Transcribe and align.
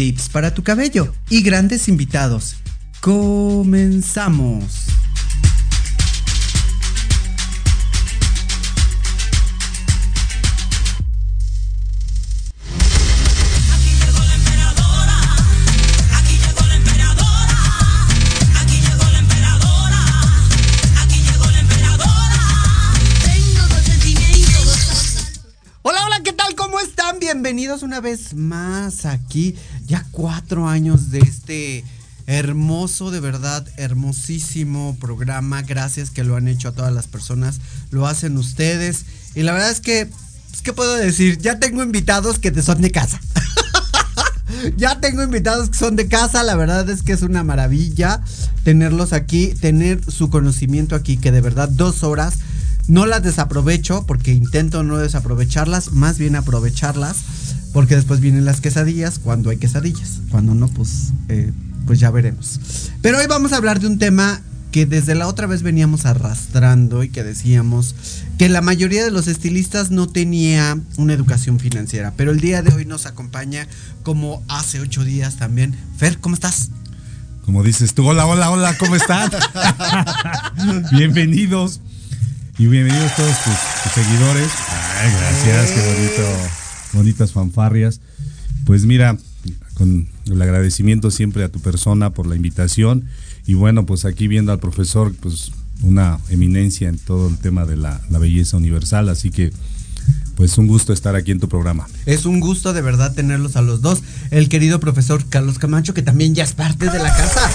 tips 0.00 0.30
para 0.30 0.54
tu 0.54 0.62
cabello 0.62 1.12
y 1.28 1.42
grandes 1.42 1.86
invitados. 1.86 2.56
Comenzamos. 3.02 4.89
Una 27.78 28.00
vez 28.00 28.34
más 28.34 29.06
aquí, 29.06 29.54
ya 29.86 30.04
cuatro 30.10 30.68
años 30.68 31.10
de 31.10 31.20
este 31.20 31.84
hermoso, 32.26 33.10
de 33.10 33.20
verdad, 33.20 33.66
hermosísimo 33.76 34.96
programa. 35.00 35.62
Gracias 35.62 36.10
que 36.10 36.24
lo 36.24 36.36
han 36.36 36.48
hecho 36.48 36.68
a 36.68 36.72
todas 36.72 36.92
las 36.92 37.06
personas, 37.06 37.60
lo 37.90 38.06
hacen 38.06 38.36
ustedes. 38.36 39.04
Y 39.34 39.42
la 39.42 39.52
verdad 39.52 39.70
es 39.70 39.80
que, 39.80 40.06
pues, 40.06 40.62
¿qué 40.62 40.72
puedo 40.72 40.94
decir? 40.96 41.38
Ya 41.38 41.60
tengo 41.60 41.82
invitados 41.82 42.40
que 42.40 42.50
te 42.50 42.62
son 42.62 42.82
de 42.82 42.90
casa. 42.90 43.20
ya 44.76 45.00
tengo 45.00 45.22
invitados 45.22 45.70
que 45.70 45.78
son 45.78 45.94
de 45.94 46.08
casa, 46.08 46.42
la 46.42 46.56
verdad 46.56 46.90
es 46.90 47.02
que 47.02 47.12
es 47.12 47.22
una 47.22 47.44
maravilla 47.44 48.20
tenerlos 48.64 49.12
aquí, 49.12 49.54
tener 49.60 50.00
su 50.10 50.28
conocimiento 50.28 50.96
aquí, 50.96 51.16
que 51.16 51.32
de 51.32 51.40
verdad 51.40 51.68
dos 51.68 52.02
horas 52.02 52.34
no 52.90 53.06
las 53.06 53.22
desaprovecho 53.22 54.04
porque 54.04 54.32
intento 54.32 54.82
no 54.82 54.98
desaprovecharlas, 54.98 55.92
más 55.92 56.18
bien 56.18 56.34
aprovecharlas, 56.34 57.18
porque 57.72 57.96
después 57.96 58.20
vienen 58.20 58.44
las 58.44 58.60
quesadillas 58.60 59.18
cuando 59.18 59.50
hay 59.50 59.56
quesadillas. 59.56 60.20
Cuando 60.30 60.54
no, 60.54 60.68
pues, 60.68 61.12
eh, 61.28 61.52
pues 61.86 62.00
ya 62.00 62.10
veremos. 62.10 62.60
Pero 63.02 63.18
hoy 63.18 63.26
vamos 63.26 63.52
a 63.52 63.56
hablar 63.56 63.80
de 63.80 63.86
un 63.86 63.98
tema 63.98 64.40
que 64.72 64.86
desde 64.86 65.14
la 65.14 65.26
otra 65.26 65.46
vez 65.46 65.62
veníamos 65.62 66.06
arrastrando 66.06 67.02
y 67.02 67.08
que 67.08 67.24
decíamos 67.24 67.94
que 68.38 68.48
la 68.48 68.60
mayoría 68.60 69.04
de 69.04 69.10
los 69.10 69.26
estilistas 69.26 69.90
no 69.90 70.06
tenía 70.06 70.78
una 70.96 71.12
educación 71.12 71.58
financiera. 71.58 72.12
Pero 72.16 72.30
el 72.30 72.40
día 72.40 72.62
de 72.62 72.72
hoy 72.74 72.84
nos 72.84 73.06
acompaña, 73.06 73.66
como 74.02 74.42
hace 74.48 74.80
ocho 74.80 75.04
días 75.04 75.36
también. 75.36 75.76
Fer, 75.96 76.18
¿cómo 76.18 76.34
estás? 76.34 76.70
Como 77.44 77.64
dices 77.64 77.94
tú, 77.94 78.06
hola, 78.06 78.26
hola, 78.26 78.50
hola, 78.50 78.78
¿cómo 78.78 78.94
están? 78.94 79.30
Bienvenidos. 80.92 81.80
Y 82.58 82.66
bienvenidos 82.66 83.16
todos 83.16 83.34
tus, 83.42 83.92
seguidores. 83.94 84.50
Ay, 85.00 85.10
gracias, 85.10 85.70
qué 85.70 85.94
bonito, 85.94 86.50
bonitas 86.92 87.32
fanfarrias. 87.32 88.00
Pues 88.64 88.84
mira, 88.84 89.16
con 89.74 90.08
el 90.26 90.42
agradecimiento 90.42 91.10
siempre 91.10 91.44
a 91.44 91.48
tu 91.48 91.60
persona 91.60 92.10
por 92.10 92.26
la 92.26 92.36
invitación. 92.36 93.06
Y 93.46 93.54
bueno, 93.54 93.86
pues 93.86 94.04
aquí 94.04 94.28
viendo 94.28 94.52
al 94.52 94.60
profesor, 94.60 95.14
pues 95.20 95.52
una 95.82 96.18
eminencia 96.28 96.88
en 96.88 96.98
todo 96.98 97.28
el 97.28 97.38
tema 97.38 97.64
de 97.64 97.76
la, 97.76 98.00
la 98.10 98.18
belleza 98.18 98.56
universal. 98.56 99.08
Así 99.08 99.30
que 99.30 99.52
pues 100.36 100.56
un 100.56 100.66
gusto 100.66 100.92
estar 100.92 101.16
aquí 101.16 101.32
en 101.32 101.40
tu 101.40 101.48
programa. 101.48 101.86
Es 102.06 102.24
un 102.24 102.40
gusto 102.40 102.72
de 102.72 102.80
verdad 102.80 103.14
tenerlos 103.14 103.56
a 103.56 103.62
los 103.62 103.82
dos. 103.82 104.02
El 104.30 104.48
querido 104.48 104.80
profesor 104.80 105.24
Carlos 105.28 105.58
Camacho, 105.58 105.92
que 105.92 106.02
también 106.02 106.34
ya 106.34 106.44
es 106.44 106.54
parte 106.54 106.90
de 106.90 106.98
la 106.98 107.14
casa. 107.14 107.50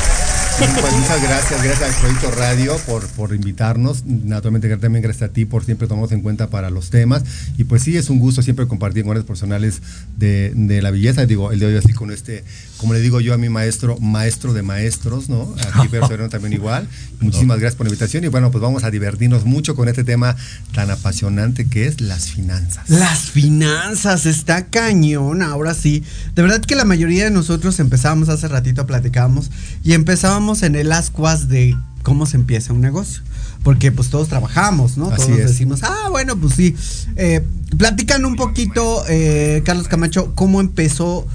Pues 0.58 0.94
muchas 0.94 1.22
gracias, 1.22 1.64
gracias 1.64 1.82
al 1.82 2.02
Proyecto 2.02 2.32
Radio 2.32 2.78
por, 2.86 3.06
por 3.08 3.36
invitarnos. 3.36 4.06
Naturalmente 4.06 4.70
también 4.78 5.04
gracias 5.04 5.30
a 5.30 5.34
ti 5.34 5.44
por 5.44 5.66
siempre 5.66 5.86
tomarnos 5.86 6.14
en 6.14 6.22
cuenta 6.22 6.48
para 6.48 6.70
los 6.70 6.90
temas. 6.90 7.24
Y 7.58 7.66
pues 7.66 7.84
sí, 7.84 7.98
es 7.98 8.10
un 8.10 8.20
gusto 8.20 8.42
siempre 8.42 8.66
compartir 8.66 9.04
con 9.04 9.16
los 9.16 9.26
personales 9.26 9.82
de, 10.16 10.54
de, 10.56 10.82
la 10.82 10.92
belleza. 10.92 11.26
Digo, 11.26 11.52
el 11.52 11.60
de 11.60 11.66
hoy 11.66 11.76
así 11.76 11.92
con 11.92 12.10
este, 12.10 12.46
como 12.77 12.94
le 12.94 13.00
digo 13.00 13.22
yo 13.22 13.34
a 13.34 13.38
mi 13.38 13.50
maestro, 13.50 13.98
maestro 14.00 14.53
de 14.53 14.62
maestros, 14.62 15.29
¿no? 15.29 15.53
Aquí 15.74 15.88
pero 16.10 16.29
también 16.29 16.53
igual. 16.53 16.88
Muchísimas 17.20 17.60
gracias 17.60 17.75
por 17.75 17.86
la 17.86 17.89
invitación 17.89 18.24
y 18.24 18.27
bueno, 18.27 18.51
pues 18.51 18.62
vamos 18.62 18.84
a 18.84 18.91
divertirnos 18.91 19.46
mucho 19.46 19.75
con 19.75 19.88
este 19.88 20.03
tema 20.03 20.36
tan 20.74 20.91
apasionante 20.91 21.67
que 21.67 21.88
es 21.88 22.01
las 22.01 22.27
finanzas. 22.27 22.89
Las 22.89 23.20
finanzas, 23.32 24.25
está 24.25 24.65
cañón, 24.65 25.41
ahora 25.41 25.74
sí. 25.74 26.03
De 26.36 26.41
verdad 26.41 26.62
que 26.62 26.75
la 26.75 26.86
mayoría 26.86 27.24
de 27.24 27.32
nosotros 27.32 27.79
empezábamos 27.79 28.29
hace 28.29 28.48
ratito, 28.48 28.86
platicábamos 28.86 29.51
y 29.84 29.94
empezábamos 29.94 30.63
en 30.63 30.75
el 30.75 30.91
ascuas 30.91 31.48
de 31.48 31.75
cómo 32.03 32.25
se 32.25 32.38
empieza 32.38 32.74
un 32.74 32.82
negocio. 32.82 33.22
Porque 33.63 33.91
pues 33.91 34.10
todos 34.10 34.27
trabajamos, 34.27 34.96
¿no? 34.96 35.10
todos 35.10 35.38
decimos, 35.38 35.82
ah, 35.82 36.10
bueno, 36.12 36.38
pues 36.38 36.53
sí. 36.53 36.75
Eh, 37.15 37.44
platican 37.77 38.24
un 38.25 38.36
poquito, 38.36 39.03
eh, 39.10 39.63
Carlos 39.65 39.88
Camacho, 39.88 40.34
cómo 40.36 40.62
empezó 40.62 41.25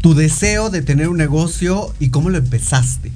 tu 0.00 0.14
deseo 0.14 0.70
de 0.70 0.82
tener 0.82 1.08
un 1.08 1.16
negocio 1.16 1.94
y 1.98 2.10
cómo 2.10 2.30
lo 2.30 2.38
empezaste. 2.38 3.12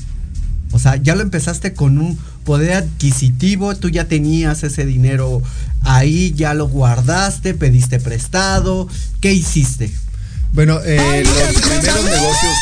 O 0.72 0.78
sea, 0.78 0.96
ya 0.96 1.14
lo 1.14 1.22
empezaste 1.22 1.72
con 1.72 1.98
un 1.98 2.18
poder 2.44 2.74
adquisitivo, 2.74 3.76
tú 3.76 3.88
ya 3.88 4.06
tenías 4.06 4.64
ese 4.64 4.84
dinero 4.84 5.42
ahí, 5.82 6.32
ya 6.34 6.52
lo 6.52 6.68
guardaste, 6.68 7.54
pediste 7.54 8.00
prestado, 8.00 8.88
¿qué 9.20 9.32
hiciste? 9.32 9.90
Bueno, 10.52 10.80
eh, 10.84 11.24
los 11.24 11.62
primeros 11.62 12.04
negocios 12.04 12.54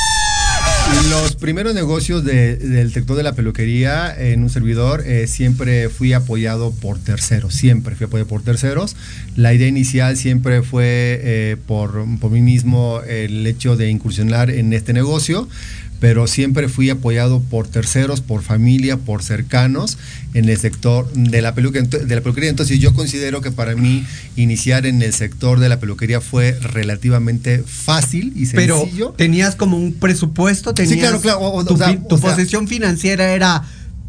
los 1.11 1.37
primeros 1.37 1.75
negocios 1.75 2.25
del 2.25 2.93
sector 2.93 3.17
de 3.17 3.23
la 3.23 3.35
peluquería 3.35 4.15
en 4.17 4.43
un 4.43 4.51
servidor 4.51 5.03
eh, 5.07 5.27
siempre 5.27 5.89
fui 5.89 6.13
apoyado 6.13 6.71
por 6.73 6.99
terceros, 6.99 7.55
siempre 7.55 7.97
fui 7.97 8.07
apoyado 8.07 8.29
por 8.29 8.43
terceros. 8.43 8.97
La 9.37 9.53
idea 9.53 9.69
inicial 9.69 10.17
siempre 10.17 10.63
fue 10.63 11.21
eh, 11.23 11.57
por, 11.67 12.05
por 12.21 12.31
mí 12.31 12.41
mismo 12.41 13.01
el 13.07 13.47
hecho 13.47 13.77
de 13.77 13.91
incursionar 13.91 14.51
en 14.51 14.73
este 14.73 14.93
negocio 14.93 15.49
pero 16.03 16.27
siempre 16.27 16.69
fui 16.69 16.91
apoyado 16.91 17.39
por 17.39 17.69
terceros, 17.69 18.21
por 18.21 18.43
familia, 18.43 18.97
por 18.97 19.23
cercanos 19.23 19.99
en 20.35 20.49
el 20.49 20.59
sector 20.59 21.09
de 21.13 21.41
la, 21.41 21.53
de 21.53 22.15
la 22.17 22.21
peluquería. 22.21 22.51
Entonces 22.51 22.81
yo 22.81 22.93
considero 22.93 23.41
que 23.41 23.53
para 23.53 23.77
mí 23.77 24.05
iniciar 24.35 24.85
en 24.87 25.01
el 25.01 25.13
sector 25.13 25.61
de 25.61 25.69
la 25.69 25.79
peluquería 25.79 26.21
fue 26.21 26.59
relativamente 26.61 27.63
fácil 27.65 28.33
y 28.35 28.47
sencillo. 28.47 28.89
Pero 28.89 29.13
tenías 29.13 29.55
como 29.55 29.77
un 29.77 29.93
presupuesto, 29.93 30.75
tenías 30.75 30.95
sí, 30.95 30.99
claro, 30.99 31.21
claro. 31.21 31.65
tu, 32.09 32.19
posición 32.19 32.67
financiera 32.67 33.33
era 33.33 33.63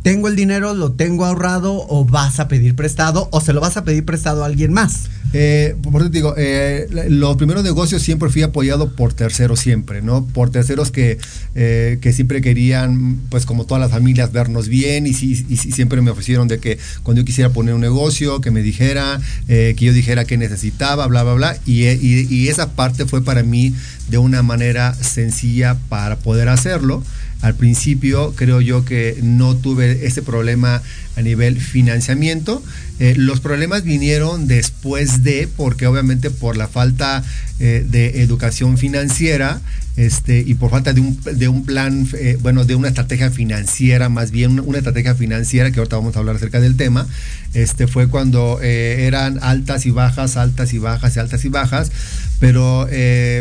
tengo 0.03 0.27
el 0.27 0.35
dinero, 0.35 0.73
lo 0.73 0.91
tengo 0.91 1.25
ahorrado 1.25 1.85
o 1.87 2.05
vas 2.05 2.39
a 2.39 2.49
pedir 2.49 2.75
prestado 2.75 3.29
o 3.31 3.41
se 3.41 3.53
lo 3.53 3.61
vas 3.61 3.77
a 3.77 3.85
pedir 3.85 4.05
prestado 4.05 4.43
a 4.43 4.45
alguien 4.45 4.73
más. 4.73 5.09
Eh, 5.35 5.75
por 5.81 6.01
eso 6.01 6.11
te 6.11 6.17
digo, 6.17 6.35
eh, 6.37 6.87
los 7.09 7.37
primeros 7.37 7.63
negocios 7.63 8.03
siempre 8.03 8.29
fui 8.29 8.43
apoyado 8.43 8.95
por 8.95 9.13
terceros 9.13 9.59
siempre, 9.59 10.03
¿no? 10.03 10.25
Por 10.25 10.51
terceros 10.51 10.91
que, 10.91 11.17
eh, 11.55 11.97
que 12.01 12.13
siempre 12.13 12.41
querían, 12.41 13.19
pues 13.29 13.47
como 13.47 13.65
todas 13.65 13.81
las 13.81 13.89
familias, 13.89 14.31
vernos 14.31 14.67
bien 14.67 15.07
y, 15.07 15.13
siempre 15.13 16.01
me 16.01 16.11
ofrecieron 16.11 16.47
de 16.47 16.59
que 16.59 16.77
cuando 17.01 17.21
yo 17.21 17.25
quisiera 17.25 17.49
poner 17.49 17.73
un 17.73 17.81
negocio, 17.81 18.41
que 18.41 18.51
me 18.51 18.61
dijera, 18.61 19.19
que 19.47 19.75
yo 19.79 19.93
dijera 19.93 20.25
que 20.25 20.37
necesitaba, 20.37 21.07
bla, 21.07 21.23
bla, 21.23 21.33
bla. 21.33 21.57
Y, 21.65 21.85
y 21.85 22.47
esa 22.49 22.73
parte 22.73 23.05
fue 23.05 23.23
para 23.23 23.41
mí 23.41 23.73
de 24.09 24.17
una 24.17 24.43
manera 24.43 24.93
sencilla 24.93 25.77
para 25.89 26.17
poder 26.17 26.49
hacerlo. 26.49 27.01
Al 27.43 27.55
principio 27.55 28.31
creo 28.37 28.61
yo 28.61 28.85
que 28.85 29.17
no 29.21 29.57
tuve 29.57 30.05
ese 30.07 30.21
problema 30.21 30.81
a 31.15 31.21
nivel 31.21 31.59
financiamiento. 31.59 32.63
Eh, 32.99 33.15
los 33.17 33.39
problemas 33.39 33.83
vinieron 33.83 34.47
después 34.47 35.23
de, 35.23 35.49
porque 35.57 35.87
obviamente 35.87 36.29
por 36.29 36.57
la 36.57 36.67
falta 36.67 37.23
eh, 37.59 37.85
de 37.89 38.21
educación 38.21 38.77
financiera 38.77 39.61
este, 39.97 40.43
y 40.45 40.53
por 40.55 40.71
falta 40.71 40.93
de 40.93 41.01
un, 41.01 41.19
de 41.33 41.47
un 41.47 41.65
plan, 41.65 42.07
eh, 42.13 42.37
bueno, 42.41 42.65
de 42.65 42.75
una 42.75 42.87
estrategia 42.87 43.31
financiera, 43.31 44.09
más 44.09 44.31
bien 44.31 44.59
una 44.59 44.77
estrategia 44.77 45.15
financiera, 45.15 45.71
que 45.71 45.79
ahorita 45.79 45.97
vamos 45.97 46.15
a 46.15 46.19
hablar 46.19 46.35
acerca 46.35 46.59
del 46.59 46.77
tema, 46.77 47.07
este, 47.53 47.87
fue 47.87 48.07
cuando 48.07 48.59
eran 48.61 49.37
altas 49.41 49.85
y 49.85 49.91
bajas, 49.91 50.37
altas 50.37 50.73
y 50.73 50.79
bajas 50.79 51.15
y 51.15 51.19
altas 51.19 51.45
y 51.45 51.49
bajas, 51.49 51.91
pero 52.39 52.87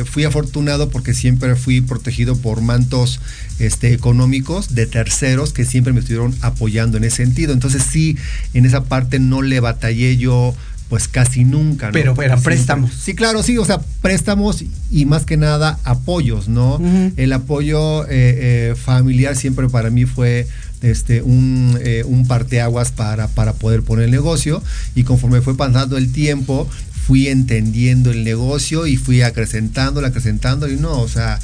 fui 0.04 0.24
afortunado 0.24 0.90
porque 0.90 1.14
siempre 1.14 1.56
fui 1.56 1.80
protegido 1.80 2.36
por 2.36 2.60
mantos 2.60 3.20
este, 3.58 3.92
económicos 3.92 4.74
de 4.74 4.86
terceros 4.86 5.52
que 5.52 5.64
siempre 5.64 5.92
me 5.92 6.00
estuvieron 6.00 6.34
apoyando 6.40 6.98
en 6.98 7.04
ese 7.04 7.16
sentido. 7.18 7.52
Entonces 7.62 7.88
sí, 7.88 8.16
en 8.54 8.66
esa 8.66 8.84
parte 8.84 9.20
no 9.20 9.40
le 9.40 9.60
batallé 9.60 10.16
yo 10.16 10.52
pues 10.88 11.08
casi 11.08 11.44
nunca. 11.44 11.86
¿no? 11.86 11.92
Pero 11.92 12.20
eran 12.20 12.42
préstamos. 12.42 12.90
Sí, 12.92 13.14
claro, 13.14 13.42
sí, 13.42 13.56
o 13.56 13.64
sea, 13.64 13.80
préstamos 14.02 14.64
y 14.90 15.06
más 15.06 15.24
que 15.24 15.36
nada 15.36 15.78
apoyos, 15.84 16.48
¿no? 16.48 16.80
El 17.16 17.32
apoyo 17.32 18.04
eh, 18.04 18.08
eh, 18.10 18.74
familiar 18.76 19.36
siempre 19.36 19.68
para 19.68 19.88
mí 19.88 20.04
fue 20.04 20.46
este, 20.82 21.22
un, 21.22 21.78
eh, 21.80 22.02
un 22.04 22.26
parteaguas 22.26 22.90
para, 22.90 23.28
para 23.28 23.52
poder 23.52 23.82
poner 23.82 24.06
el 24.06 24.10
negocio 24.10 24.62
y 24.94 25.04
conforme 25.04 25.40
fue 25.40 25.56
pasando 25.56 25.96
el 25.96 26.12
tiempo 26.12 26.68
fui 27.06 27.28
entendiendo 27.28 28.10
el 28.10 28.24
negocio 28.24 28.86
y 28.86 28.96
fui 28.96 29.22
acrecentándolo, 29.22 30.06
acrecentándolo 30.06 30.72
y 30.72 30.76
no, 30.76 31.00
o 31.00 31.08
sea, 31.08 31.40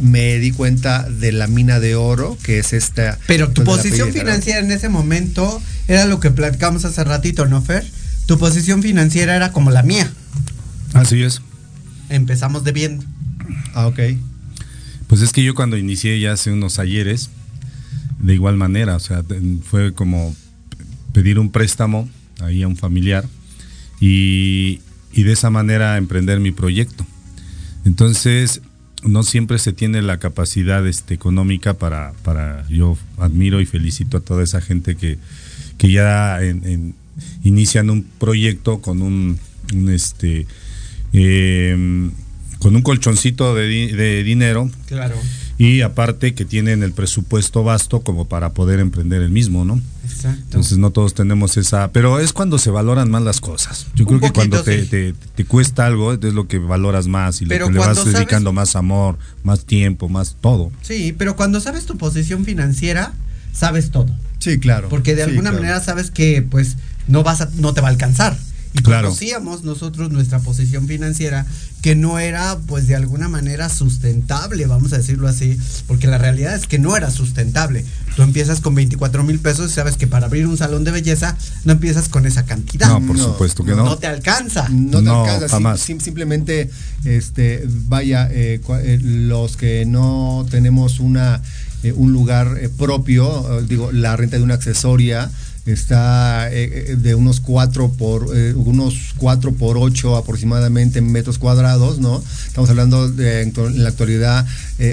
me 0.00 0.38
di 0.38 0.50
cuenta 0.50 1.08
de 1.08 1.32
la 1.32 1.46
mina 1.46 1.80
de 1.80 1.94
oro 1.94 2.36
que 2.42 2.58
es 2.58 2.72
esta. 2.72 3.18
Pero 3.26 3.50
tu 3.50 3.64
pues, 3.64 3.78
posición 3.78 4.12
financiera 4.12 4.58
en 4.60 4.70
ese 4.70 4.88
momento 4.88 5.62
era 5.86 6.04
lo 6.06 6.20
que 6.20 6.30
platicamos 6.30 6.84
hace 6.84 7.04
ratito, 7.04 7.46
¿no, 7.46 7.62
Fer? 7.62 7.84
tu 8.28 8.38
posición 8.38 8.82
financiera 8.82 9.34
era 9.34 9.52
como 9.52 9.70
la 9.70 9.82
mía. 9.82 10.12
Así 10.92 11.22
es. 11.22 11.40
Empezamos 12.10 12.62
debiendo. 12.62 13.02
Ah, 13.72 13.86
ok. 13.86 14.00
Pues 15.06 15.22
es 15.22 15.32
que 15.32 15.42
yo 15.42 15.54
cuando 15.54 15.78
inicié 15.78 16.20
ya 16.20 16.34
hace 16.34 16.52
unos 16.52 16.78
ayeres, 16.78 17.30
de 18.20 18.34
igual 18.34 18.58
manera, 18.58 18.96
o 18.96 19.00
sea, 19.00 19.24
fue 19.62 19.94
como 19.94 20.36
pedir 21.14 21.38
un 21.38 21.50
préstamo 21.50 22.06
ahí 22.40 22.62
a 22.62 22.68
un 22.68 22.76
familiar 22.76 23.24
y, 23.98 24.80
y 25.12 25.22
de 25.22 25.32
esa 25.32 25.50
manera 25.50 25.96
emprender 25.96 26.40
mi 26.40 26.52
proyecto. 26.52 27.06
Entonces, 27.84 28.60
no 29.02 29.22
siempre 29.22 29.58
se 29.58 29.72
tiene 29.72 30.02
la 30.02 30.18
capacidad 30.18 30.86
este, 30.86 31.14
económica 31.14 31.74
para, 31.74 32.12
para, 32.24 32.66
yo 32.68 32.98
admiro 33.18 33.60
y 33.60 33.66
felicito 33.66 34.18
a 34.18 34.20
toda 34.20 34.42
esa 34.42 34.60
gente 34.60 34.96
que, 34.96 35.18
que 35.78 35.90
ya 35.90 36.42
en 36.42 36.94
inician 37.42 37.90
un 37.90 38.02
proyecto 38.02 38.80
con 38.80 39.02
un, 39.02 39.38
este 39.88 40.46
em, 41.12 42.10
con 42.58 42.74
un 42.74 42.82
colchoncito 42.82 43.54
de, 43.54 44.22
dinero. 44.24 44.70
Claro. 44.86 45.16
Y 45.58 45.80
aparte 45.80 46.34
que 46.34 46.44
tienen 46.44 46.82
el 46.82 46.92
presupuesto 46.92 47.64
vasto 47.64 48.00
como 48.00 48.28
para 48.28 48.52
poder 48.52 48.80
emprender 48.80 49.22
el 49.22 49.30
mismo, 49.30 49.64
¿no? 49.64 49.80
Exacto. 50.18 50.42
Entonces 50.44 50.78
no 50.78 50.90
todos 50.90 51.14
tenemos 51.14 51.56
esa, 51.56 51.92
pero 51.92 52.18
es 52.18 52.32
cuando 52.32 52.58
se 52.58 52.70
valoran 52.70 53.10
más 53.10 53.22
las 53.22 53.40
cosas. 53.40 53.86
Yo 53.94 54.04
creo 54.04 54.20
que 54.20 54.32
cuando 54.32 54.62
te, 54.62 54.84
te, 54.84 55.44
cuesta 55.44 55.86
algo 55.86 56.12
es 56.12 56.34
lo 56.34 56.48
que 56.48 56.58
valoras 56.58 57.06
más 57.06 57.40
y 57.40 57.44
lo 57.44 57.66
que 57.66 57.72
le 57.72 57.78
vas 57.78 58.04
dedicando 58.04 58.52
más 58.52 58.76
amor, 58.76 59.18
más 59.44 59.64
tiempo, 59.64 60.08
más 60.08 60.36
todo. 60.40 60.72
Sí, 60.82 61.14
pero 61.16 61.36
cuando 61.36 61.60
sabes 61.60 61.86
tu 61.86 61.96
posición 61.96 62.44
financiera, 62.44 63.12
sabes 63.52 63.90
todo. 63.90 64.14
Sí, 64.38 64.58
claro. 64.58 64.88
Porque 64.88 65.14
de 65.14 65.22
alguna 65.22 65.52
manera 65.52 65.80
sabes 65.80 66.10
que 66.10 66.42
pues 66.42 66.76
no 67.06 67.22
vas 67.22 67.40
a, 67.40 67.48
no 67.56 67.74
te 67.74 67.80
va 67.80 67.88
a 67.88 67.90
alcanzar. 67.90 68.36
Y 68.78 68.82
claro. 68.82 69.08
conocíamos 69.08 69.64
nosotros 69.64 70.10
nuestra 70.10 70.38
posición 70.38 70.86
financiera 70.86 71.46
que 71.82 71.94
no 71.94 72.18
era 72.18 72.58
pues 72.66 72.86
de 72.86 72.96
alguna 72.96 73.28
manera 73.28 73.68
sustentable, 73.68 74.66
vamos 74.66 74.92
a 74.92 74.98
decirlo 74.98 75.28
así, 75.28 75.58
porque 75.86 76.06
la 76.06 76.18
realidad 76.18 76.54
es 76.54 76.66
que 76.66 76.78
no 76.78 76.96
era 76.96 77.10
sustentable. 77.10 77.84
Tú 78.16 78.22
empiezas 78.22 78.60
con 78.60 78.74
24 78.74 79.22
mil 79.22 79.38
pesos 79.38 79.70
y 79.70 79.74
sabes 79.74 79.96
que 79.96 80.06
para 80.06 80.26
abrir 80.26 80.46
un 80.46 80.56
salón 80.56 80.82
de 80.84 80.90
belleza 80.90 81.36
no 81.64 81.72
empiezas 81.72 82.08
con 82.08 82.26
esa 82.26 82.44
cantidad. 82.44 82.88
No, 82.88 83.06
por 83.06 83.18
supuesto 83.18 83.64
que 83.64 83.72
no. 83.72 83.84
No 83.84 83.98
te 83.98 84.06
alcanza. 84.06 84.68
No 84.68 85.02
te 85.02 85.10
alcanza. 85.10 85.76
simplemente, 85.76 86.70
este, 87.04 87.64
vaya, 87.86 88.28
eh, 88.30 88.60
eh, 88.82 88.98
los 89.00 89.56
que 89.56 89.86
no 89.86 90.46
tenemos 90.50 90.98
una, 90.98 91.42
eh, 91.84 91.92
un 91.92 92.12
lugar 92.12 92.58
propio, 92.76 93.62
digo, 93.68 93.92
la 93.92 94.16
renta 94.16 94.36
de 94.36 94.42
una 94.42 94.54
accesoria, 94.54 95.30
está 95.72 96.48
eh, 96.50 96.92
eh, 96.92 96.96
de 96.96 97.14
unos 97.14 97.40
4 97.40 97.90
por 97.92 98.28
eh, 98.34 98.54
unos 98.54 99.14
4 99.18 99.52
por 99.52 99.76
8 99.76 100.16
aproximadamente 100.16 101.00
metros 101.00 101.38
cuadrados, 101.38 101.98
¿no? 101.98 102.22
Estamos 102.46 102.70
hablando 102.70 103.10
de, 103.10 103.42
en, 103.42 103.52
la 103.82 103.90
actualidad 103.90 104.46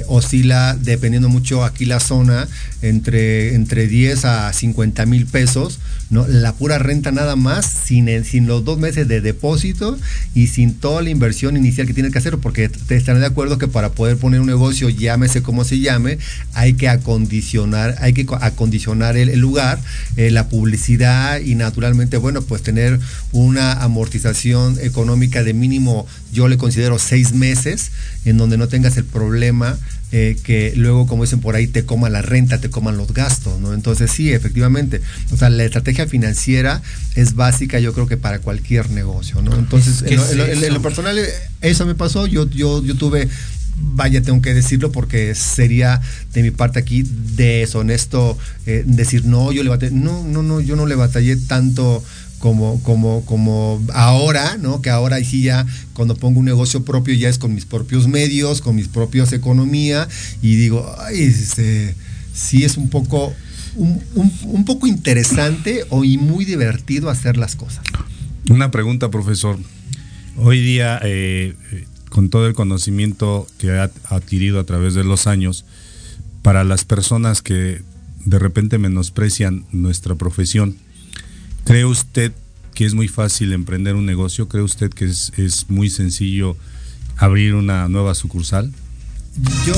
oscila 0.07 0.75
dependiendo 0.81 1.29
mucho 1.29 1.63
aquí 1.63 1.85
la 1.85 1.99
zona 1.99 2.47
entre, 2.81 3.53
entre 3.53 3.87
10 3.87 4.25
a 4.25 4.51
50 4.51 5.05
mil 5.05 5.27
pesos, 5.27 5.79
¿no? 6.09 6.27
La 6.27 6.53
pura 6.53 6.79
renta 6.79 7.11
nada 7.11 7.35
más, 7.35 7.65
sin, 7.65 8.25
sin 8.25 8.47
los 8.47 8.65
dos 8.65 8.79
meses 8.79 9.07
de 9.07 9.21
depósito 9.21 9.97
y 10.33 10.47
sin 10.47 10.73
toda 10.73 11.01
la 11.03 11.11
inversión 11.11 11.55
inicial 11.55 11.85
que 11.85 11.93
tienes 11.93 12.11
que 12.11 12.17
hacer, 12.17 12.37
porque 12.39 12.67
te 12.69 12.95
estarán 12.95 13.21
de 13.21 13.27
acuerdo 13.27 13.57
que 13.57 13.67
para 13.67 13.91
poder 13.91 14.17
poner 14.17 14.39
un 14.41 14.47
negocio, 14.47 14.89
llámese 14.89 15.43
como 15.43 15.63
se 15.63 15.79
llame, 15.79 16.17
hay 16.53 16.73
que 16.73 16.89
acondicionar, 16.89 17.95
hay 17.99 18.13
que 18.13 18.25
acondicionar 18.41 19.17
el, 19.17 19.39
lugar, 19.39 19.79
la 20.15 20.49
publicidad 20.49 20.64
publicidad 20.65 21.41
y 21.41 21.53
naturalmente, 21.53 22.17
bueno, 22.17 22.41
pues 22.41 22.63
tener 22.63 22.99
una 23.31 23.73
amortización 23.83 24.79
económica 24.81 25.43
de 25.43 25.53
mínimo, 25.53 26.07
yo 26.33 26.47
le 26.47 26.57
considero 26.57 26.97
seis 26.97 27.33
meses, 27.33 27.91
en 28.25 28.37
donde 28.37 28.57
no 28.57 28.67
tengas 28.67 28.97
el 28.97 29.05
problema 29.05 29.77
eh, 30.11 30.37
que 30.43 30.73
luego, 30.75 31.05
como 31.05 31.23
dicen 31.23 31.39
por 31.39 31.55
ahí, 31.55 31.67
te 31.67 31.85
coman 31.85 32.13
la 32.13 32.23
renta, 32.23 32.59
te 32.59 32.71
coman 32.71 32.97
los 32.97 33.13
gastos, 33.13 33.61
¿no? 33.61 33.75
Entonces 33.75 34.09
sí, 34.09 34.33
efectivamente, 34.33 35.01
o 35.31 35.37
sea, 35.37 35.51
la 35.51 35.63
estrategia 35.65 36.07
financiera 36.07 36.81
es 37.13 37.35
básica, 37.35 37.77
yo 37.79 37.93
creo 37.93 38.07
que 38.07 38.17
para 38.17 38.39
cualquier 38.39 38.89
negocio, 38.89 39.43
¿no? 39.43 39.55
Entonces, 39.55 40.03
en, 40.07 40.73
lo, 40.73 40.81
personal, 40.81 41.19
eso 41.61 41.85
me 41.85 41.93
pasó, 41.93 42.25
yo, 42.25 42.49
yo, 42.49 42.83
yo 42.83 42.95
tuve 42.95 43.29
vaya, 43.77 44.21
tengo 44.21 44.41
que 44.41 44.53
decirlo 44.53 44.91
porque 44.91 45.35
sería 45.35 46.01
de 46.33 46.43
mi 46.43 46.51
parte 46.51 46.79
aquí 46.79 47.03
deshonesto 47.35 48.37
eh, 48.65 48.83
decir, 48.85 49.25
no, 49.25 49.51
yo 49.51 49.63
le 49.63 49.69
batallé, 49.69 49.93
no, 49.93 50.23
no, 50.23 50.43
no, 50.43 50.61
yo 50.61 50.75
no 50.75 50.85
le 50.85 50.95
batallé 50.95 51.35
tanto 51.35 52.03
como, 52.39 52.81
como, 52.83 53.25
como 53.25 53.83
ahora, 53.93 54.57
¿no? 54.57 54.81
Que 54.81 54.89
ahora 54.89 55.23
sí 55.23 55.41
ya 55.41 55.65
cuando 55.93 56.15
pongo 56.15 56.39
un 56.39 56.45
negocio 56.45 56.83
propio 56.83 57.13
ya 57.15 57.29
es 57.29 57.37
con 57.37 57.53
mis 57.55 57.65
propios 57.65 58.07
medios, 58.07 58.61
con 58.61 58.75
mis 58.75 58.87
propias 58.87 59.33
economía 59.33 60.07
y 60.41 60.55
digo, 60.55 60.95
ay, 60.99 61.21
este, 61.21 61.95
sí 62.33 62.63
es 62.63 62.77
un 62.77 62.89
poco, 62.89 63.33
un, 63.75 64.65
poco 64.65 64.87
interesante 64.87 65.85
o 65.89 66.03
y 66.03 66.17
muy 66.17 66.45
divertido 66.45 67.09
hacer 67.09 67.37
las 67.37 67.55
cosas. 67.55 67.83
Una 68.49 68.69
pregunta, 68.69 69.09
profesor. 69.09 69.57
Hoy 70.37 70.59
día 70.61 70.99
eh, 71.03 71.55
con 72.15 72.29
todo 72.29 72.47
el 72.47 72.53
conocimiento 72.53 73.45
que 73.57 73.71
ha 73.71 73.91
adquirido 74.05 74.61
a 74.61 74.63
través 74.63 74.93
de 74.93 75.03
los 75.03 75.27
años, 75.27 75.65
para 76.43 76.63
las 76.63 76.85
personas 76.85 77.41
que 77.41 77.81
de 78.23 78.39
repente 78.39 78.77
menosprecian 78.77 79.65
nuestra 79.73 80.15
profesión, 80.15 80.77
¿cree 81.65 81.83
usted 81.83 82.31
que 82.73 82.85
es 82.85 82.93
muy 82.93 83.09
fácil 83.09 83.51
emprender 83.51 83.95
un 83.95 84.05
negocio? 84.05 84.47
¿Cree 84.47 84.63
usted 84.63 84.91
que 84.91 85.03
es, 85.03 85.65
muy 85.67 85.89
sencillo 85.89 86.55
abrir 87.17 87.53
una 87.53 87.89
nueva 87.89 88.15
sucursal? 88.15 88.71
Yo, 89.65 89.75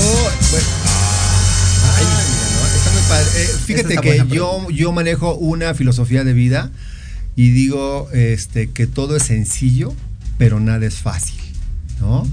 fíjate 3.66 3.96
que 3.96 4.24
yo, 4.28 4.70
yo 4.70 4.92
manejo 4.92 5.34
una 5.34 5.74
filosofía 5.74 6.22
de 6.22 6.34
vida 6.34 6.70
y 7.34 7.50
digo 7.50 8.08
este, 8.12 8.70
que 8.70 8.86
todo 8.86 9.16
es 9.16 9.24
sencillo, 9.24 9.92
pero 10.38 10.60
nada 10.60 10.86
es 10.86 10.98
fácil. 10.98 11.47
¿No? 12.00 12.26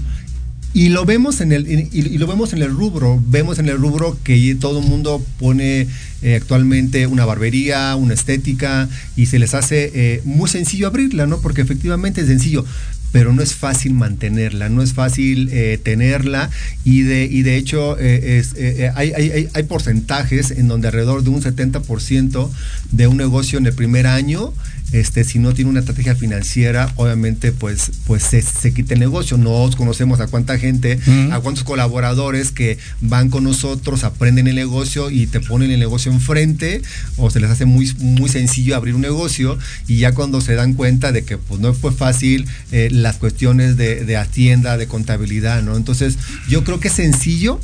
Y 0.76 0.90
lo 0.90 1.06
vemos 1.06 1.40
en 1.40 1.52
el 1.52 1.66
y, 1.70 2.18
lo 2.18 2.26
vemos 2.26 2.52
en 2.52 2.60
el 2.60 2.70
rubro, 2.70 3.18
vemos 3.28 3.58
en 3.58 3.70
el 3.70 3.78
rubro 3.78 4.18
que 4.22 4.54
todo 4.60 4.80
el 4.80 4.86
mundo 4.86 5.24
pone 5.38 5.86
eh, 6.20 6.34
actualmente 6.34 7.06
una 7.06 7.24
barbería, 7.24 7.96
una 7.96 8.12
estética 8.12 8.86
y 9.16 9.24
se 9.24 9.38
les 9.38 9.54
hace 9.54 9.90
eh, 9.94 10.20
muy 10.26 10.50
sencillo 10.50 10.86
abrirla, 10.86 11.26
¿no? 11.26 11.40
Porque 11.40 11.62
efectivamente 11.62 12.20
es 12.20 12.26
sencillo 12.26 12.66
pero 13.10 13.32
no 13.32 13.40
es 13.40 13.54
fácil 13.54 13.94
mantenerla, 13.94 14.68
no 14.68 14.82
es 14.82 14.92
fácil 14.92 15.48
eh, 15.50 15.80
tenerla 15.82 16.50
y 16.84 17.02
de, 17.02 17.24
y 17.24 17.40
de 17.40 17.56
hecho 17.56 17.96
hay, 17.96 19.12
hay, 19.12 19.48
hay, 19.50 19.62
porcentajes 19.62 20.50
en 20.50 20.68
donde 20.68 20.88
alrededor 20.88 21.22
de 21.22 21.30
un 21.30 21.40
70% 21.40 22.50
de 22.92 23.06
un 23.06 23.16
negocio 23.16 23.58
en 23.58 23.64
el 23.64 23.72
primer 23.72 24.06
año 24.06 24.52
este, 24.92 25.24
si 25.24 25.38
no 25.38 25.52
tiene 25.52 25.70
una 25.70 25.80
estrategia 25.80 26.14
financiera, 26.14 26.92
obviamente 26.96 27.52
pues, 27.52 27.90
pues 28.06 28.22
se, 28.22 28.40
se 28.42 28.72
quita 28.72 28.94
el 28.94 29.00
negocio. 29.00 29.36
Nos 29.36 29.76
conocemos 29.76 30.20
a 30.20 30.28
cuánta 30.28 30.58
gente, 30.58 30.98
a 31.32 31.40
cuántos 31.40 31.64
colaboradores 31.64 32.52
que 32.52 32.78
van 33.00 33.28
con 33.30 33.44
nosotros, 33.44 34.04
aprenden 34.04 34.46
el 34.46 34.54
negocio 34.54 35.10
y 35.10 35.26
te 35.26 35.40
ponen 35.40 35.70
el 35.70 35.80
negocio 35.80 36.12
enfrente 36.12 36.82
o 37.16 37.30
se 37.30 37.40
les 37.40 37.50
hace 37.50 37.64
muy, 37.64 37.92
muy 37.98 38.28
sencillo 38.28 38.76
abrir 38.76 38.94
un 38.94 39.00
negocio 39.00 39.58
y 39.86 39.98
ya 39.98 40.12
cuando 40.12 40.40
se 40.40 40.54
dan 40.54 40.74
cuenta 40.74 41.12
de 41.12 41.24
que 41.24 41.36
pues 41.36 41.60
no 41.60 41.74
fue 41.74 41.92
fácil 41.92 42.46
eh, 42.72 42.88
las 42.90 43.16
cuestiones 43.16 43.76
de, 43.76 44.04
de 44.04 44.16
hacienda, 44.16 44.76
de 44.76 44.86
contabilidad, 44.86 45.62
¿no? 45.62 45.76
Entonces 45.76 46.16
yo 46.48 46.64
creo 46.64 46.80
que 46.80 46.88
es 46.88 46.94
sencillo, 46.94 47.60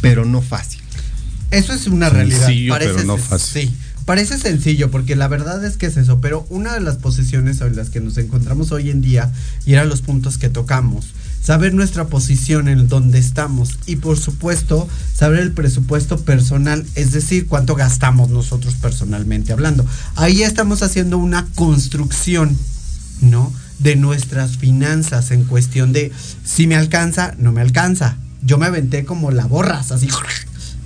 pero 0.00 0.24
no 0.24 0.40
fácil. 0.40 0.80
Eso 1.50 1.72
es 1.72 1.86
una 1.86 2.10
realidad. 2.10 2.46
Sencillo, 2.46 2.74
pero 2.78 3.02
no 3.04 3.16
fácil. 3.16 3.68
Sí. 3.68 3.76
Parece 4.04 4.38
sencillo 4.38 4.90
porque 4.90 5.16
la 5.16 5.28
verdad 5.28 5.64
es 5.64 5.76
que 5.76 5.86
es 5.86 5.96
eso, 5.96 6.20
pero 6.20 6.46
una 6.50 6.74
de 6.74 6.80
las 6.80 6.96
posiciones 6.96 7.60
en 7.60 7.74
las 7.74 7.90
que 7.90 8.00
nos 8.00 8.18
encontramos 8.18 8.70
hoy 8.70 8.90
en 8.90 9.00
día, 9.00 9.32
y 9.64 9.72
eran 9.72 9.88
los 9.88 10.02
puntos 10.02 10.36
que 10.36 10.50
tocamos, 10.50 11.14
saber 11.42 11.72
nuestra 11.74 12.06
posición 12.06 12.68
en 12.68 12.88
donde 12.88 13.18
estamos 13.18 13.78
y 13.86 13.96
por 13.96 14.18
supuesto 14.18 14.88
saber 15.14 15.40
el 15.40 15.52
presupuesto 15.52 16.18
personal, 16.18 16.86
es 16.94 17.12
decir, 17.12 17.46
cuánto 17.46 17.74
gastamos 17.74 18.30
nosotros 18.30 18.74
personalmente 18.74 19.52
hablando. 19.52 19.86
Ahí 20.16 20.42
estamos 20.42 20.82
haciendo 20.82 21.18
una 21.18 21.46
construcción 21.54 22.56
¿no? 23.20 23.52
De 23.78 23.96
nuestras 23.96 24.56
finanzas 24.56 25.30
en 25.30 25.44
cuestión 25.44 25.92
de 25.92 26.12
si 26.44 26.66
me 26.66 26.76
alcanza, 26.76 27.34
no 27.38 27.52
me 27.52 27.60
alcanza. 27.60 28.16
Yo 28.42 28.58
me 28.58 28.66
aventé 28.66 29.04
como 29.04 29.30
la 29.30 29.46
borras, 29.46 29.90
así. 29.90 30.08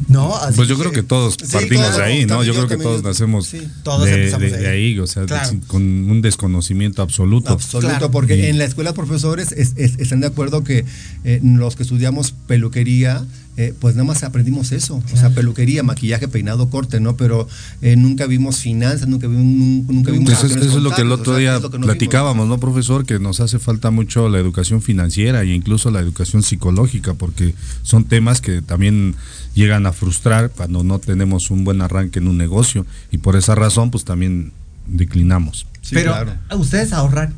¿No? 0.06 0.34
Así 0.36 0.54
Pues 0.56 0.68
yo 0.68 0.78
creo 0.78 0.92
que 0.92 1.02
todos 1.02 1.34
Sí, 1.34 1.52
partimos 1.52 1.86
claro, 1.88 1.98
de 1.98 2.04
ahí, 2.04 2.24
¿no? 2.26 2.44
Yo 2.44 2.52
yo 2.52 2.54
creo 2.54 2.68
que 2.68 2.76
todos 2.82 3.02
yo- 3.02 3.08
nacemos 3.08 3.46
sí. 3.48 3.66
Todos 3.82 4.04
de, 4.06 4.12
ahí. 4.32 4.50
de 4.50 4.68
ahí, 4.68 4.98
o 5.00 5.06
sea, 5.06 5.24
Claro. 5.26 5.50
con 5.66 5.82
un 5.82 6.22
desconocimiento 6.22 7.02
absoluto. 7.02 7.50
Absoluto, 7.52 7.88
Claro. 7.88 8.10
porque 8.10 8.36
Y- 8.36 8.46
en 8.46 8.58
la 8.58 8.64
escuela 8.64 8.90
de 8.90 8.94
profesores 8.96 9.50
es- 9.52 9.72
es- 9.76 9.98
están 9.98 10.20
de 10.20 10.28
acuerdo 10.28 10.62
que 10.62 10.84
eh, 11.24 11.40
los 11.42 11.74
que 11.74 11.82
estudiamos 11.82 12.32
peluquería, 12.46 13.24
eh, 13.58 13.74
pues 13.78 13.96
nada 13.96 14.06
más 14.06 14.22
aprendimos 14.22 14.70
eso, 14.72 15.02
o 15.12 15.16
sea, 15.16 15.30
peluquería, 15.30 15.82
maquillaje, 15.82 16.28
peinado, 16.28 16.70
corte, 16.70 17.00
¿no? 17.00 17.16
Pero 17.16 17.46
eh, 17.82 17.96
nunca 17.96 18.26
vimos 18.26 18.58
finanzas, 18.58 19.08
nunca 19.08 19.26
vimos, 19.26 19.44
nun- 19.44 19.84
nunca 19.88 20.12
vimos 20.12 20.30
Entonces, 20.30 20.56
eso 20.64 20.76
es 20.78 20.82
lo 20.82 20.92
que 20.92 21.02
el 21.02 21.10
otro 21.12 21.32
o 21.32 21.36
sea, 21.36 21.58
día 21.58 21.60
no 21.60 21.68
platicábamos, 21.86 22.46
¿no, 22.48 22.58
profesor? 22.58 23.04
Que 23.04 23.18
nos 23.18 23.40
hace 23.40 23.58
falta 23.58 23.90
mucho 23.90 24.28
la 24.28 24.38
educación 24.38 24.80
financiera 24.80 25.42
e 25.42 25.48
incluso 25.52 25.90
la 25.90 25.98
educación 26.00 26.42
psicológica, 26.44 27.14
porque 27.14 27.54
son 27.82 28.04
temas 28.04 28.40
que 28.40 28.62
también 28.62 29.16
llegan 29.54 29.86
a 29.86 29.92
frustrar 29.92 30.50
cuando 30.50 30.84
no 30.84 31.00
tenemos 31.00 31.50
un 31.50 31.64
buen 31.64 31.82
arranque 31.82 32.20
en 32.20 32.28
un 32.28 32.38
negocio 32.38 32.86
y 33.10 33.18
por 33.18 33.34
esa 33.34 33.56
razón, 33.56 33.90
pues 33.90 34.04
también 34.04 34.52
declinamos. 34.86 35.66
Sí, 35.82 35.94
Pero 35.96 36.12
claro. 36.12 36.32
ustedes 36.56 36.92
ahorran. 36.92 37.34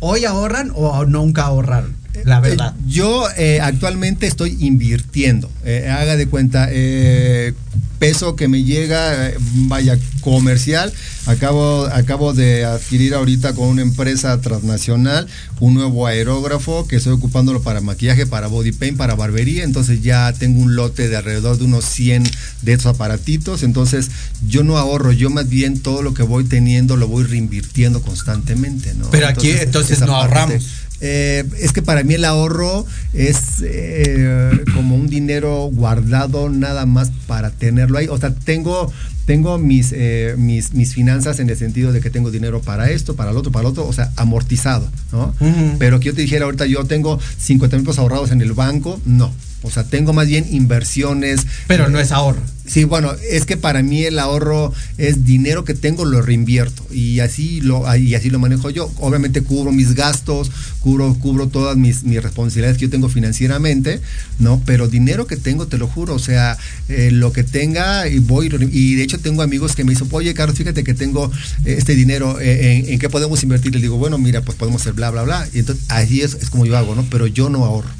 ¿Hoy 0.00 0.24
ahorran 0.24 0.70
o 0.74 1.04
nunca 1.04 1.42
ahorraron? 1.46 1.94
La 2.24 2.40
verdad. 2.40 2.74
Eh, 2.76 2.82
yo 2.88 3.26
eh, 3.36 3.60
actualmente 3.60 4.26
estoy 4.26 4.56
invirtiendo. 4.60 5.50
Eh, 5.64 5.88
haga 5.90 6.16
de 6.16 6.26
cuenta, 6.26 6.68
eh, 6.70 7.54
peso 7.98 8.36
que 8.36 8.48
me 8.48 8.62
llega, 8.64 9.32
vaya, 9.66 9.98
comercial. 10.20 10.92
Acabo, 11.26 11.86
acabo 11.86 12.34
de 12.34 12.64
adquirir 12.66 13.14
ahorita 13.14 13.54
con 13.54 13.68
una 13.68 13.82
empresa 13.82 14.38
transnacional 14.40 15.26
un 15.60 15.72
nuevo 15.74 16.06
aerógrafo 16.06 16.86
que 16.86 16.96
estoy 16.96 17.14
ocupándolo 17.14 17.62
para 17.62 17.80
maquillaje, 17.80 18.26
para 18.26 18.46
body 18.48 18.72
paint, 18.72 18.98
para 18.98 19.14
barbería. 19.14 19.64
Entonces 19.64 20.02
ya 20.02 20.32
tengo 20.34 20.60
un 20.60 20.76
lote 20.76 21.08
de 21.08 21.16
alrededor 21.16 21.56
de 21.58 21.64
unos 21.64 21.84
100 21.86 22.24
de 22.62 22.72
esos 22.74 22.86
aparatitos. 22.86 23.62
Entonces 23.62 24.10
yo 24.46 24.64
no 24.64 24.76
ahorro, 24.76 25.12
yo 25.12 25.30
más 25.30 25.48
bien 25.48 25.80
todo 25.80 26.02
lo 26.02 26.12
que 26.12 26.22
voy 26.24 26.44
teniendo 26.44 26.96
lo 26.96 27.08
voy 27.08 27.24
reinvirtiendo 27.24 28.02
constantemente. 28.02 28.92
¿no? 28.94 29.08
Pero 29.10 29.28
aquí, 29.28 29.50
entonces, 29.50 30.00
no 30.00 30.06
parte- 30.08 30.34
ahorramos. 30.34 30.66
Eh, 31.06 31.44
es 31.60 31.72
que 31.74 31.82
para 31.82 32.02
mí 32.02 32.14
el 32.14 32.24
ahorro 32.24 32.86
es 33.12 33.62
eh, 33.62 34.50
como 34.72 34.94
un 34.96 35.06
dinero 35.06 35.68
guardado 35.70 36.48
nada 36.48 36.86
más 36.86 37.12
para 37.26 37.50
tenerlo 37.50 37.98
ahí. 37.98 38.08
O 38.08 38.16
sea, 38.16 38.32
tengo, 38.32 38.90
tengo 39.26 39.58
mis, 39.58 39.92
eh, 39.92 40.34
mis, 40.38 40.72
mis 40.72 40.94
finanzas 40.94 41.40
en 41.40 41.50
el 41.50 41.58
sentido 41.58 41.92
de 41.92 42.00
que 42.00 42.08
tengo 42.08 42.30
dinero 42.30 42.62
para 42.62 42.90
esto, 42.90 43.16
para 43.16 43.32
el 43.32 43.36
otro, 43.36 43.52
para 43.52 43.66
el 43.66 43.72
otro, 43.72 43.86
o 43.86 43.92
sea, 43.92 44.12
amortizado, 44.16 44.88
¿no? 45.12 45.34
Pero 45.78 46.00
que 46.00 46.06
yo 46.06 46.14
te 46.14 46.22
dijera 46.22 46.46
ahorita, 46.46 46.64
yo 46.64 46.86
tengo 46.86 47.20
50 47.36 47.76
mil 47.76 47.84
pesos 47.84 47.98
ahorrados 47.98 48.30
en 48.30 48.40
el 48.40 48.54
banco, 48.54 48.98
no. 49.04 49.30
O 49.64 49.70
sea, 49.70 49.84
tengo 49.84 50.12
más 50.12 50.28
bien 50.28 50.46
inversiones. 50.50 51.46
Pero 51.66 51.88
no 51.88 51.98
es 51.98 52.12
ahorro. 52.12 52.40
Sí, 52.66 52.84
bueno, 52.84 53.12
es 53.30 53.44
que 53.44 53.58
para 53.58 53.82
mí 53.82 54.04
el 54.04 54.18
ahorro 54.18 54.72
es 54.96 55.26
dinero 55.26 55.64
que 55.64 55.74
tengo, 55.74 56.06
lo 56.06 56.22
reinvierto 56.22 56.82
y 56.90 57.20
así 57.20 57.60
lo, 57.60 57.94
y 57.94 58.14
así 58.14 58.30
lo 58.30 58.38
manejo 58.38 58.70
yo. 58.70 58.90
Obviamente 59.00 59.42
cubro 59.42 59.70
mis 59.70 59.94
gastos, 59.94 60.50
cubro, 60.80 61.14
cubro 61.14 61.48
todas 61.48 61.76
mis, 61.76 62.04
mis 62.04 62.22
responsabilidades 62.22 62.78
que 62.78 62.86
yo 62.86 62.90
tengo 62.90 63.10
financieramente, 63.10 64.00
¿no? 64.38 64.62
Pero 64.64 64.88
dinero 64.88 65.26
que 65.26 65.36
tengo, 65.36 65.66
te 65.66 65.76
lo 65.76 65.88
juro, 65.88 66.14
o 66.14 66.18
sea, 66.18 66.56
eh, 66.88 67.10
lo 67.10 67.32
que 67.32 67.44
tenga 67.44 68.08
y 68.08 68.18
voy, 68.18 68.50
y 68.72 68.94
de 68.94 69.02
hecho 69.02 69.18
tengo 69.18 69.42
amigos 69.42 69.76
que 69.76 69.84
me 69.84 69.92
dicen, 69.92 70.08
oye 70.10 70.32
Carlos, 70.32 70.56
fíjate 70.56 70.84
que 70.84 70.94
tengo 70.94 71.30
eh, 71.66 71.76
este 71.76 71.94
dinero, 71.94 72.40
eh, 72.40 72.78
en, 72.78 72.94
¿en 72.94 72.98
qué 72.98 73.10
podemos 73.10 73.42
invertir? 73.42 73.74
Les 73.74 73.82
digo, 73.82 73.98
bueno, 73.98 74.16
mira, 74.16 74.40
pues 74.40 74.56
podemos 74.56 74.80
hacer 74.80 74.94
bla, 74.94 75.10
bla, 75.10 75.22
bla. 75.22 75.46
Y 75.52 75.58
entonces 75.58 75.84
así 75.88 76.22
es, 76.22 76.32
es 76.40 76.48
como 76.48 76.64
yo 76.64 76.78
hago, 76.78 76.94
¿no? 76.94 77.04
Pero 77.10 77.26
yo 77.26 77.50
no 77.50 77.66
ahorro. 77.66 77.90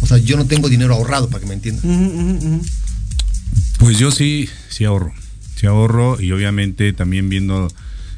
O 0.00 0.06
sea, 0.06 0.18
yo 0.18 0.36
no 0.36 0.46
tengo 0.46 0.68
dinero 0.68 0.94
ahorrado, 0.94 1.28
para 1.28 1.40
que 1.40 1.46
me 1.46 1.54
entiendan. 1.54 1.84
Ujú, 1.84 2.04
ujú, 2.04 2.46
ujú. 2.46 2.62
Pues 3.78 3.98
yo 3.98 4.10
sí, 4.10 4.48
sí 4.68 4.84
ahorro. 4.84 5.12
Sí 5.56 5.66
ahorro 5.66 6.20
y 6.20 6.32
obviamente 6.32 6.92
también 6.92 7.28
viendo 7.28 7.68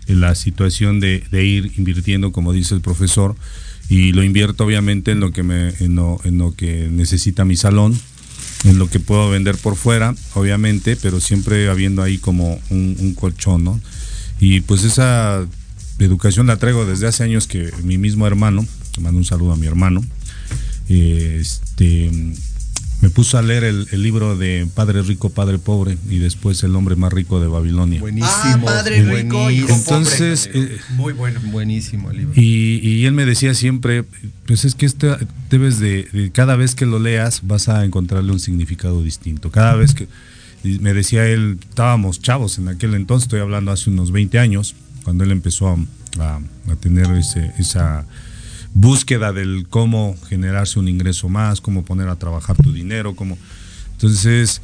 la 0.07 0.35
situación 0.35 1.01
de, 1.01 1.25
de 1.31 1.45
ir 1.45 1.73
invirtiendo, 1.77 2.33
como 2.33 2.53
dice 2.53 2.75
el 2.75 2.81
profesor, 2.81 3.37
y 3.89 4.13
lo 4.13 4.23
invierto 4.23 4.65
obviamente 4.65 5.13
en 5.13 5.21
lo 5.21 5.33
que 5.33 5.43
me, 5.43 5.75
en 5.81 5.97
lo, 5.97 6.21
en 6.25 6.39
lo 6.39 6.55
que 6.55 6.89
necesita 6.91 7.45
mi 7.45 7.57
salón, 7.57 7.99
en 8.65 8.79
lo 8.79 8.89
que 8.89 9.01
puedo 9.01 9.31
vender 9.31 9.57
por 9.57 9.77
fuera, 9.77 10.15
obviamente, 10.35 10.97
pero 10.97 11.21
siempre 11.21 11.69
habiendo 11.69 12.03
ahí 12.03 12.19
como 12.19 12.61
un, 12.71 12.97
un 12.99 13.15
colchón, 13.15 13.65
¿no? 13.65 13.81
Y 14.41 14.61
pues 14.61 14.85
esa 14.85 15.47
educación 15.99 16.47
la 16.47 16.57
traigo 16.57 16.87
desde 16.87 17.07
hace 17.07 17.25
años 17.25 17.47
que 17.47 17.71
mi 17.83 17.99
mismo 17.99 18.27
hermano, 18.27 18.67
te 18.95 19.01
mando 19.01 19.19
un 19.19 19.25
saludo 19.25 19.53
a 19.53 19.57
mi 19.57 19.67
hermano, 19.67 20.01
eh, 20.01 20.05
este 20.95 22.11
me 23.03 23.09
puso 23.09 23.39
a 23.39 23.43
leer 23.43 23.65
el, 23.65 23.87
el 23.93 24.03
libro 24.03 24.37
de 24.37 24.69
Padre 24.75 25.01
Rico, 25.01 25.31
Padre 25.31 25.57
Pobre 25.59 25.97
y 26.11 26.19
después 26.19 26.63
El 26.65 26.77
hombre 26.77 26.97
más 26.97 27.11
rico 27.11 27.41
de 27.41 27.47
Babilonia. 27.47 27.99
Buenísimo. 27.99 28.29
Ah, 28.37 28.61
padre 28.63 29.03
rico, 29.03 29.51
hijo 29.51 29.73
Entonces, 29.73 30.49
pobre. 30.49 30.75
eh, 30.75 30.79
muy 30.97 31.15
bueno. 31.15 31.41
Buenísimo 31.47 32.11
el 32.11 32.19
libro. 32.19 32.33
Y, 32.37 32.79
y 32.87 33.07
él 33.07 33.15
me 33.15 33.25
decía 33.25 33.55
siempre, 33.55 34.05
pues 34.45 34.67
es 34.67 34.75
que 34.75 34.85
este 34.85 35.17
debes 35.49 35.79
de, 35.79 36.09
de- 36.13 36.31
cada 36.31 36.57
vez 36.57 36.75
que 36.75 36.85
lo 36.85 36.99
leas 36.99 37.41
vas 37.45 37.71
a 37.71 37.87
encontrarle 37.87 38.33
un 38.33 38.41
significado 38.41 39.03
distinto. 39.03 39.51
Cada 39.51 39.77
vez 39.77 39.95
que, 39.95 40.07
y 40.63 40.79
me 40.81 40.93
decía 40.93 41.27
él, 41.27 41.57
estábamos 41.71 42.21
chavos 42.21 42.59
en 42.59 42.69
aquel 42.69 42.93
entonces, 42.95 43.25
estoy 43.29 43.41
hablando 43.41 43.71
hace 43.73 43.89
unos 43.89 44.13
20 44.13 44.39
años, 44.39 44.75
cuando 45.05 45.25
él 45.25 45.31
empezó 45.31 45.69
a, 45.69 45.77
a- 46.23 46.41
a 46.71 46.77
tener 46.77 47.11
ese, 47.13 47.51
esa 47.59 48.05
búsqueda 48.75 49.33
del 49.33 49.67
cómo 49.69 50.17
generarse 50.29 50.79
un 50.79 50.89
ingreso 50.89 51.29
más, 51.29 51.61
cómo 51.61 51.85
poner 51.85 52.09
a 52.09 52.17
trabajar 52.17 52.57
tu 52.57 52.73
dinero, 52.73 53.15
cómo... 53.15 53.37
Entonces, 53.93 54.63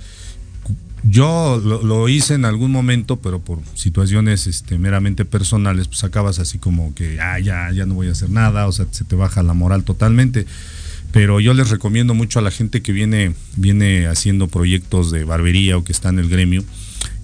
yo 1.08 1.60
lo, 1.62 2.08
hice 2.08 2.34
en 2.34 2.44
algún 2.44 2.72
momento, 2.72 3.16
pero 3.16 3.40
por 3.40 3.60
situaciones 3.74 4.46
este, 4.46 4.78
meramente 4.78 5.24
personales, 5.24 5.88
pues 5.88 6.02
acabas 6.04 6.38
así 6.38 6.58
como 6.58 6.94
que, 6.94 7.20
ah, 7.20 7.38
ya, 7.38 7.70
ya 7.72 7.86
no 7.86 7.94
voy 7.94 8.08
a 8.08 8.12
hacer 8.12 8.30
nada, 8.30 8.66
o 8.66 8.72
sea, 8.72 8.86
se 8.90 9.04
te 9.04 9.14
baja 9.14 9.42
la 9.42 9.54
moral 9.54 9.84
totalmente. 9.84 10.46
Pero 11.12 11.38
yo 11.40 11.54
les 11.54 11.70
recomiendo 11.70 12.14
mucho 12.14 12.38
a 12.38 12.42
la 12.42 12.50
gente 12.50 12.82
que 12.82 12.92
viene, 12.92 13.34
viene 13.56 14.06
haciendo 14.06 14.48
proyectos 14.48 15.10
de 15.10 15.24
barbería 15.24 15.76
o 15.76 15.84
que 15.84 15.92
está 15.92 16.08
en 16.08 16.18
el 16.18 16.28
gremio, 16.28 16.64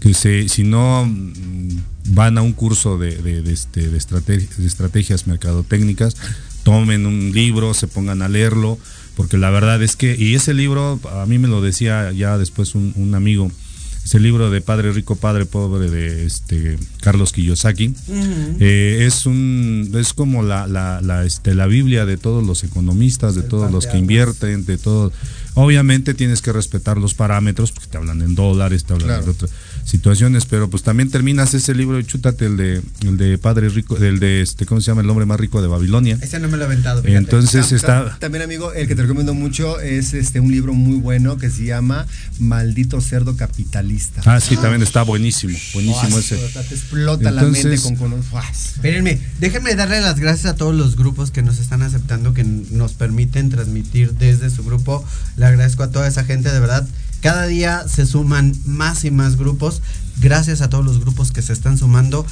que 0.01 0.15
se, 0.15 0.49
si 0.49 0.63
no 0.63 1.05
mm, 1.05 1.69
van 2.15 2.39
a 2.39 2.43
un 2.43 2.53
curso 2.53 2.99
de, 2.99 3.17
de, 3.17 3.43
de 3.43 3.53
este, 3.53 3.89
de 3.89 3.97
estrategias 3.99 5.27
mercadotécnicas, 5.27 6.17
tomen 6.63 7.07
un 7.07 7.33
libro, 7.33 7.75
se 7.75 7.87
pongan 7.87 8.23
a 8.23 8.29
leerlo, 8.29 8.79
porque 9.17 9.37
la 9.39 9.51
verdad 9.51 9.83
es 9.83 9.97
que, 9.97 10.17
y 10.19 10.35
ese 10.35 10.55
libro, 10.55 10.99
a 11.21 11.27
mí 11.27 11.39
me 11.39 11.49
lo 11.49 11.61
decía 11.61 12.13
ya 12.13 12.39
después 12.39 12.75
un, 12.75 12.93
un 12.97 13.15
amigo, 13.15 13.51
ese 14.05 14.19
libro 14.19 14.51
de 14.51 14.61
Padre 14.61 14.91
Rico, 14.93 15.15
Padre 15.15 15.47
Pobre 15.47 15.89
de 15.89 16.27
este 16.27 16.77
Carlos 17.03 17.31
Kiyosaki, 17.33 17.95
eh, 18.59 19.05
es 19.07 19.27
un 19.27 19.93
es 19.95 20.13
como 20.13 20.43
la, 20.43 20.67
la, 20.67 21.01
la, 21.01 21.25
este, 21.25 21.55
la 21.55 21.67
Biblia 21.69 22.05
de 22.05 22.17
todos 22.17 22.45
los 22.45 22.65
economistas, 22.65 23.37
de 23.37 23.43
todos 23.43 23.71
los 23.71 23.87
que 23.87 23.99
invierten, 23.99 24.65
de 24.65 24.77
todos. 24.77 25.13
Obviamente 25.55 26.15
tienes 26.15 26.43
que 26.43 26.53
respetar 26.53 26.97
los 26.99 27.15
parámetros, 27.15 27.71
porque 27.71 27.91
te 27.91 27.97
hablan 27.99 28.23
en 28.23 28.35
dólares, 28.35 28.85
te 28.85 28.95
hablan 28.95 29.09
Claro. 29.09 29.25
de 29.25 29.31
otras 29.31 29.51
situaciones, 29.85 30.47
pero 30.47 30.71
pues 30.71 30.83
también 30.83 31.11
terminas 31.11 31.55
ese 31.55 31.75
libro 31.75 31.99
y 31.99 32.05
chútate 32.05 32.47
el 32.47 32.57
de, 32.57 32.83
el 33.03 33.17
de 33.17 33.37
Padre 33.39 33.69
Rico, 33.69 33.97
el 33.97 34.19
de 34.21 34.41
este, 34.43 34.65
¿cómo 34.67 34.81
se 34.81 34.87
llama? 34.87 35.03
El 35.03 35.11
hombre 35.11 35.27
más 35.27 35.39
rico 35.39 35.61
de 35.61 35.69
Babilonia. 35.69 36.19
Ese 36.23 36.39
no 36.39 36.49
me 36.49 36.57
lo 36.57 36.63
he 36.65 36.67
aventado. 36.67 37.03
fíjate. 37.03 37.19
Entonces 37.19 37.73
está... 37.73 38.05
tam- 38.07 38.19
También, 38.19 38.43
amigo, 38.45 38.73
el 38.73 38.87
que 38.89 38.95
te 38.95 39.03
recomiendo 39.03 39.35
mucho 39.35 39.81
es 39.81 40.15
este 40.15 40.41
un 40.41 40.51
libro 40.51 40.73
muy 40.75 40.97
bueno 40.97 41.37
que 41.37 41.51
se 41.51 41.65
llama 41.65 42.07
Maldito 42.39 43.01
Cerdo 43.01 43.37
Capitalista. 43.37 44.23
Ah, 44.25 44.41
sí, 44.41 44.57
también 44.57 44.83
está 44.83 45.03
buenísimo, 45.03 45.57
buenísimo 45.75 46.19
ese. 46.19 46.37
Te 46.37 46.75
explota 46.75 47.31
la 47.31 47.43
mente 47.43 47.61
Entonces- 47.61 47.81
con, 47.83 47.97
con 47.97 48.23
guas. 48.31 48.73
Espérenme, 48.75 49.19
déjenme 49.41 49.75
darle 49.75 50.01
las 50.01 50.19
gracias 50.19 50.47
a 50.47 50.55
todos 50.57 50.75
los 50.75 50.97
grupos 50.97 51.31
que 51.31 51.43
nos 51.43 51.59
están 51.59 51.83
aceptando, 51.83 52.35
que 52.35 52.45
nos 52.45 52.93
permiten 52.95 53.51
transmitir 53.51 54.13
desde 54.15 54.49
su 54.51 54.65
grupo. 54.65 55.05
Le 55.37 55.47
agradezco 55.47 55.83
a 55.83 55.91
toda 55.91 56.07
esa 56.09 56.25
gente, 56.25 56.51
de 56.51 56.61
verdad. 56.61 56.87
Cada 57.23 57.47
día 57.47 57.85
se 57.89 58.05
suman 58.05 58.55
más 58.67 59.05
y 59.05 59.11
más 59.11 59.37
grupos. 59.37 59.81
Gracias 60.21 60.61
a 60.61 60.69
todos 60.69 60.85
los 60.85 61.01
grupos 61.01 61.33
que 61.33 61.41
se 61.41 61.55
están 61.55 61.79
sumando. 61.79 62.27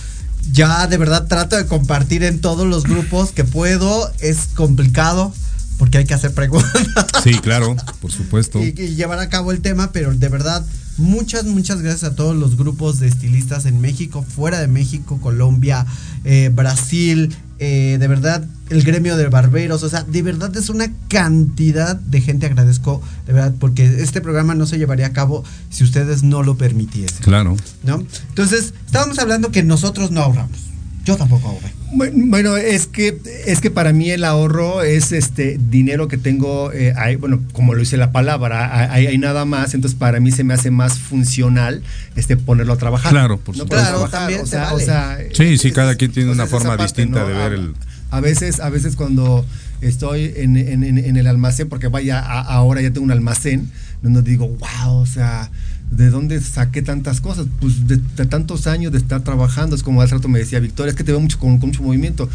Ya 0.53 0.87
de 0.87 0.99
verdad 0.99 1.27
trato 1.27 1.57
de 1.57 1.67
compartir 1.67 2.25
en 2.25 2.41
todos 2.41 2.67
los 2.67 2.83
grupos 2.85 3.31
que 3.31 3.45
puedo. 3.45 4.13
Es 4.19 4.49
complicado 4.55 5.33
porque 5.79 5.97
hay 5.99 6.05
que 6.05 6.15
hacer 6.15 6.35
preguntas. 6.35 6.71
Sí, 7.23 7.35
claro, 7.39 7.77
por 8.01 8.11
supuesto. 8.11 8.61
y, 8.63 8.75
y 8.77 8.95
llevar 8.95 9.19
a 9.19 9.29
cabo 9.29 9.53
el 9.53 9.61
tema, 9.61 9.93
pero 9.93 10.15
de 10.15 10.29
verdad, 10.29 10.65
muchas, 10.97 11.45
muchas 11.45 11.83
gracias 11.83 12.13
a 12.13 12.15
todos 12.15 12.35
los 12.35 12.57
grupos 12.57 12.99
de 12.99 13.09
estilistas 13.09 13.67
en 13.67 13.81
México, 13.81 14.25
fuera 14.27 14.59
de 14.61 14.69
México, 14.69 15.21
Colombia, 15.21 15.87
eh, 16.25 16.51
Brasil, 16.53 17.35
eh, 17.59 17.99
de 18.01 18.09
verdad, 18.09 18.45
el 18.71 18.83
gremio 18.83 19.17
de 19.17 19.29
barberos, 19.29 19.83
o 19.83 19.89
sea, 19.89 20.03
de 20.05 20.23
verdad 20.23 20.57
es 20.57 20.71
una 20.71 20.91
cantidad 21.09 21.97
de 21.97 22.21
gente, 22.21 22.47
agradezco, 22.47 23.03
de 23.27 23.33
verdad, 23.33 23.55
porque 23.59 23.85
este 24.03 24.21
programa 24.21 24.55
no 24.55 24.67
se 24.67 24.79
llevaría 24.79 25.07
a 25.07 25.13
cabo 25.13 25.45
si 25.71 25.85
ustedes 25.85 26.23
no 26.23 26.43
lo 26.43 26.57
permitiesen, 26.57 27.23
Claro. 27.23 27.57
¿no? 27.83 28.05
Entonces, 28.29 28.73
estábamos 28.87 29.19
hablando 29.19 29.51
que 29.51 29.63
nosotros 29.63 30.11
no 30.11 30.21
ahorramos, 30.23 30.59
yo 31.05 31.17
tampoco 31.17 31.49
ahorré. 31.49 31.73
Bueno, 31.93 32.57
es 32.57 32.87
que 32.87 33.21
es 33.47 33.61
que 33.61 33.69
para 33.73 33.93
mí 33.93 34.11
el 34.11 34.23
ahorro 34.23 34.83
es 34.83 35.11
este 35.11 35.59
dinero 35.71 36.07
que 36.07 36.17
tengo, 36.19 36.71
eh, 36.73 36.95
hay, 36.97 37.17
bueno, 37.17 37.41
como 37.53 37.75
lo 37.75 37.81
dice 37.81 37.97
la 37.97 38.13
palabra, 38.13 38.93
hay, 38.93 39.09
hay, 39.09 39.19
nada 39.19 39.45
más, 39.45 39.75
entonces 39.75 39.99
para 39.99 40.21
mí 40.21 40.31
se 40.31 40.45
me 40.45 40.55
hace 40.55 40.71
más 40.71 40.99
funcional 41.01 41.83
este 42.15 42.37
ponerlo 42.37 42.75
a 42.75 42.77
trabajar. 42.77 43.11
Claro, 43.11 43.39
por 43.39 43.57
no 43.57 43.65
supuesto. 43.65 43.89
Claro, 43.89 44.09
también 44.09 44.43
o 44.43 44.45
se 44.45 44.51
sea, 44.53 44.63
vale. 44.67 44.77
o 44.77 44.79
sea, 44.87 45.19
Sí, 45.35 45.59
sí, 45.59 45.69
es- 45.69 45.75
cada 45.75 45.97
quien 45.97 46.13
tiene 46.13 46.31
o 46.31 46.33
una 46.33 46.47
forma 46.47 46.77
parte, 46.77 46.85
distinta 46.85 47.23
¿no? 47.23 47.27
de 47.27 47.35
ver 47.35 47.53
A- 47.53 47.55
el- 47.57 47.75
A 48.11 48.21
veces, 48.21 48.61
a 48.61 48.71
veces 48.71 48.97
cuando 48.97 49.45
estoy 49.81 50.33
en, 50.37 50.57
en- 50.57 50.83
en- 50.85 51.17
el 51.17 51.27
almacén, 51.27 51.69
porque 51.69 51.89
vaya, 51.89 52.19
a- 52.21 52.41
ahora 52.41 52.81
ya 52.83 52.91
tengo 52.91 53.05
un 53.05 53.11
almacén, 53.13 53.71
donde 54.03 54.23
digo, 54.23 54.49
wow, 54.49 54.97
o 54.97 55.07
sea, 55.07 55.51
¿de 55.91 56.09
dónde 56.11 56.41
saqué 56.41 56.83
tantas 56.83 57.21
cosas? 57.21 57.47
Pues 57.61 57.87
de, 57.87 57.97
de 57.97 58.27
tantos 58.27 58.67
años 58.67 58.93
de 58.93 58.99
estar 58.99 59.23
trabajando, 59.23 59.75
es 59.75 59.83
como 59.83 60.03
al 60.03 60.11
rato 60.11 60.29
me 60.29 60.39
decía 60.39 60.61
Victoria, 60.61 60.91
es 60.91 60.97
que 60.97 61.05
te 61.05 61.13
veo 61.13 61.21
mucho 61.21 61.39
con, 61.39 61.59
con 61.59 61.71
mucho 61.71 61.83
movimiento. 61.83 62.29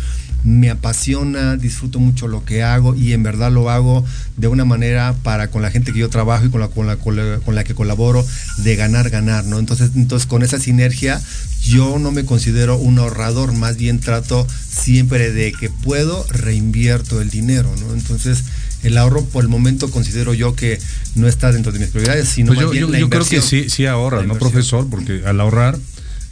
Me 0.43 0.69
apasiona, 0.69 1.55
disfruto 1.55 1.99
mucho 1.99 2.27
lo 2.27 2.45
que 2.45 2.61
hago 2.61 2.93
y 2.93 3.13
en 3.13 3.23
verdad 3.23 3.51
lo 3.51 3.69
hago 3.69 4.05
de 4.37 4.47
una 4.47 4.65
manera 4.65 5.15
para 5.23 5.49
con 5.49 5.61
la 5.61 5.71
gente 5.71 5.91
que 5.91 5.99
yo 5.99 6.09
trabajo 6.09 6.45
y 6.45 6.49
con 6.49 6.61
la, 6.61 6.67
con 6.67 6.85
la, 6.85 6.97
con 6.97 7.15
la, 7.15 7.39
con 7.39 7.55
la 7.55 7.63
que 7.63 7.73
colaboro, 7.73 8.25
de 8.57 8.75
ganar, 8.75 9.09
ganar, 9.09 9.45
¿no? 9.45 9.57
Entonces, 9.57 9.91
entonces 9.95 10.27
con 10.27 10.43
esa 10.43 10.59
sinergia, 10.59 11.21
yo 11.63 11.97
no 11.97 12.11
me 12.11 12.25
considero 12.25 12.77
un 12.77 12.99
ahorrador, 12.99 13.53
más 13.53 13.77
bien 13.77 13.99
trato 13.99 14.45
siempre 14.69 15.31
de 15.31 15.51
que 15.51 15.69
puedo, 15.69 16.25
reinvierto 16.29 17.21
el 17.21 17.29
dinero, 17.29 17.73
¿no? 17.79 17.93
Entonces, 17.93 18.43
el 18.85 18.97
ahorro 18.97 19.23
por 19.25 19.43
el 19.43 19.49
momento 19.49 19.89
considero 19.91 20.33
yo 20.33 20.55
que 20.55 20.79
no 21.15 21.27
está 21.27 21.51
dentro 21.51 21.71
de 21.71 21.79
mis 21.79 21.89
prioridades, 21.89 22.29
sino 22.29 22.47
Pues 22.47 22.57
más 22.57 22.65
yo, 22.65 22.71
bien 22.71 22.81
yo- 22.85 22.89
la 22.91 22.99
yo 22.99 23.09
creo 23.09 23.25
que 23.25 23.41
sí, 23.41 23.69
sí 23.69 23.85
ahorra, 23.85 24.21
La 24.21 24.27
¿no, 24.27 24.37
profesor? 24.39 24.87
Porque 24.89 25.21
al 25.25 25.39
ahorrar 25.41 25.77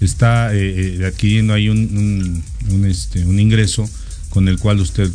está 0.02 0.54
eh, 0.54 0.98
eh, 1.02 1.06
adquiriendo 1.06 1.54
ahí 1.54 1.70
un, 1.70 1.78
un, 1.78 2.74
un, 2.76 2.86
este, 2.86 3.26
un 3.26 3.40
ingreso 3.40 3.90
con 4.30 4.48
el 4.48 4.58
cual 4.60 4.80
usted 4.80 5.10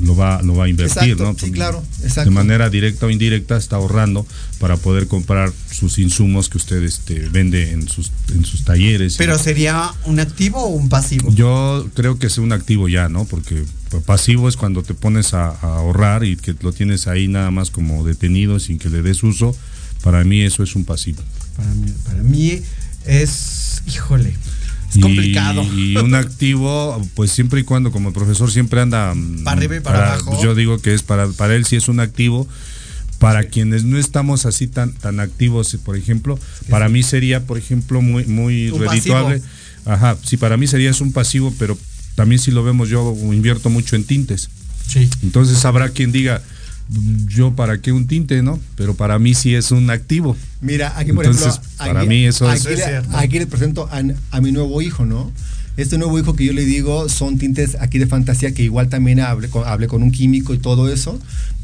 lo 0.00 0.14
va, 0.14 0.42
lo 0.42 0.54
va 0.54 0.64
a 0.64 0.68
invertir, 0.68 1.12
Exacto, 1.12 1.24
¿no? 1.24 1.38
sí, 1.38 1.50
claro, 1.50 1.82
De 2.00 2.06
exacto. 2.08 2.30
manera 2.30 2.68
directa 2.70 3.06
o 3.06 3.10
indirecta 3.10 3.56
está 3.56 3.76
ahorrando 3.76 4.26
para 4.58 4.76
poder 4.76 5.06
comprar 5.06 5.52
sus 5.70 5.98
insumos 5.98 6.48
que 6.48 6.58
usted 6.58 6.82
este, 6.82 7.28
vende 7.30 7.72
en 7.72 7.88
sus, 7.88 8.12
en 8.34 8.44
sus 8.44 8.64
talleres. 8.64 9.16
Pero 9.16 9.38
sería 9.38 9.92
un 10.04 10.20
activo 10.20 10.62
o 10.62 10.68
un 10.68 10.88
pasivo. 10.88 11.32
Yo 11.32 11.88
creo 11.94 12.18
que 12.18 12.26
es 12.26 12.38
un 12.38 12.52
activo 12.52 12.88
ya, 12.88 13.08
¿no? 13.08 13.24
Porque 13.24 13.64
pasivo 14.04 14.48
es 14.48 14.56
cuando 14.56 14.82
te 14.82 14.94
pones 14.94 15.32
a, 15.32 15.50
a 15.50 15.76
ahorrar 15.76 16.24
y 16.24 16.36
que 16.36 16.54
lo 16.60 16.72
tienes 16.72 17.06
ahí 17.06 17.28
nada 17.28 17.50
más 17.50 17.70
como 17.70 18.04
detenido 18.04 18.60
sin 18.60 18.78
que 18.78 18.90
le 18.90 19.02
des 19.02 19.22
uso. 19.22 19.56
Para 20.02 20.22
mí 20.24 20.42
eso 20.42 20.62
es 20.62 20.76
un 20.76 20.84
pasivo. 20.84 21.22
Para 21.56 21.70
mí, 21.74 21.92
para 22.04 22.22
mí 22.22 22.60
es, 23.06 23.82
híjole, 23.86 24.36
es 24.90 24.96
Y- 24.96 25.00
complicado. 25.00 25.62
Y, 25.74 25.96
un 25.96 26.14
activo, 26.14 27.00
pues 27.14 27.30
siempre 27.32 27.60
y 27.60 27.62
cuando, 27.64 27.90
como 27.92 28.08
el 28.08 28.14
profesor 28.14 28.50
siempre 28.50 28.80
anda. 28.80 29.14
mm, 29.14 29.44
Para 29.44 29.56
arriba 29.58 29.76
y 29.76 29.80
para 29.80 30.12
abajo. 30.14 30.30
pues 30.30 30.42
yo 30.42 30.54
digo 30.54 30.78
que 30.78 30.94
es 30.94 31.02
para, 31.02 31.28
para 31.28 31.54
él 31.54 31.64
sí 31.66 31.76
es 31.76 31.88
un 31.88 32.00
activo. 32.00 32.46
Para 33.18 33.44
quienes 33.44 33.84
no 33.84 33.96
estamos 33.96 34.44
así 34.44 34.66
tan, 34.66 34.92
tan 34.92 35.20
activos, 35.20 35.74
por 35.82 35.96
ejemplo, 35.96 36.38
para 36.68 36.90
mí 36.90 37.02
sería, 37.02 37.46
por 37.46 37.56
ejemplo, 37.56 38.02
muy, 38.02 38.26
muy 38.26 38.68
Un 38.70 38.80
redituable. 38.82 39.38
pasivo. 39.38 39.52
Ajá, 39.86 40.16
sí, 40.22 40.36
para 40.36 40.58
mí 40.58 40.66
sería 40.66 40.90
es 40.90 41.00
un 41.00 41.12
pasivo, 41.14 41.54
pero 41.58 41.78
también 42.14 42.38
si 42.40 42.50
lo 42.50 42.62
vemos, 42.62 42.90
yo 42.90 43.16
invierto 43.32 43.70
mucho 43.70 43.96
en 43.96 44.04
tintes. 44.04 44.50
Sí. 44.86 45.08
Entonces 45.22 45.64
habrá 45.64 45.88
quien 45.90 46.12
diga, 46.12 46.42
"Mm, 46.42 46.55
yo 47.26 47.52
para 47.54 47.80
qué 47.80 47.92
un 47.92 48.06
tinte, 48.06 48.42
¿no? 48.42 48.58
Pero 48.76 48.94
para 48.94 49.18
mí 49.18 49.34
sí 49.34 49.54
es 49.54 49.70
un 49.72 49.90
activo. 49.90 50.36
Mira, 50.60 50.92
aquí 50.96 51.12
por 51.12 51.24
Entonces, 51.26 51.54
ejemplo, 51.54 51.70
para 51.78 52.00
aquí, 52.00 52.08
mí 52.08 52.24
eso 52.26 52.50
es- 52.52 52.60
aquí, 52.64 52.72
es 52.74 52.78
le- 52.78 52.84
cierto. 52.84 53.16
aquí 53.16 53.38
les 53.38 53.48
presento 53.48 53.88
a, 53.90 54.02
a 54.30 54.40
mi 54.40 54.52
nuevo 54.52 54.80
hijo, 54.82 55.04
¿no? 55.04 55.32
Este 55.76 55.98
nuevo 55.98 56.18
hijo 56.18 56.34
que 56.34 56.44
yo 56.46 56.52
le 56.54 56.64
digo 56.64 57.08
son 57.10 57.36
tintes 57.36 57.76
aquí 57.80 57.98
de 57.98 58.06
fantasía 58.06 58.52
que 58.54 58.62
igual 58.62 58.88
también 58.88 59.20
hablé 59.20 59.48
con, 59.50 59.66
hablé 59.68 59.88
con 59.88 60.02
un 60.02 60.10
químico 60.10 60.54
y 60.54 60.58
todo 60.58 60.90
eso 60.90 61.18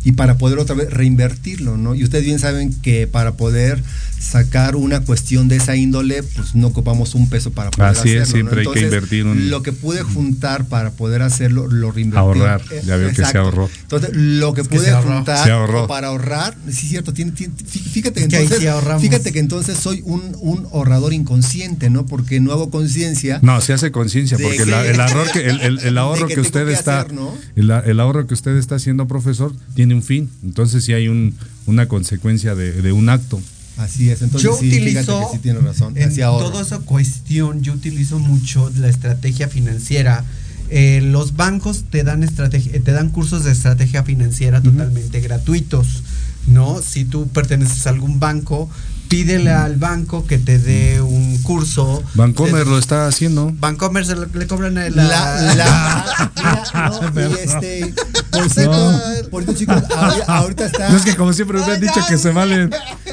y 0.05 0.13
para 0.13 0.37
poder 0.39 0.59
otra 0.59 0.75
vez 0.75 0.91
reinvertirlo, 0.91 1.77
¿no? 1.77 1.95
Y 1.95 2.03
ustedes 2.05 2.25
bien 2.25 2.39
saben 2.39 2.73
que 2.81 3.07
para 3.07 3.33
poder 3.33 3.83
sacar 4.19 4.77
una 4.77 5.01
cuestión 5.01 5.49
de 5.49 5.57
esa 5.57 5.75
índole, 5.77 6.23
pues 6.23 6.55
no 6.55 6.69
ocupamos 6.69 7.15
un 7.17 7.29
peso 7.29 7.51
para 7.51 7.71
poder 7.73 7.91
Así 7.91 8.11
es, 8.13 8.23
hacerlo, 8.23 8.45
¿no? 8.45 8.51
siempre 8.51 8.61
hay 8.61 8.65
que 8.67 8.71
Entonces, 8.81 8.85
invertir 8.85 9.27
un- 9.27 9.51
Lo 9.51 9.63
que 9.63 9.73
pude 9.73 10.03
juntar 10.03 10.65
para 10.67 10.93
poder 10.93 11.23
hacerlo, 11.23 11.67
lo 11.67 11.91
reinvertí. 11.91 12.19
Ahorrar, 12.21 12.63
Eh, 12.71 12.83
ya 12.87 12.97
veo 12.97 13.09
que 13.13 13.25
se 13.25 13.37
ahorró. 13.39 13.69
Entonces, 13.83 14.11
lo 14.15 14.55
que 14.55 14.63
que 14.63 14.69
pude 14.69 14.93
juntar 14.93 15.45
Se 15.45 15.51
ahorró. 15.51 15.89
para 15.89 16.09
ahorrar, 16.09 16.57
sí 16.67 16.71
es 16.87 16.89
cierto, 16.91 17.13
tiene, 17.13 17.33
tiene- 17.33 17.53
fí- 17.55 17.81
fíjate 17.81 18.21
que 18.23 18.29
que 18.29 18.37
entonces, 18.37 18.61
sí 18.61 18.67
ahorramos. 18.69 19.03
fíjate 19.03 19.33
que 19.33 19.39
entonces 19.41 19.77
soy 19.77 20.03
un, 20.05 20.37
un 20.41 20.67
ahorrador 20.73 21.13
inconsciente, 21.13 21.91
¿no? 21.91 22.07
Porque 22.07 22.39
no 22.39 22.53
hago 22.53 22.71
conciencia. 22.71 23.41
No, 23.43 23.61
se 23.61 23.73
hace 23.73 23.91
conciencia, 23.91 24.39
porque 24.41 24.59
que- 24.59 24.67
la- 24.67 24.87
el, 24.87 25.01
ahorro 25.01 25.25
que, 25.33 25.41
el, 25.49 25.79
el- 25.81 25.99
ahorro 25.99 26.29
que 26.29 26.35
que, 26.35 26.41
usted 26.41 26.67
que 26.67 26.73
está, 26.75 27.01
hacer, 27.01 27.13
¿no? 27.13 27.35
el, 27.57 27.71
el 27.71 28.01
ahorro 28.01 28.27
que 28.29 28.35
usted 28.35 28.57
está 28.57 28.77
haciendo, 28.77 29.09
profesor, 29.09 29.53
tiene 29.75 29.92
un 29.93 30.03
fin. 30.03 30.31
Entonces 30.43 30.85
sí 30.85 30.93
hay 30.93 31.09
un, 31.09 31.35
una 31.67 31.89
consecuencia 31.89 32.55
de, 32.55 32.73
de 32.73 32.93
un 32.93 33.09
acto. 33.09 33.41
Así 33.77 34.11
es, 34.11 34.21
entonces 34.23 34.51
yo 34.51 34.57
sí, 34.57 34.71
fíjate 34.71 34.91
utilizo 34.91 35.21
que 35.31 35.37
sí 35.37 35.43
tiene 35.43 35.61
razón. 35.61 35.97
en 35.97 36.15
toda 36.15 36.63
esa 36.63 36.81
cuestión, 36.81 37.63
yo 37.63 37.73
utilizo 37.73 38.19
mucho 38.19 38.71
la 38.77 38.89
estrategia 38.89 39.49
financiera. 39.49 40.25
Eh, 40.69 41.01
los 41.03 41.37
bancos 41.37 41.85
te 41.91 42.03
dan 42.03 42.23
estrategia, 42.23 42.81
te 42.81 42.93
dan 42.93 43.11
cursos 43.11 43.45
de 43.45 43.53
estrategia 43.53 44.05
financiera 44.05 44.63
totalmente 44.63 45.21
gratuitos, 45.21 46.03
¿no? 46.47 46.81
Si 46.83 47.05
tú 47.05 47.29
perteneces 47.29 47.87
a 47.87 47.91
algún 47.91 48.21
banco, 48.21 48.71
pídele 49.13 49.51
al 49.51 49.77
banco 49.77 50.27
que 50.27 50.39
te 50.39 50.59
dé 50.59 51.03
un 51.03 51.37
curso. 51.43 52.03
Bancomer 52.15 52.65
de- 52.65 52.71
lo 52.71 52.79
está 52.79 53.07
haciendo. 53.07 53.53
Bancomer 53.59 54.07
se 54.07 54.15
lo- 54.15 54.25
le 54.25 54.47
cobran 54.47 54.79
el 54.79 54.97
La, 54.97 55.05
la, 55.05 56.05
mira, 56.35 56.65
no, 57.15 57.21
y 57.21 57.35
este, 57.35 57.95
por 58.31 58.49
cierto, 58.49 59.01
por 59.31 59.43
cierto, 59.45 59.59
chicos, 59.59 59.83
ahorita, 59.95 60.25
ahorita 60.39 60.65
está. 60.67 60.89
No 60.89 60.97
es 60.97 61.03
que 61.05 61.15
como 61.15 61.35
siempre 61.35 61.59
me 61.59 61.73
han 61.73 61.81
dicho 61.81 62.01
que 62.09 62.17
se 62.17 62.31
vale 62.31 62.71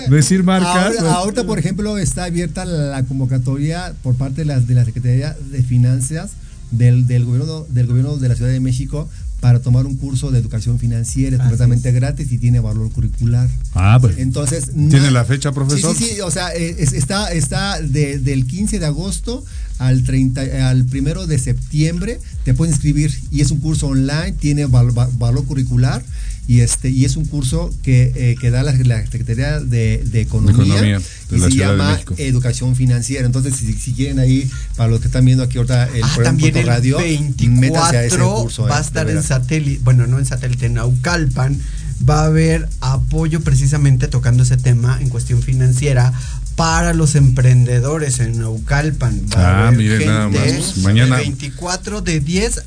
decir 0.10 0.44
marcas. 0.44 0.74
Ahora- 0.76 1.00
pues, 1.00 1.12
ahorita, 1.12 1.44
por 1.44 1.60
ejemplo, 1.60 1.98
está 1.98 2.24
abierta 2.24 2.64
la 2.64 3.04
convocatoria 3.04 3.94
por 4.02 4.16
parte 4.16 4.42
de 4.42 4.46
la, 4.46 4.60
de 4.62 4.74
la 4.76 4.86
Secretaría 4.86 5.36
de 5.52 5.62
Finanzas 5.64 6.32
del, 6.72 7.08
del, 7.08 7.26
gobierno, 7.26 7.66
del 7.68 7.88
gobierno 7.88 8.16
de 8.16 8.30
la 8.30 8.36
Ciudad 8.36 8.52
de 8.52 8.62
México 8.62 9.10
para 9.40 9.60
tomar 9.62 9.86
un 9.86 9.96
curso 9.96 10.32
de 10.32 10.40
educación 10.40 10.80
financiera, 10.80 11.36
es 11.38 11.40
completamente 11.42 11.92
gratis 11.92 12.32
y 12.32 12.38
tiene 12.38 12.60
valor 12.60 12.92
curricular. 12.92 13.48
Ah, 13.74 13.98
pues. 14.02 14.18
Entonces, 14.18 14.72
¿Tiene 14.74 15.00
no- 15.00 15.12
la 15.12 15.24
fecha, 15.26 15.52
profesor? 15.54 15.96
Sí, 15.96 16.04
sí, 16.06 16.12
sí, 16.16 16.22
o 16.22 16.30
sea, 16.32 16.54
eh, 16.54 16.76
es- 16.80 16.94
está, 16.94 17.32
está 17.32 17.80
de- 17.82 18.20
del 18.20 18.46
15 18.46 18.80
de 18.80 18.86
agosto 18.86 19.44
al 19.78 20.04
30, 20.04 20.70
al 20.70 20.84
primero 20.86 21.26
de 21.26 21.40
septiembre, 21.40 22.20
te 22.44 22.54
puedes 22.54 22.76
inscribir 22.76 23.18
y 23.32 23.40
es 23.42 23.52
un 23.52 23.60
curso 23.60 23.88
online, 23.88 24.34
tiene 24.40 24.66
val- 24.66 24.98
va- 24.98 25.10
valor 25.18 25.46
curricular 25.46 26.04
y 26.50 26.62
este 26.62 26.90
y 26.90 27.06
es 27.06 27.16
un 27.16 27.26
curso 27.26 27.70
que, 27.84 28.12
eh, 28.16 28.36
que 28.42 28.50
da 28.50 28.64
la, 28.64 28.72
la 28.74 29.04
Secretaría 29.06 29.60
de, 29.60 30.02
de 30.04 30.22
Economía, 30.22 30.64
Economía 30.66 31.00
de 31.30 31.38
y 31.38 31.40
se 31.42 31.52
Ciudad 31.52 31.70
llama. 31.78 32.00
Educación 32.18 32.76
Financiera. 32.76 33.28
Entonces, 33.28 33.56
si, 33.56 33.72
si 33.74 33.94
quieren 33.94 34.18
ahí, 34.18 34.50
para 34.76 34.90
los 34.90 35.00
que 35.00 35.06
están 35.08 35.26
viendo 35.26 35.44
aquí 35.44 35.58
ahorita 35.60 35.84
el 35.94 36.04
Ah, 36.04 36.12
programa 36.16 36.24
también 36.24 36.58
el 36.58 36.66
Radio, 36.66 36.98
métanse 36.98 37.98
a 37.98 38.04
ese 38.04 38.18
24 38.18 38.42
curso, 38.42 38.64
va 38.64 38.70
eh, 38.70 38.78
a 38.80 38.82
estar 38.82 39.10
en 39.12 39.22
satélite, 39.22 39.80
bueno, 39.84 40.08
no 40.08 40.18
en 40.18 40.26
satélite, 40.26 40.66
en 40.66 40.74
Naucalpan, 40.74 41.62
va 42.10 42.22
a 42.22 42.26
haber 42.26 42.68
apoyo 42.82 43.42
precisamente 43.42 44.08
tocando 44.08 44.42
ese 44.42 44.58
tema 44.58 44.98
en 45.02 45.10
cuestión 45.10 45.44
financiera 45.44 46.12
para 46.56 46.96
los 46.96 47.14
emprendedores 47.14 48.20
en 48.22 48.40
Naucalpan. 48.40 49.22
Va 49.38 49.40
a 49.40 49.48
Ah, 49.66 49.68
haber 49.68 49.78
miren 49.78 50.06
nada 50.08 50.30
más, 50.30 50.42
gente 50.42 50.80
mañana- 50.82 51.18
de 51.18 51.22
24 51.24 52.02
de 52.02 52.20
10 52.22 52.64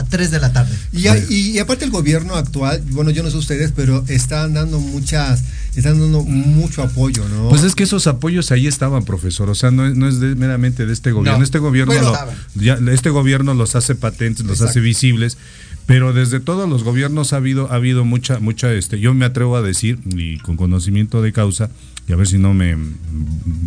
a 0.00 0.04
3 0.04 0.30
de 0.30 0.40
la 0.40 0.52
tarde. 0.52 0.74
Y, 0.92 1.06
hay- 1.08 1.24
y- 1.28 1.50
y 1.50 1.58
aparte 1.58 1.84
el 1.84 1.90
gobierno 1.90 2.34
actual, 2.34 2.82
bueno, 2.90 3.10
yo 3.10 3.22
no 3.22 3.30
sé 3.30 3.36
ustedes, 3.36 3.72
pero 3.74 4.04
están 4.08 4.54
dando 4.54 4.80
muchas, 4.80 5.42
están 5.76 6.00
dando 6.00 6.22
mucho 6.22 6.82
apoyo, 6.82 7.28
¿no? 7.28 7.48
Pues 7.48 7.62
es 7.64 7.74
que 7.74 7.84
esos 7.84 8.06
apoyos 8.06 8.50
ahí 8.50 8.66
estaban, 8.66 9.04
profesor. 9.04 9.48
O 9.50 9.54
sea, 9.54 9.70
no 9.70 9.86
es, 9.86 9.96
no 9.96 10.08
es 10.08 10.20
de- 10.20 10.34
meramente 10.34 10.86
de 10.86 10.92
este 10.92 11.12
gobierno. 11.12 11.38
No. 11.38 11.44
Este 11.44 11.58
gobierno 11.58 11.92
Bueno, 11.92 12.08
lo- 12.08 12.14
estaban. 12.14 12.34
ya, 12.54 12.78
este 12.92 13.10
gobierno 13.10 13.54
los 13.54 13.76
hace 13.76 13.94
patentes, 13.94 14.44
los 14.44 14.56
Exacto. 14.58 14.70
hace 14.70 14.80
visibles. 14.80 15.38
Pero 15.86 16.12
desde 16.12 16.38
todos 16.38 16.68
los 16.68 16.84
gobiernos 16.84 17.32
ha 17.32 17.36
habido, 17.36 17.72
ha 17.72 17.74
habido 17.76 18.04
mucha, 18.04 18.38
mucha, 18.38 18.72
este, 18.72 19.00
yo 19.00 19.12
me 19.12 19.24
atrevo 19.24 19.56
a 19.56 19.62
decir, 19.62 19.98
y 20.14 20.38
con 20.38 20.56
conocimiento 20.56 21.20
de 21.20 21.32
causa, 21.32 21.68
y 22.06 22.12
a 22.12 22.16
ver 22.16 22.28
si 22.28 22.38
no 22.38 22.54
me 22.54 22.76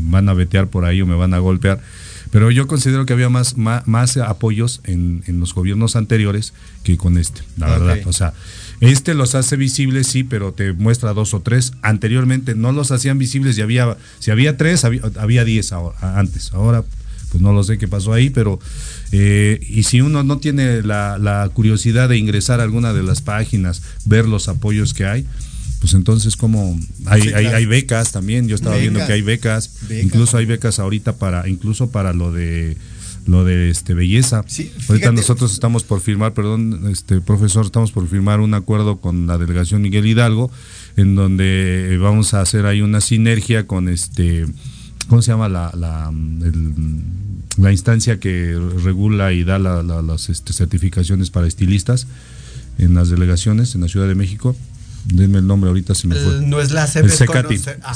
van 0.09 0.29
a 0.29 0.33
vetear 0.33 0.67
por 0.67 0.85
ahí 0.85 1.01
o 1.01 1.05
me 1.05 1.15
van 1.15 1.33
a 1.33 1.39
golpear, 1.39 1.81
pero 2.33 2.49
yo 2.49 2.65
considero 2.65 3.05
que 3.05 3.13
había 3.13 3.29
más, 3.29 3.57
más, 3.57 3.87
más 3.87 4.17
apoyos 4.17 4.81
en, 4.85 5.23
en 5.27 5.39
los 5.39 5.53
gobiernos 5.53 5.95
anteriores 5.95 6.53
que 6.83 6.97
con 6.97 7.19
este, 7.19 7.43
la 7.57 7.67
verdad. 7.67 7.99
O 8.07 8.11
sea, 8.11 8.33
este 8.81 9.13
los 9.13 9.35
hace 9.35 9.55
visibles, 9.55 10.07
sí, 10.07 10.23
pero 10.23 10.51
te 10.51 10.73
muestra 10.73 11.13
dos 11.13 11.35
o 11.35 11.41
tres. 11.41 11.73
Anteriormente 11.83 12.55
no 12.55 12.71
los 12.71 12.89
hacían 12.89 13.19
visibles 13.19 13.55
y 13.59 13.61
había, 13.61 13.97
si 14.17 14.31
había 14.31 14.57
tres, 14.57 14.83
había, 14.83 15.03
había 15.19 15.45
diez 15.45 15.71
ahora, 15.73 16.17
antes. 16.17 16.53
Ahora, 16.53 16.83
pues 17.29 17.39
no 17.39 17.53
lo 17.53 17.63
sé 17.63 17.77
qué 17.77 17.87
pasó 17.87 18.13
ahí, 18.13 18.31
pero 18.31 18.59
eh, 19.11 19.59
y 19.69 19.83
si 19.83 20.01
uno 20.01 20.23
no 20.23 20.39
tiene 20.39 20.81
la, 20.81 21.19
la 21.19 21.47
curiosidad 21.53 22.09
de 22.09 22.17
ingresar 22.17 22.61
a 22.61 22.63
alguna 22.63 22.93
de 22.93 23.03
las 23.03 23.21
páginas, 23.21 23.83
ver 24.05 24.27
los 24.27 24.47
apoyos 24.47 24.95
que 24.95 25.05
hay, 25.05 25.27
pues 25.83 25.93
entonces 25.95 26.37
como 26.37 26.79
hay, 27.07 27.21
Sí, 27.23 27.27
hay, 27.33 27.43
claro. 27.43 27.57
hay 27.57 27.65
becas 27.65 28.13
también, 28.13 28.47
yo 28.47 28.55
estaba 28.55 28.77
viendo 28.77 29.05
que 29.05 29.11
hay 29.11 29.21
becas, 29.21 29.69
Becas. 29.89 30.05
incluso 30.05 30.37
hay 30.37 30.45
becas 30.45 30.79
ahorita 30.79 31.17
para, 31.17 31.49
incluso 31.49 31.91
para 31.91 32.13
lo 32.13 32.31
de 32.31 32.77
lo 33.25 33.43
de 33.43 33.69
este 33.69 33.93
belleza. 33.93 34.45
Sí, 34.47 34.71
Ahorita 34.87 35.11
nosotros 35.11 35.51
estamos 35.51 35.83
por 35.83 35.99
firmar, 35.99 36.33
perdón, 36.33 36.89
este 36.89 37.19
profesor, 37.19 37.65
estamos 37.65 37.91
por 37.91 38.07
firmar 38.07 38.39
un 38.39 38.53
acuerdo 38.53 39.01
con 39.01 39.27
la 39.27 39.37
delegación 39.37 39.81
Miguel 39.81 40.05
Hidalgo, 40.05 40.49
en 40.95 41.15
donde 41.15 41.97
vamos 42.01 42.33
a 42.33 42.39
hacer 42.39 42.65
ahí 42.65 42.81
una 42.81 43.01
sinergia 43.01 43.67
con 43.67 43.89
este, 43.89 44.45
¿cómo 45.09 45.21
se 45.21 45.31
llama 45.31 45.49
la, 45.49 45.69
la, 45.75 46.09
el- 46.11 47.01
la 47.57 47.71
instancia 47.73 48.19
que 48.21 48.57
regula 48.83 49.33
y 49.33 49.43
da 49.43 49.59
la- 49.59 49.83
la- 49.83 50.01
las 50.01 50.29
este, 50.29 50.53
certificaciones 50.53 51.29
para 51.29 51.45
estilistas 51.47 52.07
en 52.77 52.93
las 52.93 53.09
delegaciones 53.09 53.75
en 53.75 53.81
la 53.81 53.87
Ciudad 53.89 54.07
de 54.07 54.15
México? 54.15 54.55
Denme 55.05 55.39
el 55.39 55.47
nombre, 55.47 55.67
ahorita 55.69 55.93
se 55.95 56.07
me 56.07 56.15
fue. 56.15 56.41
No 56.45 56.61
es 56.61 56.71
la 56.71 56.87
CEP, 56.87 57.05
El 57.05 57.11
conocer- 57.59 57.79
ah. 57.83 57.93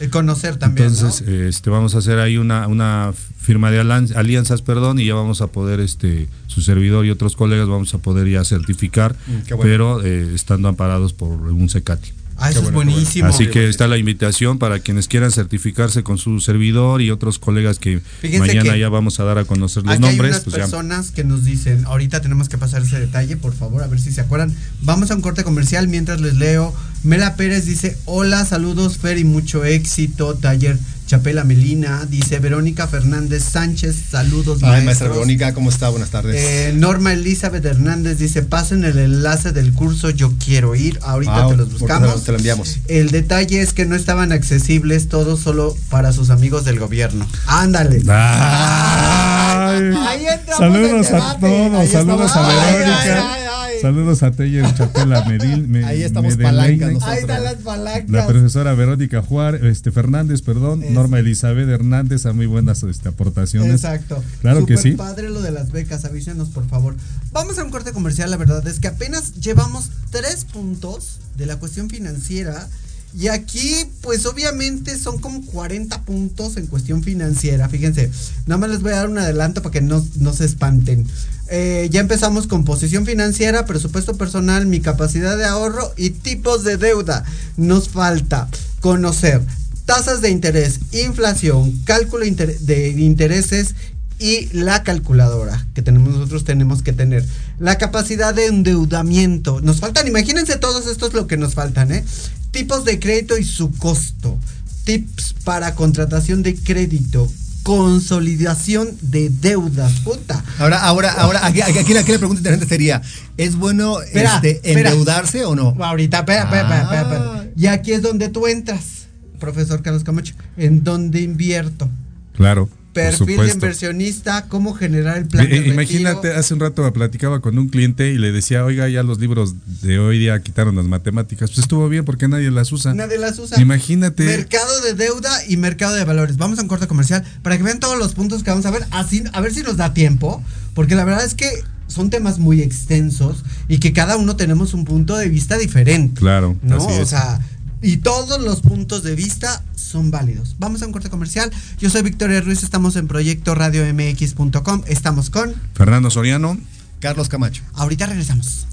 El 0.00 0.10
conocer 0.10 0.56
también. 0.56 0.88
Entonces, 0.88 1.26
¿no? 1.26 1.32
este, 1.34 1.70
vamos 1.70 1.94
a 1.94 1.98
hacer 1.98 2.18
ahí 2.18 2.36
una, 2.36 2.66
una 2.66 3.12
firma 3.38 3.70
de 3.70 3.80
alianzas, 3.80 4.62
perdón, 4.62 4.98
y 4.98 5.06
ya 5.06 5.14
vamos 5.14 5.40
a 5.40 5.46
poder, 5.48 5.78
este, 5.80 6.28
su 6.48 6.62
servidor 6.62 7.06
y 7.06 7.10
otros 7.10 7.36
colegas 7.36 7.68
vamos 7.68 7.94
a 7.94 7.98
poder 7.98 8.28
ya 8.28 8.44
certificar, 8.44 9.14
Mm, 9.26 9.32
bueno. 9.50 9.62
pero 9.62 10.04
eh, 10.04 10.34
estando 10.34 10.68
amparados 10.68 11.12
por 11.12 11.30
un 11.30 11.68
Secati. 11.68 12.10
Ah, 12.40 12.50
eso 12.50 12.58
es 12.60 12.72
bueno. 12.72 12.90
buenísimo. 12.90 13.28
Así 13.28 13.48
que 13.48 13.68
está 13.68 13.86
la 13.86 13.98
invitación 13.98 14.58
para 14.58 14.80
quienes 14.80 15.08
quieran 15.08 15.30
certificarse 15.30 16.02
con 16.02 16.18
su 16.18 16.40
servidor 16.40 17.02
y 17.02 17.10
otros 17.10 17.38
colegas 17.38 17.78
que 17.78 18.00
Fíjense 18.20 18.38
mañana 18.46 18.72
que 18.72 18.78
ya 18.80 18.88
vamos 18.88 19.20
a 19.20 19.24
dar 19.24 19.38
a 19.38 19.44
conocer 19.44 19.84
los 19.84 19.94
Aquí 19.94 20.04
hay 20.04 20.10
nombres. 20.10 20.30
unas 20.32 20.44
pues 20.44 20.56
ya. 20.56 20.62
personas 20.62 21.10
que 21.10 21.24
nos 21.24 21.44
dicen, 21.44 21.84
ahorita 21.84 22.20
tenemos 22.20 22.48
que 22.48 22.58
pasar 22.58 22.82
ese 22.82 22.98
detalle, 22.98 23.36
por 23.36 23.54
favor, 23.54 23.82
a 23.82 23.86
ver 23.86 24.00
si 24.00 24.12
se 24.12 24.20
acuerdan. 24.20 24.54
Vamos 24.82 25.10
a 25.10 25.14
un 25.14 25.20
corte 25.20 25.44
comercial 25.44 25.86
mientras 25.88 26.20
les 26.20 26.34
leo. 26.34 26.74
Mela 27.02 27.36
Pérez 27.36 27.64
dice, 27.66 27.96
hola, 28.04 28.44
saludos, 28.44 28.98
Fer 28.98 29.18
y 29.18 29.24
mucho 29.24 29.64
éxito. 29.64 30.34
Taller 30.34 30.78
Chapela 31.10 31.42
Melina, 31.42 32.06
dice 32.08 32.38
Verónica 32.38 32.86
Fernández 32.86 33.42
Sánchez, 33.42 33.96
saludos. 34.12 34.62
Ay, 34.62 34.84
maestra. 34.84 35.08
Verónica, 35.08 35.52
¿cómo 35.54 35.68
está? 35.68 35.88
Buenas 35.88 36.10
tardes. 36.10 36.36
Eh, 36.38 36.72
Norma 36.72 37.12
Elizabeth 37.12 37.64
Hernández 37.64 38.18
dice, 38.18 38.42
pasen 38.42 38.84
el 38.84 38.96
enlace 38.96 39.50
del 39.50 39.72
curso, 39.72 40.10
yo 40.10 40.32
quiero 40.38 40.76
ir. 40.76 41.00
Ahorita 41.02 41.46
Ah, 41.46 41.48
te 41.48 41.56
los 41.56 41.72
buscamos. 41.72 42.22
Te 42.22 42.30
lo 42.30 42.38
enviamos. 42.38 42.76
El 42.86 43.10
detalle 43.10 43.60
es 43.60 43.72
que 43.72 43.86
no 43.86 43.96
estaban 43.96 44.30
accesibles 44.30 45.08
todos 45.08 45.40
solo 45.40 45.76
para 45.88 46.12
sus 46.12 46.30
amigos 46.30 46.64
del 46.64 46.78
gobierno. 46.78 47.26
Ándale. 47.48 48.00
Ay. 48.08 49.92
Ahí 50.06 50.26
entramos 50.26 50.58
saludos 50.58 51.06
a 51.12 51.38
todos, 51.40 51.74
Ahí 51.74 51.88
saludos 51.88 52.26
estamos. 52.26 52.36
a 52.36 52.46
Verónica. 52.46 53.36
Saludos 53.80 54.22
a 54.22 54.30
Teller 54.32 54.72
Chapela 54.74 55.24
Medil, 55.24 55.68
me- 55.68 55.84
Ahí 55.84 56.02
estamos 56.02 56.36
palancas. 56.36 57.02
Ahí 57.02 57.18
están 57.20 57.44
las 57.44 57.54
palancas. 57.56 58.10
La 58.10 58.26
profesora 58.26 58.74
Verónica 58.74 59.22
Juárez, 59.22 59.62
este 59.64 59.90
Fernández, 59.90 60.42
perdón, 60.42 60.82
Es- 60.82 60.90
Norma 60.90 61.18
Elizabeth 61.18 61.68
Hernández, 61.68 62.26
a 62.26 62.32
muy 62.32 62.46
buenas 62.46 62.82
este, 62.82 63.08
aportaciones. 63.08 63.72
Exacto. 63.72 64.22
Claro 64.40 64.66
que 64.66 64.76
sí. 64.76 64.92
padre 64.92 65.28
lo 65.30 65.40
de 65.42 65.50
las 65.50 65.70
becas, 65.72 66.04
avísenos 66.04 66.48
por 66.50 66.66
favor. 66.68 66.94
Vamos 67.32 67.58
a 67.58 67.64
un 67.64 67.70
corte 67.70 67.92
comercial, 67.92 68.30
la 68.30 68.36
verdad 68.36 68.66
es 68.66 68.80
que 68.80 68.88
apenas 68.88 69.34
llevamos 69.34 69.90
tres 70.10 70.44
puntos 70.44 71.18
de 71.36 71.46
la 71.46 71.56
cuestión 71.56 71.88
financiera. 71.90 72.68
Y 73.18 73.28
aquí, 73.28 73.86
pues 74.02 74.24
obviamente 74.26 74.96
son 74.96 75.18
como 75.18 75.44
40 75.46 76.02
puntos 76.02 76.56
en 76.56 76.66
cuestión 76.66 77.02
financiera. 77.02 77.68
Fíjense, 77.68 78.10
nada 78.46 78.58
más 78.58 78.70
les 78.70 78.82
voy 78.82 78.92
a 78.92 78.96
dar 78.96 79.08
un 79.08 79.18
adelanto 79.18 79.62
para 79.62 79.72
que 79.72 79.80
no, 79.80 80.04
no 80.18 80.32
se 80.32 80.44
espanten. 80.44 81.06
Eh, 81.48 81.88
ya 81.90 82.00
empezamos 82.00 82.46
con 82.46 82.64
posición 82.64 83.04
financiera, 83.04 83.66
presupuesto 83.66 84.16
personal, 84.16 84.66
mi 84.66 84.80
capacidad 84.80 85.36
de 85.36 85.44
ahorro 85.44 85.92
y 85.96 86.10
tipos 86.10 86.62
de 86.62 86.76
deuda. 86.76 87.24
Nos 87.56 87.88
falta 87.88 88.48
conocer 88.80 89.42
tasas 89.84 90.20
de 90.20 90.30
interés, 90.30 90.78
inflación, 90.92 91.72
cálculo 91.84 92.24
de 92.24 92.88
intereses 92.96 93.74
y 94.20 94.48
la 94.52 94.82
calculadora 94.84 95.66
que 95.74 95.82
tenemos 95.82 96.14
nosotros 96.14 96.44
tenemos 96.44 96.82
que 96.82 96.92
tener. 96.92 97.24
La 97.58 97.78
capacidad 97.78 98.34
de 98.34 98.46
endeudamiento. 98.46 99.60
Nos 99.62 99.80
faltan, 99.80 100.06
imagínense 100.06 100.56
todos 100.56 100.86
estos 100.86 101.14
lo 101.14 101.26
que 101.26 101.36
nos 101.38 101.54
faltan, 101.54 101.90
¿eh? 101.90 102.04
Tipos 102.50 102.84
de 102.84 103.00
crédito 103.00 103.38
y 103.38 103.44
su 103.44 103.72
costo. 103.72 104.38
Tips 104.84 105.34
para 105.44 105.74
contratación 105.74 106.42
de 106.42 106.54
crédito. 106.54 107.28
Consolidación 107.62 108.88
de 109.00 109.30
deudas. 109.30 109.92
Puta. 110.00 110.42
Ahora, 110.58 110.78
ahora, 110.82 111.12
ahora, 111.12 111.46
aquí, 111.46 111.60
aquí, 111.62 111.78
aquí 111.78 111.94
la, 111.94 112.00
aquí 112.00 112.12
la 112.12 112.18
pregunta 112.18 112.40
interesante 112.40 112.68
sería, 112.74 113.00
¿es 113.36 113.56
bueno 113.56 114.00
Espera, 114.02 114.36
este, 114.36 114.56
espera. 114.68 114.90
endeudarse 114.90 115.44
o 115.44 115.54
no? 115.54 115.76
Ahorita, 115.78 116.18
espera, 116.20 116.44
espera, 116.44 116.62
espera, 116.62 116.82
espera, 116.82 117.00
Ah. 117.00 117.36
espera. 117.36 117.52
Y 117.56 117.66
aquí 117.66 117.92
es 117.92 118.02
donde 118.02 118.28
tú 118.28 118.46
entras, 118.46 119.06
profesor 119.38 119.82
Carlos 119.82 120.04
Camacho. 120.04 120.34
¿En 120.56 120.84
dónde 120.84 121.20
invierto? 121.20 121.88
Claro. 122.34 122.68
Perfil 122.92 123.36
de 123.40 123.50
inversionista, 123.52 124.46
cómo 124.48 124.74
generar 124.74 125.18
el 125.18 125.26
plan. 125.26 125.46
Eh, 125.46 125.60
de 125.60 125.68
imagínate, 125.68 126.22
retiro. 126.28 126.38
hace 126.40 126.54
un 126.54 126.60
rato 126.60 126.92
platicaba 126.92 127.40
con 127.40 127.56
un 127.58 127.68
cliente 127.68 128.10
y 128.12 128.18
le 128.18 128.32
decía, 128.32 128.64
oiga, 128.64 128.88
ya 128.88 129.02
los 129.02 129.18
libros 129.20 129.54
de 129.82 129.98
hoy 129.98 130.18
día 130.18 130.40
quitaron 130.42 130.74
las 130.76 130.86
matemáticas. 130.86 131.50
Pues 131.50 131.60
estuvo 131.60 131.88
bien 131.88 132.04
porque 132.04 132.26
nadie 132.28 132.50
las 132.50 132.72
usa. 132.72 132.92
Nadie 132.94 133.18
las 133.18 133.38
usa. 133.38 133.60
Imagínate. 133.60 134.24
Mercado 134.24 134.80
de 134.82 134.94
deuda 134.94 135.30
y 135.48 135.56
mercado 135.56 135.94
de 135.94 136.04
valores. 136.04 136.36
Vamos 136.36 136.58
a 136.58 136.62
un 136.62 136.68
corte 136.68 136.86
comercial 136.88 137.24
para 137.42 137.56
que 137.56 137.62
vean 137.62 137.78
todos 137.80 137.98
los 137.98 138.14
puntos 138.14 138.42
que 138.42 138.50
vamos 138.50 138.66
a 138.66 138.70
ver. 138.70 138.84
Así, 138.90 139.22
a 139.32 139.40
ver 139.40 139.54
si 139.54 139.62
nos 139.62 139.76
da 139.76 139.94
tiempo. 139.94 140.42
Porque 140.74 140.94
la 140.94 141.04
verdad 141.04 141.24
es 141.24 141.34
que 141.34 141.48
son 141.86 142.10
temas 142.10 142.38
muy 142.38 142.62
extensos 142.62 143.44
y 143.68 143.78
que 143.78 143.92
cada 143.92 144.16
uno 144.16 144.36
tenemos 144.36 144.74
un 144.74 144.84
punto 144.84 145.16
de 145.16 145.28
vista 145.28 145.58
diferente. 145.58 146.20
Claro, 146.20 146.56
¿No? 146.62 146.76
así 146.76 146.86
O 146.98 147.02
es. 147.02 147.08
sea, 147.08 147.40
y 147.82 147.98
todos 147.98 148.40
los 148.40 148.60
puntos 148.60 149.02
de 149.02 149.14
vista 149.14 149.62
son 149.74 150.10
válidos. 150.10 150.56
Vamos 150.58 150.82
a 150.82 150.86
un 150.86 150.92
corte 150.92 151.10
comercial. 151.10 151.50
Yo 151.78 151.90
soy 151.90 152.02
Victoria 152.02 152.40
Ruiz, 152.40 152.62
estamos 152.62 152.96
en 152.96 153.08
Proyecto 153.08 153.54
Radio 153.54 153.82
MX.com. 153.92 154.82
Estamos 154.86 155.30
con. 155.30 155.54
Fernando 155.74 156.10
Soriano. 156.10 156.58
Carlos 157.00 157.28
Camacho. 157.28 157.62
Ahorita 157.74 158.06
regresamos. 158.06 158.66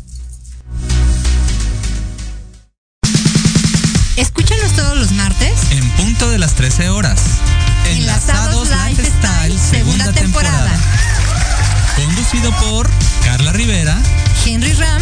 Escúchanos 4.18 4.72
todos 4.76 4.98
los 4.98 5.12
martes 5.12 5.54
En 5.72 5.88
punto 5.92 6.30
de 6.30 6.40
las 6.40 6.56
13 6.56 6.90
horas. 6.90 7.20
Enlazados 7.90 8.68
Lifestyle, 8.70 9.58
segunda 9.58 10.12
temporada. 10.12 10.72
Conducido 11.96 12.52
por 12.60 12.90
Carla 13.24 13.54
Rivera 13.54 13.98
Henry 14.46 14.74
Ram 14.74 15.02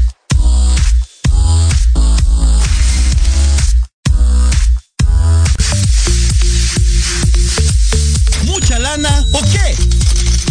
O 8.91 9.41
qué? 9.43 9.77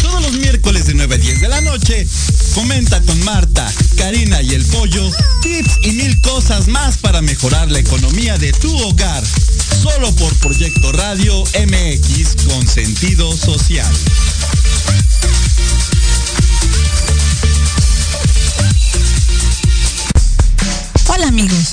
Todos 0.00 0.22
los 0.22 0.33
miércoles 0.33 0.87
de 0.87 0.94
9 0.94 1.14
a 1.14 1.18
10 1.18 1.40
de 1.42 1.48
la 1.48 1.61
noche, 1.61 2.07
comenta 2.55 2.98
con 3.03 3.22
Marta, 3.22 3.70
Karina 3.98 4.40
y 4.40 4.55
el 4.55 4.64
Pollo 4.64 5.11
tips 5.42 5.79
y 5.83 5.92
mil 5.92 6.18
cosas 6.22 6.66
más 6.68 6.96
para 6.96 7.20
mejorar 7.20 7.70
la 7.70 7.81
economía 7.81 8.38
de 8.38 8.50
tu 8.55 8.74
hogar. 8.79 9.22
Solo 9.83 10.11
por 10.16 10.35
Proyecto 10.37 10.90
Radio 10.92 11.44
MX 11.44 12.46
con 12.48 12.66
sentido 12.66 13.37
social. 13.37 13.92
Hola 21.09 21.29
amigos, 21.29 21.72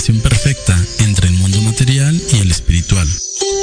Perfecta 0.00 0.82
entre 1.00 1.28
el 1.28 1.34
mundo 1.34 1.60
material 1.60 2.18
y 2.32 2.38
el 2.38 2.50
espiritual. 2.50 3.06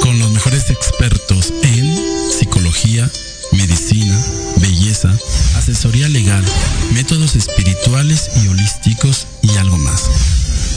Con 0.02 0.20
los 0.20 0.30
mejores 0.30 0.70
expertos 0.70 1.52
en 1.64 1.98
psicología, 2.30 3.10
medicina, 3.54 4.16
belleza, 4.58 5.12
asesoría 5.56 6.08
legal, 6.08 6.46
métodos 6.94 7.36
espirituales 7.36 8.30
y 8.44 8.48
holísticos 8.50 9.26
y 9.42 9.58
algo 9.58 9.80
más. 9.80 10.12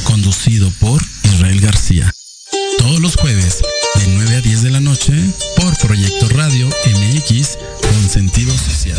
Conducido 0.05 0.73
por 0.81 1.01
Israel 1.25 1.61
García. 1.61 2.11
Todos 2.79 2.99
los 2.99 3.17
jueves 3.17 3.59
de 3.97 4.07
9 4.09 4.37
a 4.37 4.41
10 4.41 4.63
de 4.63 4.71
la 4.71 4.81
noche 4.81 5.13
por 5.57 5.77
Proyecto 5.77 6.31
Radio 6.31 6.69
MX 6.69 7.59
con 7.83 8.09
sentido 8.09 8.57
social. 8.57 8.99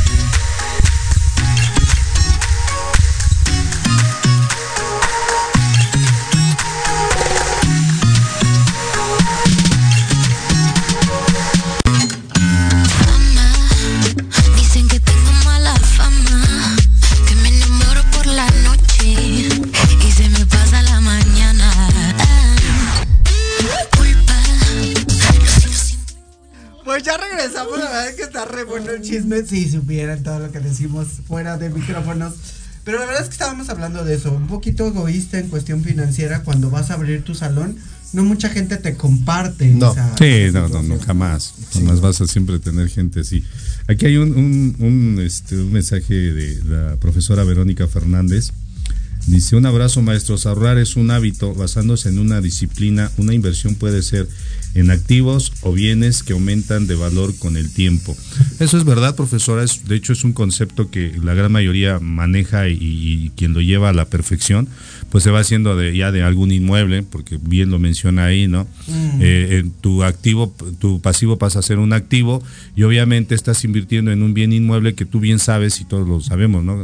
Re 28.51 28.63
bueno 28.65 28.91
el 28.91 29.01
chisme, 29.01 29.45
si 29.45 29.69
supieran 29.69 30.23
todo 30.23 30.39
lo 30.39 30.51
que 30.51 30.59
decimos 30.59 31.07
fuera 31.27 31.57
de 31.57 31.69
micrófonos. 31.69 32.33
Pero 32.83 32.97
la 32.99 33.05
verdad 33.05 33.21
es 33.21 33.27
que 33.29 33.33
estábamos 33.33 33.69
hablando 33.69 34.03
de 34.03 34.15
eso, 34.15 34.31
un 34.33 34.47
poquito 34.47 34.87
egoísta 34.87 35.37
en 35.39 35.49
cuestión 35.49 35.83
financiera, 35.83 36.43
cuando 36.43 36.69
vas 36.71 36.89
a 36.89 36.95
abrir 36.95 37.23
tu 37.23 37.35
salón, 37.35 37.75
no 38.13 38.23
mucha 38.23 38.49
gente 38.49 38.77
te 38.77 38.95
comparte. 38.95 39.67
No, 39.67 39.91
esa- 39.91 40.17
sí, 40.17 40.25
esa 40.25 40.61
no, 40.61 40.69
no, 40.69 40.83
no, 40.83 40.99
jamás. 40.99 41.53
Jamás 41.73 42.01
vas 42.01 42.19
a 42.21 42.27
siempre 42.27 42.57
tener 42.59 42.89
gente 42.89 43.19
así. 43.21 43.43
Aquí 43.87 44.07
hay 44.07 44.17
un, 44.17 44.31
un, 44.35 44.75
un, 44.79 45.19
este, 45.23 45.55
un 45.57 45.71
mensaje 45.71 46.13
de 46.13 46.59
la 46.65 46.97
profesora 46.97 47.43
Verónica 47.43 47.87
Fernández. 47.87 48.51
Dice, 49.27 49.55
un 49.55 49.65
abrazo 49.65 50.01
maestros, 50.01 50.45
ahorrar 50.45 50.77
es 50.77 50.95
un 50.95 51.11
hábito 51.11 51.53
basándose 51.53 52.09
en 52.09 52.19
una 52.19 52.41
disciplina, 52.41 53.11
una 53.17 53.33
inversión 53.33 53.75
puede 53.75 54.01
ser 54.01 54.27
en 54.73 54.89
activos 54.89 55.53
o 55.61 55.73
bienes 55.73 56.23
que 56.23 56.33
aumentan 56.33 56.87
de 56.87 56.95
valor 56.95 57.35
con 57.37 57.57
el 57.57 57.71
tiempo. 57.71 58.15
Eso 58.59 58.77
es 58.77 58.83
verdad, 58.83 59.15
profesora, 59.15 59.63
es, 59.63 59.85
de 59.87 59.95
hecho 59.95 60.13
es 60.13 60.23
un 60.23 60.33
concepto 60.33 60.89
que 60.89 61.13
la 61.21 61.33
gran 61.33 61.51
mayoría 61.51 61.99
maneja 61.99 62.67
y, 62.67 62.77
y 62.81 63.31
quien 63.35 63.53
lo 63.53 63.61
lleva 63.61 63.89
a 63.89 63.93
la 63.93 64.05
perfección, 64.05 64.67
pues 65.09 65.23
se 65.23 65.31
va 65.31 65.39
haciendo 65.39 65.75
de, 65.75 65.95
ya 65.95 66.11
de 66.11 66.23
algún 66.23 66.51
inmueble, 66.51 67.03
porque 67.03 67.37
bien 67.41 67.69
lo 67.69 67.79
menciona 67.79 68.25
ahí, 68.25 68.47
¿no? 68.47 68.63
Mm. 68.87 69.19
Eh, 69.19 69.65
tu 69.81 70.03
activo, 70.03 70.55
tu 70.79 71.01
pasivo 71.01 71.37
pasa 71.37 71.59
a 71.59 71.61
ser 71.61 71.79
un 71.79 71.93
activo 71.93 72.41
y 72.75 72.83
obviamente 72.83 73.35
estás 73.35 73.63
invirtiendo 73.65 74.11
en 74.11 74.23
un 74.23 74.33
bien 74.33 74.53
inmueble 74.53 74.95
que 74.95 75.05
tú 75.05 75.19
bien 75.19 75.39
sabes 75.39 75.81
y 75.81 75.85
todos 75.85 76.07
lo 76.07 76.21
sabemos, 76.21 76.63
¿no? 76.63 76.81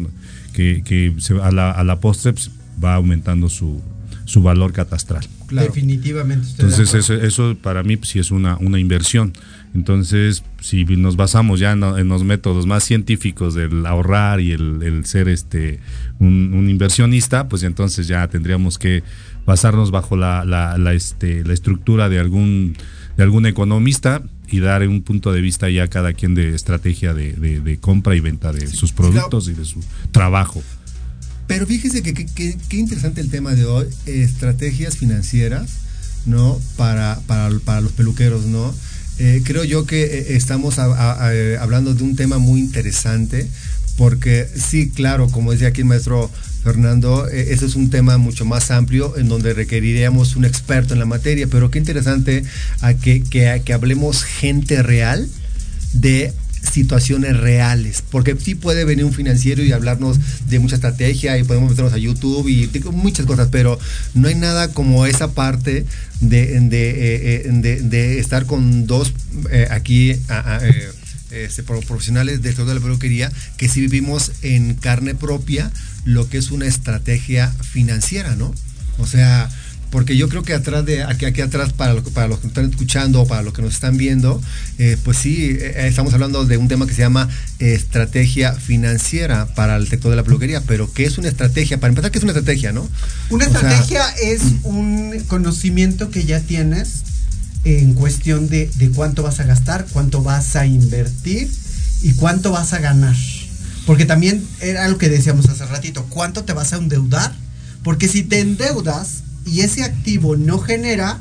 Que, 0.58 0.82
que 0.84 1.14
se- 1.20 1.40
a, 1.40 1.52
la, 1.52 1.70
a 1.70 1.84
la 1.84 2.00
postre 2.00 2.34
pues, 2.34 2.50
va 2.84 2.96
aumentando 2.96 3.48
su, 3.48 3.80
su 4.26 4.42
valor 4.42 4.74
catastral. 4.74 5.24
Definitivamente. 5.52 6.48
Entonces 6.50 6.94
eso, 6.96 7.14
eso 7.14 7.56
para 7.62 7.84
mí 7.84 7.96
pues, 7.96 8.10
sí 8.10 8.18
es 8.20 8.32
una, 8.32 8.58
una 8.58 8.80
inversión. 8.80 9.34
Entonces, 9.76 10.44
si 10.60 10.84
nos 10.86 11.16
basamos 11.16 11.60
ya 11.60 11.74
en, 11.74 11.84
en 11.84 12.08
los 12.08 12.24
métodos 12.24 12.66
más 12.66 12.84
científicos 12.84 13.54
del 13.54 13.86
ahorrar 13.86 14.42
y 14.42 14.52
el, 14.52 14.82
el 14.82 15.06
ser 15.06 15.30
este 15.30 15.80
un, 16.20 16.54
un 16.54 16.70
inversionista, 16.70 17.48
pues 17.48 17.62
entonces 17.62 18.08
ya 18.08 18.28
tendríamos 18.28 18.80
que 18.80 19.04
basarnos 19.46 19.92
bajo 19.92 20.18
la, 20.18 20.44
la, 20.44 20.78
la, 20.80 20.94
este, 20.94 21.44
la 21.46 21.54
estructura 21.54 22.10
de 22.10 22.20
algún, 22.20 22.76
de 23.18 23.24
algún 23.24 23.46
economista 23.46 24.22
y 24.50 24.60
dar 24.60 24.88
un 24.88 25.02
punto 25.02 25.34
de 25.34 25.42
vista 25.42 25.70
ya 25.70 25.88
cada 25.88 26.14
quien 26.14 26.36
de 26.36 26.56
estrategia 26.56 27.14
de, 27.14 27.34
de- 27.34 27.60
de 27.60 27.78
compra 27.80 28.16
y 28.16 28.20
venta 28.22 28.54
de 28.54 28.68
sus 28.68 28.94
productos 28.94 29.48
y 29.50 29.54
de 29.54 29.66
su 29.66 29.84
trabajo. 30.12 30.64
Pero 31.48 31.66
fíjese 31.66 32.04
que 32.04 32.14
qué 32.14 32.78
interesante 32.78 33.22
el 33.22 33.30
tema 33.30 33.54
de 33.56 33.66
hoy, 33.66 33.88
estrategias 34.06 34.98
financieras, 34.98 35.72
¿no? 36.26 36.60
Para, 36.76 37.20
para, 37.26 37.50
para 37.60 37.82
los 37.82 37.92
peluqueros, 37.94 38.46
¿no? 38.46 38.74
Eh, 39.20 39.42
creo 39.44 39.64
yo 39.64 39.86
que 39.86 40.04
eh, 40.04 40.36
estamos 40.36 40.78
a- 40.78 40.86
a- 40.86 41.26
a- 41.28 41.34
eh, 41.36 41.58
hablando 41.58 41.94
de 41.96 42.04
un 42.04 42.16
tema 42.16 42.38
muy 42.38 42.60
interesante, 42.60 43.48
porque 43.98 44.46
sí, 44.56 44.90
claro, 44.92 45.28
como 45.30 45.52
decía 45.52 45.70
aquí 45.70 45.82
el 45.82 45.88
maestro 45.88 46.30
Fernando, 46.68 47.28
eh, 47.30 47.48
ese 47.54 47.66
es 47.66 47.76
un 47.76 47.90
tema 47.90 48.18
mucho 48.18 48.44
más 48.46 48.72
amplio 48.72 49.18
en 49.18 49.30
donde 49.30 49.54
requeriríamos 49.54 50.36
un 50.36 50.44
experto 50.46 50.94
en 50.94 51.00
la 51.00 51.06
materia, 51.06 51.48
pero 51.48 51.72
qué 51.72 51.80
interesante 51.80 52.44
que, 53.02 53.24
hablemos 53.74 54.24
gente 54.24 54.84
real 54.84 55.28
de 55.94 56.34
situaciones 56.74 57.38
reales, 57.38 58.04
porque 58.12 58.36
sí 58.38 58.54
puede 58.56 58.84
venir 58.84 59.06
un 59.06 59.14
financiero 59.14 59.64
y 59.64 59.72
hablarnos 59.72 60.18
de 60.50 60.60
mucha 60.60 60.76
estrategia 60.76 61.38
y 61.38 61.44
podemos 61.44 61.70
meternos 61.70 61.94
a 61.94 61.98
YouTube 61.98 62.48
y 62.50 62.70
muchas 62.92 63.26
cosas, 63.26 63.48
pero 63.52 63.80
no 64.14 64.28
hay 64.28 64.36
nada 64.36 64.74
como 64.74 65.06
esa 65.06 65.32
parte 65.32 65.86
de, 66.20 66.58
eh, 66.58 67.44
eh, 67.64 68.18
estar 68.20 68.46
con 68.46 68.86
dos 68.86 69.14
eh, 69.50 69.68
aquí 69.70 70.12
a- 70.28 70.60
este, 71.32 71.62
pro- 71.64 71.82
profesionales 71.82 72.42
del 72.42 72.52
sector 72.54 72.68
de 72.68 72.76
la 72.76 72.82
peluquería 72.82 73.32
que 73.58 73.68
sí 73.70 73.82
vivimos 73.82 74.32
en 74.42 74.76
carne 74.76 75.14
propia 75.14 75.72
lo 76.08 76.30
que 76.30 76.38
es 76.38 76.52
una 76.52 76.66
estrategia 76.66 77.52
financiera, 77.72 78.36
¿no? 78.36 78.54
O 78.98 79.06
sea, 79.06 79.50
porque 79.92 80.18
yo 80.18 80.28
creo 80.28 80.44
que 80.44 80.54
atrás 80.54 80.86
de 80.86 81.04
aquí, 81.04 81.26
aquí 81.26 81.42
atrás 81.42 81.72
para, 81.74 81.94
lo- 81.94 82.04
para 82.04 82.28
los 82.28 82.40
que 82.40 82.48
nos 82.48 82.52
están 82.52 82.70
escuchando 82.70 83.22
o 83.22 83.28
para 83.28 83.42
los 83.42 83.54
que 83.54 83.62
nos 83.62 83.74
están 83.74 83.96
viendo, 83.98 84.42
eh, 84.80 84.98
pues 85.04 85.18
sí, 85.18 85.36
eh, 85.60 85.88
estamos 85.88 86.14
hablando 86.14 86.46
de 86.46 86.58
un 86.58 86.68
tema 86.68 86.86
que 86.88 86.94
se 86.94 87.02
llama 87.02 87.30
estrategia 87.60 88.54
financiera 88.54 89.48
para 89.56 89.76
el 89.78 89.88
sector 89.88 90.10
de 90.12 90.18
la 90.18 90.24
peluquería, 90.24 90.62
pero 90.62 90.92
¿qué 90.92 91.06
es 91.06 91.18
una 91.18 91.30
estrategia? 91.30 91.80
Para 91.80 91.90
empezar, 91.90 92.12
¿qué 92.12 92.18
es 92.18 92.24
una 92.24 92.34
estrategia, 92.34 92.72
no? 92.74 92.88
Una 93.30 93.48
O 93.48 93.50
sea, 93.52 93.60
estrategia 93.62 94.04
es 94.22 94.42
un 94.64 95.14
conocimiento 95.28 96.10
que 96.12 96.26
ya 96.26 96.40
tienes 96.42 97.04
en 97.64 97.94
cuestión 97.94 98.50
de, 98.50 98.70
de 98.76 98.90
cuánto 98.92 99.24
vas 99.24 99.40
a 99.40 99.44
gastar, 99.44 99.86
cuánto 99.92 100.22
vas 100.24 100.56
a 100.56 100.66
invertir 100.66 101.50
y 102.02 102.14
cuánto 102.14 102.52
vas 102.52 102.74
a 102.74 102.80
ganar. 102.80 103.16
Porque 103.88 104.06
también 104.06 104.46
era 104.60 104.88
lo 104.90 104.98
que 104.98 105.10
decíamos 105.10 105.48
hace 105.48 105.66
ratito, 105.66 106.06
cuánto 106.10 106.44
te 106.44 106.52
vas 106.54 106.74
a 106.74 106.78
endeudar. 106.78 107.34
Porque 107.84 108.10
si 108.10 108.22
te 108.22 108.42
endeudas 108.42 109.24
y 109.46 109.62
ese 109.62 109.84
activo 109.84 110.36
no 110.36 110.60
genera, 110.60 111.20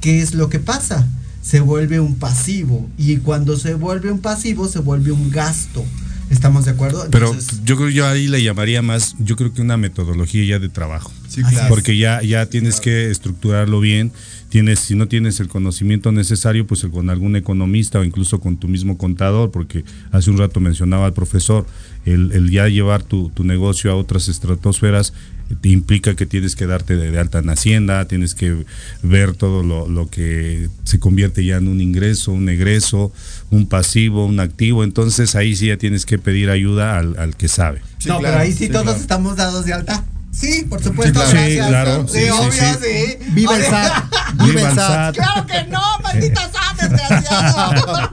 ¿qué 0.00 0.22
es 0.22 0.32
lo 0.32 0.48
que 0.48 0.60
pasa? 0.60 1.06
Se 1.42 1.58
vuelve 1.58 1.98
un 1.98 2.14
pasivo. 2.14 2.88
Y 2.96 3.16
cuando 3.16 3.58
se 3.58 3.74
vuelve 3.74 4.12
un 4.12 4.20
pasivo, 4.20 4.68
se 4.68 4.78
vuelve 4.78 5.10
un 5.10 5.30
gasto. 5.30 5.84
¿Estamos 6.30 6.64
de 6.64 6.70
acuerdo? 6.70 7.06
Pero 7.10 7.32
Entonces, 7.32 7.60
yo 7.64 7.76
creo 7.76 7.88
yo 7.90 8.06
ahí 8.06 8.28
le 8.28 8.42
llamaría 8.42 8.80
más, 8.80 9.16
yo 9.18 9.34
creo 9.36 9.52
que 9.52 9.60
una 9.60 9.76
metodología 9.76 10.44
ya 10.44 10.58
de 10.60 10.68
trabajo. 10.68 11.12
Sí, 11.28 11.42
claro. 11.42 11.68
Porque 11.68 11.98
ya, 11.98 12.22
ya 12.22 12.46
tienes 12.46 12.80
que 12.80 13.10
estructurarlo 13.10 13.80
bien. 13.80 14.12
Tienes, 14.54 14.78
si 14.78 14.94
no 14.94 15.08
tienes 15.08 15.40
el 15.40 15.48
conocimiento 15.48 16.12
necesario, 16.12 16.64
pues 16.64 16.86
con 16.86 17.10
algún 17.10 17.34
economista 17.34 17.98
o 17.98 18.04
incluso 18.04 18.38
con 18.38 18.56
tu 18.56 18.68
mismo 18.68 18.96
contador, 18.96 19.50
porque 19.50 19.82
hace 20.12 20.30
un 20.30 20.38
rato 20.38 20.60
mencionaba 20.60 21.06
al 21.06 21.12
profesor, 21.12 21.66
el, 22.04 22.30
el 22.30 22.52
ya 22.52 22.68
llevar 22.68 23.02
tu, 23.02 23.30
tu 23.30 23.42
negocio 23.42 23.90
a 23.90 23.96
otras 23.96 24.28
estratosferas 24.28 25.12
te 25.60 25.70
implica 25.70 26.14
que 26.14 26.24
tienes 26.24 26.54
que 26.54 26.68
darte 26.68 26.94
de, 26.94 27.10
de 27.10 27.18
alta 27.18 27.40
en 27.40 27.50
Hacienda, 27.50 28.06
tienes 28.06 28.36
que 28.36 28.64
ver 29.02 29.34
todo 29.34 29.64
lo, 29.64 29.88
lo 29.88 30.08
que 30.08 30.68
se 30.84 31.00
convierte 31.00 31.44
ya 31.44 31.56
en 31.56 31.66
un 31.66 31.80
ingreso, 31.80 32.30
un 32.30 32.48
egreso, 32.48 33.12
un 33.50 33.66
pasivo, 33.66 34.24
un 34.24 34.38
activo. 34.38 34.84
Entonces 34.84 35.34
ahí 35.34 35.56
sí 35.56 35.66
ya 35.66 35.78
tienes 35.78 36.06
que 36.06 36.16
pedir 36.16 36.48
ayuda 36.48 36.96
al, 36.96 37.18
al 37.18 37.34
que 37.34 37.48
sabe. 37.48 37.82
no, 38.06 38.20
pero 38.20 38.38
ahí 38.38 38.52
sí, 38.52 38.68
todos 38.68 39.00
estamos 39.00 39.34
dados 39.34 39.64
de 39.64 39.72
alta. 39.72 40.04
Sí, 40.34 40.66
por 40.68 40.82
supuesto, 40.82 41.20
claro. 41.20 41.30
Sí, 41.30 41.54
gracias. 41.54 41.68
claro, 41.68 42.08
Sí, 42.08 42.18
sí, 42.18 42.24
sí, 42.24 42.30
obvio, 42.30 42.50
sí. 42.50 42.78
sí. 42.82 43.30
Viva 43.32 43.56
el 43.56 43.64
SAT. 43.64 44.04
Viva 44.44 44.60
el 44.60 44.74
SAT. 44.74 45.14
Claro 45.14 45.46
que 45.46 45.64
no, 45.70 45.80
maldita 46.02 46.40
SAT, 46.52 46.90
desgraciado. 46.90 48.12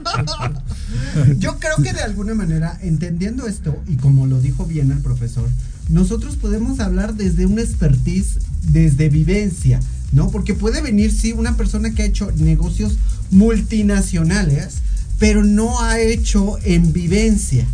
Yo 1.38 1.58
creo 1.58 1.76
que 1.82 1.92
de 1.92 2.02
alguna 2.02 2.34
manera, 2.34 2.78
entendiendo 2.82 3.46
esto, 3.46 3.82
y 3.86 3.96
como 3.96 4.26
lo 4.26 4.40
dijo 4.40 4.64
bien 4.64 4.92
el 4.92 4.98
profesor, 5.00 5.48
nosotros 5.88 6.36
podemos 6.36 6.80
hablar 6.80 7.14
desde 7.14 7.44
una 7.44 7.62
expertise, 7.62 8.38
desde 8.62 9.08
vivencia, 9.08 9.80
¿no? 10.12 10.30
Porque 10.30 10.54
puede 10.54 10.80
venir, 10.80 11.12
sí, 11.12 11.32
una 11.32 11.56
persona 11.56 11.90
que 11.90 12.02
ha 12.02 12.06
hecho 12.06 12.30
negocios 12.36 12.96
multinacionales, 13.30 14.76
pero 15.18 15.44
no 15.44 15.80
ha 15.82 16.00
hecho 16.00 16.56
en 16.64 16.92
vivencia, 16.92 17.66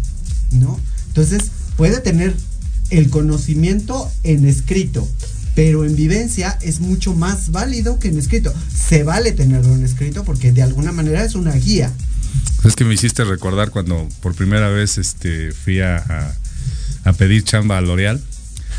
¿no? 0.53 0.81
Entonces, 1.09 1.51
puede 1.77 2.01
tener 2.01 2.35
el 2.91 3.11
conocimiento 3.11 4.11
en 4.23 4.47
escrito, 4.47 5.09
pero 5.55 5.85
en 5.85 5.97
vivencia 5.97 6.59
es 6.63 6.81
mucho 6.81 7.15
más 7.15 7.51
válido 7.51 7.99
que 7.99 8.09
en 8.09 8.19
escrito. 8.19 8.53
Se 8.75 9.03
vale 9.03 9.33
tenerlo 9.33 9.75
en 9.75 9.85
escrito 9.85 10.25
porque 10.25 10.53
de 10.53 10.63
alguna 10.63 10.93
manera 10.93 11.25
es 11.25 11.35
una 11.35 11.53
guía. 11.53 11.93
Es 12.65 12.75
que 12.77 12.85
me 12.85 12.95
hiciste 12.95 13.25
recordar 13.25 13.71
cuando 13.71 14.09
por 14.21 14.35
primera 14.35 14.69
vez 14.69 14.99
este, 14.99 15.53
fui 15.53 15.81
a, 15.81 15.97
a- 15.99 16.35
a 17.05 17.13
pedir 17.13 17.45
chamba 17.45 17.79
a 17.79 17.81
L'Oreal. 17.81 18.21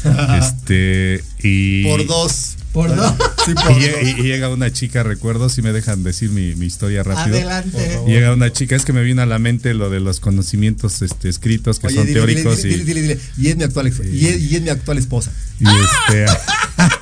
este, 0.40 1.24
y, 1.44 1.84
Por 1.84 2.06
dos. 2.06 2.56
Por 2.74 2.96
dos. 2.96 3.14
Sí, 3.46 3.52
y, 3.52 3.54
por 3.56 3.64
lle- 3.74 3.92
dos. 3.92 4.04
y- 4.04 4.22
y 4.22 4.24
llega 4.24 4.50
una 4.50 4.72
chica, 4.72 5.02
recuerdo, 5.04 5.50
si 5.50 5.62
me 5.64 5.72
dejan 5.74 6.04
decir 6.04 6.30
mi, 6.30 6.54
mi 6.56 6.66
historia 6.68 7.02
rápido. 7.04 7.36
Adelante. 7.38 8.00
Y 8.08 8.12
llega 8.12 8.32
una 8.34 8.52
chica, 8.54 8.76
es 8.76 8.86
que 8.86 8.94
me 8.94 9.02
vino 9.02 9.22
a 9.22 9.26
la 9.26 9.40
mente 9.40 9.74
lo 9.74 9.90
de 9.90 10.00
los 10.00 10.20
conocimientos 10.20 11.02
este, 11.02 11.30
escritos 11.30 11.80
que 11.80 11.88
Oye, 11.88 11.96
son 11.96 12.06
dile, 12.06 12.20
teóricos 12.20 12.62
dile, 12.62 12.76
y, 12.76 12.80
dile, 12.80 12.86
dile, 13.02 13.02
dile. 13.16 13.20
Y 13.38 13.48
es 13.50 13.58
mi 13.58 13.64
actual, 13.64 13.88
ex- 13.88 14.06
y 14.06 14.28
es, 14.28 14.40
y 14.42 14.56
es 14.56 14.62
mi 14.62 14.70
actual 14.70 14.98
esposa. 15.00 15.32
y 15.60 15.66
este. 15.66 16.26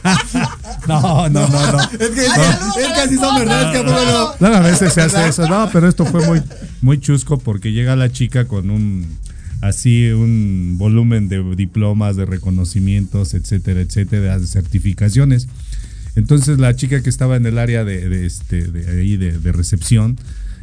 no, 0.88 1.30
no, 1.30 1.48
no, 1.48 1.72
no. 1.72 1.82
Es 1.82 1.90
que, 1.98 2.28
No. 2.28 2.80
es 2.80 2.88
que 2.94 3.02
así 3.02 3.16
son, 3.16 3.40
¿verdad? 3.40 3.74
Es 3.76 3.82
que, 3.82 3.92
bueno, 3.92 4.34
No, 4.40 4.48
a 4.48 4.60
veces 4.62 4.94
se 4.94 5.02
hace 5.02 5.28
eso. 5.28 5.48
No, 5.48 5.70
pero 5.72 5.88
esto 5.90 6.06
fue 6.06 6.26
muy, 6.26 6.42
muy 6.82 7.00
chusco 7.00 7.38
porque 7.38 7.72
llega 7.72 7.96
la 7.96 8.12
chica 8.12 8.46
con 8.46 8.70
un 8.70 9.18
así 9.62 10.08
un 10.10 10.76
volumen 10.78 11.28
de 11.30 11.44
diplomas, 11.56 12.16
de 12.16 12.26
reconocimientos, 12.26 13.34
etcétera, 13.34 13.82
etcétera, 13.82 14.40
de 14.40 14.48
certificaciones. 14.48 15.48
Entonces 16.16 16.58
la 16.60 16.76
chica 16.76 17.02
que 17.04 17.10
estaba 17.10 17.36
en 17.38 17.46
el 17.46 17.58
área 17.58 17.84
de, 17.84 18.10
de 18.10 18.26
este, 18.26 18.64
de 18.72 19.00
ahí 19.02 19.18
de, 19.18 19.38
de 19.38 19.52
recepción 19.52 20.18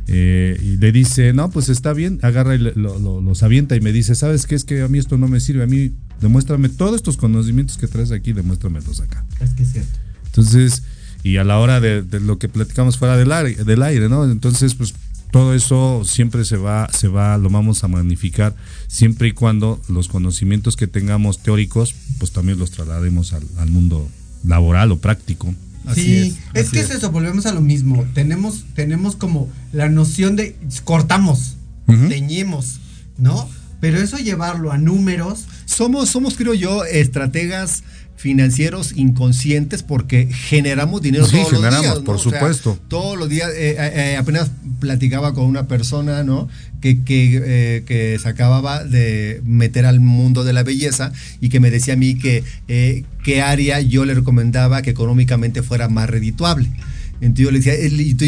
eh, 0.06 0.58
y 0.62 0.76
le 0.76 0.92
dice, 0.92 1.32
no, 1.32 1.48
pues 1.50 1.68
está 1.68 1.92
bien, 1.92 2.18
agarra 2.22 2.54
y 2.56 2.58
lo- 2.58 2.98
lo- 2.98 3.20
los 3.20 3.42
avienta 3.42 3.74
y 3.76 3.80
me 3.80 3.92
dice, 3.92 4.14
¿sabes 4.14 4.46
qué? 4.46 4.54
Es 4.54 4.64
que 4.64 4.82
a 4.82 4.88
mí 4.88 4.98
esto 4.98 5.16
no 5.16 5.28
me 5.28 5.40
sirve, 5.40 5.62
a 5.62 5.66
mí 5.66 5.92
demuéstrame 6.20 6.68
todos 6.68 6.96
estos 6.96 7.16
conocimientos 7.16 7.78
que 7.78 7.86
traes 7.86 8.10
aquí, 8.10 8.32
demuéstramelos 8.32 9.00
acá. 9.00 9.24
Es 9.40 9.50
que 9.50 9.62
es 9.62 9.72
cierto. 9.72 9.98
Entonces, 10.26 10.82
y 11.22 11.36
a 11.38 11.44
la 11.44 11.58
hora 11.58 11.80
de, 11.80 12.02
de 12.02 12.20
lo 12.20 12.38
que 12.38 12.48
platicamos 12.48 12.98
fuera 12.98 13.16
del 13.16 13.32
aire, 13.32 13.64
del 13.64 13.82
aire, 13.82 14.08
¿no? 14.08 14.30
Entonces, 14.30 14.74
pues 14.74 14.92
todo 15.34 15.52
eso 15.52 16.02
siempre 16.04 16.44
se 16.44 16.56
va, 16.56 16.88
se 16.92 17.08
va, 17.08 17.36
lo 17.38 17.50
vamos 17.50 17.82
a 17.82 17.88
magnificar, 17.88 18.54
siempre 18.86 19.26
y 19.26 19.32
cuando 19.32 19.82
los 19.88 20.06
conocimientos 20.06 20.76
que 20.76 20.86
tengamos 20.86 21.42
teóricos, 21.42 21.92
pues 22.20 22.30
también 22.30 22.56
los 22.56 22.70
traslademos 22.70 23.32
al, 23.32 23.42
al 23.58 23.68
mundo 23.68 24.08
laboral 24.44 24.92
o 24.92 24.98
práctico. 24.98 25.52
sí, 25.92 26.38
es, 26.54 26.70
que 26.70 26.78
es 26.78 26.90
eso, 26.90 27.10
volvemos 27.10 27.46
a 27.46 27.52
lo 27.52 27.60
mismo. 27.60 28.06
Tenemos, 28.14 28.64
tenemos 28.76 29.16
como 29.16 29.50
la 29.72 29.88
noción 29.88 30.36
de 30.36 30.56
cortamos, 30.84 31.56
Ujú. 31.88 32.08
teñimos, 32.08 32.78
¿no? 33.18 33.50
Pero 33.80 33.98
eso 33.98 34.18
llevarlo 34.18 34.70
a 34.70 34.78
números. 34.78 35.46
Somos, 35.64 36.10
somos, 36.10 36.36
creo 36.36 36.54
yo, 36.54 36.84
estrategas 36.84 37.82
financieros 38.16 38.92
inconscientes 38.96 39.82
porque 39.82 40.28
generamos 40.32 41.02
dinero 41.02 41.26
Sí, 41.26 41.36
todos 41.36 41.50
generamos, 41.52 41.74
los 41.76 41.82
días. 41.82 41.98
¿no? 41.98 42.04
por 42.04 42.16
O 42.16 42.18
sea, 42.18 42.32
supuesto. 42.32 42.78
todos 42.88 43.18
los 43.18 43.28
días, 43.28 43.50
eh, 43.50 43.76
eh, 43.78 43.92
eh, 44.12 44.16
apenas 44.16 44.50
platicaba 44.80 45.34
con 45.34 45.44
una 45.44 45.66
persona, 45.68 46.24
¿no? 46.24 46.48
Que, 46.80 47.02
que, 47.02 47.42
eh, 47.44 47.82
que 47.86 48.18
se 48.22 48.28
acababa 48.28 48.84
de 48.84 49.40
meter 49.44 49.84
al 49.86 50.00
mundo 50.00 50.44
de 50.44 50.52
la 50.52 50.62
belleza 50.62 51.12
y 51.40 51.48
que 51.48 51.60
me 51.60 51.70
decía 51.70 51.94
a 51.94 51.96
mí 51.96 52.14
que 52.18 52.44
qué 53.24 53.42
área 53.42 53.80
yo 53.80 54.04
le 54.04 54.14
recomendaba 54.14 54.82
que 54.82 54.90
económicamente 54.90 55.62
fuera 55.62 55.88
más 55.88 56.08
redituable. 56.10 56.70
Entonces 57.20 57.44
yo 57.44 57.50
le 57.50 57.58
decía, 57.58 57.74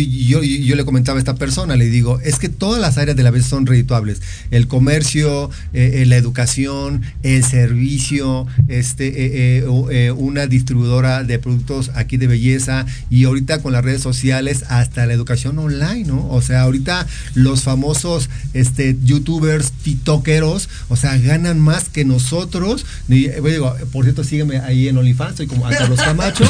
y 0.01 0.27
yo, 0.27 0.77
le 0.77 0.85
comentaba 0.85 1.19
a 1.19 1.21
esta 1.21 1.35
persona, 1.35 1.77
le 1.77 1.87
digo, 1.87 2.21
es 2.21 2.39
que 2.39 2.49
todas 2.49 2.81
las 2.81 2.99
áreas 2.99 3.17
de 3.17 3.23
la 3.23 3.31
belleza 3.31 3.51
son 3.51 3.67
redituables. 3.67 4.23
El 4.51 4.69
comercio, 4.69 5.51
eh, 5.73 6.03
eh, 6.03 6.07
la 6.07 6.17
educación, 6.17 7.03
el 7.23 7.45
servicio, 7.45 8.47
este, 8.69 9.59
eh, 9.59 10.13
una 10.13 10.47
distribuidora 10.47 11.25
de 11.25 11.39
productos 11.39 11.91
aquí 11.95 12.17
de 12.17 12.27
belleza 12.27 12.87
y 13.11 13.25
ahorita 13.25 13.61
con 13.61 13.73
las 13.73 13.85
redes 13.85 14.03
sociales 14.03 14.65
hasta 14.69 15.07
la 15.07 15.13
educación 15.13 15.59
online, 15.59 16.05
¿no? 16.05 16.29
O 16.31 16.41
sea, 16.43 16.63
ahorita 16.63 17.07
los 17.35 17.63
famosos 17.63 18.31
este, 18.55 18.97
youtubers, 19.05 19.73
tiktokeros, 19.73 20.69
o 20.89 20.97
sea, 20.97 21.17
ganan 21.19 21.61
más 21.61 21.89
que 21.89 22.05
nosotros. 22.05 22.87
Y, 23.09 23.29
digo, 23.29 23.75
por 23.93 24.05
cierto, 24.05 24.25
sígueme 24.25 24.59
ahí 24.59 24.89
en 24.89 24.97
OnlyFans, 24.97 25.37
soy 25.37 25.47
como 25.47 25.67
a 25.67 25.71
Carlos 25.71 25.99
Camacho. 26.05 26.45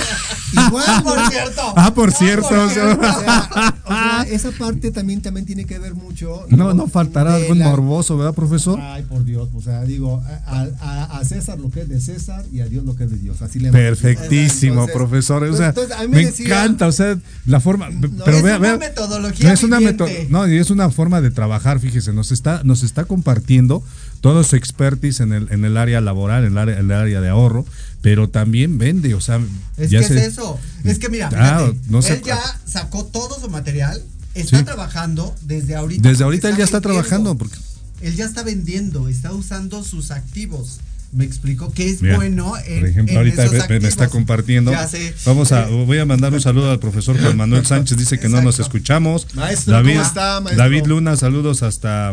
Igual, 0.52 1.02
por 1.02 1.30
cierto. 1.30 1.74
Ah, 1.76 1.92
por 1.94 2.12
cierto. 2.12 2.25
O 2.34 2.68
sea, 2.68 3.74
o 3.84 3.88
sea, 3.88 4.22
esa 4.30 4.50
parte 4.52 4.90
también, 4.90 5.20
también 5.22 5.46
tiene 5.46 5.64
que 5.64 5.78
ver 5.78 5.94
mucho. 5.94 6.44
No, 6.48 6.74
no 6.74 6.86
faltará 6.88 7.34
algún 7.36 7.58
la- 7.58 7.68
morboso, 7.68 8.16
¿verdad, 8.18 8.34
profesor? 8.34 8.78
Ay, 8.80 9.04
por 9.04 9.24
Dios, 9.24 9.48
o 9.54 9.60
sea, 9.60 9.82
digo, 9.84 10.22
a, 10.46 10.66
a- 10.80 11.18
a 11.18 11.24
César 11.24 11.58
lo 11.58 11.70
que 11.70 11.82
es 11.82 11.88
de 11.88 12.00
César 12.00 12.44
y 12.52 12.60
a 12.60 12.66
Dios 12.66 12.84
lo 12.84 12.94
que 12.96 13.04
es 13.04 13.10
de 13.10 13.18
Dios. 13.18 13.42
Así 13.42 13.58
le 13.60 13.70
Perfectísimo, 13.70 14.72
Entonces, 14.84 14.94
profesor. 14.96 15.42
O 15.44 15.56
sea, 15.56 15.68
entonces, 15.68 15.96
a 15.96 16.02
mí 16.02 16.08
me, 16.08 16.24
decía- 16.26 16.46
encanta, 16.46 16.86
o 16.86 16.92
sea, 16.92 17.16
la 17.46 17.60
forma. 17.60 17.88
pero 18.24 18.38
es 18.38 18.42
vea, 18.42 18.56
una 18.58 18.68
vea, 18.68 18.78
metodología 18.78 19.52
es 19.52 19.62
una 19.62 19.80
meto- 19.80 20.06
no, 20.30 20.46
y 20.48 20.56
es 20.58 20.70
una 20.70 20.90
forma 20.90 21.20
de 21.20 21.30
trabajar, 21.30 21.78
fíjese, 21.80 22.12
nos 22.12 22.32
está, 22.32 22.62
nos 22.64 22.82
está 22.82 23.04
compartiendo 23.04 23.82
todo 24.20 24.42
su 24.44 24.56
expertise 24.56 25.20
en 25.20 25.32
el, 25.32 25.48
en 25.50 25.64
el 25.64 25.76
área 25.76 26.00
laboral, 26.00 26.44
en 26.44 26.52
el 26.52 26.58
área, 26.58 26.78
en 26.78 26.86
el 26.90 26.96
área 26.96 27.20
de 27.20 27.28
ahorro, 27.28 27.64
pero 28.02 28.28
también 28.28 28.78
vende, 28.78 29.14
o 29.14 29.20
sea, 29.20 29.40
Es 29.76 29.90
ya 29.90 30.00
que 30.00 30.08
se- 30.08 30.16
es 30.18 30.32
eso. 30.32 30.58
Es 30.84 30.98
que 30.98 31.08
mira, 31.08 31.28
Ah, 31.34 31.60
fíjate, 31.68 31.78
no 31.90 32.02
sé- 32.02 32.14
él 32.14 32.22
ya 32.24 32.40
sacó 32.66 33.04
todo 33.04 33.38
su 33.40 33.48
material, 33.48 34.02
está 34.34 34.58
Sí. 34.58 34.64
trabajando 34.64 35.34
desde 35.42 35.76
ahorita. 35.76 36.08
Desde 36.08 36.24
ahorita 36.24 36.48
él 36.48 36.56
ya 36.56 36.64
está 36.64 36.78
vendiendo. 36.78 37.02
trabajando, 37.08 37.38
porque 37.38 37.56
Él 38.02 38.14
ya 38.14 38.26
está 38.26 38.42
vendiendo, 38.42 39.08
está 39.08 39.32
usando 39.32 39.82
sus 39.82 40.10
activos. 40.10 40.80
Me 41.12 41.24
explico 41.24 41.72
que 41.72 41.88
es 41.88 42.02
Mira, 42.02 42.16
bueno 42.16 42.52
en, 42.66 42.80
por 42.80 42.88
ejemplo, 42.90 43.12
en 43.12 43.18
ahorita 43.18 43.44
esos 43.44 43.68
me- 43.70 43.76
está 43.88 44.08
compartiendo. 44.08 44.70
Ya 44.72 44.86
sé. 44.86 45.14
Vamos 45.24 45.50
a, 45.52 45.66
voy 45.66 45.98
a 45.98 46.04
mandar 46.04 46.34
un 46.34 46.40
saludo 46.42 46.70
al 46.70 46.78
profesor 46.78 47.18
Juan 47.18 47.36
Manuel 47.38 47.64
Sánchez, 47.64 47.96
dice 47.96 48.18
que 48.18 48.28
no 48.28 48.42
nos 48.42 48.58
escuchamos. 48.60 49.26
Maestro, 49.34 49.72
David, 49.72 49.92
¿cómo 49.94 50.02
está, 50.06 50.40
maestro? 50.42 50.62
David 50.64 50.86
Luna, 50.86 51.16
saludos 51.16 51.62
hasta 51.62 52.12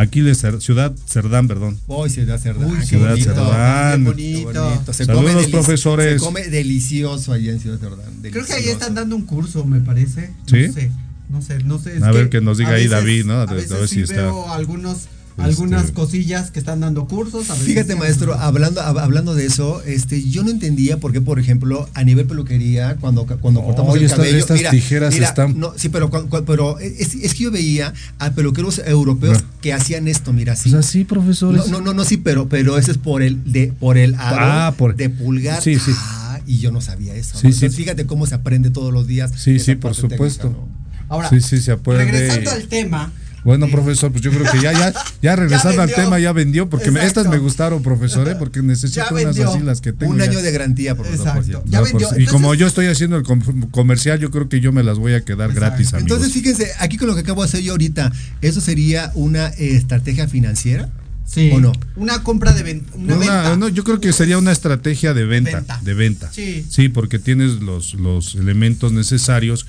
Aquiles, 0.00 0.42
Cer- 0.42 0.60
Ciudad 0.60 0.94
Cerdán, 1.06 1.48
perdón. 1.48 1.78
Se 2.08 2.24
da 2.24 2.38
Cerdán. 2.38 2.70
Uy, 2.70 2.78
qué 2.80 2.86
Ciudad 2.86 3.10
bonito, 3.10 3.34
Cerdán. 3.34 4.04
qué 4.04 4.10
bonito. 4.10 4.64
bonito. 4.64 4.92
Se 4.92 5.04
Saludos, 5.04 5.32
come 5.32 5.48
profesores. 5.48 6.20
Se 6.20 6.26
come 6.26 6.42
delicioso 6.48 7.32
allá 7.32 7.52
en 7.52 7.60
Ciudad 7.60 7.78
Cerdán. 7.78 8.12
Creo 8.22 8.44
que 8.46 8.52
ahí 8.52 8.68
están 8.68 8.94
dando 8.94 9.16
un 9.16 9.22
curso, 9.22 9.64
me 9.64 9.80
parece. 9.80 10.30
¿Sí? 10.46 10.66
No 10.68 10.72
sé, 10.72 10.90
no 11.30 11.42
sé, 11.42 11.58
no 11.64 11.78
sé. 11.78 11.96
es 11.96 12.02
A 12.02 12.12
ver 12.12 12.28
que 12.30 12.40
nos 12.40 12.58
diga 12.58 12.70
ahí 12.70 12.84
veces- 12.84 12.90
David, 12.92 13.24
¿no? 13.26 13.34
A 13.34 13.42
A 13.42 13.46
ver 13.54 13.88
si 13.88 13.96
sí 13.96 14.00
está. 14.02 14.14
veo 14.22 14.50
algunos, 14.52 15.08
algunas 15.38 15.82
Este- 15.84 15.94
cosillas 15.94 16.50
que 16.50 16.58
están 16.58 16.80
dando 16.80 17.06
cursos. 17.06 17.48
a 17.50 17.52
veces 17.54 17.66
Fíjate, 17.68 17.92
sí, 17.94 17.98
maestro, 17.98 18.34
hablando, 18.34 18.80
hab- 18.80 19.00
hablando 19.00 19.34
de 19.34 19.46
eso, 19.46 19.82
este, 19.84 20.28
yo 20.28 20.42
no 20.44 20.50
entendía 20.50 20.98
por 20.98 21.12
qué, 21.12 21.20
por 21.20 21.38
ejemplo, 21.38 21.88
a 21.94 22.04
nivel 22.04 22.26
peluquería, 22.26 22.96
cuando, 23.00 23.24
cuando 23.26 23.62
cortamos 23.62 23.92
Oye, 23.92 24.00
el 24.00 24.04
estas- 24.06 24.18
cabello, 24.18 24.38
estas 24.38 24.70
tijeras 24.70 25.14
están- 25.14 25.58
No, 25.58 25.72
sí, 25.76 25.88
pero, 25.88 26.10
pero 26.46 26.78
es, 26.78 27.14
es 27.14 27.34
que 27.34 27.44
yo 27.44 27.50
veía 27.50 27.92
a 28.18 28.30
peluqueros 28.32 28.80
europeos 28.84 29.42
No. 29.42 29.48
que 29.60 29.72
hacían 29.72 30.08
esto, 30.08 30.32
mira, 30.32 30.54
así. 30.54 30.70
Pues 30.70 30.86
así, 30.86 31.04
profesores. 31.04 31.66
No, 31.68 31.78
no, 31.78 31.80
no, 31.80 31.94
no, 31.94 32.04
sí, 32.04 32.16
pero, 32.16 32.48
pero 32.48 32.76
ese 32.78 32.92
es 32.92 32.98
por 32.98 33.22
el, 33.22 33.50
de, 33.52 33.72
por 33.78 33.96
el 33.98 34.14
aro 34.16 34.36
Ah, 34.40 34.74
por- 34.76 34.96
de 34.96 35.08
pulgar. 35.10 35.62
Sí, 35.62 35.76
sí. 35.78 35.92
Ah, 35.94 36.40
y 36.46 36.58
yo 36.58 36.72
no 36.72 36.80
sabía 36.80 37.14
eso. 37.14 37.34
¿no? 37.34 37.40
Sí, 37.40 37.48
sí. 37.48 37.64
Entonces, 37.66 37.76
fíjate 37.76 38.06
cómo 38.06 38.26
se 38.26 38.34
aprende 38.34 38.70
todos 38.70 38.92
los 38.92 39.06
días. 39.06 39.32
Sí, 39.36 39.58
sí, 39.58 39.74
por 39.74 39.92
técnica, 39.94 40.14
supuesto. 40.16 40.50
¿no? 40.50 40.68
Ahora, 41.10 41.28
sí, 41.30 41.40
sí, 41.40 41.58
se 41.60 41.72
aprende. 41.72 42.04
regresando 42.12 42.50
al 42.50 42.68
tema, 42.68 43.12
Bueno, 43.44 43.68
profesor, 43.68 44.10
pues 44.10 44.22
yo 44.22 44.30
creo 44.30 44.50
que 44.50 44.60
ya, 44.60 44.72
ya, 44.72 44.92
ya 45.22 45.36
regresando 45.36 45.80
al 45.82 45.92
tema, 45.92 46.18
ya 46.18 46.32
vendió, 46.32 46.68
porque 46.68 46.90
me- 46.90 47.04
estas 47.04 47.28
me 47.28 47.38
gustaron, 47.38 47.82
profesor, 47.82 48.28
¿eh? 48.28 48.34
porque 48.38 48.62
necesito 48.62 49.02
unas 49.10 49.38
así 49.38 49.60
las 49.60 49.80
que 49.80 49.92
tengo. 49.92 50.12
Un 50.12 50.18
ya. 50.18 50.24
año 50.24 50.40
de 50.42 50.50
garantía, 50.52 50.94
profesor. 50.94 51.26
por 51.34 51.36
Exacto. 51.44 51.62
Ya 51.66 51.78
No, 51.78 51.84
vendió. 51.84 52.08
y 52.18 52.26
como 52.26 52.54
yo 52.54 52.66
estoy 52.66 52.86
haciendo 52.86 53.16
el 53.16 53.22
com- 53.22 53.68
comercial, 53.70 54.18
yo 54.18 54.30
creo 54.30 54.48
que 54.48 54.60
yo 54.60 54.72
me 54.72 54.82
las 54.82 54.98
voy 54.98 55.14
a 55.14 55.24
quedar 55.24 55.50
Exacto. 55.50 55.60
gratis, 55.60 55.92
amigos. 55.94 56.02
Entonces, 56.10 56.32
fíjense, 56.32 56.70
aquí 56.80 56.96
con 56.96 57.08
lo 57.08 57.14
que 57.14 57.20
acabo 57.20 57.42
de 57.42 57.48
hacer 57.48 57.62
yo 57.62 57.72
ahorita, 57.72 58.12
¿eso 58.42 58.60
sería 58.60 59.12
una 59.14 59.48
eh, 59.48 59.74
estrategia 59.76 60.28
financiera? 60.28 60.88
Sí. 61.26 61.50
¿O 61.52 61.60
no? 61.60 61.72
Una 61.96 62.22
compra 62.22 62.52
de 62.52 62.62
ven- 62.62 62.86
una 62.94 63.16
Una- 63.16 63.18
venta. 63.18 63.56
no, 63.56 63.68
yo 63.68 63.84
creo 63.84 64.00
que 64.00 64.12
sería 64.14 64.38
una 64.38 64.50
estrategia 64.50 65.12
de 65.12 65.24
venta, 65.26 65.56
Venta. 65.58 65.80
de 65.82 65.94
venta. 65.94 66.30
Sí. 66.32 66.88
porque 66.88 67.18
tienes 67.18 67.60
los, 67.60 67.92
los 67.94 68.34
elementos 68.34 68.92
necesarios, 68.92 69.66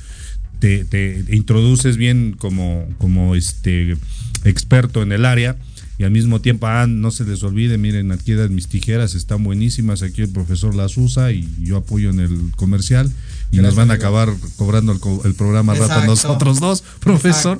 te, 0.59 0.85
te 0.85 1.25
introduces 1.31 1.97
bien 1.97 2.35
como, 2.37 2.87
como 2.97 3.35
este 3.35 3.97
experto 4.43 5.01
en 5.01 5.11
el 5.11 5.25
área 5.25 5.57
y 5.99 6.05
al 6.05 6.11
mismo 6.11 6.39
tiempo, 6.39 6.65
ah, 6.65 6.87
no 6.87 7.11
se 7.11 7.25
les 7.25 7.43
olvide, 7.43 7.77
miren, 7.77 8.13
aquí 8.13 8.31
dan 8.31 8.55
mis 8.55 8.67
tijeras, 8.67 9.15
están 9.15 9.43
buenísimas, 9.43 10.01
aquí 10.01 10.21
el 10.21 10.29
profesor 10.29 10.73
las 10.73 10.95
usa 10.95 11.33
y 11.33 11.45
yo 11.59 11.75
apoyo 11.75 12.09
en 12.09 12.21
el 12.21 12.51
comercial 12.55 13.11
y 13.51 13.57
nos 13.59 13.75
van 13.75 13.89
a 13.89 13.95
acabar 13.95 14.29
cobrando 14.57 14.91
el, 14.91 14.99
co- 14.99 15.21
el 15.25 15.33
programa 15.33 15.73
rato 15.73 16.05
nosotros 16.05 16.59
dos, 16.59 16.83
profesor. 16.99 17.57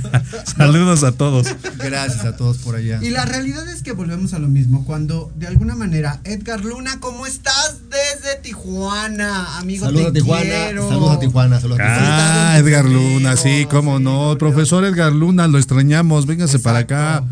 Saludos 0.56 1.02
a 1.02 1.12
todos. 1.12 1.46
Gracias 1.78 2.24
a 2.24 2.36
todos 2.36 2.58
por 2.58 2.76
allá. 2.76 2.98
Y 3.02 3.10
la 3.10 3.24
realidad 3.24 3.68
es 3.68 3.82
que 3.82 3.92
volvemos 3.92 4.34
a 4.34 4.38
lo 4.38 4.48
mismo. 4.48 4.84
Cuando 4.84 5.32
de 5.36 5.46
alguna 5.46 5.74
manera, 5.74 6.20
Edgar 6.24 6.64
Luna, 6.64 6.98
¿cómo 7.00 7.26
estás 7.26 7.76
desde 7.90 8.40
Tijuana? 8.42 9.58
Amigo, 9.58 9.86
Saludos 9.86 10.08
a 10.08 10.12
Tijuana, 10.12 10.42
quiero. 10.42 10.88
saludos 10.88 11.16
a 11.16 11.18
Tijuana, 11.20 11.60
saludos 11.60 11.80
a 11.80 11.84
Tijuana. 11.84 12.52
Ah, 12.52 12.58
Edgar 12.58 12.84
Luna, 12.84 13.36
sí, 13.36 13.66
cómo 13.70 13.98
no. 13.98 14.36
Profesor 14.38 14.84
Edgar 14.84 15.12
Luna, 15.12 15.48
lo 15.48 15.58
extrañamos. 15.58 16.26
Véngase 16.26 16.58
para 16.58 16.80
acá. 16.80 17.24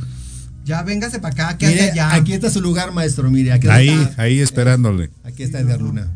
Ya 0.64 0.82
véngase 0.82 1.18
para 1.18 1.32
acá, 1.32 1.56
¿qué 1.58 1.66
Mire, 1.68 1.80
hace 1.80 1.90
allá? 1.92 2.14
aquí 2.14 2.34
está 2.34 2.50
su 2.50 2.60
lugar, 2.60 2.92
maestro. 2.92 3.30
Mire, 3.30 3.52
aquí 3.52 3.68
Ahí, 3.68 3.88
está. 3.88 4.22
ahí 4.22 4.40
esperándole. 4.40 5.10
Aquí 5.24 5.42
está 5.42 5.60
Edgar 5.60 5.80
Luna. 5.80 6.10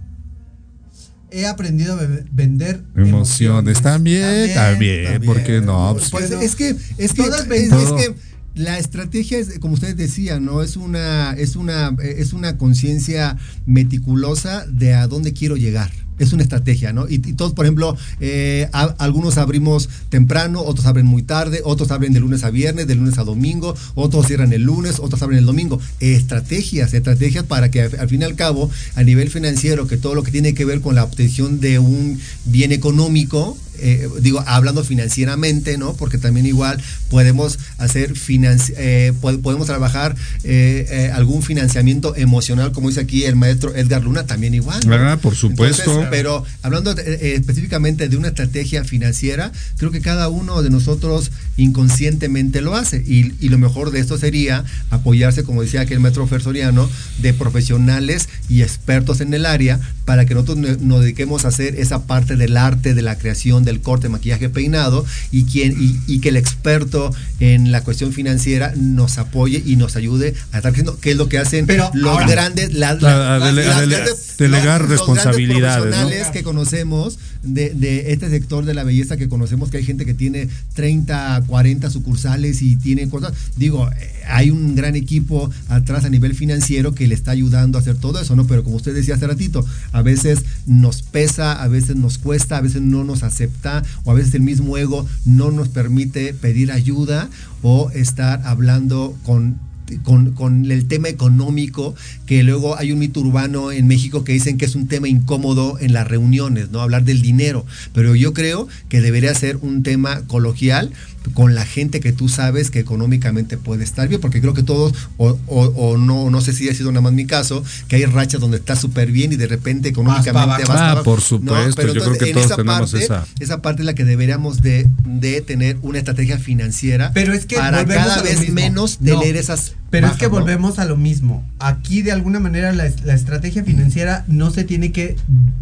He 1.33 1.47
aprendido 1.47 1.95
a 1.95 2.07
vender 2.31 2.85
Emociones. 2.97 3.81
También, 3.83 4.55
también, 4.55 5.23
¿por 5.23 5.43
qué 5.43 5.61
no? 5.61 5.93
Pues, 5.93 6.11
Pues 6.11 6.31
es 6.31 6.55
que, 6.55 6.77
es 6.99 7.13
que, 7.13 7.23
Todo 7.23 7.37
es 7.37 7.73
es 7.73 7.93
que 7.93 8.15
la 8.55 8.79
estrategia 8.79 9.39
es, 9.39 9.59
como 9.59 9.75
ustedes 9.75 9.97
decían, 9.97 10.45
¿no? 10.45 10.63
Es 10.63 10.77
una, 10.77 11.33
es 11.33 11.57
una, 11.57 11.97
es 12.03 12.33
una 12.33 12.59
conciencia 12.59 13.39
meticulosa 13.67 14.67
de 14.67 14.95
a 14.95 15.07
dónde 15.07 15.33
quiero 15.33 15.57
llegar. 15.57 15.91
Es 16.19 16.33
una 16.33 16.43
estrategia, 16.43 16.93
¿no? 16.93 17.09
Y, 17.09 17.19
todos, 17.19 17.53
por 17.53 17.65
ejemplo, 17.65 17.97
eh, 18.21 18.69
algunos 18.99 19.39
abrimos 19.39 19.89
temprano, 20.09 20.63
otros 20.63 20.87
abren 20.87 21.07
muy 21.07 21.23
tarde, 21.23 21.61
otros 21.65 21.91
abren 21.91 22.13
de 22.13 22.21
lunes 22.21 22.45
a 22.45 22.51
viernes, 22.51 22.87
de 22.87 22.95
lunes 22.95 23.19
a 23.19 23.25
domingo, 23.25 23.75
otros 23.95 24.27
cierran 24.27 24.53
el 24.53 24.63
lunes, 24.63 24.99
otros 25.01 25.23
abren 25.23 25.39
el 25.39 25.47
domingo. 25.47 25.81
Estrategias, 26.01 26.95
estrategias 26.95 27.45
para 27.45 27.71
que 27.71 27.83
al 27.83 28.09
fin 28.09 28.23
y 28.23 28.25
al 28.25 28.37
cabo, 28.37 28.71
a 28.95 29.03
nivel 29.03 29.31
financiero, 29.31 29.87
que 29.87 29.97
todo 29.97 30.15
lo 30.15 30.23
que 30.23 30.31
tiene 30.31 30.55
que 30.55 30.65
ver 30.65 30.81
con 30.81 30.95
la 30.95 31.05
obtención 31.05 31.61
de 31.61 31.79
un 31.79 32.19
bien 32.45 32.73
económico, 32.73 33.57
eh, 33.83 34.09
digo, 34.21 34.43
hablando 34.47 34.85
financieramente, 34.85 35.77
¿no? 35.79 35.95
Porque 35.95 36.19
también 36.19 36.47
igual 36.47 36.81
podemos 37.11 37.59
hacer 37.79 38.15
financi- 38.15 38.75
eh, 38.77 39.13
po- 39.21 39.39
podemos 39.41 39.67
trabajar 39.67 40.15
eh, 40.45 41.11
algún 41.15 41.43
financiamiento 41.43 42.15
emocional, 42.17 42.73
como 42.73 42.89
dice 42.89 43.01
aquí 43.01 43.25
el 43.25 43.37
maestro 43.37 43.75
Edgar 43.75 44.03
Luna, 44.03 44.25
también 44.27 44.55
igual. 44.55 44.81
¿no? 44.87 44.95
Ah, 44.95 45.17
por 45.21 45.35
supuesto. 45.35 45.83
Entonces, 45.83 46.09
pero 46.11 46.45
hablando 46.63 46.95
de- 46.95 47.35
específicamente 47.35 48.09
de 48.09 48.17
una 48.17 48.29
estrategia 48.29 48.85
financiera, 48.85 49.53
creo 49.77 49.91
que 49.91 50.01
cada 50.01 50.29
uno 50.29 50.63
de 50.63 50.71
nosotros 50.71 51.31
inconscientemente 51.77 52.61
lo 52.61 52.77
hace. 52.77 53.03
Y, 53.07 53.33
y 53.41 53.49
lo 53.49 53.59
mejor 53.59 53.91
de 53.91 54.01
esto 54.01 54.19
sería 54.19 54.65
apoyarse, 54.91 55.43
como 55.43 55.63
decía 55.63 55.81
aquel 55.81 56.01
maestro 56.01 56.27
Fersoriano, 56.27 56.89
de 57.21 57.35
profesionales 57.35 58.29
y 58.49 58.63
expertos 58.63 59.21
en 59.21 59.35
el 59.35 59.47
área 59.47 59.81
para 60.05 60.25
que 60.27 60.35
nosotros 60.35 60.59
nos 60.81 61.01
dediquemos 61.01 61.45
a 61.45 61.49
hacer 61.49 61.77
esa 61.81 62.05
parte 62.07 62.37
del 62.37 62.57
arte, 62.57 62.95
de 62.95 63.03
la 63.03 63.17
creación, 63.19 63.65
del 63.73 63.81
corte, 63.83 64.09
maquillaje, 64.09 64.49
peinado, 64.49 65.05
y, 65.31 65.45
quien, 65.45 65.73
y, 65.81 65.99
y 66.07 66.21
que 66.21 66.29
el 66.29 66.37
experto 66.37 67.15
en 67.41 67.73
la 67.73 67.83
cuestión 67.83 68.13
financiera 68.13 68.73
nos 68.77 69.19
apoye 69.19 69.63
y 69.65 69.77
nos 69.77 69.97
ayude 69.97 70.35
a 70.53 70.59
estar 70.59 70.71
haciendo 70.73 70.99
qué 71.01 71.13
es 71.13 71.17
lo 71.17 71.29
que 71.29 71.39
hacen 71.39 71.67
Pero 71.67 71.91
los 71.95 72.13
ahora- 72.13 72.27
grandes, 72.27 72.73
las, 72.75 73.03
A- 73.03 73.37
a 73.37 73.39
las- 73.39 73.49
dele- 73.55 73.65
a 73.65 73.69
las 73.71 73.81
dele- 73.81 73.97
grandes- 73.97 74.37
delegar 74.39 74.81
los- 74.83 74.91
los 74.91 74.99
grandes 74.99 74.99
responsabilidades, 74.99 75.77
¿no? 75.85 75.91
profesionales 75.91 76.27
que 76.33 76.43
conocemos 76.43 77.19
de, 77.43 78.13
este 78.13 78.31
sector 78.31 78.65
de 78.65 78.75
la 78.75 78.85
belleza 78.85 79.17
que 79.17 79.29
conocemos 79.29 79.71
que 79.71 79.79
hay 79.79 79.85
gente 79.85 80.05
que 80.05 80.15
tiene 80.15 80.49
30, 80.75 81.45
40 81.47 81.91
sucursales 81.91 82.63
y 82.63 82.77
tiene 82.77 83.09
cosas. 83.09 83.33
Digo, 83.57 83.89
eh, 83.91 84.13
hay 84.27 84.51
un 84.51 84.75
gran 84.75 84.97
equipo 84.97 85.51
atrás 85.69 86.05
a 86.05 86.11
nivel 86.11 86.35
financiero 86.35 86.95
que 86.95 87.07
le 87.07 87.15
está 87.15 87.33
ayudando 87.33 87.79
a 87.79 87.81
hacer 87.81 87.97
todo 87.97 88.21
eso, 88.21 88.37
¿no? 88.37 88.47
Pero 88.47 88.65
como 88.65 88.77
usted 88.77 88.95
decía 88.95 89.15
hace 89.15 89.27
ratito, 89.27 89.65
a 89.93 90.03
veces 90.03 90.41
nos 90.67 91.03
pesa, 91.03 91.63
a 91.63 91.69
veces 91.69 91.97
nos 91.97 92.19
cuesta, 92.19 92.57
a 92.57 92.61
veces 92.61 92.83
no 92.83 93.05
nos 93.05 93.23
acepta 93.23 93.83
o 94.05 94.11
a 94.11 94.15
veces 94.15 94.35
el 94.35 94.43
mismo 94.43 94.77
ego 94.77 95.07
no 95.25 95.51
nos 95.51 95.69
permite 95.69 96.35
pedir 96.35 96.73
ayuda 96.73 97.29
o 97.63 97.91
estar 97.91 98.43
hablando 98.45 99.17
con 99.25 99.59
con, 100.03 100.71
el 100.71 100.87
tema 100.87 101.09
económico, 101.09 101.95
que 102.27 102.43
luego 102.43 102.79
hay 102.79 102.93
un 102.93 102.99
mito 102.99 103.21
urbano 103.21 103.73
en 103.73 103.87
México 103.87 104.25
que 104.25 104.33
dicen 104.33 104.59
que 104.59 104.65
es 104.65 104.75
un 104.75 104.89
tema 104.89 105.09
incómodo 105.09 105.79
en 105.81 105.93
las 105.93 106.07
reuniones, 106.07 106.71
¿no? 106.71 106.81
Hablar 106.81 107.05
del 107.05 107.23
dinero. 107.23 107.65
Pero 107.93 108.15
yo 108.15 108.33
creo 108.33 108.69
que 108.89 109.01
debería 109.01 109.35
ser 109.35 109.57
un 109.57 109.83
tema 109.83 110.23
coloquial 110.27 110.93
con 111.35 111.55
la 111.55 111.65
gente 111.65 112.01
que 112.01 112.13
tú 112.13 112.29
sabes 112.29 112.71
que 112.71 112.79
económicamente 112.81 113.57
puede 113.57 113.85
estar 113.85 114.09
bien, 114.09 114.21
porque 114.21 114.41
creo 114.41 114.55
que 114.55 114.63
todos, 114.63 114.93
o, 115.17 115.39
o- 115.47 115.67
o 115.77 115.97
no, 115.97 116.31
no 116.31 116.41
sé 116.41 116.53
si 116.53 116.69
ha 116.69 116.75
sido 116.75 116.91
nada 116.93 117.01
más 117.03 117.13
mi 117.13 117.27
caso, 117.27 117.63
que 117.89 117.97
hay 117.97 118.05
rachas 118.07 118.41
donde 118.41 118.57
está 118.59 118.77
súper 118.77 119.11
bien 119.13 119.33
y 119.33 119.37
de 119.37 119.47
repente 119.47 119.89
económicamente 119.91 120.65
vas 120.65 120.81
Ah, 120.81 121.01
por 121.05 121.21
supuesto, 121.21 121.75
Pero 121.77 121.95
yo 121.95 122.03
creo 122.03 122.19
que 122.19 122.27
en 122.29 122.33
todos 122.35 122.47
esa 122.47 122.57
tenemos 122.57 122.91
parte, 122.93 123.05
esa. 123.05 123.27
esa 123.41 123.63
parte 123.63 123.83
es 123.83 123.87
la 123.87 123.95
que 123.95 124.05
deberíamos 124.05 124.63
de, 124.63 124.89
de 125.05 125.41
tener 125.41 125.79
una 125.83 125.99
estrategia 125.99 126.39
financiera 126.39 127.13
Pero 127.15 127.33
es 127.33 127.47
que 127.47 127.57
para 127.57 127.79
volvemos 127.83 128.03
cada 128.05 128.15
a 128.15 128.19
lo 128.19 128.25
vez 128.25 128.41
mismo. 128.41 128.55
menos 128.55 128.99
No, 129.01 129.19
tener 129.21 129.37
esas 129.37 129.75
Pero 129.91 130.09
es 130.09 130.15
que 130.15 130.25
¿no? 130.27 130.31
volvemos 130.31 130.79
a 130.79 130.85
lo 130.85 130.97
mismo. 130.97 131.47
Aquí 131.59 132.03
de 132.03 132.13
alguna 132.13 132.41
manera 132.41 132.73
la, 132.73 132.91
la 133.05 133.15
estrategia 133.15 133.63
financiera 133.65 134.25
no 134.29 134.51
se 134.51 134.65
tiene 134.65 134.93
que 134.93 135.17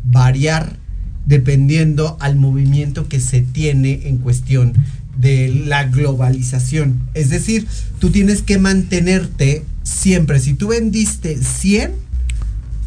variar 0.04 0.76
dependiendo 1.26 2.16
al 2.20 2.36
movimiento 2.36 3.06
que 3.08 3.20
se 3.20 3.40
tiene 3.42 4.00
en 4.08 4.16
cuestión 4.18 4.72
de 5.20 5.48
la 5.66 5.84
globalización. 5.84 7.00
Es 7.14 7.30
decir, 7.30 7.66
tú 7.98 8.10
tienes 8.10 8.42
que 8.42 8.58
mantenerte 8.58 9.64
siempre. 9.82 10.40
Si 10.40 10.54
tú 10.54 10.68
vendiste 10.68 11.38
100, 11.42 11.92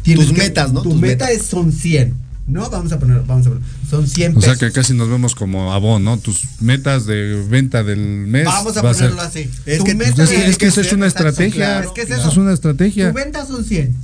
tienes 0.02 0.26
Tus 0.26 0.34
que- 0.34 0.42
metas, 0.42 0.72
¿no? 0.72 0.82
Tu 0.82 0.90
Tus 0.90 1.00
meta 1.00 1.26
metas. 1.26 1.42
es 1.42 1.46
son 1.48 1.72
100. 1.72 2.14
¿No? 2.46 2.68
Vamos 2.68 2.92
a 2.92 2.98
poner, 2.98 3.22
vamos 3.26 3.46
a 3.46 3.50
poner. 3.50 3.64
Son 3.88 4.06
100 4.06 4.36
O 4.36 4.40
sea 4.42 4.52
pesos. 4.52 4.58
que 4.68 4.72
casi 4.72 4.92
nos 4.92 5.08
vemos 5.08 5.34
como 5.34 5.72
Avon, 5.72 6.04
¿no? 6.04 6.18
Tus 6.18 6.42
metas 6.60 7.06
de 7.06 7.42
venta 7.48 7.82
del 7.82 7.98
mes. 8.00 8.44
Vamos 8.44 8.76
a 8.76 8.82
va 8.82 8.92
ser- 8.92 9.04
ponerlo 9.08 9.22
así. 9.22 9.48
Es 9.64 9.78
Tu 9.78 9.84
que- 9.84 9.94
meta 9.94 10.24
es, 10.24 10.30
es 10.30 10.58
que 10.58 10.66
esa 10.66 10.82
es 10.82 10.92
una 10.92 11.06
estrategia. 11.06 11.54
claro. 11.54 11.88
Es 11.88 11.94
que 11.94 12.02
es 12.02 12.10
Eso 12.10 12.20
eso. 12.20 12.30
es 12.32 12.36
una 12.36 12.52
estrategia. 12.52 13.08
Tu 13.08 13.14
venta 13.16 13.46
son 13.46 13.64
100. 13.64 13.94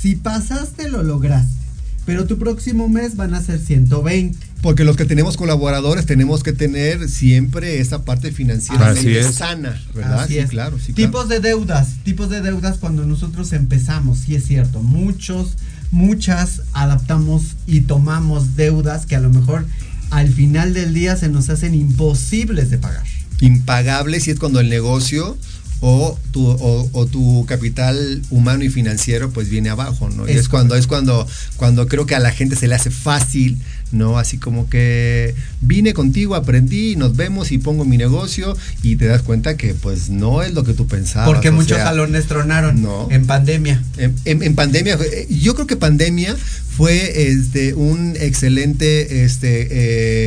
Si 0.00 0.14
pasaste, 0.14 0.88
lo 0.90 1.02
lograste. 1.02 1.61
Pero 2.04 2.26
tu 2.26 2.38
próximo 2.38 2.88
mes 2.88 3.16
van 3.16 3.34
a 3.34 3.40
ser 3.40 3.60
120. 3.60 4.36
Porque 4.60 4.84
los 4.84 4.96
que 4.96 5.04
tenemos 5.04 5.36
colaboradores 5.36 6.06
tenemos 6.06 6.42
que 6.42 6.52
tener 6.52 7.08
siempre 7.08 7.80
esa 7.80 8.04
parte 8.04 8.30
financiera 8.32 8.88
Así 8.90 9.16
es. 9.16 9.34
sana, 9.36 9.80
¿verdad? 9.94 10.20
Así 10.22 10.34
sí, 10.34 10.38
es. 10.40 10.50
claro, 10.50 10.78
sí, 10.84 10.92
tipos 10.92 11.28
de 11.28 11.40
deudas. 11.40 11.94
Tipos 12.04 12.28
de 12.30 12.40
deudas 12.42 12.78
cuando 12.78 13.04
nosotros 13.04 13.52
empezamos, 13.52 14.18
sí 14.18 14.34
es 14.36 14.44
cierto. 14.44 14.80
Muchos, 14.82 15.56
muchas 15.90 16.62
adaptamos 16.72 17.56
y 17.66 17.82
tomamos 17.82 18.54
deudas 18.56 19.06
que 19.06 19.16
a 19.16 19.20
lo 19.20 19.30
mejor 19.30 19.66
al 20.10 20.28
final 20.28 20.74
del 20.74 20.94
día 20.94 21.16
se 21.16 21.28
nos 21.28 21.48
hacen 21.50 21.74
imposibles 21.74 22.70
de 22.70 22.78
pagar. 22.78 23.02
claro. 23.02 23.22
Impagable 23.40 24.20
si 24.20 24.30
es 24.30 24.38
cuando 24.38 24.60
el 24.60 24.68
negocio 24.68 25.36
o 25.84 26.16
tu, 26.30 26.46
o, 26.46 26.88
o 26.92 27.06
tu 27.06 27.44
capital 27.46 28.22
humano 28.30 28.62
y 28.62 28.68
financiero 28.70 29.30
pues 29.30 29.48
viene 29.48 29.68
abajo, 29.68 30.08
¿no? 30.10 30.28
Y 30.28 30.30
Es 30.32 30.36
es 30.42 30.48
cuando, 30.48 30.76
es 30.76 30.86
cuando, 30.86 31.26
cuando 31.56 31.88
creo 31.88 32.06
que 32.06 32.14
a 32.14 32.20
la 32.20 32.30
gente 32.30 32.54
se 32.54 32.68
le 32.68 32.76
hace 32.76 32.90
fácil, 32.92 33.58
¿no? 33.90 34.16
Así 34.16 34.38
como 34.38 34.70
que 34.70 35.34
vine 35.60 35.92
contigo, 35.92 36.36
aprendí, 36.36 36.94
nos 36.94 37.16
vemos 37.16 37.50
y 37.50 37.58
pongo 37.58 37.84
mi 37.84 37.96
negocio 37.98 38.56
y 38.84 38.94
te 38.94 39.06
das 39.06 39.22
cuenta 39.22 39.56
que 39.56 39.74
pues 39.74 40.08
no 40.08 40.42
es 40.44 40.54
lo 40.54 40.62
que 40.62 40.72
tú 40.72 40.86
pensabas. 40.86 41.26
Porque 41.28 41.50
muchos 41.50 41.76
sea, 41.78 41.86
salones 41.86 42.26
tronaron 42.26 42.80
No. 42.80 43.08
en 43.10 43.26
pandemia. 43.26 43.82
En, 43.98 44.14
en- 44.24 44.42
en 44.44 44.54
pandemia, 44.54 44.96
eh, 45.12 45.26
yo 45.28 45.54
creo 45.56 45.66
que 45.66 45.76
pandemia 45.76 46.36
fue 46.76 47.28
este, 47.28 47.74
un 47.74 48.14
excelente 48.20 49.24
este, 49.24 49.66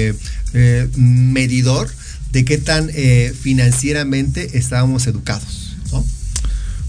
eh, 0.10 0.14
eh, 0.54 0.88
medidor 0.98 1.88
de 2.36 2.44
qué 2.44 2.58
tan 2.58 2.90
eh, 2.94 3.34
financieramente 3.34 4.58
estábamos 4.58 5.08
educados. 5.08 5.78
¿no? 5.94 6.04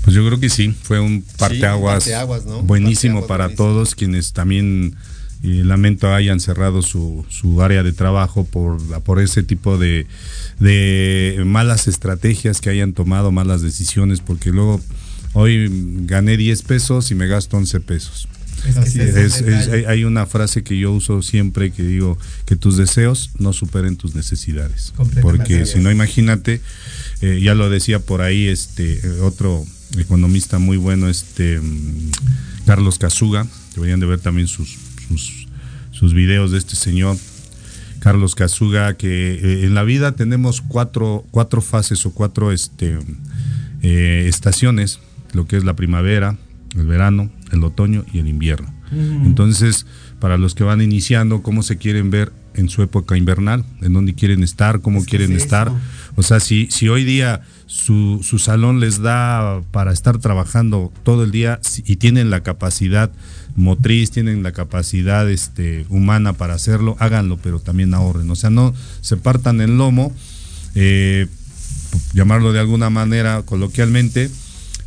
Pues 0.03 0.17
yo 0.17 0.27
creo 0.27 0.41
que 0.41 0.49
sí, 0.49 0.75
fue 0.83 0.99
un 0.99 1.23
parteaguas, 1.39 2.03
parteaguas, 2.03 2.47
¿no? 2.47 2.63
buenísimo 2.63 3.21
Parteaguas 3.21 3.29
para 3.29 3.45
buenísimo. 3.45 3.69
todos 3.69 3.95
quienes 3.95 4.33
también 4.33 4.97
eh, 5.45 5.63
lamento 5.65 6.13
hayan 6.13 6.41
cerrado 6.41 6.83
su, 6.83 7.25
su 7.29 7.63
área 7.63 7.85
de 7.85 7.93
trabajo 7.93 8.43
por, 8.43 8.81
por 9.05 9.21
ese 9.21 9.45
tipo 9.45 9.79
de, 9.79 10.09
de 10.59 11.41
malas 11.47 11.87
estrategias 11.87 12.61
que 12.61 12.71
hayan 12.71 12.93
tomado, 12.93 13.31
malas 13.31 13.63
decisiones, 13.63 14.23
porque 14.23 14.51
luego 14.51 14.81
hoy 15.33 15.69
gané 16.07 16.37
10 16.37 16.63
pesos 16.63 17.13
y 17.13 17.15
me 17.15 17.29
gasto 17.29 17.57
11 17.57 17.79
pesos. 17.83 18.27
Así 18.77 19.01
es, 19.01 19.41
es, 19.41 19.69
hay, 19.87 20.05
una 20.05 20.27
frase 20.27 20.63
que 20.63 20.79
yo 20.79 20.93
uso 20.93 21.23
siempre 21.23 21.71
que 21.71 21.83
digo 21.83 22.19
que 22.45 22.57
tus 22.57 22.77
deseos 22.77 23.31
no 23.39 23.53
superen 23.53 23.97
tus 23.97 24.15
necesidades. 24.15 24.93
Porque 25.23 25.67
si 25.67 25.79
no, 25.79 25.91
imagínate, 25.91 26.61
eh, 27.21 27.41
ya 27.43 27.55
lo 27.55 27.71
decía 27.71 27.99
por 27.99 28.23
ahí 28.23 28.49
este 28.49 29.01
otro 29.21 29.65
economista 29.99 30.59
muy 30.59 30.77
bueno, 30.77 31.09
este 31.09 31.61
mm, 31.61 32.11
Carlos 32.67 32.99
Casuga, 32.99 33.47
deberían 33.75 34.01
de 34.01 34.07
ver 34.07 34.21
también 34.21 34.49
sus, 34.49 34.77
sus, 35.09 35.47
sus 35.93 36.15
videos 36.15 36.53
de 36.53 36.59
este 36.59 36.77
señor. 36.77 37.17
Carlos 38.01 38.35
Casuga, 38.35 38.95
que 38.95 39.35
eh, 39.35 39.65
en 39.65 39.75
la 39.75 39.83
vida 39.83 40.13
tenemos 40.13 40.61
cuatro, 40.61 41.25
cuatro 41.31 41.61
fases 41.61 42.05
o 42.07 42.13
cuatro 42.13 42.53
este, 42.53 42.99
eh, 43.83 44.27
estaciones, 44.29 45.01
lo 45.33 45.47
que 45.47 45.57
es 45.57 45.65
la 45.65 45.75
primavera, 45.75 46.37
el 46.77 46.87
verano, 46.87 47.31
el 47.53 47.65
otoño 47.65 48.05
y 48.13 48.19
el 48.19 48.29
invierno. 48.29 48.73
Mm. 48.91 49.27
Entonces, 49.27 49.87
para 50.21 50.39
los 50.39 50.55
que 50.55 50.65
van 50.65 50.81
iniciando, 50.81 51.43
cómo 51.43 51.63
se 51.63 51.77
quieren 51.77 52.11
ver 52.11 52.33
en 52.55 52.69
su 52.69 52.83
época 52.83 53.17
invernal, 53.17 53.65
en 53.83 53.93
dónde 53.93 54.15
quieren 54.15 54.43
estar, 54.43 54.81
cómo 54.81 55.01
es 55.01 55.07
quieren 55.07 55.33
estar. 55.33 55.71
O 56.15 56.23
sea, 56.23 56.41
si, 56.41 56.69
si 56.71 56.89
hoy 56.89 57.05
día 57.05 57.43
su, 57.67 58.21
su, 58.23 58.39
salón 58.39 58.81
les 58.81 59.01
da 59.01 59.61
para 59.73 59.93
estar 59.93 60.19
trabajando 60.19 60.93
todo 61.03 61.25
el 61.25 61.31
día 61.33 61.61
y 61.85 61.97
tienen 61.97 62.31
la 62.31 62.43
capacidad 62.43 63.11
motriz, 63.57 64.11
tienen 64.11 64.43
la 64.43 64.53
capacidad 64.53 65.29
este, 65.31 65.87
humana 65.89 66.35
para 66.35 66.55
hacerlo, 66.55 66.97
háganlo, 66.99 67.39
pero 67.43 67.59
también 67.59 67.95
ahorren. 67.95 68.31
O 68.31 68.37
sea, 68.37 68.51
no 68.51 68.75
se 69.01 69.17
partan 69.17 69.61
el 69.61 69.77
lomo, 69.79 70.13
eh, 70.75 71.27
llamarlo 72.13 72.53
de 72.53 72.61
alguna 72.61 72.91
manera 72.91 73.43
coloquialmente, 73.43 74.31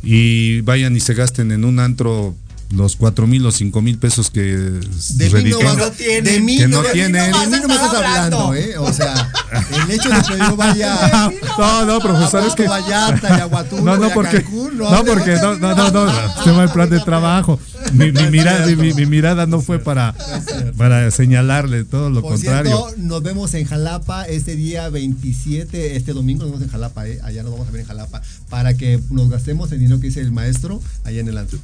y 0.02 0.60
vayan 0.62 0.96
y 0.96 1.00
se 1.00 1.14
gasten 1.14 1.52
en 1.52 1.64
un 1.64 1.78
antro 1.78 2.34
los 2.70 2.94
cuatro 2.96 3.26
mil 3.26 3.44
o 3.46 3.50
cinco 3.50 3.82
mil 3.82 3.98
pesos 3.98 4.30
que 4.30 4.42
de 4.42 5.42
mí 5.42 5.50
no, 5.50 5.74
no 5.74 5.90
tienen, 5.90 6.24
de 6.24 6.40
mí, 6.40 6.58
no, 6.68 6.82
tienen. 6.84 7.32
De 7.32 7.46
mí 7.46 7.56
no 7.62 7.68
me 7.68 7.74
estás 7.74 7.94
hablando, 7.94 8.54
¿eh? 8.54 8.78
O 8.78 8.92
sea, 8.92 9.32
el 9.84 9.90
hecho 9.90 10.08
de 10.08 10.22
que 10.22 10.38
yo 10.38 10.56
vaya. 10.56 11.30
No, 11.58 11.84
no, 11.84 12.00
profesor, 12.00 12.44
es 12.46 12.54
que. 12.54 12.66
No, 12.66 13.96
no, 13.96 14.10
porque, 14.10 14.44
no, 14.74 14.90
no, 14.90 15.04
porque, 15.04 15.34
no, 15.36 15.56
no, 15.56 15.74
no, 15.74 15.90
no, 15.90 16.44
se 16.44 16.50
va 16.52 16.64
el 16.64 16.70
plan 16.70 16.88
de 16.88 17.00
trabajo. 17.00 17.58
Mi, 17.92 18.12
mi, 18.12 18.30
mirada, 18.30 18.66
mi, 18.66 18.92
mi, 18.92 19.06
mirada 19.06 19.46
no 19.46 19.60
fue 19.60 19.78
para, 19.78 20.14
para 20.76 21.10
señalarle, 21.10 21.84
todo 21.84 22.10
lo 22.10 22.20
Por 22.20 22.34
contrario. 22.34 22.84
Cierto, 22.86 23.02
nos 23.02 23.22
vemos 23.22 23.54
en 23.54 23.64
Jalapa 23.64 24.24
este 24.24 24.54
día 24.54 24.88
27, 24.90 25.96
este 25.96 26.12
domingo 26.12 26.42
nos 26.42 26.52
vemos 26.52 26.64
en 26.64 26.70
Jalapa, 26.70 27.08
¿eh? 27.08 27.20
Allá 27.24 27.42
nos 27.42 27.52
vamos 27.52 27.68
a 27.68 27.70
ver 27.70 27.80
en 27.80 27.86
Jalapa, 27.86 28.22
para 28.48 28.74
que 28.74 29.00
nos 29.10 29.28
gastemos 29.28 29.72
el 29.72 29.80
dinero 29.80 30.00
que 30.00 30.08
dice 30.08 30.20
el 30.20 30.30
maestro 30.30 30.80
allá 31.04 31.20
en 31.20 31.28
el 31.28 31.38
antro. 31.38 31.58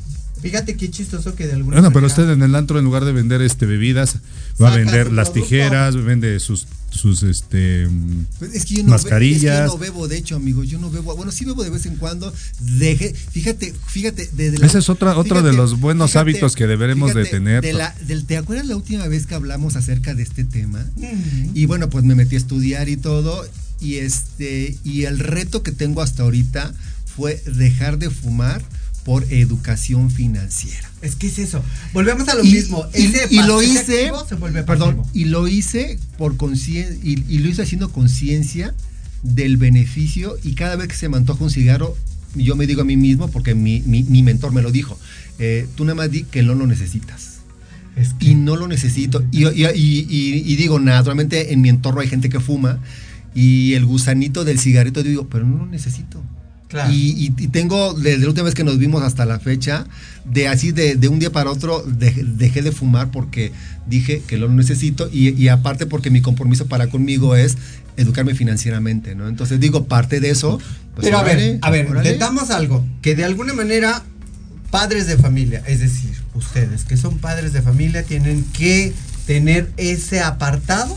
Fíjate 0.46 0.76
qué 0.76 0.88
chistoso 0.90 1.34
que 1.34 1.46
de 1.46 1.54
alguna 1.54 1.76
Bueno, 1.76 1.92
pero 1.92 2.06
usted 2.06 2.30
en 2.30 2.40
el 2.40 2.54
antro 2.54 2.78
en 2.78 2.84
lugar 2.84 3.04
de 3.04 3.12
vender 3.12 3.42
este 3.42 3.66
bebidas 3.66 4.18
va 4.62 4.72
a 4.72 4.76
vender 4.76 5.12
las 5.12 5.32
tijeras, 5.32 5.96
vende 5.96 6.38
sus 6.38 6.68
sus 6.90 7.24
este 7.24 7.88
pues 8.38 8.54
es 8.54 8.64
que 8.64 8.74
yo 8.74 8.84
no 8.84 8.90
mascarillas. 8.90 9.42
Es 9.42 9.60
que 9.60 9.66
yo 9.66 9.72
no 9.72 9.78
bebo, 9.78 10.08
de 10.08 10.16
hecho, 10.16 10.36
amigo, 10.36 10.62
yo 10.62 10.78
no 10.78 10.88
bebo. 10.88 11.16
Bueno, 11.16 11.32
sí 11.32 11.44
bebo 11.44 11.64
de 11.64 11.70
vez 11.70 11.84
en 11.86 11.96
cuando. 11.96 12.32
Deje, 12.60 13.12
fíjate, 13.12 13.74
fíjate 13.86 14.30
desde 14.32 14.58
la, 14.58 14.66
Ese 14.66 14.78
es 14.78 14.88
otra 14.88 15.18
otro 15.18 15.42
de 15.42 15.52
los 15.52 15.80
buenos 15.80 16.12
fíjate, 16.12 16.20
hábitos 16.30 16.54
que 16.54 16.68
deberemos 16.68 17.10
fíjate, 17.10 17.24
de 17.24 17.30
tener. 17.30 17.62
De 17.62 17.72
la, 17.72 17.94
del, 18.06 18.24
¿Te 18.24 18.36
acuerdas 18.36 18.66
la 18.66 18.76
última 18.76 19.06
vez 19.08 19.26
que 19.26 19.34
hablamos 19.34 19.74
acerca 19.74 20.14
de 20.14 20.22
este 20.22 20.44
tema? 20.44 20.86
Uh 20.94 21.02
-huh. 21.02 21.50
Y 21.54 21.66
bueno, 21.66 21.90
pues 21.90 22.04
me 22.04 22.14
metí 22.14 22.36
a 22.36 22.38
estudiar 22.38 22.88
y 22.88 22.96
todo 22.96 23.44
y 23.80 23.96
este 23.96 24.78
y 24.84 25.04
el 25.04 25.18
reto 25.18 25.62
que 25.62 25.72
tengo 25.72 26.02
hasta 26.02 26.22
ahorita 26.22 26.72
fue 27.04 27.42
dejar 27.46 27.98
de 27.98 28.10
fumar 28.10 28.62
por 29.06 29.24
educación 29.32 30.10
financiera. 30.10 30.90
Es 31.00 31.14
que 31.14 31.28
es 31.28 31.38
eso. 31.38 31.62
Volvemos 31.92 32.26
a 32.28 32.34
lo 32.34 32.42
y, 32.42 32.50
mismo. 32.50 32.84
Y, 32.92 33.36
y 33.36 33.42
lo 33.44 33.62
hice, 33.62 34.10
perdón, 34.66 35.04
y 35.14 35.26
lo 35.26 35.46
hice 35.46 36.00
por 36.18 36.36
conciencia, 36.36 36.98
y, 37.04 37.22
y, 37.32 37.38
lo 37.38 37.48
hice 37.48 37.62
haciendo 37.62 37.92
conciencia 37.92 38.74
del 39.22 39.58
beneficio 39.58 40.36
y 40.42 40.56
cada 40.56 40.74
vez 40.74 40.88
que 40.88 40.96
se 40.96 41.08
me 41.08 41.18
antoja 41.18 41.44
un 41.44 41.50
cigarro, 41.50 41.96
yo 42.34 42.56
me 42.56 42.66
digo 42.66 42.82
a 42.82 42.84
mí 42.84 42.96
mismo, 42.96 43.30
porque 43.30 43.54
mi, 43.54 43.80
mi, 43.86 44.02
mi 44.02 44.24
mentor 44.24 44.52
me 44.52 44.60
lo 44.60 44.72
dijo, 44.72 44.98
eh, 45.38 45.68
tú 45.76 45.84
nada 45.84 45.94
más 45.94 46.10
di 46.10 46.24
que 46.24 46.42
no 46.42 46.56
lo 46.56 46.66
necesitas. 46.66 47.36
Es 47.94 48.12
que... 48.14 48.30
Y 48.30 48.34
no 48.34 48.56
lo 48.56 48.66
necesito. 48.66 49.24
Y, 49.30 49.46
y 49.46 50.56
digo, 50.56 50.80
naturalmente 50.80 51.52
en 51.52 51.60
mi 51.60 51.68
entorno 51.68 52.00
hay 52.00 52.08
gente 52.08 52.28
que 52.28 52.40
fuma 52.40 52.80
y 53.36 53.74
el 53.74 53.86
gusanito 53.86 54.44
del 54.44 54.58
cigarrito 54.58 55.04
digo, 55.04 55.28
pero 55.28 55.46
no 55.46 55.58
lo 55.58 55.66
necesito. 55.66 56.20
Claro. 56.68 56.92
Y, 56.92 57.12
y, 57.12 57.34
y, 57.38 57.48
tengo, 57.48 57.94
desde 57.94 58.18
la 58.18 58.28
última 58.28 58.44
vez 58.44 58.54
que 58.54 58.64
nos 58.64 58.78
vimos 58.78 59.02
hasta 59.02 59.24
la 59.24 59.38
fecha, 59.38 59.86
de 60.24 60.48
así 60.48 60.72
de, 60.72 60.96
de 60.96 61.08
un 61.08 61.20
día 61.20 61.30
para 61.30 61.50
otro 61.50 61.82
de, 61.82 62.10
dejé 62.10 62.62
de 62.62 62.72
fumar 62.72 63.10
porque 63.12 63.52
dije 63.86 64.22
que 64.26 64.36
lo 64.36 64.48
necesito 64.48 65.08
y, 65.12 65.30
y, 65.30 65.48
aparte 65.48 65.86
porque 65.86 66.10
mi 66.10 66.20
compromiso 66.20 66.66
para 66.66 66.88
conmigo 66.88 67.36
es 67.36 67.56
educarme 67.96 68.34
financieramente, 68.34 69.14
¿no? 69.14 69.28
Entonces 69.28 69.60
digo, 69.60 69.84
parte 69.84 70.20
de 70.20 70.30
eso... 70.30 70.58
Pues, 70.94 71.06
Pero 71.06 71.20
órale, 71.20 71.58
a 71.62 71.70
ver, 71.70 71.86
a 71.88 72.02
ver, 72.02 72.18
damos 72.18 72.50
algo 72.50 72.84
que 73.02 73.14
de 73.14 73.24
alguna 73.24 73.52
manera 73.52 74.02
padres 74.70 75.06
de 75.06 75.18
familia, 75.18 75.62
es 75.66 75.80
decir, 75.80 76.14
ustedes 76.34 76.84
que 76.84 76.96
son 76.96 77.18
padres 77.18 77.52
de 77.52 77.62
familia 77.62 78.02
tienen 78.02 78.44
que 78.52 78.92
tener 79.26 79.70
ese 79.76 80.20
apartado 80.20 80.96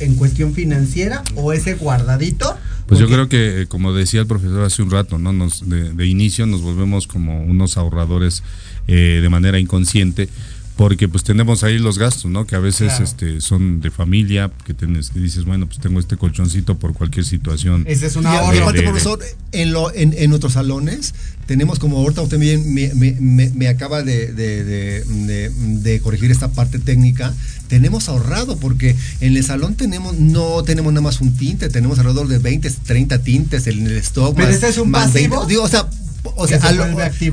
en 0.00 0.14
cuestión 0.14 0.54
financiera 0.54 1.22
o 1.34 1.52
ese 1.52 1.74
guardadito 1.74 2.56
pues 2.86 3.00
yo 3.00 3.06
creo 3.06 3.28
que, 3.28 3.62
eh, 3.62 3.66
como 3.66 3.92
decía 3.92 4.20
el 4.20 4.26
profesor 4.26 4.62
hace 4.62 4.82
un 4.82 4.90
rato, 4.90 5.18
¿no? 5.18 5.32
Nos, 5.32 5.68
de, 5.68 5.92
de 5.92 6.06
inicio 6.06 6.46
nos 6.46 6.60
volvemos 6.62 7.06
como 7.06 7.42
unos 7.42 7.76
ahorradores 7.76 8.42
eh, 8.86 9.20
de 9.22 9.28
manera 9.28 9.58
inconsciente, 9.58 10.28
porque 10.76 11.08
pues 11.08 11.22
tenemos 11.22 11.62
ahí 11.62 11.78
los 11.78 11.98
gastos, 11.98 12.30
¿no? 12.30 12.46
Que 12.46 12.56
a 12.56 12.58
veces 12.58 12.88
claro. 12.88 13.04
este, 13.04 13.40
son 13.40 13.80
de 13.80 13.90
familia, 13.90 14.50
que, 14.66 14.74
tienes, 14.74 15.10
que 15.10 15.20
dices, 15.20 15.44
bueno, 15.44 15.66
pues 15.66 15.78
tengo 15.78 16.00
este 16.00 16.16
colchoncito 16.16 16.76
por 16.76 16.94
cualquier 16.94 17.24
situación. 17.24 17.84
Ese 17.86 18.06
es 18.06 18.16
una 18.16 18.38
ahorro. 18.38 18.62
Aparte, 18.62 18.82
profesor, 18.82 19.20
en, 19.52 19.72
lo, 19.72 19.94
en, 19.94 20.14
en 20.18 20.30
nuestros 20.30 20.54
salones 20.54 21.14
tenemos 21.46 21.78
como 21.78 21.98
ahorita 21.98 22.22
usted 22.22 22.38
me, 22.38 22.56
me, 22.58 23.14
me, 23.20 23.50
me 23.50 23.68
acaba 23.68 24.02
de, 24.02 24.32
de, 24.32 24.64
de, 24.64 25.50
de, 25.50 26.00
corregir 26.00 26.30
esta 26.30 26.52
parte 26.52 26.78
técnica, 26.78 27.34
tenemos 27.74 28.08
ahorrado 28.08 28.56
porque 28.56 28.94
en 29.20 29.36
el 29.36 29.42
salón 29.42 29.74
tenemos 29.74 30.14
no 30.14 30.62
tenemos 30.62 30.92
nada 30.92 31.02
más 31.02 31.20
un 31.20 31.36
tinte, 31.36 31.68
tenemos 31.68 31.98
alrededor 31.98 32.28
de 32.28 32.38
20, 32.38 32.70
30 32.70 33.18
tintes 33.24 33.66
en 33.66 33.84
el 33.84 33.96
stock. 33.96 34.32
Pero 34.36 34.46
más, 34.46 34.56
ese 34.56 34.68
es 34.68 34.78
un 34.78 34.92
más 34.92 35.10
pasivo. 35.10 35.38
20, 35.38 35.52
digo, 35.52 35.64
o 35.64 35.68
sea, 35.68 35.90
o 36.22 36.46
sea, 36.46 36.58
a 36.58 36.70
lo, 36.70 36.84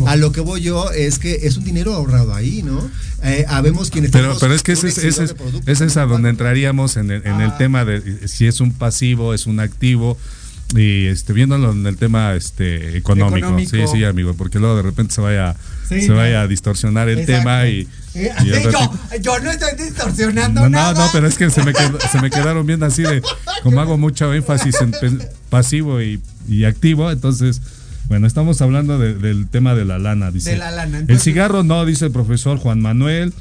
a 0.08 0.16
lo, 0.16 0.32
que 0.32 0.42
voy 0.42 0.62
yo 0.62 0.90
es 0.94 1.20
que 1.20 1.42
es 1.44 1.58
un 1.58 1.64
dinero 1.64 1.94
ahorrado 1.94 2.34
ahí, 2.34 2.64
¿no? 2.64 2.90
Eh, 3.24 3.46
habemos 3.50 3.92
quienes 3.92 4.10
pero, 4.10 4.36
pero 4.40 4.56
es 4.56 4.64
que 4.64 4.72
ese, 4.72 4.88
ese, 4.88 5.08
ese, 5.10 5.36
ese 5.68 5.86
es 5.86 5.98
a 5.98 6.08
donde 6.08 6.30
entraríamos 6.30 6.98
en 6.98 7.12
el, 7.12 7.24
en 7.28 7.40
el 7.40 7.52
ah. 7.52 7.58
tema 7.60 7.86
de 7.86 8.28
si 8.28 8.48
es 8.48 8.62
un 8.62 8.74
pasivo, 8.74 9.36
es 9.36 9.46
un 9.46 9.60
activo 9.60 10.18
y 10.76 11.06
este 11.06 11.34
viéndolo 11.34 11.72
en 11.72 11.86
el 11.86 11.98
tema 11.98 12.34
este 12.34 12.98
económico, 12.98 13.38
económico. 13.38 13.70
sí 13.70 13.84
sí 13.92 14.04
amigo 14.06 14.34
porque 14.34 14.58
luego 14.58 14.76
de 14.78 14.82
repente 14.82 15.14
se 15.14 15.22
vaya 15.22 15.56
sí, 15.88 16.02
se 16.02 16.14
vaya 16.14 16.42
a 16.42 16.48
distorsionar 16.48 17.10
el 17.10 17.20
Exacto. 17.20 17.40
tema 17.40 17.68
y, 17.68 17.88
eh, 18.14 18.34
yo, 18.72 19.20
yo, 19.20 19.40
no 19.40 19.52
estoy 19.52 19.76
distorsionando 19.78 20.62
no, 20.62 20.70
nada. 20.70 20.94
no 20.94 21.06
no 21.06 21.12
pero 21.12 21.28
es 21.28 21.38
que 21.38 21.50
se 21.50 21.64
me 21.64 21.74
quedó, 21.74 22.00
se 22.00 22.22
me 22.22 22.30
quedaron 22.30 22.66
bien 22.66 22.84
así 22.84 23.04
de 23.04 23.22
como 23.64 23.80
hago 23.80 23.98
mucho 23.98 24.34
énfasis 24.34 24.76
en 24.82 24.94
pasivo 25.50 26.02
y, 26.02 26.22
y 26.48 26.66
activo 26.66 27.12
entonces 27.12 27.62
bueno, 28.12 28.28
estamos 28.28 28.62
hablando 28.62 29.00
de, 29.00 29.14
del 29.14 29.48
tema 29.48 29.74
de 29.74 29.86
la 29.86 29.98
lana, 29.98 30.32
dice. 30.32 30.52
De 30.52 30.58
la 30.58 30.70
lana. 30.70 30.98
Entonces, 30.98 31.16
el 31.16 31.22
cigarro 31.22 31.64
no, 31.64 31.86
dice 31.86 32.08
el 32.08 32.12
profesor 32.12 32.58
Juan 32.58 32.82
Manuel. 32.82 33.34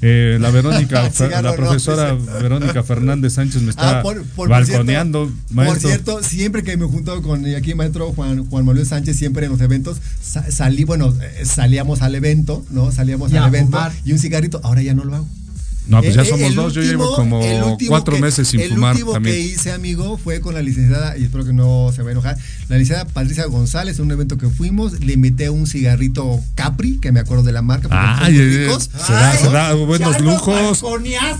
Eh, 0.00 0.38
la 0.40 0.50
Verónica, 0.50 1.02
la 1.42 1.56
profesora 1.56 2.12
no, 2.12 2.20
Verónica 2.40 2.84
Fernández 2.84 3.32
Sánchez 3.32 3.62
me 3.62 3.70
está 3.70 3.98
ah, 3.98 4.02
por, 4.02 4.22
por, 4.22 4.48
balconeando. 4.48 5.28
Por 5.52 5.64
cierto, 5.64 5.64
por 5.64 5.80
cierto, 5.80 6.22
siempre 6.22 6.62
que 6.62 6.76
me 6.76 6.86
junto 6.86 7.20
con 7.20 7.44
aquí 7.52 7.74
maestro 7.74 8.12
Juan, 8.12 8.46
Juan 8.46 8.64
Manuel 8.64 8.86
Sánchez, 8.86 9.16
siempre 9.16 9.46
en 9.46 9.50
los 9.50 9.60
eventos, 9.60 10.00
sa 10.22 10.48
salí, 10.52 10.84
bueno, 10.84 11.12
eh, 11.20 11.44
salíamos 11.44 12.00
al 12.02 12.14
evento, 12.14 12.64
¿no? 12.70 12.92
Salíamos 12.92 13.32
al 13.32 13.48
evento 13.48 13.72
fumar. 13.72 13.92
y 14.04 14.12
un 14.12 14.20
cigarrito, 14.20 14.60
ahora 14.62 14.82
ya 14.82 14.94
no 14.94 15.02
lo 15.02 15.16
hago. 15.16 15.28
No, 15.86 16.00
pues 16.00 16.14
ya 16.14 16.24
somos 16.24 16.54
dos. 16.54 16.66
Último, 16.66 16.82
Yo 16.84 16.90
llevo 16.90 17.14
como 17.16 17.76
cuatro 17.88 18.14
que, 18.14 18.20
meses 18.20 18.48
sin 18.48 18.60
el 18.60 18.70
fumar. 18.70 18.90
El 18.90 19.02
último 19.02 19.12
también. 19.12 19.36
que 19.36 19.42
hice, 19.42 19.72
amigo, 19.72 20.16
fue 20.16 20.40
con 20.40 20.54
la 20.54 20.62
licenciada, 20.62 21.16
y 21.18 21.24
espero 21.24 21.44
que 21.44 21.52
no 21.52 21.90
se 21.94 22.02
va 22.02 22.10
a 22.10 22.12
enojar, 22.12 22.38
la 22.68 22.78
licenciada 22.78 23.06
Patricia 23.06 23.46
González, 23.46 23.98
en 23.98 24.04
un 24.04 24.12
evento 24.12 24.38
que 24.38 24.48
fuimos, 24.48 25.00
le 25.00 25.12
invité 25.14 25.50
un 25.50 25.66
cigarrito 25.66 26.40
Capri, 26.54 26.98
que 26.98 27.12
me 27.12 27.20
acuerdo 27.20 27.42
de 27.42 27.52
la 27.52 27.62
marca, 27.62 27.88
porque 27.88 28.24
Ay, 28.24 28.36
son 28.36 28.60
ricos. 28.60 28.90
Se 29.06 29.12
da, 29.12 29.36
se 29.36 29.50
da 29.50 29.74
buenos 29.74 30.20
lujos. 30.20 30.84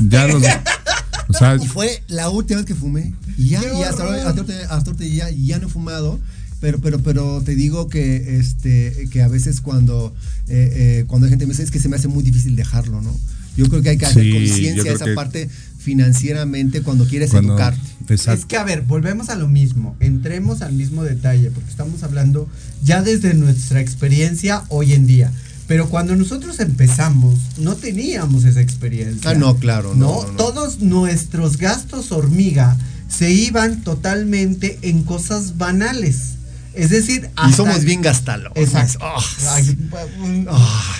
Ya 0.01 0.26
los, 0.26 0.43
o 1.28 1.32
sea, 1.32 1.57
y 1.57 1.66
fue 1.66 2.03
la 2.09 2.28
última 2.28 2.59
vez 2.59 2.66
que 2.66 2.74
fumé. 2.74 3.14
Y 3.38 3.51
ya, 3.51 3.61
y 3.61 3.82
hasta, 3.82 4.05
hasta, 4.05 4.43
hasta, 4.43 4.74
hasta 4.74 5.05
ya, 5.05 5.30
ya 5.30 5.59
no 5.59 5.68
he 5.68 5.70
fumado 5.70 6.18
pero 6.62 6.78
pero 6.78 7.01
pero 7.01 7.43
te 7.43 7.57
digo 7.57 7.88
que 7.88 8.38
este 8.38 9.09
que 9.11 9.20
a 9.20 9.28
veces 9.28 9.61
cuando 9.61 10.14
eh, 10.47 10.70
eh, 10.72 11.05
cuando 11.09 11.26
hay 11.26 11.30
gente 11.30 11.45
me 11.45 11.51
dice 11.51 11.64
es 11.64 11.72
que 11.72 11.80
se 11.80 11.88
me 11.88 11.97
hace 11.97 12.07
muy 12.07 12.22
difícil 12.22 12.55
dejarlo 12.55 13.03
no 13.03 13.12
yo 13.57 13.69
creo 13.69 13.83
que 13.83 13.91
hay 13.91 13.99
que 13.99 14.07
hacer 14.07 14.23
sí, 14.23 14.33
conciencia 14.33 14.85
de 14.85 14.93
esa 14.93 15.05
que... 15.05 15.15
parte 15.15 15.49
financieramente 15.79 16.83
cuando 16.83 17.07
quieres 17.07 17.31
cuando, 17.31 17.55
educar. 17.55 17.77
Exacto. 18.09 18.41
Es 18.41 18.47
que, 18.47 18.57
a 18.57 18.65
ver, 18.65 18.83
volvemos 18.83 19.29
a 19.29 19.35
lo 19.35 19.49
mismo, 19.49 19.97
entremos 20.01 20.63
al 20.63 20.73
mismo 20.73 21.03
detalle, 21.03 21.51
porque 21.51 21.71
estamos 21.71 22.03
hablando 22.03 22.49
ya 22.85 23.03
desde 23.03 23.35
nuestra 23.35 23.81
experiencia 23.81 24.63
hoy 24.69 24.93
en 24.93 25.07
día. 25.07 25.33
Pero 25.67 25.89
cuando 25.89 26.15
nosotros 26.17 26.61
empezamos, 26.61 27.39
no 27.59 27.77
teníamos 27.77 28.45
esa 28.45 28.61
experiencia. 28.61 29.31
Ah, 29.31 29.35
no, 29.35 29.57
claro, 29.57 29.95
no, 29.95 30.07
No, 30.07 30.23
no, 30.23 30.29
no. 30.29 30.37
todos 30.37 30.81
nuestros 30.81 31.57
gastos 31.57 32.13
hormiga 32.13 32.77
se 33.09 33.31
iban 33.31 33.83
totalmente 33.83 34.79
en 34.83 35.03
cosas 35.03 35.59
banales. 35.59 36.35
Es 36.75 36.91
decir, 36.91 37.29
Y 37.49 37.53
somos 37.53 37.85
bien 37.85 38.01
gastalos. 38.01 38.53
Exacto. 38.55 38.99
Oh, 39.03 39.20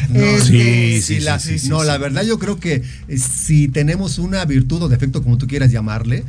no, 0.09 0.21
Este, 0.21 1.01
sí, 1.01 1.21
la, 1.21 1.41
no, 1.69 1.83
la 1.85 1.99
verdad 1.99 2.23
yo 2.23 2.39
creo 2.39 2.59
que 2.59 2.83
eh, 3.09 3.19
si 3.19 3.69
tenemos 3.69 4.19
una 4.19 4.45
virtud 4.45 4.83
o 4.83 4.89
defecto, 4.89 5.23
como 5.23 5.39
tú 5.39 5.47
quieras 5.47 5.71
llamarle, 5.71 6.25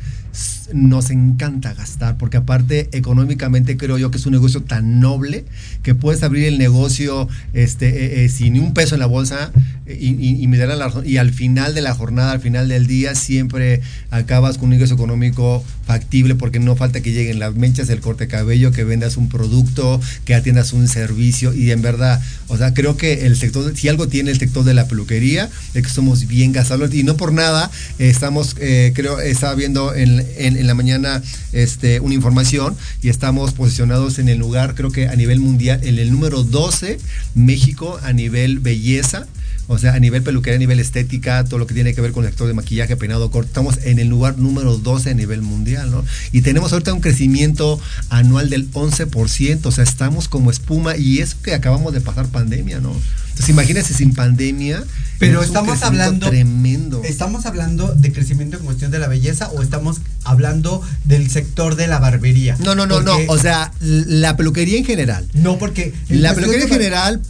nos 0.73 1.11
encanta 1.11 1.73
gastar, 1.73 2.17
porque 2.17 2.37
aparte 2.37 2.89
económicamente 2.91 3.77
creo 3.77 3.97
yo 3.97 4.09
que 4.11 4.17
es 4.17 4.25
un 4.25 4.31
negocio 4.33 4.63
tan 4.63 4.99
noble 4.99 5.45
que 5.83 5.93
puedes 5.93 6.23
abrir 6.23 6.45
el 6.45 6.57
negocio 6.57 7.27
este, 7.53 7.89
eh, 7.89 8.25
eh, 8.25 8.29
sin 8.29 8.53
ni 8.53 8.59
un 8.59 8.73
peso 8.73 8.95
en 8.95 8.99
la 8.99 9.05
bolsa 9.05 9.51
y, 9.87 10.15
y- 10.15 10.41
y 10.43 10.47
me 10.47 10.57
darán 10.57 10.79
la 10.79 10.91
y 11.05 11.17
al 11.17 11.33
final 11.33 11.73
de 11.75 11.81
la 11.81 11.93
jornada, 11.93 12.31
al 12.31 12.39
final 12.39 12.67
del 12.69 12.87
día, 12.87 13.15
siempre 13.15 13.81
acabas 14.11 14.57
con 14.57 14.67
un 14.69 14.73
ingreso 14.75 14.93
económico 14.93 15.63
factible 15.85 16.35
porque 16.35 16.59
no 16.59 16.75
falta 16.75 17.01
que 17.01 17.11
lleguen 17.11 17.39
las 17.39 17.55
mechas, 17.55 17.89
el 17.89 17.99
corte 17.99 18.27
cabello, 18.27 18.71
que 18.71 18.83
vendas 18.85 19.17
un 19.17 19.27
producto, 19.29 19.99
que 20.25 20.35
atiendas 20.35 20.71
un 20.73 20.87
servicio. 20.87 21.53
Y 21.53 21.71
en 21.71 21.81
verdad, 21.81 22.21
o 22.47 22.57
sea, 22.57 22.73
creo 22.73 22.95
que 22.95 23.25
el 23.25 23.35
sector, 23.35 23.75
si 23.75 23.89
algo 23.89 24.07
tiene 24.07 24.31
el 24.31 24.39
sector 24.39 24.63
de 24.63 24.73
la 24.73 24.87
peluquería, 24.87 25.49
es 25.73 25.83
que 25.83 25.89
somos 25.89 26.27
bien 26.27 26.53
gastados. 26.53 26.93
Y 26.93 27.03
no 27.03 27.17
por 27.17 27.33
nada 27.33 27.69
eh, 27.99 28.09
estamos, 28.09 28.55
eh, 28.59 28.93
creo, 28.95 29.19
estaba 29.19 29.55
viendo 29.55 29.93
en, 29.93 30.25
en- 30.37 30.57
en 30.57 30.67
la 30.67 30.73
mañana 30.75 31.21
este, 31.51 31.99
una 31.99 32.13
información 32.13 32.75
y 33.01 33.09
estamos 33.09 33.53
posicionados 33.53 34.19
en 34.19 34.29
el 34.29 34.37
lugar, 34.39 34.75
creo 34.75 34.91
que 34.91 35.07
a 35.07 35.15
nivel 35.15 35.39
mundial, 35.39 35.81
en 35.83 35.99
el 35.99 36.11
número 36.11 36.43
12, 36.43 36.97
México 37.35 37.99
a 38.03 38.13
nivel 38.13 38.59
belleza. 38.59 39.27
O 39.67 39.77
sea, 39.77 39.93
a 39.93 39.99
nivel 39.99 40.23
peluquería, 40.23 40.57
a 40.57 40.59
nivel 40.59 40.79
estética, 40.79 41.43
todo 41.45 41.57
lo 41.57 41.67
que 41.67 41.73
tiene 41.73 41.93
que 41.93 42.01
ver 42.01 42.11
con 42.11 42.25
el 42.25 42.31
sector 42.31 42.47
de 42.47 42.53
maquillaje, 42.53 42.97
peinado 42.97 43.31
corto, 43.31 43.47
estamos 43.47 43.77
en 43.83 43.99
el 43.99 44.07
lugar 44.07 44.37
número 44.37 44.77
12 44.77 45.11
a 45.11 45.13
nivel 45.13 45.41
mundial, 45.41 45.89
¿no? 45.89 46.03
Y 46.31 46.41
tenemos 46.41 46.73
ahorita 46.73 46.93
un 46.93 46.99
crecimiento 47.01 47.79
anual 48.09 48.49
del 48.49 48.69
11%, 48.71 49.65
o 49.65 49.71
sea, 49.71 49.83
estamos 49.83 50.27
como 50.27 50.51
espuma 50.51 50.97
y 50.97 51.19
eso 51.19 51.37
que 51.41 51.53
acabamos 51.53 51.93
de 51.93 52.01
pasar 52.01 52.27
pandemia, 52.27 52.79
¿no? 52.81 52.93
Entonces, 53.33 53.49
imagínense 53.49 53.93
sin 53.95 54.13
pandemia. 54.13 54.83
Pero 55.17 55.41
es 55.41 55.47
estamos 55.47 55.81
hablando 55.81 56.29
Tremendo. 56.29 57.01
¿Estamos 57.03 57.47
hablando 57.47 57.95
de 57.95 58.11
crecimiento 58.11 58.57
en 58.57 58.63
cuestión 58.63 58.91
de 58.91 58.99
la 58.99 59.07
belleza 59.07 59.49
o 59.49 59.63
estamos 59.63 60.01
hablando 60.23 60.83
del 61.05 61.31
sector 61.31 61.75
de 61.75 61.87
la 61.87 61.97
barbería? 61.97 62.55
No, 62.59 62.75
no, 62.75 62.85
no, 62.85 62.95
Porque- 63.03 63.25
no. 63.25 63.33
O 63.33 63.37
sea, 63.39 63.71
la 63.79 64.37
peluquería 64.37 64.77
en 64.77 64.85
general. 64.85 65.27
No, 65.33 65.57
porque 65.57 65.93
La 66.09 66.35
peluquería 66.35 66.65
en 66.65 66.69
general, 66.69 67.21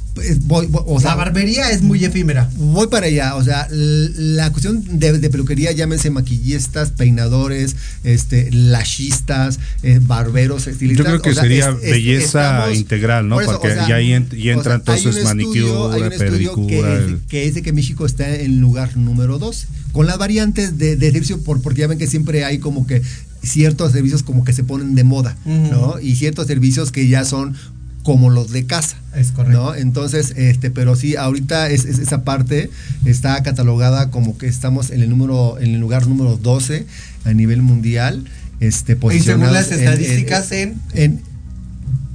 voy, 0.41 0.67
voy- 0.67 0.83
o 0.85 0.99
sea, 0.99 1.11
la 1.11 1.15
barbería 1.15 1.71
es 1.71 1.81
muy 1.81 2.03
efímera. 2.05 2.49
Voy 2.55 2.87
para 2.87 3.07
allá, 3.07 3.35
o 3.35 3.43
sea, 3.43 3.67
la 3.71 4.51
cuestión 4.51 4.83
de, 4.99 5.17
de 5.19 5.29
peluquería, 5.29 5.71
llámense 5.71 6.09
maquillistas, 6.11 6.91
peinadores, 6.91 7.75
este, 8.03 8.51
lashistas, 8.51 9.59
eh, 9.81 9.99
barberos, 10.01 10.67
estilistas. 10.67 11.05
Yo 11.05 11.11
creo 11.11 11.21
que 11.21 11.29
o 11.31 11.33
sea, 11.33 11.43
sería 11.43 11.69
es- 11.69 11.91
belleza 11.91 12.57
estamos- 12.59 12.77
integral, 12.77 13.27
¿no? 13.27 13.35
por 13.35 13.43
eso, 13.43 13.51
Porque 13.53 13.67
o 13.69 13.73
sea, 13.75 13.87
ya 13.87 13.95
ahí, 13.95 14.09
ent- 14.09 14.37
y 14.37 14.49
o 14.49 14.53
entra 14.53 14.63
sea, 14.63 14.73
hay 14.73 14.79
entonces 15.01 15.05
un 15.05 15.39
estudio- 15.39 15.91
hay 15.91 16.01
manicura, 16.01 16.67
que 16.67 16.79
el- 17.05 17.19
que 17.27 17.45
dice 17.45 17.61
que 17.61 17.73
México 17.73 18.05
está 18.05 18.35
en 18.35 18.59
lugar 18.61 18.95
número 18.97 19.39
12. 19.39 19.67
Con 19.93 20.05
las 20.05 20.17
variantes 20.17 20.77
de, 20.77 20.95
de 20.95 21.11
servicio, 21.11 21.41
por, 21.43 21.61
porque 21.61 21.81
ya 21.81 21.87
ven 21.87 21.97
que 21.97 22.07
siempre 22.07 22.45
hay 22.45 22.57
como 22.59 22.85
que 22.87 23.01
ciertos 23.43 23.91
servicios 23.91 24.23
como 24.23 24.43
que 24.43 24.53
se 24.53 24.63
ponen 24.63 24.95
de 24.95 25.03
moda. 25.03 25.35
¿no? 25.45 25.99
Y 25.99 26.15
ciertos 26.15 26.47
servicios 26.47 26.91
que 26.91 27.07
ya 27.07 27.25
son 27.25 27.55
como 28.03 28.29
los 28.29 28.51
de 28.51 28.65
casa. 28.65 28.97
Es 29.15 29.31
correcto. 29.31 29.59
¿no? 29.59 29.75
Entonces, 29.75 30.33
este, 30.35 30.71
pero 30.71 30.95
sí, 30.95 31.15
ahorita 31.15 31.69
es, 31.69 31.85
es- 31.85 31.99
esa 31.99 32.23
parte 32.23 32.69
está 33.05 33.41
catalogada 33.43 34.09
como 34.09 34.37
que 34.37 34.47
estamos 34.47 34.89
en 34.91 35.01
el 35.01 35.09
número, 35.09 35.57
en 35.59 35.73
el 35.75 35.79
lugar 35.79 36.07
número 36.07 36.37
12 36.37 36.85
a 37.25 37.33
nivel 37.33 37.61
mundial. 37.61 38.25
Este, 38.59 38.93
Y 38.93 39.19
según 39.19 39.51
las 39.53 39.71
estadísticas 39.71 40.51
en, 40.51 40.75
en, 40.93 41.11
en 41.11 41.21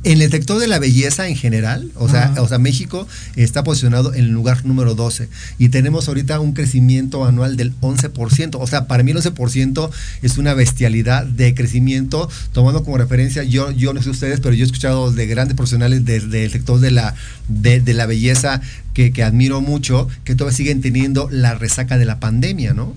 el 0.05 0.31
sector 0.31 0.61
de 0.61 0.69
la 0.69 0.79
belleza 0.79 1.27
en 1.29 1.35
general, 1.37 1.91
o 1.97 2.09
sea, 2.09 2.33
o 2.39 2.47
sea, 2.49 2.59
México 2.59 3.07
está 3.37 3.65
posicionado 3.65 4.15
en 4.15 4.25
el 4.27 4.31
lugar 4.31 4.65
número 4.65 4.95
12 4.95 5.29
y 5.59 5.71
tenemos 5.71 6.07
ahorita 6.09 6.39
un 6.41 6.53
crecimiento 6.53 7.25
anual 7.25 7.57
del 7.57 7.75
11%, 7.81 8.57
o 8.61 8.67
sea, 8.67 8.87
para 8.87 9.03
mí 9.03 9.11
el 9.11 9.17
11% 9.19 9.91
es 10.23 10.39
una 10.39 10.55
bestialidad 10.55 11.27
de 11.27 11.53
crecimiento, 11.55 12.31
tomando 12.53 12.85
como 12.85 12.97
referencia, 12.97 13.43
yo, 13.43 13.71
yo 13.73 13.93
no 13.93 14.01
sé 14.03 14.11
ustedes, 14.11 14.41
pero 14.41 14.55
yo 14.55 14.63
he 14.65 14.67
escuchado 14.67 15.11
de 15.13 15.27
grandes 15.27 15.57
profesionales 15.57 16.05
de- 16.05 16.21
del 16.21 16.51
sector 16.53 16.79
de 16.81 16.91
la, 16.93 17.15
de, 17.49 17.81
de 17.81 17.95
la 17.95 18.07
belleza 18.07 18.61
que, 18.95 19.13
que 19.13 19.23
admiro 19.25 19.61
mucho, 19.61 20.09
que 20.25 20.35
todavía 20.37 20.57
siguen 20.57 20.81
teniendo 20.81 21.29
la 21.31 21.55
resaca 21.55 21.99
de 21.99 22.05
la 22.05 22.21
pandemia, 22.21 22.73
¿no? 22.73 22.95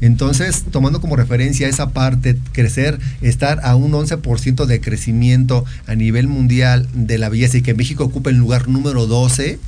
Entonces, 0.00 0.64
tomando 0.70 1.00
como 1.00 1.16
referencia 1.16 1.68
esa 1.68 1.90
parte, 1.90 2.38
crecer, 2.52 2.98
estar 3.22 3.60
a 3.64 3.76
un 3.76 3.92
11% 3.92 4.66
de 4.66 4.80
crecimiento 4.80 5.64
a 5.86 5.94
nivel 5.94 6.28
mundial 6.28 6.88
de 6.94 7.16
la 7.18 7.28
belleza 7.30 7.58
y 7.58 7.62
que 7.62 7.74
México 7.74 8.04
ocupe 8.04 8.30
el 8.30 8.36
lugar 8.36 8.68
número 8.68 9.06
12, 9.06 9.58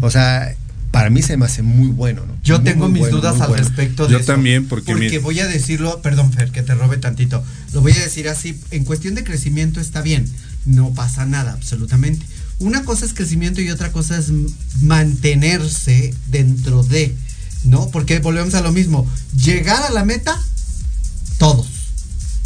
o 0.00 0.10
sea, 0.10 0.54
para 0.90 1.08
mí 1.08 1.22
se 1.22 1.36
me 1.36 1.44
hace 1.44 1.62
muy 1.62 1.86
bueno, 1.88 2.26
¿no? 2.26 2.34
Yo 2.42 2.56
Muy, 2.56 2.64
tengo 2.64 2.84
muy 2.86 2.94
mis 2.94 3.00
bueno, 3.02 3.18
dudas 3.18 3.40
al 3.40 3.48
bueno. 3.50 3.62
respecto 3.62 4.06
de 4.06 4.12
Yo 4.12 4.18
eso. 4.18 4.26
también, 4.26 4.66
porque 4.66 4.90
Porque 4.92 5.08
mi- 5.10 5.18
voy 5.18 5.38
a 5.38 5.46
decirlo, 5.46 6.02
perdón 6.02 6.32
Fer, 6.32 6.50
que 6.50 6.62
te 6.62 6.74
robe 6.74 6.96
tantito. 6.96 7.44
Lo 7.72 7.80
voy 7.80 7.92
a 7.92 8.00
decir 8.02 8.28
así, 8.28 8.58
en 8.72 8.84
cuestión 8.84 9.14
de 9.14 9.22
crecimiento 9.22 9.80
está 9.80 10.02
bien, 10.02 10.24
no 10.66 10.92
pasa 10.92 11.26
nada, 11.26 11.52
absolutamente. 11.52 12.26
Una 12.58 12.82
cosa 12.82 13.06
es 13.06 13.14
crecimiento 13.14 13.60
y 13.60 13.70
otra 13.70 13.92
cosa 13.92 14.18
es 14.18 14.32
mantenerse 14.82 16.12
dentro 16.28 16.82
de, 16.82 17.14
¿no? 17.64 17.88
Porque 17.90 18.18
volvemos 18.18 18.54
a 18.54 18.60
lo 18.60 18.72
mismo, 18.72 19.06
llegar 19.36 19.82
a 19.82 19.90
la 19.90 20.04
meta, 20.04 20.38
todos. 21.38 21.66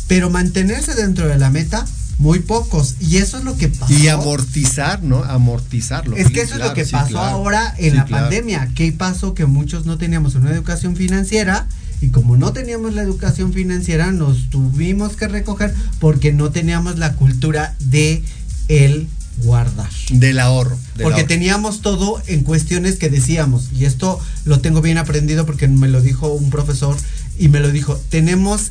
Pero 0.07 0.31
mantenerse 0.31 0.95
dentro 0.95 1.27
de 1.29 1.39
la 1.39 1.51
meta, 1.51 1.87
muy 2.19 2.41
pocos. 2.41 2.97
Y 3.01 3.17
eso 3.17 3.39
es 3.39 3.45
lo 3.45 3.57
que 3.57 3.69
pasó. 3.69 3.93
Y 3.93 4.09
amortizar, 4.09 5.03
¿no? 5.03 5.25
Amortizarlo. 5.25 6.17
Es 6.17 6.31
que 6.31 6.43
eso 6.43 6.55
es 6.55 6.61
lo 6.61 6.75
que 6.75 6.85
sí, 6.85 6.93
pasó 6.93 7.09
claro. 7.09 7.29
ahora 7.37 7.75
en 7.79 7.93
Sí, 7.93 7.97
la 7.97 8.05
claro. 8.05 8.25
pandemia. 8.25 8.69
¿Qué 8.75 8.93
pasó? 8.93 9.35
Que 9.35 9.47
muchos 9.47 9.87
no 9.87 9.99
teníamos 9.99 10.35
una 10.35 10.51
educación 10.51 10.95
financiera 10.97 11.67
y 12.01 12.11
como 12.11 12.37
no 12.37 12.53
teníamos 12.53 12.93
la 12.95 13.03
educación 13.03 13.53
financiera 13.53 14.12
nos 14.12 14.51
tuvimos 14.51 15.17
que 15.17 15.27
recoger 15.27 15.75
porque 16.01 16.33
no 16.33 16.51
teníamos 16.51 16.99
la 16.99 17.15
cultura 17.15 17.75
de 17.81 18.23
el 18.69 19.09
guardar. 19.39 19.91
Del 20.11 20.39
ahorro. 20.39 20.76
del 20.97 21.05
Porque 21.05 21.20
ahorro. 21.20 21.28
teníamos 21.28 21.80
todo 21.80 22.22
en 22.26 22.43
cuestiones 22.43 22.97
que 22.97 23.11
decíamos, 23.11 23.68
y 23.72 23.85
esto 23.85 24.20
lo 24.45 24.61
tengo 24.61 24.80
bien 24.80 24.99
aprendido 24.99 25.47
porque 25.47 25.68
me 25.68 25.89
lo 25.89 26.01
dijo 26.01 26.28
un 26.28 26.51
profesor 26.51 26.97
y 27.39 27.49
me 27.49 27.61
lo 27.61 27.70
dijo, 27.70 28.01
tenemos 28.11 28.70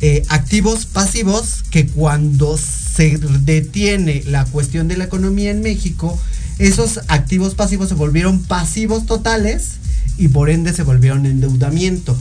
eh, 0.00 0.24
activos 0.28 0.86
pasivos 0.86 1.64
que 1.70 1.86
cuando 1.86 2.58
se 2.58 3.18
detiene 3.18 4.22
la 4.26 4.44
cuestión 4.44 4.88
de 4.88 4.96
la 4.96 5.04
economía 5.04 5.50
en 5.50 5.62
México, 5.62 6.18
esos 6.58 7.00
activos 7.08 7.54
pasivos 7.54 7.88
se 7.88 7.94
volvieron 7.94 8.42
pasivos 8.42 9.06
totales 9.06 9.72
y 10.18 10.28
por 10.28 10.50
ende 10.50 10.72
se 10.72 10.82
volvieron 10.82 11.26
endeudamiento. 11.26 12.16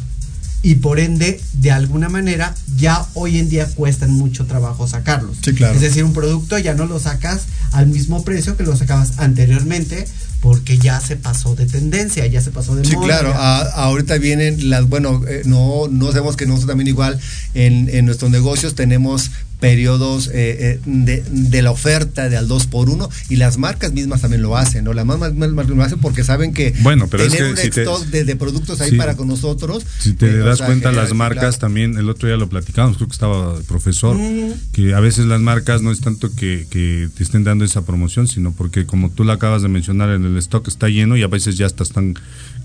Y 0.66 0.76
por 0.76 1.00
ende, 1.00 1.40
de 1.54 1.70
alguna 1.72 2.10
manera, 2.10 2.56
ya 2.76 3.06
hoy 3.14 3.38
en 3.38 3.50
día 3.50 3.68
cuestan 3.76 4.10
mucho 4.10 4.46
trabajo 4.48 4.88
sacarlos. 4.88 5.38
Sí, 5.44 5.54
claro. 5.54 5.76
Es 5.76 5.82
decir, 5.82 6.04
un 6.04 6.14
producto 6.14 6.58
ya 6.58 6.74
no 6.74 6.88
lo 6.88 7.00
sacas 7.00 7.44
al 7.72 7.86
mismo 7.86 8.24
precio 8.24 8.58
que 8.58 8.64
lo 8.64 8.76
sacabas 8.76 9.20
anteriormente 9.20 10.08
porque 10.42 10.78
ya 10.80 11.00
se 11.02 11.18
pasó 11.18 11.56
de 11.56 11.68
tendencia, 11.68 12.26
ya 12.26 12.42
se 12.42 12.50
pasó 12.52 12.76
de 12.76 12.84
Sí, 12.86 12.96
moda, 12.96 13.06
claro. 13.20 13.34
a- 13.36 13.62
ahorita 13.84 14.18
vienen 14.18 14.70
las, 14.72 14.88
bueno, 14.90 15.22
eh, 15.28 15.44
no, 15.46 15.88
no 15.90 16.08
sabemos 16.12 16.36
que 16.36 16.46
nosotros 16.48 16.68
también 16.68 16.88
igual 16.88 17.20
en, 17.54 17.88
en 17.90 18.06
nuestros 18.06 18.32
negocios 18.32 18.74
tenemos 18.76 19.30
periodos 19.60 20.28
eh, 20.28 20.32
eh, 20.34 20.80
de, 20.86 21.24
de 21.30 21.62
la 21.62 21.72
oferta 21.72 22.30
de 22.30 22.38
al 22.38 22.48
2 22.48 22.68
por 22.68 22.90
1 22.90 23.10
y 23.30 23.38
las 23.38 23.58
marcas 23.58 23.94
mismas 23.94 24.22
también 24.22 24.42
lo 24.42 24.58
hacen, 24.58 24.84
¿no? 24.84 24.94
Las 24.94 25.06
marcas 25.06 25.34
mismas 25.34 25.68
lo 25.68 25.82
hacen 25.84 26.00
porque 26.00 26.24
saben 26.24 26.54
que 26.54 26.74
Bueno, 26.82 27.08
pero 27.10 27.24
es 27.24 27.32
tener 27.32 27.46
que 27.48 27.52
un 27.52 27.58
si 27.58 27.70
te- 27.70 27.82
stock 27.84 28.06
de, 28.08 28.24
de 28.26 28.36
productos 28.36 28.82
ahí 28.82 28.92
Sí. 28.92 28.98
para 28.98 29.16
con 29.16 29.28
nosotros. 29.28 29.86
Si 30.00 30.14
te 30.14 30.28
eh, 30.30 30.38
das 30.38 30.58
sea, 30.60 30.68
cuenta, 30.68 30.92
las 30.92 31.14
marcas 31.14 31.40
claro. 31.42 31.58
también, 31.58 31.98
el 31.98 32.10
otro 32.10 32.28
día 32.28 32.38
lo 32.38 32.50
platicábamos, 32.50 32.98
creo 32.98 33.08
que 33.08 33.14
estaba 33.14 33.58
el 33.58 33.64
profesor, 33.64 34.16
Mm. 34.18 34.52
que 34.74 34.94
a 34.94 35.00
veces 35.00 35.26
las 35.26 35.42
marcas 35.42 35.82
no 35.82 35.92
es 35.92 36.02
tanto 36.02 36.30
que, 36.36 36.68
que 36.70 37.10
te 37.16 37.24
estén 37.24 37.44
dando 37.44 37.66
esa 37.66 37.86
promoción, 37.86 38.28
sino 38.28 38.52
porque 38.52 38.86
como 38.86 39.10
tú 39.10 39.24
la 39.24 39.34
acabas 39.34 39.62
de 39.62 39.68
mencionar, 39.70 40.10
en 40.10 40.26
el 40.26 40.38
stock 40.38 40.68
está 40.68 40.90
lleno 40.90 41.18
y 41.18 41.24
a 41.24 41.28
veces 41.28 41.58
ya 41.58 41.66
están 41.66 42.16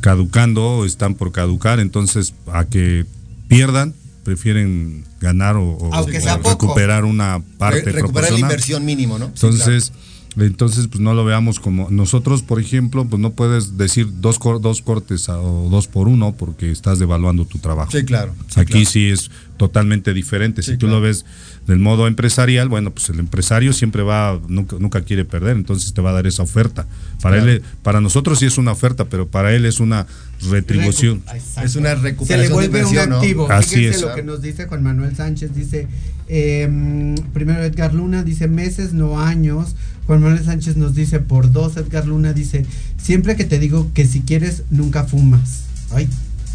caducando 0.00 0.62
o 0.64 0.84
están 0.84 1.14
por 1.14 1.32
caducar, 1.32 1.80
entonces 1.80 2.34
a 2.52 2.64
que 2.64 3.06
pierdan, 3.48 3.94
prefieren 4.24 5.04
ganar 5.20 5.56
o, 5.56 5.62
o- 5.64 5.88
o 5.88 6.06
recuperar 6.50 7.04
una 7.04 7.42
parte 7.58 7.82
Re- 7.82 7.92
recuperar 7.92 8.32
la 8.32 8.38
inversión 8.38 8.84
mínimo, 8.84 9.18
¿no? 9.18 9.26
Sí, 9.26 9.46
Entonces, 9.46 9.92
Entonces, 10.38 10.86
pues 10.86 11.00
no 11.00 11.12
lo 11.12 11.24
veamos 11.24 11.58
como 11.58 11.90
nosotros, 11.90 12.42
por 12.42 12.60
ejemplo, 12.60 13.04
pues 13.04 13.20
no 13.20 13.32
puedes 13.32 13.76
decir 13.76 14.06
dos, 14.20 14.38
cor- 14.38 14.60
dos 14.60 14.80
cortes 14.80 15.28
a- 15.28 15.40
o 15.40 15.68
dos 15.68 15.88
por 15.88 16.06
uno 16.06 16.34
porque 16.38 16.70
estás 16.70 16.98
devaluando 17.00 17.44
tu 17.44 17.58
trabajo. 17.58 17.90
Sí, 17.90 18.04
claro. 18.04 18.32
sí, 18.48 18.60
Aquí 18.60 18.72
claro. 18.72 18.86
sí 18.90 19.08
es 19.08 19.30
totalmente 19.56 20.14
diferente. 20.14 20.62
Si 20.62 20.72
tú 20.72 20.86
claro. 20.86 20.96
lo 20.96 21.00
ves 21.02 21.24
del 21.66 21.80
modo 21.80 22.06
empresarial, 22.06 22.68
bueno, 22.68 22.92
pues 22.92 23.08
el 23.10 23.18
empresario 23.18 23.72
siempre 23.72 24.02
va, 24.02 24.40
nunca, 24.48 24.76
nunca 24.78 25.02
quiere 25.02 25.24
perder, 25.24 25.56
entonces 25.56 25.92
te 25.92 26.00
va 26.00 26.10
a 26.10 26.12
dar 26.14 26.26
esa 26.28 26.42
oferta. 26.44 26.86
Para 27.20 27.36
Claro. 27.36 27.50
él, 27.50 27.62
para 27.82 28.00
nosotros 28.00 28.38
sí 28.38 28.46
es 28.46 28.56
una 28.56 28.70
oferta, 28.72 29.06
pero 29.06 29.26
para 29.26 29.52
él 29.52 29.64
es 29.66 29.80
una 29.80 30.06
retribución. 30.48 31.22
Exacto. 31.34 31.66
Es 31.66 31.76
una 31.76 31.90
Se 31.90 31.96
le 31.96 32.02
recuperación 32.02 32.48
de 32.48 32.54
vuelve 32.54 32.84
un 32.84 33.12
activo. 33.14 33.50
Así 33.50 33.74
Fíjense 33.76 33.96
es. 33.98 34.02
lo 34.02 34.14
que 34.14 34.22
nos 34.22 34.40
dice 34.42 34.66
Juan 34.66 34.82
Manuel 34.82 35.14
Sánchez. 35.16 35.54
Dice, 35.54 35.86
eh, 36.28 37.14
primero 37.34 37.62
Edgar 37.62 37.92
Luna 37.94 38.22
dice 38.22 38.48
meses, 38.48 38.92
no 38.92 39.20
años. 39.20 39.74
Juan 40.06 40.22
Manuel 40.22 40.44
Sánchez 40.44 40.76
nos 40.76 40.94
dice 40.94 41.20
por 41.20 41.52
dos. 41.52 41.76
Edgar 41.76 42.06
Luna 42.06 42.32
dice, 42.32 42.64
siempre 43.02 43.36
que 43.36 43.44
te 43.44 43.58
digo 43.58 43.90
que 43.94 44.06
si 44.06 44.20
quieres, 44.20 44.64
nunca 44.70 45.04
fumas. 45.04 45.62
Ay, 45.90 46.08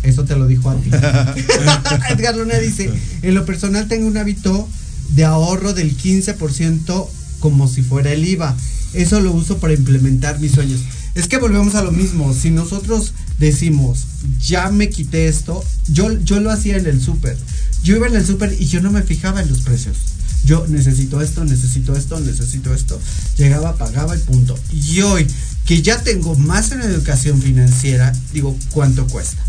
eso 0.03 0.25
te 0.25 0.35
lo 0.35 0.47
dijo 0.47 0.69
a 0.69 0.75
ti. 0.75 0.89
Edgar 2.09 2.35
Luna 2.35 2.57
dice, 2.59 2.91
en 3.21 3.33
lo 3.33 3.45
personal 3.45 3.87
tengo 3.87 4.07
un 4.07 4.17
hábito 4.17 4.67
de 5.09 5.25
ahorro 5.25 5.73
del 5.73 5.95
15% 5.97 7.07
como 7.39 7.67
si 7.67 7.81
fuera 7.81 8.11
el 8.11 8.25
IVA. 8.27 8.55
Eso 8.93 9.19
lo 9.19 9.31
uso 9.31 9.57
para 9.57 9.73
implementar 9.73 10.39
mis 10.39 10.51
sueños. 10.51 10.81
Es 11.15 11.29
que 11.29 11.37
volvemos 11.37 11.75
a 11.75 11.83
lo 11.83 11.91
mismo. 11.91 12.33
Si 12.33 12.51
nosotros 12.51 13.13
decimos, 13.39 14.05
ya 14.45 14.69
me 14.69 14.89
quité 14.89 15.27
esto, 15.27 15.63
yo, 15.87 16.11
yo 16.23 16.41
lo 16.41 16.51
hacía 16.51 16.75
en 16.77 16.85
el 16.85 17.01
súper. 17.01 17.37
Yo 17.83 17.95
iba 17.95 18.07
en 18.07 18.15
el 18.15 18.25
súper 18.25 18.53
y 18.59 18.65
yo 18.65 18.81
no 18.81 18.91
me 18.91 19.01
fijaba 19.01 19.41
en 19.41 19.49
los 19.49 19.61
precios. 19.61 19.95
Yo 20.43 20.67
necesito 20.67 21.21
esto, 21.21 21.45
necesito 21.45 21.95
esto, 21.95 22.19
necesito 22.19 22.73
esto. 22.73 22.99
Llegaba, 23.37 23.77
pagaba 23.77 24.15
y 24.15 24.19
punto. 24.19 24.59
Y 24.71 25.01
hoy, 25.01 25.25
que 25.65 25.81
ya 25.81 26.03
tengo 26.03 26.35
más 26.35 26.71
en 26.71 26.81
educación 26.81 27.41
financiera, 27.41 28.13
digo, 28.33 28.55
¿cuánto 28.71 29.07
cuesta? 29.07 29.44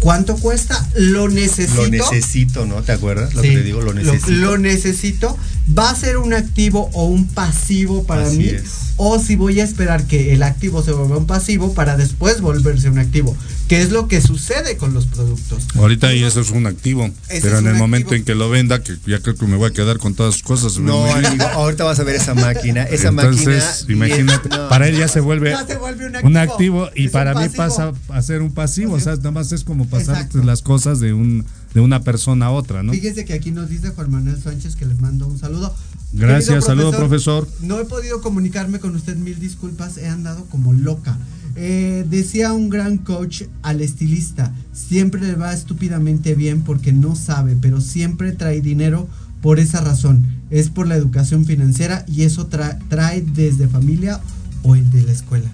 ¿Cuánto 0.00 0.36
cuesta? 0.36 0.88
Lo 0.96 1.28
necesito. 1.28 1.82
Lo 1.82 1.88
necesito, 1.88 2.66
¿no? 2.66 2.82
¿Te 2.82 2.92
acuerdas? 2.92 3.34
Lo 3.34 3.42
Sí, 3.42 3.50
que 3.50 3.56
te 3.56 3.62
digo, 3.62 3.80
lo 3.82 3.92
necesito. 3.92 4.30
Lo, 4.32 4.58
necesito. 4.58 5.36
¿Va 5.78 5.90
a 5.90 5.94
ser 5.94 6.16
un 6.16 6.32
activo 6.34 6.90
o 6.94 7.04
un 7.04 7.26
pasivo 7.28 8.04
para 8.04 8.22
Así 8.26 8.38
mí? 8.38 8.44
es. 8.48 8.64
O 8.96 9.18
si 9.18 9.36
voy 9.36 9.60
a 9.60 9.64
esperar 9.64 10.04
que 10.06 10.32
el 10.34 10.42
activo 10.42 10.82
se 10.82 10.92
vuelva 10.92 11.16
un 11.16 11.26
pasivo 11.26 11.72
para 11.74 11.96
después 11.96 12.40
volverse 12.40 12.88
un 12.90 12.98
activo. 12.98 13.36
¿Qué 13.68 13.80
es 13.82 13.90
lo 13.92 14.08
que 14.08 14.20
sucede 14.20 14.76
con 14.76 14.92
los 14.94 15.06
productos? 15.06 15.68
Ahorita 15.76 16.12
y 16.12 16.24
eso 16.24 16.40
es 16.40 16.50
un 16.50 16.66
activo, 16.66 17.08
pero 17.28 17.58
en 17.58 17.66
un 17.66 17.72
el 17.72 17.78
momento 17.78 18.08
activo. 18.08 18.16
en 18.18 18.24
que 18.24 18.34
lo 18.34 18.50
venda, 18.50 18.82
que 18.82 18.96
ya 19.06 19.20
creo 19.20 19.36
que 19.36 19.46
me 19.46 19.56
voy 19.56 19.70
a 19.70 19.72
quedar 19.72 19.98
con 19.98 20.14
todas 20.14 20.34
sus 20.34 20.42
cosas. 20.42 20.78
No, 20.78 21.04
amigo, 21.06 21.44
ahorita 21.44 21.84
vas 21.84 22.00
a 22.00 22.04
ver 22.04 22.16
esa 22.16 22.34
máquina. 22.34 22.82
Esa 22.82 23.08
Entonces, 23.08 23.84
máquina. 23.86 23.92
imagínate, 24.06 24.48
No. 24.48 24.68
para 24.68 24.88
él 24.88 24.98
ya 24.98 25.06
se 25.08 25.20
vuelve, 25.20 25.50
Ya 25.50 25.66
se 25.66 25.76
vuelve 25.76 26.06
un 26.06 26.16
un 26.26 26.36
activo. 26.36 26.52
activo 26.84 26.90
y 26.96 27.06
un 27.06 27.12
para 27.12 27.34
mí 27.34 27.48
pasa 27.48 27.92
a 28.08 28.22
ser 28.22 28.42
un 28.42 28.52
pasivo, 28.52 28.94
o 28.94 29.00
sea, 29.00 29.14
nada 29.16 29.30
más 29.30 29.52
es 29.52 29.62
como 29.62 29.86
pasar 29.90 30.16
Exacto. 30.16 30.42
las 30.44 30.62
cosas 30.62 31.00
de 31.00 31.12
un 31.12 31.44
de 31.74 31.80
una 31.80 32.02
persona 32.02 32.46
a 32.46 32.50
otra, 32.50 32.82
¿no? 32.82 32.92
Fíjese 32.92 33.24
que 33.24 33.32
aquí 33.32 33.52
nos 33.52 33.68
dice 33.68 33.90
Juan 33.90 34.10
Manuel 34.10 34.40
Sánchez 34.42 34.74
que 34.74 34.86
les 34.86 35.00
mando 35.00 35.26
un 35.28 35.38
saludo. 35.38 35.72
Gracias, 36.12 36.64
saludo, 36.64 36.90
profesor. 36.90 37.46
No 37.60 37.78
he 37.78 37.84
podido 37.84 38.20
comunicarme 38.20 38.80
con 38.80 38.96
usted, 38.96 39.16
mil 39.16 39.38
disculpas, 39.38 39.96
he 39.96 40.08
andado 40.08 40.46
como 40.46 40.72
loca. 40.72 41.16
Eh, 41.56 42.04
decía 42.10 42.52
un 42.52 42.70
gran 42.70 42.98
coach 42.98 43.42
al 43.62 43.80
estilista, 43.80 44.52
siempre 44.72 45.20
le 45.20 45.34
va 45.34 45.52
estúpidamente 45.52 46.34
bien 46.34 46.62
porque 46.62 46.92
no 46.92 47.14
sabe, 47.14 47.56
pero 47.60 47.80
siempre 47.80 48.32
trae 48.32 48.60
dinero 48.60 49.08
por 49.40 49.60
esa 49.60 49.80
razón. 49.80 50.26
Es 50.50 50.70
por 50.70 50.88
la 50.88 50.96
educación 50.96 51.44
financiera 51.44 52.04
y 52.08 52.22
eso 52.22 52.48
tra- 52.48 52.78
trae 52.88 53.22
desde 53.22 53.68
familia 53.68 54.20
o 54.62 54.74
de 54.74 55.02
la 55.02 55.12
escuela. 55.12 55.50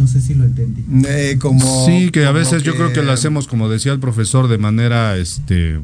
No 0.00 0.06
sé 0.08 0.22
si 0.22 0.34
lo 0.34 0.44
entendí. 0.44 0.82
Eh, 1.06 1.36
como, 1.38 1.84
sí, 1.84 2.10
que 2.10 2.24
a 2.24 2.32
veces 2.32 2.62
yo 2.62 2.74
creo 2.74 2.90
que 2.90 3.02
lo 3.02 3.12
hacemos, 3.12 3.46
como 3.46 3.68
decía 3.68 3.92
el 3.92 4.00
profesor, 4.00 4.48
de 4.48 4.56
manera, 4.56 5.18
este, 5.18 5.78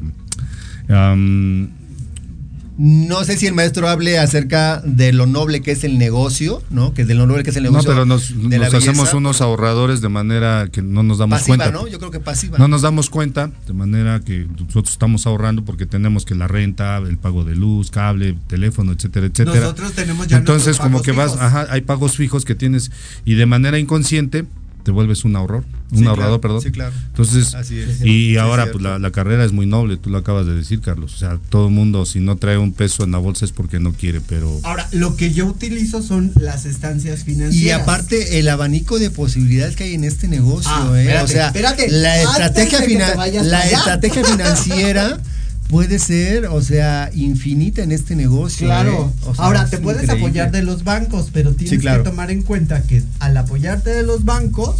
No 2.77 3.23
sé 3.23 3.37
si 3.37 3.47
el 3.47 3.55
maestro 3.55 3.89
hable 3.89 4.19
acerca 4.19 4.81
de 4.85 5.11
lo 5.11 5.25
noble 5.25 5.61
que 5.61 5.71
es 5.71 5.83
el 5.83 5.97
negocio, 5.97 6.61
¿no? 6.69 6.93
Que 6.93 7.05
de 7.05 7.15
lo 7.15 7.25
noble 7.25 7.43
que 7.43 7.49
es 7.49 7.55
el 7.55 7.63
no, 7.63 7.71
negocio. 7.71 7.89
pero 7.89 8.05
nos, 8.05 8.29
de 8.49 8.59
la 8.59 8.65
nos 8.65 8.75
hacemos 8.75 9.13
unos 9.15 9.41
ahorradores 9.41 9.99
de 9.99 10.09
manera 10.09 10.67
que 10.71 10.83
no 10.83 11.01
nos 11.01 11.17
damos 11.17 11.39
Pasiva, 11.39 11.57
cuenta. 11.57 11.71
¿no? 11.71 11.87
Yo 11.87 11.97
creo 11.97 12.11
que 12.11 12.19
pasiva. 12.19 12.57
No 12.59 12.67
nos 12.67 12.83
damos 12.83 13.09
cuenta, 13.09 13.49
de 13.65 13.73
manera 13.73 14.19
que 14.19 14.45
nosotros 14.59 14.91
estamos 14.91 15.25
ahorrando 15.25 15.65
porque 15.65 15.87
tenemos 15.87 16.23
que 16.23 16.35
la 16.35 16.47
renta, 16.47 16.97
el 16.97 17.17
pago 17.17 17.43
de 17.43 17.55
luz, 17.55 17.89
cable, 17.89 18.37
teléfono, 18.47 18.91
etcétera, 18.91 19.25
etcétera. 19.25 19.59
Nosotros 19.59 19.93
tenemos 19.93 20.27
ya 20.27 20.37
Entonces, 20.37 20.77
como 20.77 21.01
que 21.01 21.13
vas, 21.13 21.31
fijos. 21.31 21.45
ajá, 21.45 21.67
hay 21.71 21.81
pagos 21.81 22.15
fijos 22.15 22.45
que 22.45 22.53
tienes 22.53 22.91
y 23.25 23.33
de 23.33 23.45
manera 23.47 23.79
inconsciente 23.79 24.45
te 24.87 24.91
vuelves 24.93 25.25
un 25.25 25.35
ahorrador, 25.35 25.65
un 25.91 25.97
Sí, 25.99 26.05
ahorrador, 26.05 26.39
claro, 26.39 26.41
perdón. 26.41 26.61
sí, 26.61 26.71
claro. 26.71 26.93
Entonces, 27.09 27.53
Así 27.55 27.77
es. 27.77 27.99
y 27.99 28.03
Sí, 28.29 28.37
ahora 28.37 28.63
es 28.63 28.69
pues 28.71 28.81
la, 28.81 28.97
la 28.99 29.11
carrera 29.11 29.43
es 29.43 29.51
muy 29.51 29.65
noble, 29.65 29.97
tú 29.97 30.09
lo 30.09 30.17
acabas 30.17 30.45
de 30.45 30.53
decir, 30.55 30.79
Carlos. 30.79 31.13
O 31.13 31.17
sea, 31.17 31.39
todo 31.49 31.67
el 31.67 31.73
mundo 31.73 32.05
si 32.05 32.21
no 32.21 32.37
trae 32.37 32.57
un 32.57 32.71
peso 32.71 33.03
en 33.03 33.11
la 33.11 33.17
bolsa 33.17 33.43
es 33.43 33.51
porque 33.51 33.81
no 33.81 33.91
quiere, 33.91 34.21
pero 34.21 34.61
Ahora, 34.63 34.87
lo 34.93 35.17
que 35.17 35.33
yo 35.33 35.45
utilizo 35.45 36.01
son 36.01 36.31
las 36.39 36.65
estancias 36.65 37.25
financieras. 37.25 37.53
Y 37.53 37.69
aparte, 37.71 38.39
el 38.39 38.47
abanico 38.47 38.97
de 38.97 39.09
posibilidades 39.09 39.75
que 39.75 39.83
hay 39.83 39.95
en 39.95 40.05
este 40.05 40.29
negocio, 40.29 40.71
Ah, 40.73 40.89
¿eh? 40.95 41.01
espérate, 41.01 41.23
o 41.25 41.27
sea, 41.27 41.47
espérate. 41.47 41.89
la 41.91 42.21
estrategia, 42.21 42.79
de 42.79 42.85
que 42.85 42.91
fina- 42.93 43.11
te 43.11 43.17
vayas 43.17 43.45
la 43.45 43.59
allá. 43.59 43.77
estrategia 43.79 44.23
financiera 44.23 45.19
puede 45.69 45.99
ser, 45.99 46.45
o 46.47 46.61
sea, 46.61 47.09
infinita 47.13 47.83
en 47.83 47.91
este 47.91 48.15
negocio. 48.15 48.67
Claro. 48.67 49.13
¿eh? 49.13 49.25
O 49.27 49.35
sea, 49.35 49.45
Ahora, 49.45 49.69
te 49.69 49.77
puedes 49.79 50.03
increíble. 50.03 50.25
apoyar 50.27 50.51
de 50.51 50.63
los 50.63 50.83
bancos, 50.83 51.29
pero 51.33 51.51
tienes 51.53 51.71
Sí, 51.71 51.77
claro. 51.77 52.03
que 52.03 52.09
tomar 52.09 52.31
en 52.31 52.41
cuenta 52.43 52.81
que 52.83 53.03
al 53.19 53.35
apoyarte 53.37 53.89
de 53.89 54.03
los 54.03 54.23
bancos, 54.25 54.75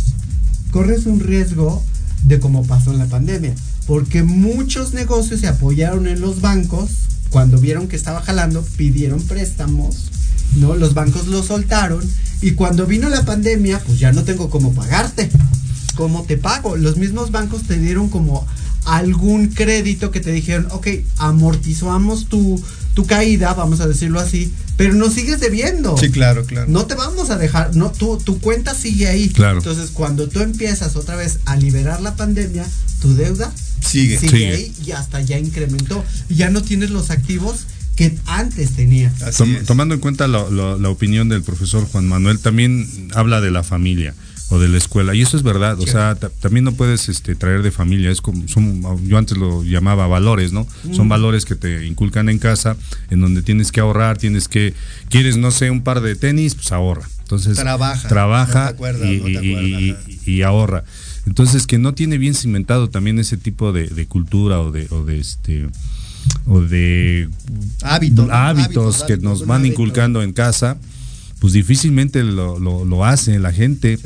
corres 0.71 1.05
un 1.05 1.19
riesgo 1.19 1.83
de 2.23 2.39
como 2.39 2.65
pasó 2.65 2.91
en 2.91 2.99
la 2.99 3.05
pandemia. 3.05 3.53
Porque 3.85 4.23
muchos 4.23 4.93
negocios 4.93 5.39
se 5.41 5.47
apoyaron 5.47 6.07
en 6.07 6.19
los 6.21 6.41
bancos, 6.41 6.89
cuando 7.29 7.57
vieron 7.59 7.87
que 7.87 7.95
estaba 7.95 8.21
jalando, 8.21 8.61
pidieron 8.77 9.21
préstamos, 9.21 10.09
¿no? 10.57 10.75
Los 10.75 10.93
bancos 10.93 11.27
lo 11.27 11.43
soltaron, 11.43 12.03
y 12.41 12.51
cuando 12.51 12.85
vino 12.85 13.09
la 13.09 13.23
pandemia, 13.25 13.79
pues 13.85 13.99
ya 13.99 14.11
no 14.11 14.23
tengo 14.23 14.49
cómo 14.49 14.73
pagarte. 14.73 15.29
¿Cómo 15.95 16.23
te 16.23 16.37
pago? 16.37 16.75
Los 16.77 16.97
mismos 16.97 17.31
bancos 17.31 17.63
te 17.63 17.77
dieron 17.77 18.09
como 18.09 18.45
algún 18.87 19.47
crédito 19.47 20.11
que 20.11 20.19
te 20.19 20.31
dijeron, 20.31 20.67
ok, 20.71 20.87
amortizamos 21.17 22.27
tu, 22.27 22.61
tu 22.93 23.05
caída, 23.05 23.53
vamos 23.53 23.79
a 23.79 23.87
decirlo 23.87 24.19
así, 24.19 24.51
pero 24.75 24.93
nos 24.93 25.13
sigues 25.13 25.39
debiendo. 25.39 25.97
Sí, 25.97 26.09
claro, 26.09 26.45
claro. 26.45 26.67
No 26.69 26.85
te 26.85 26.95
vamos 26.95 27.29
a 27.29 27.37
dejar, 27.37 27.75
no, 27.75 27.91
tu, 27.91 28.17
tu 28.17 28.39
cuenta 28.39 28.73
sigue 28.75 29.07
ahí. 29.07 29.29
Claro. 29.29 29.57
Entonces, 29.59 29.91
cuando 29.91 30.27
tú 30.29 30.39
empiezas 30.41 30.95
otra 30.95 31.15
vez 31.15 31.39
a 31.45 31.55
liberar 31.55 32.01
la 32.01 32.15
pandemia, 32.15 32.65
tu 33.01 33.13
deuda 33.15 33.51
Sigue. 33.85 34.17
Sigue. 34.17 34.51
ahí 34.51 34.73
y 34.85 34.91
hasta 34.91 35.21
ya 35.21 35.37
incrementó. 35.37 36.03
Y 36.29 36.35
ya 36.35 36.49
no 36.49 36.61
tienes 36.63 36.89
los 36.89 37.09
activos 37.11 37.67
que 37.95 38.17
antes 38.25 38.75
Tom- 39.37 39.55
es. 39.55 39.65
tomando 39.65 39.95
en 39.95 40.01
cuenta 40.01 40.27
lo- 40.27 40.49
lo- 40.51 40.77
la 40.77 40.89
opinión 40.89 41.29
del 41.29 41.41
profesor 41.43 41.85
Juan 41.87 42.07
Manuel, 42.07 42.39
también 42.39 43.09
habla 43.13 43.41
de 43.41 43.51
la 43.51 43.63
familia 43.63 44.13
o 44.49 44.59
de 44.59 44.67
la 44.69 44.77
escuela. 44.77 45.13
Y 45.13 45.21
eso 45.21 45.35
es 45.35 45.43
verdad, 45.43 45.77
o 45.79 45.85
sea, 45.87 46.15
ta- 46.15 46.29
también 46.29 46.63
no 46.65 46.71
puedes 46.71 47.09
este, 47.09 47.35
traer 47.35 47.63
de 47.63 47.71
familia, 47.71 48.09
es 48.11 48.21
como, 48.21 48.47
son, 48.47 48.81
yo 49.07 49.17
antes 49.17 49.37
lo 49.37 49.63
llamaba 49.63 50.07
valores, 50.07 50.53
¿no? 50.53 50.65
Son 50.93 51.09
valores 51.09 51.43
que 51.45 51.55
te 51.55 51.85
inculcan 51.85 52.29
en 52.29 52.39
casa, 52.39 52.77
en 53.09 53.19
donde 53.21 53.41
tienes 53.41 53.71
que 53.71 53.79
ahorrar, 53.81 54.17
tienes 54.17 54.47
que, 54.47 54.73
quieres, 55.09 55.35
no 55.37 55.51
sé, 55.51 55.69
un 55.69 55.81
par 55.81 56.01
de 56.01 56.15
tenis, 56.15 56.55
pues 56.55 56.71
ahorra. 56.71 57.07
Entonces, 57.23 57.57
Trabaja, 57.57 58.07
trabaja 58.07 58.63
no 58.63 58.69
acuerdas, 58.69 59.09
y, 59.09 59.17
no 59.19 59.27
y- 59.43 59.97
y- 60.25 60.31
y 60.31 60.41
ahorra. 60.43 60.85
Entonces, 61.25 61.67
que 61.67 61.77
no 61.77 61.93
tiene 61.93 62.17
bien 62.17 62.33
cimentado 62.33 62.89
también 62.89 63.19
ese 63.19 63.35
tipo 63.35 63.73
de, 63.73 63.87
de 63.87 64.05
cultura 64.07 64.61
o 64.61 64.71
de, 64.71 64.87
o 64.91 65.03
de 65.03 65.19
este 65.19 65.67
o 66.45 66.61
de 66.61 67.29
Hábitos, 67.81 68.29
hábitos 68.31 69.03
que 69.03 69.17
nos 69.17 69.45
van 69.45 69.65
inculcando 69.65 70.21
en 70.23 70.31
casa, 70.33 70.77
pues 71.39 71.53
difícilmente 71.53 72.23
lo, 72.23 72.59
lo, 72.59 72.85
lo 72.85 73.05
hace 73.05 73.39
la 73.39 73.53
gente 73.53 73.99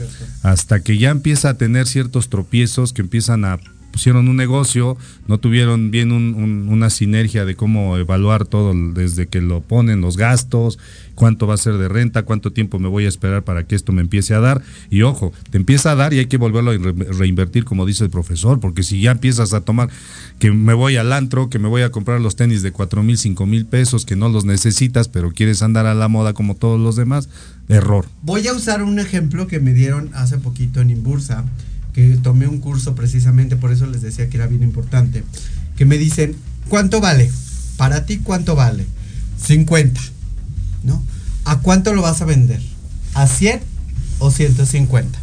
hasta 0.44 0.82
que 0.82 0.98
ya 0.98 1.10
empieza 1.10 1.50
a 1.50 1.58
tener 1.58 1.88
ciertos 1.88 2.30
tropiezos 2.30 2.94
que 2.94 3.02
empiezan 3.02 3.46
a 3.46 3.60
pusieron 3.92 4.28
un 4.30 4.36
negocio, 4.38 4.98
no 5.28 5.38
tuvieron 5.39 5.92
bien 5.92 6.12
un- 6.12 6.34
un- 6.34 6.68
una 6.70 6.89
sinergia 6.89 7.46
de 7.46 7.56
cómo 7.56 7.98
evaluar 7.98 8.46
todo 8.46 8.74
desde 8.94 9.28
que 9.28 9.42
lo 9.42 9.62
ponen 9.62 10.02
los 10.02 10.18
gastos, 10.18 10.80
cuánto 11.16 11.46
va 11.46 11.54
a 11.54 11.58
ser 11.58 11.78
de 11.78 11.88
renta, 11.88 12.24
cuánto 12.24 12.52
tiempo 12.52 12.80
me 12.80 12.88
voy 12.88 13.06
a 13.06 13.10
esperar 13.10 13.44
para 13.44 13.68
que 13.68 13.76
esto 13.76 13.92
me 13.92 14.02
empiece 14.02 14.34
a 14.34 14.39
dar. 14.39 14.62
Y 14.89 15.02
ojo, 15.04 15.34
te 15.52 15.58
empieza 15.58 15.92
a 15.92 15.96
dar 15.96 16.14
y 16.14 16.20
hay 16.20 16.26
que 16.26 16.38
volverlo 16.38 16.72
a 16.72 16.78
re- 16.78 16.94
reinvertir, 17.14 17.64
como 17.66 17.86
dice 17.86 18.04
el 18.06 18.10
profesor, 18.10 18.60
porque 18.60 18.82
si 18.84 19.02
ya 19.02 19.12
empiezas 19.12 19.54
a 19.54 19.62
tomar 19.62 19.89
que 20.39 20.52
me 20.52 20.74
voy 20.74 20.96
al 20.96 21.14
antro, 21.14 21.50
que 21.50 21.60
me 21.60 21.68
voy 21.68 21.84
a 21.84 21.92
comprar 21.92 22.22
los 22.22 22.36
tenis 22.36 22.62
de 22.64 22.72
cuatro 22.72 23.04
mil, 23.04 23.18
cinco 23.18 23.46
mil 23.46 23.66
pesos, 23.66 24.06
que 24.06 24.16
no 24.16 24.30
los 24.30 24.46
necesitas, 24.46 25.08
pero 25.10 25.32
quieres 25.32 25.62
andar 25.62 25.86
a 25.86 25.94
la 25.94 26.08
moda 26.08 26.34
como 26.34 26.56
todos 26.56 26.80
los 26.80 26.96
demás, 26.96 27.30
error. 27.68 28.06
Voy 28.24 28.48
a 28.48 28.54
usar 28.54 28.82
un 28.82 28.98
ejemplo 29.00 29.48
que 29.48 29.60
me 29.60 29.74
dieron 29.74 30.10
hace 30.14 30.38
poquito 30.38 30.82
en 30.82 30.89
Imbursa, 30.89 31.46
que 31.94 32.18
tomé 32.22 32.48
un 32.48 32.60
curso 32.60 32.96
precisamente, 32.96 33.56
por 33.56 33.72
eso 33.72 33.86
les 33.86 34.02
decía 34.02 34.30
que 34.30 34.38
era 34.38 34.48
bien 34.48 34.64
importante, 34.64 35.24
que 35.76 35.86
me 35.86 35.98
dicen, 35.98 36.36
¿cuánto 36.70 37.02
vale? 37.02 37.32
Para 37.78 38.06
ti, 38.06 38.18
¿cuánto 38.20 38.56
vale? 38.56 38.86
50, 39.46 40.00
¿no? 40.84 41.04
¿A 41.46 41.60
cuánto 41.60 41.94
lo 41.94 42.02
vas 42.02 42.22
a 42.22 42.26
vender? 42.26 42.62
¿A 43.14 43.28
100 43.28 43.62
o 44.20 44.32
150? 44.32 45.20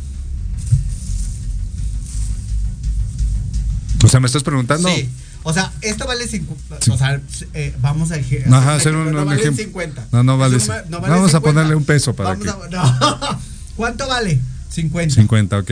O 4.05 4.09
sea, 4.09 4.21
¿me 4.21 4.27
estás 4.27 4.43
preguntando? 4.43 4.89
Sí. 4.89 5.09
O 5.45 5.53
sea, 5.53 5.73
esto 5.81 6.07
vale 6.07 6.27
50. 6.29 6.93
O 6.93 6.99
sea, 6.99 7.21
eh, 7.55 7.75
vamos 7.81 8.11
a 8.13 8.17
Ajá, 8.17 8.75
hacer 8.75 8.95
un, 8.95 9.13
no 9.13 9.21
un 9.21 9.27
valen 9.27 9.41
ejemplo. 9.41 9.65
50. 9.65 10.09
No, 10.13 10.23
no 10.23 10.37
vale. 10.39 10.57
un 10.57 10.63
no 10.91 11.01
vale 11.01 11.15
Vamos 11.15 11.29
a 11.35 11.39
50. 11.39 11.41
ponerle 11.41 11.75
un 11.75 11.85
peso 11.85 12.15
para 12.15 12.31
Vamos 12.31 12.45
que. 12.45 12.51
a- 12.51 12.69
no. 12.71 13.39
¿Cuánto 13.77 14.07
vale? 14.09 14.41
50. 14.71 15.15
50, 15.15 15.59
ok. 15.59 15.71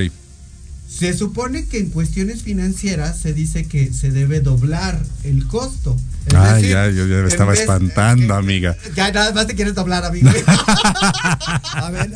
Se 0.89 1.13
supone 1.13 1.67
que 1.67 1.79
en 1.79 1.91
cuestiones 1.91 2.43
financieras 2.43 3.19
se 3.19 3.33
dice 3.35 3.67
que 3.67 3.93
se 3.93 4.11
debe 4.11 4.41
doblar 4.41 4.99
el 5.25 5.47
costo. 5.47 5.97
Es 6.27 6.35
Ay, 6.35 6.55
decir, 6.63 6.71
ya, 6.71 6.91
yo 6.91 7.07
ya 7.07 7.23
me 7.23 7.29
estaba 7.29 7.53
vez- 7.53 7.61
espantando, 7.61 8.35
amiga. 8.35 8.77
Ya 8.97 9.13
nada 9.13 9.33
más 9.33 9.47
te 9.47 9.55
quieres 9.55 9.75
doblar, 9.75 10.05
amigo. 10.05 10.29
A 11.75 11.91
ver, 11.91 12.11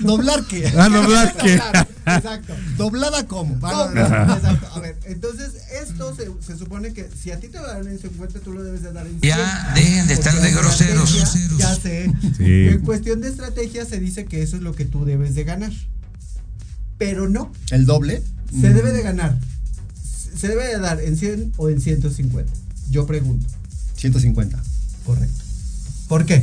¿doblar 0.00 0.44
qué? 0.44 0.72
Ah, 0.76 0.88
¿doblar 0.88 1.36
qué? 1.36 1.54
Exacto. 1.54 2.54
¿Doblada 2.76 3.26
cómo? 3.26 3.58
¿Cómo? 3.58 3.72
Ajá. 4.00 4.34
Exacto. 4.36 4.68
A 4.74 4.80
ver, 4.80 4.96
entonces 5.04 5.50
esto 5.82 6.14
se, 6.14 6.28
se 6.46 6.58
supone 6.58 6.92
que 6.92 7.08
si 7.20 7.30
a 7.30 7.40
ti 7.40 7.48
te 7.48 7.58
dan 7.58 7.86
en 7.86 7.98
50, 7.98 8.40
tú 8.40 8.52
lo 8.52 8.62
debes 8.62 8.82
de 8.82 8.92
dar 8.92 9.06
en 9.06 9.20
100. 9.20 9.22
Ya, 9.22 9.72
dejen 9.74 10.06
de 10.06 10.14
estar 10.14 10.34
de 10.40 10.50
groseros. 10.52 11.58
Ya 11.58 11.74
sé. 11.74 12.10
Sí. 12.36 12.68
En 12.68 12.80
cuestión 12.80 13.20
de 13.20 13.28
estrategia 13.28 13.84
se 13.84 13.98
dice 13.98 14.24
que 14.26 14.42
eso 14.42 14.56
es 14.56 14.62
lo 14.62 14.74
que 14.74 14.84
tú 14.84 15.04
debes 15.04 15.34
de 15.34 15.44
ganar. 15.44 15.72
Pero 16.98 17.28
no, 17.28 17.52
¿El 17.70 17.86
doble? 17.86 18.22
se 18.50 18.72
debe 18.72 18.92
de 18.92 19.02
ganar. 19.02 19.38
Se 20.36 20.48
debe 20.48 20.66
de 20.66 20.78
dar 20.78 21.00
en 21.00 21.16
100 21.16 21.52
o 21.56 21.68
en 21.68 21.80
150. 21.80 22.52
Yo 22.90 23.06
pregunto. 23.06 23.46
150. 23.96 24.62
Correcto. 25.04 25.44
¿Por 26.08 26.24
qué? 26.26 26.42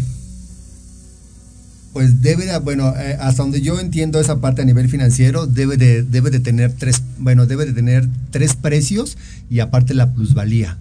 Pues 1.93 2.21
debe 2.21 2.45
de, 2.45 2.57
bueno, 2.59 2.93
eh, 2.97 3.17
hasta 3.19 3.43
donde 3.43 3.61
yo 3.61 3.79
entiendo 3.79 4.19
esa 4.19 4.41
parte 4.41 4.61
a 4.61 4.65
nivel 4.65 4.89
financiero, 4.89 5.47
debe 5.47 5.77
de, 5.77 6.03
debe 6.03 6.29
de 6.29 6.41
tener 6.41 6.73
tres, 6.73 7.01
bueno, 7.19 7.45
debe 7.45 7.65
de 7.65 7.71
tener 7.71 8.09
tres 8.31 8.53
precios 8.55 9.17
y 9.49 9.59
aparte 9.59 9.93
la 9.93 10.13
plusvalía. 10.13 10.77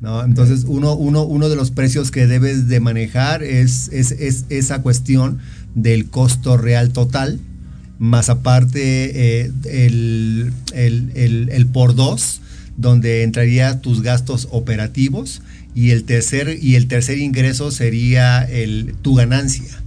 ¿no? 0.00 0.24
Entonces, 0.24 0.64
uno, 0.66 0.96
uno, 0.96 1.22
uno 1.22 1.48
de 1.48 1.56
los 1.56 1.70
precios 1.70 2.10
que 2.10 2.26
debes 2.26 2.66
de 2.66 2.80
manejar 2.80 3.44
es, 3.44 3.88
es, 3.92 4.10
es 4.10 4.44
esa 4.48 4.82
cuestión 4.82 5.38
del 5.76 6.10
costo 6.10 6.56
real 6.56 6.90
total, 6.90 7.38
más 8.04 8.28
aparte 8.28 9.40
eh, 9.40 9.50
el, 9.64 10.52
el, 10.72 11.10
el- 11.14 11.48
el 11.50 11.66
por 11.66 11.94
dos, 11.94 12.40
donde 12.76 13.22
entraría 13.22 13.80
tus 13.80 14.02
gastos 14.02 14.48
operativos, 14.50 15.42
y 15.74 15.90
el 15.90 16.04
tercer, 16.04 16.58
y 16.60 16.76
el 16.76 16.86
tercer 16.86 17.18
ingreso 17.18 17.70
sería 17.70 18.42
el, 18.42 18.94
tu 19.02 19.14
ganancia. 19.14 19.82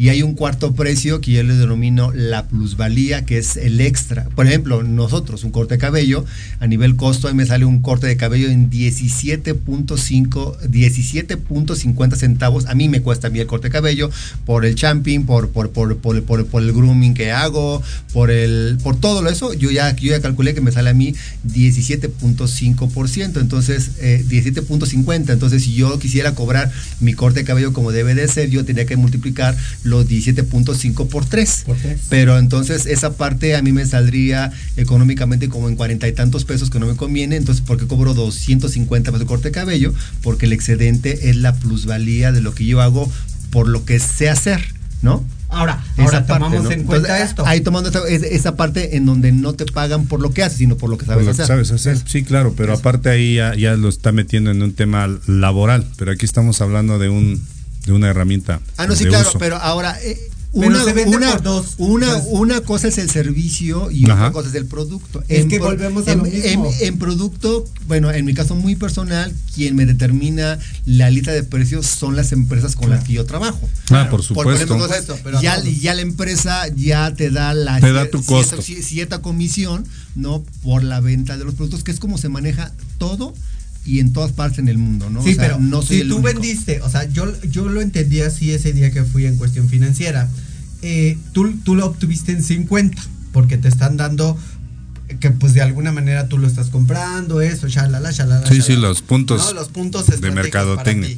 Y 0.00 0.08
hay 0.08 0.22
un 0.22 0.32
cuarto 0.34 0.72
precio 0.72 1.20
que 1.20 1.32
yo 1.32 1.42
le 1.42 1.52
denomino 1.54 2.10
la 2.14 2.48
plusvalía, 2.48 3.26
que 3.26 3.36
es 3.36 3.58
el 3.58 3.82
extra. 3.82 4.24
Por 4.34 4.46
ejemplo, 4.46 4.82
nosotros, 4.82 5.44
un 5.44 5.50
corte 5.50 5.74
de 5.74 5.78
cabello, 5.78 6.24
a 6.58 6.66
nivel 6.66 6.96
costo, 6.96 7.28
a 7.28 7.32
mí 7.32 7.36
me 7.36 7.44
sale 7.44 7.66
un 7.66 7.82
corte 7.82 8.06
de 8.06 8.16
cabello 8.16 8.48
en 8.48 8.70
17.5, 8.70 10.58
17.50 10.70 12.16
centavos. 12.16 12.64
A 12.64 12.74
mí 12.74 12.88
me 12.88 13.02
cuesta 13.02 13.26
a 13.26 13.30
mí 13.30 13.40
el 13.40 13.46
corte 13.46 13.68
de 13.68 13.72
cabello 13.72 14.10
por 14.46 14.64
el 14.64 14.74
champing, 14.74 15.26
por, 15.26 15.50
por, 15.50 15.70
por, 15.70 15.98
por, 15.98 16.22
por- 16.24 16.46
por 16.46 16.62
el 16.62 16.72
grooming 16.72 17.12
que 17.12 17.30
hago, 17.32 17.82
por 18.14 18.30
el, 18.30 18.78
por 18.82 18.96
todo 18.98 19.28
eso. 19.28 19.52
Yo 19.52 19.70
ya, 19.70 19.94
yo 19.96 20.12
ya 20.12 20.22
calculé 20.22 20.54
que 20.54 20.62
me 20.62 20.72
sale 20.72 20.88
a 20.88 20.94
mí 20.94 21.14
17.5%. 21.46 23.40
Entonces, 23.40 23.90
eh, 24.00 24.24
17.50. 24.26 25.30
Entonces, 25.30 25.62
si 25.64 25.74
yo 25.74 25.98
quisiera 25.98 26.34
cobrar 26.34 26.72
mi 27.00 27.12
corte 27.12 27.40
de 27.40 27.44
cabello 27.44 27.72
como 27.74 27.92
debe 27.92 28.14
de 28.14 28.26
ser, 28.28 28.48
yo 28.50 28.64
tendría 28.64 28.86
que 28.86 28.96
multiplicar 28.96 29.56
los 29.90 30.06
17.5 30.08 31.08
por 31.08 31.24
3. 31.26 31.62
Por 31.66 31.76
tres. 31.76 32.00
Pero 32.08 32.38
entonces 32.38 32.86
esa 32.86 33.12
parte 33.14 33.56
a 33.56 33.62
mí 33.62 33.72
me 33.72 33.84
saldría 33.84 34.52
económicamente 34.76 35.48
como 35.48 35.68
en 35.68 35.76
cuarenta 35.76 36.08
y 36.08 36.12
tantos 36.12 36.44
pesos 36.44 36.70
que 36.70 36.78
no 36.80 36.86
me 36.86 36.96
conviene. 36.96 37.36
Entonces, 37.36 37.62
¿por 37.64 37.76
qué 37.76 37.86
cobro 37.86 38.14
250 38.14 39.10
pesos 39.10 39.20
de 39.20 39.26
corte 39.26 39.48
de 39.48 39.52
cabello? 39.52 39.92
Porque 40.22 40.46
el 40.46 40.52
excedente 40.52 41.28
es 41.30 41.36
la 41.36 41.54
plusvalía 41.54 42.32
de 42.32 42.40
lo 42.40 42.54
que 42.54 42.64
yo 42.64 42.80
hago 42.80 43.10
por 43.50 43.68
lo 43.68 43.84
que 43.84 43.98
sé 43.98 44.28
hacer, 44.30 44.60
¿no? 45.02 45.24
Ahora, 45.52 45.82
Esa 45.94 46.02
ahora 46.04 46.26
parte, 46.26 46.32
tomamos 46.44 46.62
¿no? 46.64 46.70
en 46.70 46.84
cuenta 46.84 47.08
Entonces, 47.08 47.28
esto. 47.30 47.44
Ahí 47.44 47.60
tomando 47.60 47.88
esa, 47.88 48.06
es- 48.08 48.22
esa 48.22 48.54
parte 48.54 48.96
en 48.96 49.04
donde 49.04 49.32
no 49.32 49.52
te 49.54 49.66
pagan 49.66 50.06
por 50.06 50.20
lo 50.20 50.30
que 50.32 50.44
haces, 50.44 50.58
sino 50.58 50.76
por 50.76 50.88
lo 50.90 50.96
que 50.96 51.06
sabes 51.06 51.26
lo 51.26 51.32
que 51.32 51.42
hacer. 51.42 51.46
sabes 51.48 51.72
hacer. 51.72 51.98
Sí, 52.06 52.22
claro, 52.22 52.54
pero 52.56 52.72
aparte 52.74 53.08
ahí 53.08 53.34
ya, 53.34 53.56
ya 53.56 53.74
lo 53.74 53.88
está 53.88 54.12
metiendo 54.12 54.52
en 54.52 54.62
un 54.62 54.72
tema 54.74 55.08
laboral. 55.26 55.84
Pero 55.96 56.12
aquí 56.12 56.24
estamos 56.24 56.60
hablando 56.60 57.00
de 57.00 57.08
un 57.08 57.42
de 57.86 57.92
una 57.92 58.08
herramienta. 58.08 58.60
Ah, 58.76 58.86
no, 58.86 58.94
sí, 58.94 59.04
claro, 59.06 59.28
uso. 59.28 59.38
pero 59.38 59.56
ahora 59.56 59.96
eh, 60.02 60.18
Pero 60.52 60.66
una, 60.66 60.84
vende 60.84 61.16
una, 61.16 61.30
por 61.32 61.42
dos. 61.42 61.74
una, 61.78 62.16
una 62.26 62.60
cosa 62.60 62.88
es 62.88 62.98
el 62.98 63.08
servicio 63.08 63.90
y 63.90 64.04
Ajá. 64.04 64.14
otra 64.14 64.32
cosa 64.32 64.48
es 64.48 64.54
el 64.56 64.66
producto. 64.66 65.22
Es 65.28 65.46
que 65.46 65.58
pro- 65.58 65.68
volvemos 65.68 66.06
a 66.08 66.12
en, 66.12 66.18
lo 66.18 66.24
mismo. 66.24 66.72
en- 66.80 66.86
en 66.88 66.98
producto, 66.98 67.64
bueno, 67.86 68.10
en 68.10 68.24
mi 68.24 68.34
caso 68.34 68.54
muy 68.56 68.74
personal, 68.74 69.32
quien 69.54 69.76
me 69.76 69.86
determina 69.86 70.58
la 70.86 71.08
lista 71.10 71.30
de 71.32 71.42
precios 71.44 71.86
son 71.86 72.16
las 72.16 72.32
empresas 72.32 72.74
con 72.74 72.90
las 72.90 73.04
que 73.04 73.12
yo 73.14 73.24
trabajo. 73.26 73.60
Ah, 73.90 74.08
por 74.10 74.18
Por 74.18 74.22
supuesto. 74.24 74.52
ejemplo, 74.74 74.88
pero 75.22 75.38
a 75.38 75.42
ya, 75.42 75.62
ya 75.62 75.94
la 75.94 76.02
empresa 76.02 76.66
ya 76.74 77.14
te 77.14 77.30
da 77.30 77.54
la 77.54 77.78
Te 77.80 77.92
da 77.92 78.10
tu 78.10 78.18
cierta- 78.18 78.56
costo. 78.56 78.56
ci- 78.62 78.82
cierta 78.82 79.22
comisión, 79.22 79.86
¿no? 80.16 80.42
Por 80.62 80.82
la 80.82 81.00
venta 81.00 81.38
de 81.38 81.44
los 81.44 81.54
productos, 81.54 81.84
que 81.84 81.92
es 81.92 82.00
como 82.00 82.18
se 82.18 82.28
maneja 82.28 82.72
todo 82.98 83.34
y 83.84 84.00
en 84.00 84.12
todas 84.12 84.32
partes 84.32 84.58
en 84.58 84.68
el 84.68 84.78
mundo, 84.78 85.08
¿no? 85.10 85.22
Sí, 85.22 85.30
O 85.32 85.34
sea, 85.34 85.44
pero 85.44 85.58
no 85.60 85.82
soy 85.82 85.96
si 85.96 86.02
el 86.02 86.08
tú 86.08 86.16
único. 86.18 86.32
vendiste, 86.34 86.80
o 86.82 86.90
sea, 86.90 87.04
yo, 87.08 87.32
yo 87.42 87.68
lo 87.68 87.80
entendí 87.80 88.20
así 88.20 88.52
ese 88.52 88.72
día 88.72 88.90
que 88.90 89.04
fui 89.04 89.26
en 89.26 89.36
cuestión 89.36 89.68
financiera. 89.68 90.28
Eh, 90.82 91.18
tú, 91.32 91.52
tú 91.64 91.74
lo 91.74 91.86
obtuviste 91.86 92.32
en 92.32 92.42
50, 92.42 93.02
porque 93.32 93.56
te 93.58 93.68
están 93.68 93.96
dando 93.96 94.38
que 95.18 95.30
pues 95.30 95.54
de 95.54 95.60
alguna 95.60 95.90
manera 95.92 96.28
tú 96.28 96.38
lo 96.38 96.46
estás 96.46 96.68
comprando, 96.68 97.40
eso, 97.40 97.66
shalala, 97.68 98.12
shalala. 98.12 98.46
Sí, 98.46 98.56
sí, 98.62 98.74
shalala. 98.74 98.88
los 98.88 99.02
puntos 99.02 99.44
¿No? 99.46 99.52
Los 99.54 99.68
puntos 99.68 100.06
de 100.06 100.14
estratégicos 100.14 100.44
mercadotecnia. 100.44 101.16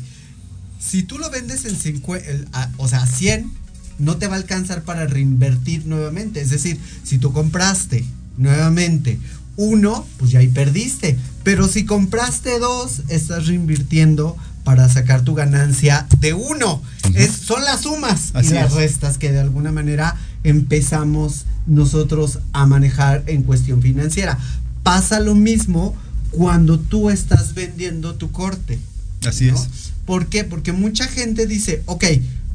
Si 0.81 1.03
tú 1.03 1.19
lo 1.19 1.31
vendes 1.31 1.65
en 1.67 1.77
50, 1.77 2.27
el- 2.29 2.49
a- 2.53 2.71
o 2.79 2.89
sea, 2.89 3.07
100, 3.07 3.51
no 3.99 4.17
te 4.17 4.27
va 4.29 4.35
a 4.35 4.39
alcanzar 4.39 4.83
para 4.83 5.07
reinvertir 5.07 5.87
nuevamente. 5.87 6.41
Es 6.41 6.51
decir, 6.51 6.79
si 7.05 7.19
tú 7.19 7.33
compraste 7.33 8.05
nuevamente 8.39 9.19
uno, 9.57 10.07
pues 10.19 10.31
ya 10.31 10.41
ahí 10.41 10.49
perdiste. 10.49 11.19
Pero 11.45 11.69
si 11.69 11.85
compraste 11.85 12.59
dos, 12.59 13.03
estás 13.09 13.47
reinvirtiendo 13.47 14.37
para 14.65 14.89
sacar 14.89 15.23
tu 15.23 15.35
ganancia 15.35 16.07
de 16.21 16.35
uno. 16.35 16.81
es, 17.15 17.33
son 17.33 17.65
las 17.65 17.81
sumas 17.83 18.31
Así 18.35 18.51
y 18.51 18.55
las 18.55 18.71
es. 18.73 18.75
restas 18.75 19.19
que 19.19 19.33
de 19.33 19.41
alguna 19.41 19.73
manera 19.73 20.17
empezamos 20.45 21.47
nosotros 21.67 22.39
a 22.53 22.67
manejar 22.67 23.25
en 23.27 23.43
cuestión 23.43 23.83
financiera. 23.83 24.39
Pasa 24.83 25.21
lo 25.21 25.35
mismo 25.35 25.95
cuando 26.31 26.79
tú 26.79 27.11
estás 27.11 27.55
vendiendo 27.55 28.15
tu 28.15 28.31
corte. 28.31 28.79
Así 29.27 29.51
¿no? 29.51 29.57
es. 29.57 29.93
¿Por 30.07 30.27
qué? 30.27 30.45
Porque 30.45 30.73
mucha 30.73 31.07
gente 31.07 31.47
dice, 31.47 31.83
ok, 31.87 32.05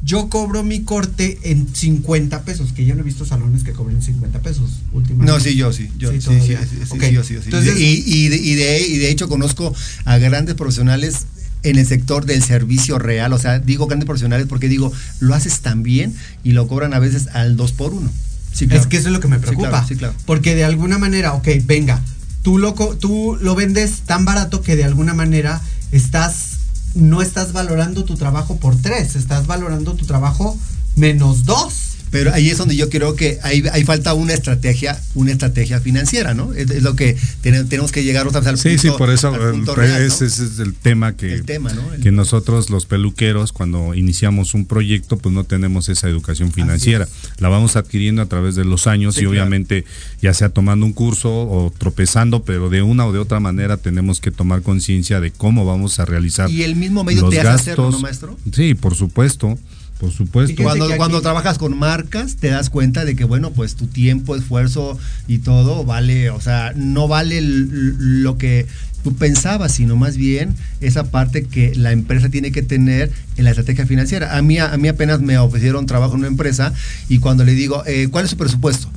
yo 0.02 0.28
cobro 0.28 0.62
mi 0.62 0.82
corte 0.82 1.38
en 1.42 1.68
50 1.72 2.42
pesos, 2.44 2.72
que 2.72 2.84
yo 2.84 2.94
no 2.94 3.00
he 3.00 3.04
visto 3.04 3.24
salones 3.24 3.64
que 3.64 3.72
cobren 3.72 4.00
50 4.02 4.40
pesos 4.40 4.70
últimamente. 4.92 5.32
No, 5.32 5.40
sí, 5.40 5.56
yo 5.56 5.72
sí. 5.72 5.90
Yo, 5.98 6.10
sí, 6.12 6.20
sí, 6.20 6.40
sí, 6.40 6.56
sí, 6.56 6.78
Ok, 6.90 7.02
sí, 7.02 7.12
yo 7.12 7.24
sí, 7.24 7.34
yo 7.34 7.40
sí. 7.42 7.46
Entonces, 7.46 7.78
y, 7.78 8.02
y 8.06 8.28
de, 8.28 8.36
y, 8.36 8.54
de, 8.54 8.86
y 8.86 8.98
de 8.98 9.10
hecho 9.10 9.28
conozco 9.28 9.74
a 10.04 10.18
grandes 10.18 10.54
profesionales 10.54 11.26
en 11.62 11.78
el 11.78 11.86
sector 11.86 12.24
del 12.24 12.42
servicio 12.42 12.98
real. 12.98 13.32
O 13.32 13.38
sea, 13.38 13.58
digo 13.58 13.86
grandes 13.86 14.06
profesionales 14.06 14.46
porque 14.48 14.68
digo, 14.68 14.92
lo 15.20 15.34
haces 15.34 15.60
tan 15.60 15.82
bien 15.82 16.14
y 16.44 16.52
lo 16.52 16.68
cobran 16.68 16.94
a 16.94 16.98
veces 16.98 17.28
al 17.28 17.56
2 17.56 17.72
por 17.72 17.92
1 17.92 18.10
Sí, 18.52 18.66
claro. 18.66 18.82
Es 18.82 18.88
que 18.88 18.96
eso 18.96 19.08
es 19.08 19.12
lo 19.12 19.20
que 19.20 19.28
me 19.28 19.38
preocupa. 19.38 19.68
claro, 19.68 19.86
sí, 19.86 19.96
claro. 19.96 20.14
Porque 20.26 20.54
de 20.54 20.64
alguna 20.64 20.98
manera, 20.98 21.34
ok, 21.34 21.48
venga, 21.64 22.00
tú 22.42 22.58
lo, 22.58 22.74
tú 22.74 23.38
lo 23.40 23.54
vendes 23.54 24.00
tan 24.06 24.24
barato 24.24 24.62
que 24.62 24.74
de 24.74 24.84
alguna 24.84 25.14
manera 25.14 25.60
estás, 25.92 26.57
no 26.94 27.22
estás 27.22 27.52
valorando 27.52 28.04
tu 28.04 28.16
trabajo 28.16 28.56
por 28.56 28.76
tres, 28.76 29.16
estás 29.16 29.46
valorando 29.46 29.94
tu 29.94 30.06
trabajo 30.06 30.56
menos 30.96 31.44
dos. 31.44 31.97
Pero 32.10 32.32
ahí 32.32 32.50
es 32.50 32.58
donde 32.58 32.74
yo 32.76 32.88
creo 32.88 33.14
que 33.14 33.38
ahí, 33.42 33.62
ahí 33.72 33.84
falta 33.84 34.14
una 34.14 34.32
estrategia, 34.34 35.00
una 35.14 35.32
estrategia 35.32 35.80
financiera, 35.80 36.34
¿no? 36.34 36.52
Es, 36.54 36.70
es 36.70 36.82
lo 36.82 36.96
que 36.96 37.16
ten- 37.42 37.68
tenemos 37.68 37.92
que 37.92 38.02
llegar 38.04 38.26
otra 38.26 38.40
vez 38.40 38.48
al 38.48 38.58
Sí, 38.58 38.68
punto. 38.70 38.82
sí, 38.82 38.90
por 38.96 39.10
eso 39.10 39.34
eh, 39.34 39.62
pues, 39.64 39.76
real, 39.76 40.00
¿no? 40.00 40.06
ese, 40.14 40.26
ese 40.26 40.44
es 40.44 40.58
el 40.58 40.74
tema 40.74 41.16
que, 41.16 41.32
El 41.34 41.44
tema, 41.44 41.72
¿no? 41.72 41.92
El- 41.92 42.00
que 42.02 42.10
nosotros 42.12 42.70
los 42.70 42.86
peluqueros 42.86 43.52
cuando 43.52 43.94
iniciamos 43.94 44.54
un 44.54 44.64
proyecto 44.64 45.18
pues 45.18 45.34
no 45.34 45.44
tenemos 45.44 45.88
esa 45.88 46.08
educación 46.08 46.52
financiera. 46.52 47.06
La 47.38 47.48
vamos 47.48 47.76
adquiriendo 47.76 48.22
a 48.22 48.26
través 48.26 48.54
de 48.54 48.64
los 48.64 48.86
años 48.86 49.14
Sí, 49.14 49.20
y 49.20 49.22
claro. 49.24 49.32
obviamente 49.32 49.84
ya 50.22 50.32
sea 50.34 50.48
tomando 50.48 50.86
un 50.86 50.92
curso 50.92 51.30
o 51.30 51.72
tropezando, 51.76 52.42
pero 52.42 52.70
de 52.70 52.82
una 52.82 53.06
o 53.06 53.12
de 53.12 53.18
otra 53.18 53.40
manera 53.40 53.76
tenemos 53.76 54.20
que 54.20 54.30
tomar 54.30 54.62
conciencia 54.62 55.20
de 55.20 55.30
cómo 55.30 55.64
vamos 55.66 55.98
a 56.00 56.04
realizar 56.04 56.50
Y 56.50 56.62
el 56.62 56.76
mismo 56.76 57.04
medio 57.04 57.22
los 57.22 57.30
te 57.30 57.40
hace 57.40 57.48
hacerlo, 57.50 57.84
gastos. 57.84 58.00
¿no, 58.00 58.06
maestro? 58.06 58.36
Sí, 58.52 58.74
por 58.74 58.94
supuesto, 58.94 59.58
por 59.98 60.12
supuesto. 60.12 60.52
Cuando, 60.62 60.84
aquí- 60.94 60.98
cuando 60.98 61.20
trabajas 61.22 61.58
con 61.58 61.76
marcas, 61.78 62.36
te 62.36 62.48
das 62.48 62.70
cuenta 62.70 63.04
de 63.04 63.16
que, 63.16 63.24
bueno, 63.24 63.50
pues 63.52 63.74
tu 63.74 63.86
tiempo, 63.86 64.36
esfuerzo 64.36 64.98
y 65.26 65.38
todo 65.38 65.84
vale, 65.84 66.30
o 66.30 66.40
sea, 66.40 66.72
no 66.76 67.08
vale 67.08 67.38
l- 67.38 67.66
lo 67.98 68.38
que 68.38 68.66
tú 69.02 69.14
pensabas, 69.16 69.72
sino 69.74 69.96
más 69.96 70.16
bien 70.16 70.54
esa 70.80 71.04
parte 71.10 71.44
que 71.44 71.74
la 71.74 71.92
empresa 71.92 72.28
tiene 72.28 72.50
que 72.52 72.62
tener 72.62 73.10
en 73.36 73.44
la 73.44 73.50
estrategia 73.50 73.86
financiera. 73.86 74.36
A 74.36 74.42
mí, 74.42 74.58
a 74.58 74.76
mí 74.76 74.88
apenas 74.88 75.20
me 75.20 75.38
ofrecieron 75.38 75.86
trabajo 75.86 76.14
en 76.14 76.20
una 76.20 76.28
empresa 76.28 76.72
y 77.08 77.18
cuando 77.18 77.44
le 77.44 77.52
digo, 77.54 77.82
eh, 77.86 78.08
¿cuál 78.10 78.24
es 78.24 78.30
su 78.30 78.36
presupuesto? 78.36 78.90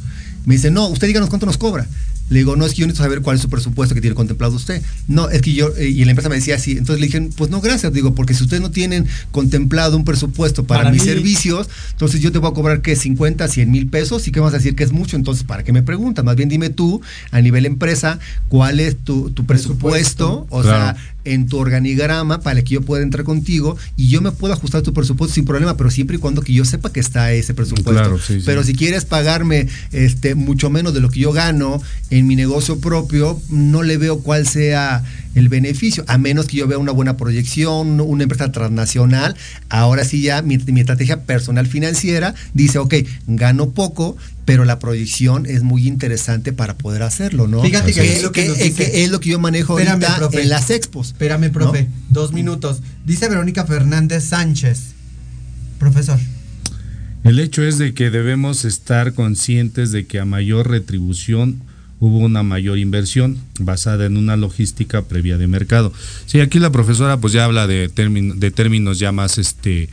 Me 0.46 0.56
dice, 0.56 0.72
no, 0.72 0.88
usted 0.88 1.06
díganos 1.08 1.30
cuánto 1.30 1.46
nos 1.46 1.58
cobra. 1.58 1.88
Le 2.30 2.40
digo, 2.40 2.56
no, 2.56 2.66
es 2.66 2.74
que 2.74 2.80
yo 2.82 2.88
necesito 2.88 3.04
saber 3.04 3.22
cuál 3.22 3.36
es 3.36 3.42
su 3.42 3.50
presupuesto 3.50 3.94
que 3.94 4.00
tiene 4.00 4.16
contemplado 4.16 4.56
usted. 4.56 4.82
No, 5.10 5.30
es 5.30 5.42
que 5.42 5.52
yo, 5.54 5.74
eh, 5.78 5.90
y 5.90 6.06
la 6.06 6.12
empresa 6.12 6.30
me 6.30 6.36
decía 6.36 6.56
así. 6.56 6.72
Entonces 6.72 7.00
le 7.02 7.08
dije, 7.08 7.30
pues 7.36 7.50
no, 7.50 7.60
gracias. 7.60 7.92
Digo, 7.92 8.16
porque 8.16 8.34
si 8.34 8.44
ustedes 8.44 8.62
no 8.62 8.72
tienen 8.72 9.06
contemplado 9.32 9.98
un 9.98 10.06
presupuesto 10.06 10.64
para, 10.64 10.84
Para 10.84 10.92
mis 10.94 11.02
mí. 11.04 11.08
servicios, 11.10 11.68
entonces 11.92 12.22
yo 12.22 12.32
te 12.32 12.38
voy 12.40 12.50
a 12.50 12.54
cobrar 12.54 12.82
que 12.82 12.96
50, 12.96 13.48
100 13.50 13.70
mil 13.70 13.88
pesos 13.88 14.28
y 14.28 14.32
que 14.32 14.40
vas 14.40 14.54
a 14.54 14.58
decir 14.58 14.76
que 14.76 14.84
es 14.86 14.94
mucho. 14.94 15.18
Entonces, 15.18 15.44
¿para 15.44 15.64
qué 15.64 15.74
me 15.74 15.84
preguntas? 15.84 16.24
Más 16.24 16.38
bien 16.38 16.48
dime 16.48 16.70
tú, 16.70 17.02
a 17.32 17.42
nivel 17.42 17.66
empresa, 17.66 18.18
cuál 18.48 18.80
es 18.80 18.96
tu, 19.04 19.32
tu 19.32 19.46
presupuesto, 19.46 20.48
o 20.50 20.62
Claro. 20.62 20.96
sea, 20.96 20.98
en 21.26 21.48
tu 21.48 21.58
organigrama 21.58 22.42
para 22.42 22.62
que 22.62 22.76
yo 22.76 22.82
pueda 22.82 23.04
entrar 23.04 23.24
contigo 23.24 23.78
y 23.96 24.10
yo 24.10 24.22
me 24.22 24.32
puedo 24.32 24.54
ajustar 24.54 24.82
tu 24.82 24.94
presupuesto 24.94 25.36
sin 25.36 25.46
problema, 25.46 25.78
pero 25.78 25.92
siempre 25.92 26.18
y 26.18 26.20
cuando 26.20 26.42
que 26.42 26.54
yo 26.54 26.66
sepa 26.66 26.92
que 26.92 27.00
está 27.00 27.32
ese 27.32 27.54
presupuesto. 27.54 27.92
Claro, 27.92 28.20
sí, 28.20 28.40
sí. 28.40 28.44
Pero 28.46 28.64
si 28.64 28.74
quieres 28.74 29.06
pagarme 29.06 29.68
este 29.92 30.36
mucho 30.36 30.70
menos 30.70 30.94
de 30.94 31.00
lo 31.02 31.10
que 31.10 31.20
yo 31.20 31.32
gano 31.32 31.82
en 32.10 32.28
mi 32.28 32.36
negocio 32.36 32.80
propio, 32.80 33.40
no 33.50 33.84
le 33.84 33.98
veo 33.98 34.20
cuál 34.20 34.48
sea 34.48 35.04
el 35.36 35.50
beneficio, 35.50 36.04
a 36.08 36.18
menos 36.18 36.48
que 36.48 36.58
yo 36.58 36.68
vea 36.68 36.78
una 36.78 36.92
buena 36.92 37.18
proyección, 37.18 38.02
una 38.02 38.24
empresa 38.24 38.52
transnacional. 38.52 39.36
Ahora 39.70 40.04
sí 40.04 40.22
ya 40.22 40.42
mi, 40.42 40.58
mi 40.58 40.82
estrategia 40.82 41.24
personal 41.24 41.68
financiera 41.68 42.34
dice, 42.54 42.80
ok, 42.80 42.96
gano 43.28 43.70
poco, 43.70 44.18
pero 44.52 44.66
la 44.66 44.80
proyección 44.80 45.46
es 45.46 45.64
muy 45.64 45.88
interesante 45.88 46.54
para 46.54 46.78
poder 46.78 47.04
hacerlo, 47.04 47.48
¿no? 47.48 47.62
Fíjate 47.62 47.94
que 47.94 48.02
Que- 48.02 48.16
es 48.18 48.24
lo 48.24 48.32
que 48.32 48.48
nos 48.48 48.58
que- 48.58 48.64
dice. 48.66 48.92
que 48.92 49.04
es 49.04 49.10
lo 49.12 49.20
que 49.20 49.30
yo 49.30 49.40
manejo 49.40 49.78
Espérame, 49.80 50.04
ahorita 50.04 50.18
profe. 50.18 50.42
en 50.44 50.50
las 50.50 50.70
expos. 50.70 51.08
Espérame, 51.08 51.50
profe, 51.52 51.88
dos 52.10 52.34
minutos. 52.34 52.82
Dice 53.06 53.28
Verónica 53.30 53.66
Fernández 53.66 54.24
Sánchez. 54.26 54.80
Profesor. 55.80 56.20
El 57.24 57.40
hecho 57.40 57.64
es 57.64 57.78
de 57.78 57.94
que 57.94 58.10
debemos 58.10 58.66
estar 58.66 59.14
conscientes 59.14 59.92
de 59.92 60.06
que 60.08 60.20
a 60.20 60.26
mayor 60.26 60.70
retribución 60.70 61.62
hubo 62.02 62.18
una 62.18 62.42
mayor 62.42 62.80
inversión 62.80 63.38
basada 63.60 64.08
en 64.08 64.18
una 64.18 64.36
logística 64.36 65.04
previa 65.04 65.38
de 65.38 65.46
mercado. 65.48 65.94
Sí, 66.26 66.40
aquí 66.42 66.58
la 66.58 66.72
profesora 66.72 67.18
pues 67.18 67.32
ya 67.32 67.46
habla 67.46 67.68
de, 67.68 67.90
términ- 67.94 68.34
de 68.40 68.50
términos 68.50 68.98
ya 68.98 69.12
más 69.12 69.38
este 69.38 69.88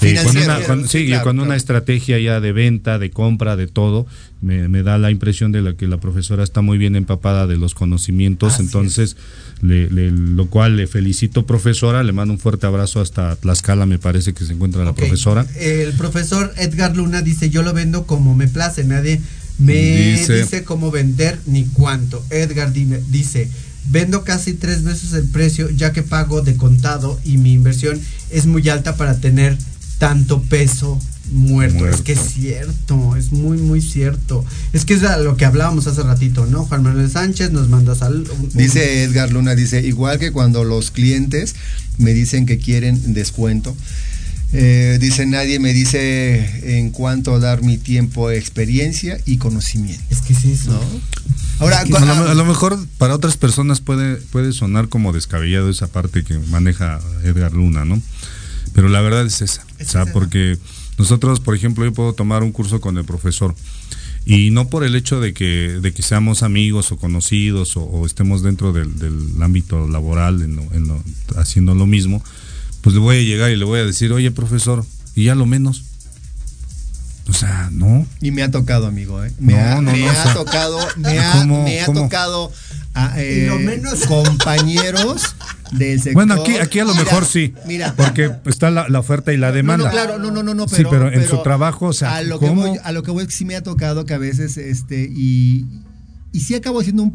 de- 0.00 0.22
con 0.24 0.36
una, 0.38 0.60
con- 0.62 0.88
sí, 0.88 1.00
sí, 1.00 1.06
claro, 1.08 1.24
con 1.24 1.36
claro. 1.36 1.46
una 1.48 1.56
estrategia 1.56 2.18
ya 2.18 2.40
de 2.40 2.52
venta, 2.52 2.98
de 2.98 3.10
compra, 3.10 3.56
de 3.56 3.66
todo. 3.66 4.06
Me, 4.40 4.68
me 4.68 4.82
da 4.82 4.96
la 4.96 5.10
impresión 5.10 5.52
de 5.52 5.60
la 5.60 5.74
que 5.74 5.86
la 5.86 5.98
profesora 5.98 6.42
está 6.42 6.62
muy 6.62 6.78
bien 6.78 6.96
empapada 6.96 7.46
de 7.46 7.58
los 7.58 7.74
conocimientos, 7.74 8.54
Así 8.54 8.62
entonces 8.62 9.18
le- 9.60 9.90
le- 9.90 10.10
lo 10.12 10.46
cual 10.46 10.78
le 10.78 10.86
felicito 10.86 11.44
profesora, 11.44 12.02
le 12.02 12.12
mando 12.14 12.32
un 12.32 12.40
fuerte 12.40 12.66
abrazo 12.66 13.02
hasta 13.02 13.36
Tlaxcala, 13.36 13.84
me 13.84 13.98
parece 13.98 14.32
que 14.32 14.46
se 14.46 14.54
encuentra 14.54 14.82
la 14.82 14.94
profesora. 14.94 15.46
El 15.58 15.92
profesor 15.92 16.54
Edgar 16.56 16.96
Luna 16.96 17.20
dice, 17.20 17.50
yo 17.50 17.62
lo 17.62 17.74
vendo 17.74 18.06
como 18.06 18.34
me 18.34 18.48
place, 18.48 18.82
nadie 18.84 19.20
me 19.60 19.74
Dice- 20.18 20.42
dice, 20.42 20.64
cómo 20.64 20.90
vender 20.90 21.38
ni 21.46 21.64
cuánto. 21.66 22.24
Edgar 22.30 22.72
dime- 22.72 23.00
dice, 23.10 23.48
vendo 23.90 24.24
casi 24.24 24.54
tres 24.54 24.82
veces 24.82 25.12
el 25.12 25.28
precio 25.28 25.70
ya 25.70 25.92
que 25.92 26.02
pago 26.02 26.40
de 26.42 26.56
contado 26.56 27.20
y 27.24 27.38
mi 27.38 27.52
inversión 27.52 28.00
es 28.30 28.46
muy 28.46 28.68
alta 28.68 28.96
para 28.96 29.20
tener 29.20 29.56
tanto 29.98 30.42
peso 30.42 30.98
muerto. 31.30 31.78
Muerto. 31.78 31.96
Es 31.96 32.02
que 32.02 32.12
es 32.12 32.20
cierto, 32.34 33.14
es 33.16 33.30
muy, 33.32 33.58
muy 33.58 33.80
cierto. 33.82 34.44
Es 34.72 34.84
que 34.84 34.94
es 34.94 35.02
lo 35.02 35.36
que 35.36 35.44
hablábamos 35.44 35.86
hace 35.86 36.02
ratito, 36.02 36.46
¿no? 36.46 36.64
Juan 36.64 36.82
Manuel 36.82 37.10
Sánchez 37.10 37.52
nos 37.52 37.68
manda 37.68 37.94
sal. 37.94 38.24
un- 38.32 38.40
un- 38.46 38.50
Dice 38.54 39.04
Edgar 39.04 39.30
Luna, 39.30 39.54
dice, 39.54 39.80
igual 39.86 40.18
que 40.18 40.32
cuando 40.32 40.64
los 40.64 40.90
clientes 40.90 41.54
me 41.98 42.14
dicen 42.14 42.46
que 42.46 42.58
quieren 42.58 43.12
descuento, 43.14 43.76
eh, 44.52 44.98
dice, 45.00 45.26
nadie 45.26 45.58
me 45.60 45.72
dice 45.72 46.78
en 46.78 46.90
cuánto 46.90 47.38
dar 47.40 47.62
mi 47.62 47.78
tiempo, 47.78 48.30
experiencia 48.30 49.18
y 49.26 49.36
conocimiento. 49.38 50.02
Es 50.10 50.20
que 50.22 50.32
es 50.32 50.44
eso. 50.44 50.72
¿no? 50.72 50.80
Ahora, 51.60 51.80
a, 51.80 51.84
lo, 51.86 51.96
a 52.28 52.34
lo 52.34 52.44
mejor 52.44 52.78
para 52.98 53.14
otras 53.14 53.36
personas 53.36 53.80
puede, 53.80 54.16
puede 54.16 54.52
sonar 54.52 54.88
como 54.88 55.12
descabellado 55.12 55.68
esa 55.68 55.86
parte 55.88 56.24
que 56.24 56.38
maneja 56.38 57.00
Edgar 57.24 57.52
Luna, 57.52 57.84
¿no? 57.84 58.00
Pero 58.74 58.88
la 58.88 59.00
verdad 59.00 59.26
es 59.26 59.42
esa. 59.42 59.64
Es 59.78 59.88
o 59.88 59.90
sea, 59.92 60.02
esa. 60.04 60.12
porque 60.12 60.56
nosotros, 60.98 61.40
por 61.40 61.54
ejemplo, 61.54 61.84
yo 61.84 61.92
puedo 61.92 62.12
tomar 62.14 62.42
un 62.42 62.52
curso 62.52 62.80
con 62.80 62.96
el 62.98 63.04
profesor 63.04 63.54
y 64.26 64.50
no 64.50 64.68
por 64.68 64.84
el 64.84 64.94
hecho 64.96 65.20
de 65.20 65.32
que, 65.32 65.78
de 65.82 65.92
que 65.92 66.02
seamos 66.02 66.42
amigos 66.42 66.92
o 66.92 66.96
conocidos 66.96 67.76
o, 67.76 67.82
o 67.82 68.06
estemos 68.06 68.42
dentro 68.42 68.72
del, 68.72 68.98
del 68.98 69.42
ámbito 69.42 69.88
laboral 69.88 70.42
en 70.42 70.56
lo- 70.56 70.72
en 70.72 70.88
lo- 70.88 71.02
haciendo 71.36 71.74
lo 71.74 71.86
mismo, 71.86 72.22
pues 72.82 72.94
le 72.94 73.00
voy 73.00 73.18
a 73.18 73.22
llegar 73.22 73.50
y 73.50 73.56
le 73.56 73.64
voy 73.64 73.80
a 73.80 73.84
decir, 73.84 74.12
oye 74.12 74.30
profesor, 74.30 74.84
y 75.14 75.24
ya 75.24 75.34
lo 75.34 75.46
menos. 75.46 75.84
O 77.28 77.32
sea, 77.32 77.68
no. 77.72 78.06
Y 78.20 78.32
me 78.32 78.42
ha 78.42 78.50
tocado, 78.50 78.86
amigo, 78.88 79.22
¿eh? 79.24 79.30
Me 79.38 79.52
No, 79.52 79.58
ha, 79.60 79.74
no, 79.76 79.92
me 79.92 80.00
no, 80.00 80.08
ha 80.08 80.12
o 80.12 80.22
sea, 80.22 80.34
tocado, 80.34 80.78
me 80.96 81.18
ha, 81.20 81.32
¿cómo, 81.32 81.62
me 81.62 81.80
ha 81.80 81.86
cómo? 81.86 82.00
tocado 82.02 82.50
a, 82.94 83.20
eh, 83.20 83.42
Y 83.44 83.46
lo 83.46 83.58
menos- 83.60 84.00
compañeros 84.08 85.36
del 85.70 85.98
sector. 85.98 86.14
Bueno, 86.14 86.34
aquí, 86.42 86.56
aquí 86.56 86.80
a 86.80 86.84
lo 86.84 86.92
Mira, 86.92 87.04
mejor 87.04 87.24
sí. 87.24 87.54
Mira, 87.66 87.94
Porque 87.96 88.32
está 88.46 88.70
la, 88.70 88.88
la 88.88 88.98
oferta 88.98 89.32
y 89.32 89.36
la 89.36 89.48
No, 89.50 89.54
demanda. 89.54 89.84
no, 89.84 89.90
claro, 89.92 90.18
no, 90.18 90.32
no, 90.32 90.42
no, 90.42 90.54
no, 90.54 90.66
Sí, 90.66 90.76
pero, 90.78 90.90
pero 90.90 91.12
en 91.12 91.28
su 91.28 91.40
trabajo, 91.42 91.86
o 91.86 91.92
sea, 91.92 92.16
a 92.16 92.22
lo 92.22 92.40
que 92.40 92.50
voy, 92.50 92.78
a 92.82 92.90
lo 92.90 93.04
que 93.04 93.12
voy 93.12 93.26
sí 93.28 93.44
me 93.44 93.54
ha 93.54 93.62
tocado 93.62 94.04
que 94.06 94.14
a 94.14 94.18
veces, 94.18 94.56
este, 94.56 95.08
y, 95.08 95.66
y 96.32 96.40
sí 96.40 96.54
acabo 96.54 96.80
haciendo 96.80 97.02
un, 97.02 97.14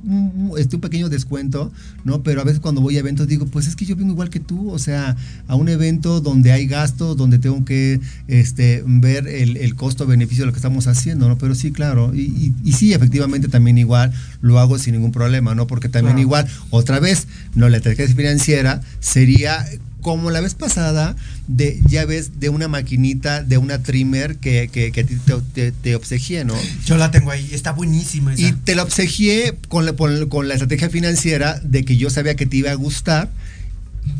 un- 0.52 0.60
este, 0.60 0.76
un 0.76 0.82
pequeño 0.82 1.08
descuento, 1.10 1.72
¿no? 2.04 2.22
Pero 2.24 2.42
a 2.42 2.44
veces 2.44 2.60
cuando 2.60 2.82
voy 2.82 2.98
a 2.98 3.00
eventos 3.00 3.28
digo, 3.28 3.46
pues 3.46 3.68
es 3.68 3.76
que 3.76 3.86
yo 3.86 3.96
vengo 3.96 4.12
igual 4.12 4.30
que 4.30 4.40
tú, 4.40 4.70
o 4.70 4.80
sea, 4.80 5.16
a 5.48 5.56
un 5.56 5.70
evento 5.70 6.20
donde 6.22 6.52
hay 6.52 6.68
gastos, 6.68 7.16
donde 7.16 7.40
tengo 7.40 7.64
que, 7.66 8.00
este, 8.28 8.84
ver 8.86 9.28
el, 9.28 9.58
el 9.58 9.76
costo-beneficio 9.76 10.44
de 10.44 10.48
lo 10.48 10.52
que 10.52 10.58
estamos 10.60 10.88
haciendo, 10.88 11.28
¿no? 11.30 11.38
Pero 11.38 11.56
sí, 11.56 11.72
claro, 11.72 12.14
y, 12.14 12.22
y- 12.22 12.54
y 12.64 12.72
sí, 12.74 12.94
efectivamente 12.94 13.48
también 13.48 13.78
igual 13.78 14.12
lo 14.42 14.60
hago 14.60 14.78
sin 14.80 14.94
ningún 14.96 15.12
problema, 15.12 15.56
¿no? 15.56 15.66
Porque 15.68 15.88
también 15.90 16.16
Claro. 16.16 16.22
igual, 16.22 16.48
otra 16.70 17.00
vez, 17.00 17.28
no, 17.56 17.70
la 17.70 17.80
tarjeta 17.80 18.14
financiera 18.14 18.82
sería 19.00 19.66
como 20.06 20.30
la 20.30 20.40
vez 20.40 20.54
pasada, 20.54 21.16
de, 21.48 21.82
ya 21.88 22.06
ves, 22.06 22.40
de 22.40 22.50
una 22.50 22.68
maquinita, 22.68 23.42
de 23.42 23.58
una 23.58 23.82
trimmer 23.82 24.36
que, 24.38 24.70
que, 24.72 24.92
que 24.92 25.02
a 25.02 25.04
ti 25.04 25.16
te, 25.26 25.34
te, 25.56 25.72
te 25.72 25.96
obsequié, 25.96 26.46
¿no? 26.46 26.54
Yo 26.86 26.96
la 26.98 27.10
tengo 27.10 27.32
ahí, 27.32 27.50
está 27.52 27.72
buenísima 27.72 28.32
esa. 28.36 28.44
Y 28.44 28.52
te 28.54 28.76
la 28.76 28.84
obsequié 28.84 29.58
con 29.68 29.84
la, 29.88 29.94
con, 29.94 30.48
la 30.48 30.54
estrategia 30.54 30.92
financiera 30.92 31.60
de 31.64 31.84
que 31.86 31.98
yo 31.98 32.12
sabía 32.12 32.36
que 32.36 32.46
te 32.46 32.58
iba 32.58 32.70
a 32.70 32.76
gustar 32.76 33.32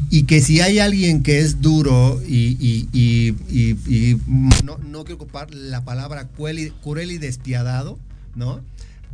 y 0.10 0.24
que 0.24 0.42
si 0.42 0.60
hay 0.60 0.80
alguien 0.80 1.22
que 1.22 1.38
es 1.38 1.62
duro 1.62 2.20
y, 2.28 2.58
y- 2.60 2.90
y- 2.92 3.36
y- 3.48 3.78
y 3.88 4.18
no, 4.64 4.80
no 4.80 5.04
quiero 5.04 5.18
ocupar 5.22 5.54
la 5.54 5.86
palabra 5.86 6.28
cruel 6.30 6.58
y, 6.58 6.72
cruel 6.84 7.12
y 7.12 7.20
despiadado, 7.20 8.00
¿no? 8.36 8.60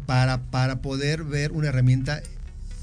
Para, 0.06 0.38
para 0.44 0.78
poder 0.82 1.26
ver 1.26 1.52
una 1.52 1.68
herramienta, 1.68 2.22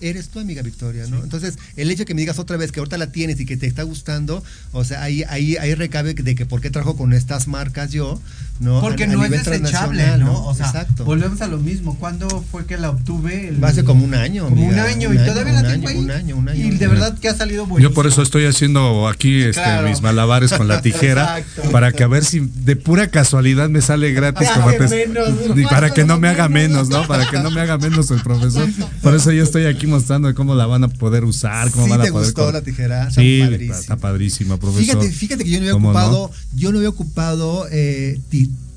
eres 0.01 0.29
tu 0.29 0.41
amiga 0.41 0.63
Victoria, 0.63 1.07
¿no? 1.09 1.23
Entonces, 1.23 1.59
el 1.77 1.91
hecho 1.91 2.01
de 2.01 2.07
que 2.07 2.15
me 2.15 2.21
digas 2.21 2.39
otra 2.39 2.57
vez 2.57 2.73
que 2.73 2.81
ahorita 2.81 2.99
la 2.99 3.13
tienes 3.13 3.41
y 3.41 3.47
que 3.47 3.57
te 3.57 3.67
está 3.67 3.83
gustando, 3.83 4.43
o 4.73 4.85
sea, 4.85 5.03
ahí, 5.03 5.25
ahí, 5.29 5.57
ahí 5.57 5.75
recabe 5.75 6.15
de 6.15 6.35
que 6.35 6.47
por 6.47 6.61
qué 6.61 6.71
trabajo 6.71 6.97
con 6.97 7.13
estas 7.13 7.49
marcas 7.49 7.91
yo, 7.93 8.21
¿no? 8.61 8.81
Porque 8.81 9.05
A- 9.05 9.07
a 9.07 9.11
no 9.11 9.25
es 9.25 9.31
desechable, 9.31 10.19
¿no? 10.19 10.45
O 10.47 10.55
sea, 10.55 10.67
Exacto. 10.67 11.05
volvemos 11.05 11.41
a 11.41 11.47
lo 11.47 11.59
mismo. 11.59 11.97
¿Cuándo 11.99 12.29
fue 12.51 12.67
que 12.67 12.77
la 12.77 12.91
obtuve? 12.91 13.49
El- 13.49 13.65
Hace 13.65 13.85
como 13.85 14.05
un 14.05 14.15
año, 14.15 14.45
Como 14.49 14.67
un 14.67 14.79
año 14.79 15.09
un 15.11 15.15
y 15.15 15.19
año, 15.19 15.27
todavía 15.33 15.53
un 15.55 15.63
la 15.63 15.69
tengo 15.69 15.89
año, 15.89 15.99
ahí. 15.99 16.05
un 16.05 16.11
año, 16.11 16.37
un 16.37 16.49
año, 16.49 16.65
Y 16.67 16.71
un 16.71 16.79
de 16.79 16.87
verdad 16.89 17.19
que 17.19 17.29
ha 17.29 17.35
salido 17.35 17.67
buenísimo. 17.67 17.91
Yo 17.91 17.95
por 17.95 18.07
eso 18.07 18.23
estoy 18.23 18.47
haciendo 18.47 19.07
aquí 19.09 19.43
este, 19.43 19.63
Claro. 19.63 19.89
mis 19.89 20.01
malabares 20.03 20.53
con 20.53 20.67
la 20.69 20.81
tijera 20.83 21.39
Exacto. 21.39 21.71
para 21.71 21.93
que 21.93 22.03
a 22.05 22.09
ver 22.09 22.25
si 22.25 22.41
de 22.41 22.77
pura 22.77 23.09
casualidad 23.09 23.69
me 23.69 23.81
sale 23.83 24.13
gratis 24.13 24.49
Ah, 24.51 24.55
como 24.55 24.69
que 24.71 24.79
te- 24.79 25.07
menos. 25.07 25.29
y 25.57 25.63
para 25.65 25.93
que 25.93 26.05
no 26.05 26.19
me 26.19 26.29
haga 26.29 26.49
menos, 26.49 26.89
¿no? 26.89 27.07
Para 27.07 27.29
que 27.31 27.39
no 27.39 27.51
me 27.51 27.61
haga 27.61 27.79
menos 27.79 28.11
el 28.11 28.21
profesor. 28.23 28.69
Por 29.03 29.15
eso 29.15 29.31
yo 29.33 29.43
estoy 29.45 29.67
aquí 29.67 29.87
mostrando 29.87 30.35
cómo 30.35 30.55
la 30.55 30.67
van 30.67 30.85
a 30.85 30.89
poder 30.89 31.25
usar, 31.25 31.71
cómo 31.71 31.85
Sí 31.85 31.91
van 31.91 32.01
a 32.01 32.05
te 32.05 32.13
poder 32.13 32.27
gustó 32.27 32.53
la 32.53 32.63
tijera, 32.63 33.09
está 33.09 33.21
Sí, 33.21 33.41
padrísima. 33.43 33.77
está 33.79 33.97
padrísima, 33.97 34.57
profesor. 34.57 34.85
Fíjate, 34.85 35.11
fíjate 35.11 35.45
que 35.45 35.51
yo 35.51 35.57
no 35.59 35.63
había 35.63 35.73
¿Cómo 35.73 35.89
ocupado, 35.91 36.31
yo 36.55 36.73
no 36.73 36.79
había 36.79 36.89
ocupado 36.91 37.67
eh, 37.71 38.19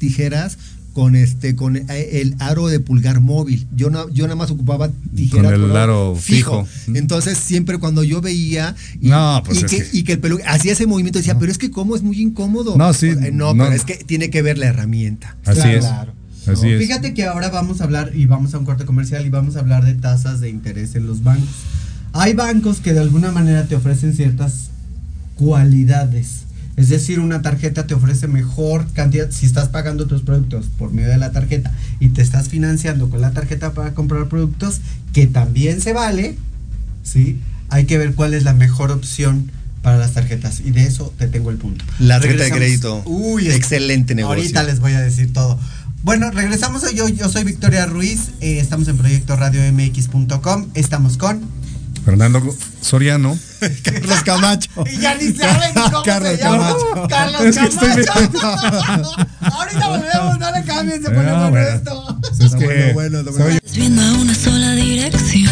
tijeras 0.02 0.57
con 0.94 1.15
este 1.15 1.56
con 1.56 1.78
eh, 1.78 1.86
el 2.22 2.36
aro 2.40 2.68
de 2.68 2.82
pulgar 2.82 3.22
móvil. 3.22 3.65
Yo 3.73 3.90
no 3.90 4.10
yo 4.10 4.26
nada 4.26 4.36
más 4.36 4.52
ocupaba 4.52 4.90
tijeras 5.15 5.45
Con 5.45 5.53
el 5.53 5.61
color 5.61 5.78
aro 5.78 6.15
fijo. 6.19 6.68
Entonces 6.94 7.38
siempre 7.38 7.78
cuando 7.78 8.03
yo 8.03 8.19
veía 8.19 8.76
y, 8.99 9.07
No, 9.07 9.41
pues 9.45 9.60
y 9.60 9.64
que, 9.64 9.78
que- 9.78 9.90
y 9.98 10.03
que 10.03 10.11
el 10.14 10.19
pelo 10.19 10.38
hacía 10.45 10.73
ese 10.73 10.86
movimiento 10.88 11.19
decía, 11.19 11.40
pero 11.40 11.49
es 11.49 11.57
que 11.57 11.72
cómo 11.72 11.95
es 11.95 12.02
muy 12.03 12.19
incómodo. 12.19 12.76
No, 12.76 12.94
sí, 12.94 13.07
Eh, 13.07 13.30
no, 13.32 13.53
no. 13.53 13.64
pero 13.64 13.73
es 13.76 13.86
que 13.86 13.95
tiene 14.03 14.30
que 14.30 14.41
ver 14.41 14.57
la 14.57 14.65
herramienta. 14.65 15.38
Así 15.45 15.69
es. 15.69 15.86
Claro. 15.86 16.11
Así 16.48 16.69
es. 16.72 16.80
Fíjate 16.82 17.14
que 17.14 17.23
ahora 17.26 17.49
vamos 17.49 17.80
a 17.80 17.86
hablar 17.86 18.11
y 18.14 18.26
vamos 18.26 18.53
a 18.53 18.57
un 18.57 18.65
corte 18.65 18.84
comercial 18.84 19.26
y 19.26 19.30
vamos 19.30 19.56
a 19.56 19.60
hablar 19.60 19.86
de 19.86 19.94
tasas 19.94 20.41
de 20.41 20.49
interés 20.49 20.95
en 20.95 21.07
los 21.07 21.23
bancos. 21.23 21.48
Hay 22.14 22.34
bancos 22.34 22.82
que 22.82 22.91
de 22.94 22.99
alguna 22.99 23.32
manera 23.32 23.65
te 23.68 23.76
ofrecen 23.76 24.14
ciertas 24.14 24.72
cualidades. 25.36 26.41
Es 26.77 26.89
decir, 26.89 27.19
una 27.19 27.41
tarjeta 27.41 27.85
te 27.85 27.93
ofrece 27.93 28.27
mejor 28.27 28.88
cantidad 28.93 29.30
si 29.30 29.45
estás 29.45 29.69
pagando 29.69 30.07
tus 30.07 30.22
productos 30.22 30.68
por 30.77 30.91
medio 30.91 31.10
de 31.10 31.18
la 31.18 31.31
tarjeta 31.31 31.72
y 31.99 32.10
te 32.10 32.22
estás 32.22 32.49
financiando 32.49 33.10
con 33.10 33.22
la 33.22 33.31
tarjeta 33.31 33.73
para 33.73 33.93
comprar 33.93 34.27
productos, 34.27 34.81
que 35.14 35.27
también 35.27 35.81
se 35.81 35.93
vale, 35.93 36.38
¿sí? 37.03 37.39
hay 37.72 37.85
que 37.85 37.98
ver 37.98 38.14
cuál 38.14 38.34
es 38.34 38.43
la 38.43 38.53
mejor 38.53 38.91
opción 38.91 39.49
para 39.81 39.98
las 39.98 40.14
tarjetas. 40.14 40.60
Y 40.60 40.72
de 40.72 40.84
eso 40.84 41.11
te 41.18 41.27
tengo 41.27 41.49
el 41.49 41.57
punto. 41.57 41.84
La 41.99 42.19
tarjeta 42.19 42.43
de 42.43 42.52
crédito. 42.52 43.02
Uy, 43.06 43.49
excelente 43.49 44.14
negocio. 44.14 44.38
Ahorita 44.38 44.64
les 44.64 44.80
voy 44.80 44.93
a 44.93 44.99
decir 44.99 45.34
todo. 45.34 45.57
Bueno, 46.03 46.30
regresamos. 46.31 46.84
Yo, 46.93 47.07
yo 47.07 47.30
soy 47.30 47.43
Victoria 47.43 47.85
Ruiz. 47.85 48.31
eh, 48.41 48.60
estamos 48.60 48.88
en 48.89 48.98
Proyecto 48.98 49.35
Radio 49.38 49.61
MX.com. 49.72 50.68
Estamos 50.76 51.18
con. 51.18 51.41
Fernando 52.11 52.55
Soriano. 52.81 53.38
Carlos 53.83 54.23
Camacho. 54.23 54.69
Y 54.91 54.97
ya 54.99 55.15
ni 55.15 55.31
saben 55.31 55.73
cómo 55.73 56.03
Carlos 56.03 56.31
se 56.31 56.38
llama. 56.43 56.57
Camacho. 56.67 57.07
Carlos 57.07 57.41
Es 57.41 57.57
que 57.57 57.65
estoy 57.65 58.05
Camacho. 58.05 59.15
Ahorita 59.41 59.88
volvemos, 59.88 60.39
no 60.39 60.51
le 60.51 60.63
cambien, 60.65 61.01
se 61.03 61.09
pone 61.09 61.29
Ah, 61.29 61.49
bueno 61.49 61.51
bueno. 61.51 61.67
esto. 61.69 62.19
Es 62.43 62.55
que 62.55 62.65
bueno, 62.93 62.93
bueno, 63.23 63.31
bueno. 63.31 63.38
soy- 63.45 63.59
Viendo 63.75 64.01
a 64.01 64.11
una 64.13 64.35
sola 64.35 64.71
dirección. 64.73 65.51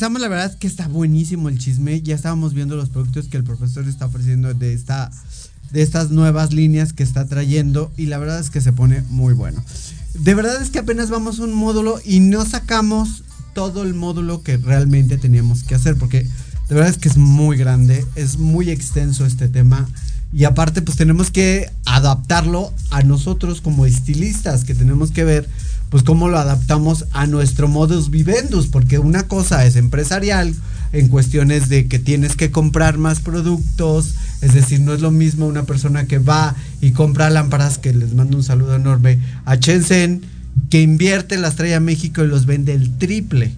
Regresamos, 0.00 0.22
la 0.22 0.28
verdad 0.28 0.50
es 0.52 0.56
que 0.56 0.66
está 0.66 0.88
buenísimo 0.88 1.50
el 1.50 1.58
chisme. 1.58 2.00
Ya 2.00 2.14
estábamos 2.14 2.54
viendo 2.54 2.74
los 2.74 2.88
productos 2.88 3.28
que 3.28 3.36
el 3.36 3.44
profesor 3.44 3.86
está 3.86 4.06
ofreciendo 4.06 4.54
de 4.54 4.72
esta 4.72 5.10
de 5.72 5.82
estas 5.82 6.10
nuevas 6.10 6.54
líneas 6.54 6.94
que 6.94 7.02
está 7.02 7.26
trayendo 7.26 7.92
y 7.98 8.06
la 8.06 8.16
verdad 8.16 8.40
es 8.40 8.48
que 8.48 8.62
se 8.62 8.72
pone 8.72 9.02
muy 9.10 9.34
bueno. 9.34 9.62
De 10.14 10.34
verdad 10.34 10.62
es 10.62 10.70
que 10.70 10.78
apenas 10.78 11.10
vamos 11.10 11.38
un 11.38 11.52
módulo 11.52 12.00
y 12.02 12.20
no 12.20 12.46
sacamos 12.46 13.24
todo 13.52 13.82
el 13.82 13.92
módulo 13.92 14.42
que 14.42 14.56
realmente 14.56 15.18
teníamos 15.18 15.64
que 15.64 15.74
hacer 15.74 15.96
porque 15.96 16.22
de 16.22 16.74
verdad 16.74 16.88
es 16.88 16.96
que 16.96 17.10
es 17.10 17.18
muy 17.18 17.58
grande, 17.58 18.06
es 18.14 18.38
muy 18.38 18.70
extenso 18.70 19.26
este 19.26 19.48
tema 19.48 19.86
Y 20.32 20.44
aparte, 20.44 20.80
pues 20.82 20.96
tenemos 20.96 21.30
que 21.30 21.70
adaptarlo 21.84 22.72
a 22.90 23.02
nosotros 23.02 23.60
como 23.60 23.84
estilistas, 23.84 24.64
que 24.64 24.74
tenemos 24.74 25.10
que 25.10 25.24
ver, 25.24 25.48
pues 25.90 26.04
cómo 26.04 26.28
lo 26.28 26.38
adaptamos 26.38 27.06
a 27.12 27.26
nuestro 27.26 27.66
modus 27.66 28.10
vivendus, 28.10 28.68
porque 28.68 28.98
una 28.98 29.24
cosa 29.24 29.64
es 29.66 29.74
empresarial 29.74 30.54
en 30.92 31.08
cuestiones 31.08 31.68
de 31.68 31.86
que 31.86 31.98
tienes 31.98 32.36
que 32.36 32.50
comprar 32.50 32.96
más 32.96 33.20
productos, 33.20 34.14
es 34.40 34.54
decir, 34.54 34.80
no 34.80 34.94
es 34.94 35.00
lo 35.00 35.10
mismo 35.10 35.46
una 35.46 35.64
persona 35.64 36.06
que 36.06 36.18
va 36.18 36.54
y 36.80 36.92
compra 36.92 37.30
lámparas, 37.30 37.78
que 37.78 37.92
les 37.92 38.14
mando 38.14 38.36
un 38.36 38.44
saludo 38.44 38.76
enorme, 38.76 39.18
a 39.44 39.56
Shenzhen, 39.56 40.22
que 40.68 40.80
invierte, 40.80 41.38
las 41.38 41.56
trae 41.56 41.74
a 41.74 41.80
México 41.80 42.22
y 42.22 42.28
los 42.28 42.46
vende 42.46 42.72
el 42.72 42.96
triple 42.98 43.52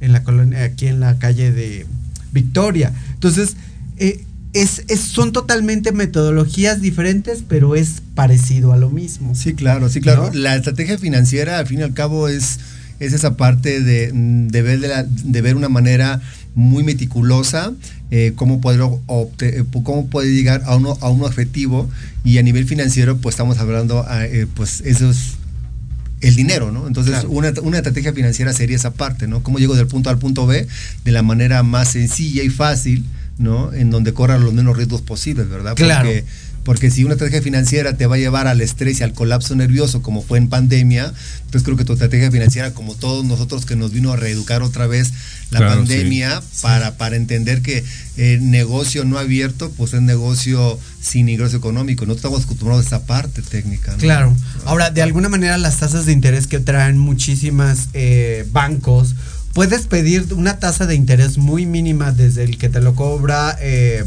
en 0.00 0.12
la 0.12 0.24
colonia, 0.24 0.64
aquí 0.64 0.86
en 0.86 1.00
la 1.00 1.18
calle 1.18 1.52
de 1.52 1.86
Victoria. 2.32 2.92
Entonces, 3.14 3.56
eh, 3.96 4.24
es, 4.52 4.82
es- 4.88 5.00
son 5.00 5.32
totalmente 5.32 5.92
metodologías 5.92 6.80
diferentes, 6.80 7.42
pero 7.46 7.74
es 7.76 8.02
parecido 8.14 8.72
a 8.72 8.76
lo 8.76 8.90
mismo. 8.90 9.34
Sí, 9.34 9.54
claro, 9.54 9.88
sí, 9.88 10.00
claro. 10.00 10.30
¿No? 10.32 10.34
La 10.38 10.56
estrategia 10.56 10.98
financiera, 10.98 11.58
al 11.58 11.66
fin 11.66 11.80
y 11.80 11.82
al 11.82 11.94
cabo, 11.94 12.28
es, 12.28 12.58
es 13.00 13.12
esa 13.12 13.36
parte 13.36 13.80
de, 13.80 14.12
mm, 14.12 14.48
de 14.48 14.62
ver, 14.62 14.80
de, 14.80 14.88
la- 14.88 15.04
de 15.04 15.42
ver 15.42 15.54
una 15.56 15.68
manera 15.68 16.20
muy 16.54 16.82
meticulosa 16.82 17.72
eh, 18.10 18.32
cómo, 18.34 18.60
poder 18.60 18.80
obte- 18.80 19.60
eh, 19.60 19.64
cómo 19.84 20.06
puede 20.08 20.34
llegar 20.34 20.62
a, 20.64 20.76
uno, 20.76 20.96
a 21.02 21.10
un 21.10 21.22
objetivo 21.22 21.88
y 22.24 22.38
a 22.38 22.42
nivel 22.42 22.64
financiero, 22.66 23.18
pues 23.18 23.34
estamos 23.34 23.58
hablando, 23.58 24.04
ah, 24.08 24.24
eh, 24.24 24.46
pues 24.54 24.80
eso 24.80 25.10
es 25.10 25.34
el 26.20 26.34
dinero, 26.34 26.72
¿no? 26.72 26.88
Entonces, 26.88 27.12
Claro. 27.12 27.30
una, 27.30 27.52
una 27.62 27.76
estrategia 27.76 28.12
financiera 28.12 28.52
sería 28.54 28.74
esa 28.76 28.92
parte, 28.92 29.28
¿no? 29.28 29.42
Cómo 29.42 29.58
llego 29.58 29.76
del 29.76 29.86
punto 29.86 30.08
A 30.08 30.12
al 30.14 30.18
punto 30.18 30.46
B 30.46 30.66
de 31.04 31.12
la 31.12 31.22
manera 31.22 31.62
más 31.62 31.92
sencilla 31.92 32.42
y 32.42 32.48
fácil, 32.48 33.04
¿no? 33.38 33.72
En 33.72 33.90
donde 33.90 34.12
corran 34.12 34.44
los 34.44 34.52
menos 34.52 34.76
riesgos 34.76 35.02
posibles, 35.02 35.48
¿verdad? 35.48 35.74
Claro. 35.76 36.08
Porque, 36.08 36.24
porque 36.64 36.90
si 36.90 37.04
una 37.04 37.14
estrategia 37.14 37.40
financiera 37.40 37.96
te 37.96 38.06
va 38.06 38.16
a 38.16 38.18
llevar 38.18 38.46
al 38.46 38.60
estrés 38.60 39.00
y 39.00 39.02
al 39.02 39.14
colapso 39.14 39.54
nervioso, 39.54 40.02
como 40.02 40.22
fue 40.22 40.36
en 40.38 40.48
pandemia, 40.48 41.14
entonces 41.38 41.62
creo 41.62 41.78
que 41.78 41.84
tu 41.84 41.94
estrategia 41.94 42.30
financiera, 42.30 42.74
como 42.74 42.94
todos 42.94 43.24
nosotros 43.24 43.64
que 43.64 43.74
nos 43.74 43.92
vino 43.92 44.12
a 44.12 44.16
reeducar 44.16 44.62
otra 44.62 44.86
vez 44.86 45.12
la 45.50 45.60
Claro, 45.60 45.76
pandemia, 45.76 46.42
para, 46.60 46.98
para 46.98 47.16
entender 47.16 47.62
que 47.62 47.84
el 48.18 48.50
negocio 48.50 49.04
no 49.06 49.18
abierto, 49.18 49.72
pues 49.78 49.94
es 49.94 50.02
negocio 50.02 50.78
sin 51.00 51.30
ingreso 51.30 51.56
económico. 51.56 52.04
No 52.04 52.12
estamos 52.12 52.44
acostumbrados 52.44 52.82
a 52.82 52.84
esta 52.84 53.06
parte 53.06 53.40
técnica. 53.40 53.92
¿no? 53.92 53.98
Claro. 53.98 54.36
Ahora, 54.66 54.90
de 54.90 55.00
alguna 55.00 55.30
manera, 55.30 55.56
las 55.56 55.78
tasas 55.78 56.04
de 56.04 56.12
interés 56.12 56.46
que 56.46 56.60
traen 56.60 56.98
muchísimas 56.98 57.88
eh, 57.94 58.46
bancos, 58.52 59.14
puedes 59.52 59.86
pedir 59.86 60.32
una 60.34 60.58
tasa 60.58 60.86
de 60.86 60.94
interés 60.94 61.38
muy 61.38 61.66
mínima 61.66 62.12
desde 62.12 62.44
el 62.44 62.58
que 62.58 62.68
te 62.68 62.80
lo 62.80 62.94
cobra 62.94 63.56
eh, 63.60 64.04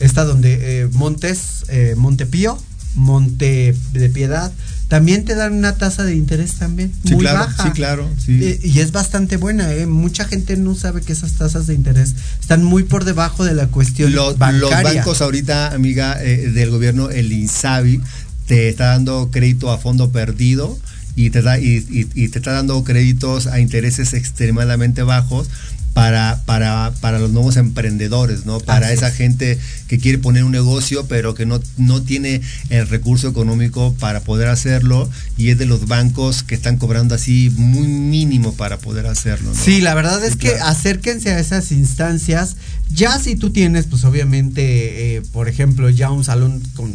esta 0.00 0.24
donde 0.24 0.82
eh, 0.82 0.88
Montes, 0.92 1.64
eh, 1.68 1.94
Montepío, 1.96 2.58
Monte 2.94 3.74
de 3.92 4.08
Piedad, 4.08 4.52
también 4.88 5.24
te 5.24 5.34
dan 5.34 5.52
una 5.52 5.76
tasa 5.76 6.04
de 6.04 6.14
interés 6.14 6.54
también 6.54 6.92
Sí, 7.04 7.14
muy 7.14 7.24
claro, 7.24 7.40
baja. 7.40 7.62
sí, 7.64 7.70
claro, 7.70 8.08
sí. 8.24 8.38
Eh, 8.42 8.60
y 8.62 8.78
es 8.80 8.92
bastante 8.92 9.36
buena, 9.36 9.72
¿eh? 9.72 9.86
Mucha 9.86 10.24
gente 10.24 10.56
no 10.56 10.74
sabe 10.74 11.00
que 11.02 11.12
esas 11.12 11.32
tasas 11.32 11.66
de 11.66 11.74
interés 11.74 12.14
están 12.40 12.62
muy 12.64 12.84
por 12.84 13.04
debajo 13.04 13.44
de 13.44 13.54
la 13.54 13.66
cuestión 13.66 14.14
Los, 14.14 14.38
bancaria. 14.38 14.60
los 14.82 14.94
bancos 14.94 15.20
ahorita, 15.22 15.74
amiga 15.74 16.22
eh, 16.22 16.50
del 16.52 16.70
gobierno, 16.70 17.10
el 17.10 17.32
INSABI, 17.32 18.00
te 18.46 18.68
está 18.68 18.86
dando 18.86 19.30
crédito 19.32 19.70
a 19.72 19.78
fondo 19.78 20.10
perdido 20.12 20.78
y 21.16 21.30
te, 21.30 21.42
da, 21.42 21.58
y, 21.58 21.78
y- 21.90 22.08
y 22.14 22.28
te 22.28 22.38
está 22.38 22.52
dando 22.52 22.84
créditos 22.84 23.46
a 23.48 23.58
intereses 23.58 24.12
extremadamente 24.12 25.02
bajos 25.02 25.48
para, 25.94 26.42
para, 26.44 26.92
para 27.00 27.18
los 27.18 27.30
nuevos 27.30 27.56
emprendedores, 27.56 28.44
¿no? 28.44 28.60
Para 28.60 28.92
esa 28.92 29.08
es. 29.08 29.14
gente 29.14 29.58
que 29.88 29.98
quiere 29.98 30.18
poner 30.18 30.44
un 30.44 30.52
negocio, 30.52 31.06
pero 31.06 31.34
que 31.34 31.46
no, 31.46 31.58
no 31.78 32.02
tiene 32.02 32.42
el 32.68 32.86
recurso 32.86 33.28
económico 33.28 33.94
para 33.98 34.20
poder 34.20 34.48
hacerlo, 34.48 35.08
y 35.38 35.48
es 35.48 35.56
de 35.58 35.64
los 35.64 35.88
bancos 35.88 36.42
que 36.42 36.54
están 36.54 36.76
cobrando 36.76 37.14
así 37.14 37.50
muy 37.56 37.86
mínimo 37.88 38.52
para 38.52 38.76
poder 38.76 39.06
hacerlo, 39.06 39.48
¿no? 39.54 39.58
Sí, 39.58 39.80
la 39.80 39.94
verdad 39.94 40.22
es 40.22 40.36
que 40.36 40.56
acérquense 40.56 41.30
a 41.30 41.38
esas 41.38 41.72
instancias. 41.72 42.56
Ya 42.92 43.18
si 43.18 43.34
tú 43.34 43.48
tienes, 43.48 43.86
pues 43.86 44.04
obviamente, 44.04 45.16
eh, 45.16 45.22
por 45.32 45.48
ejemplo, 45.48 45.88
ya 45.88 46.10
un 46.10 46.24
salón 46.24 46.62
con 46.74 46.92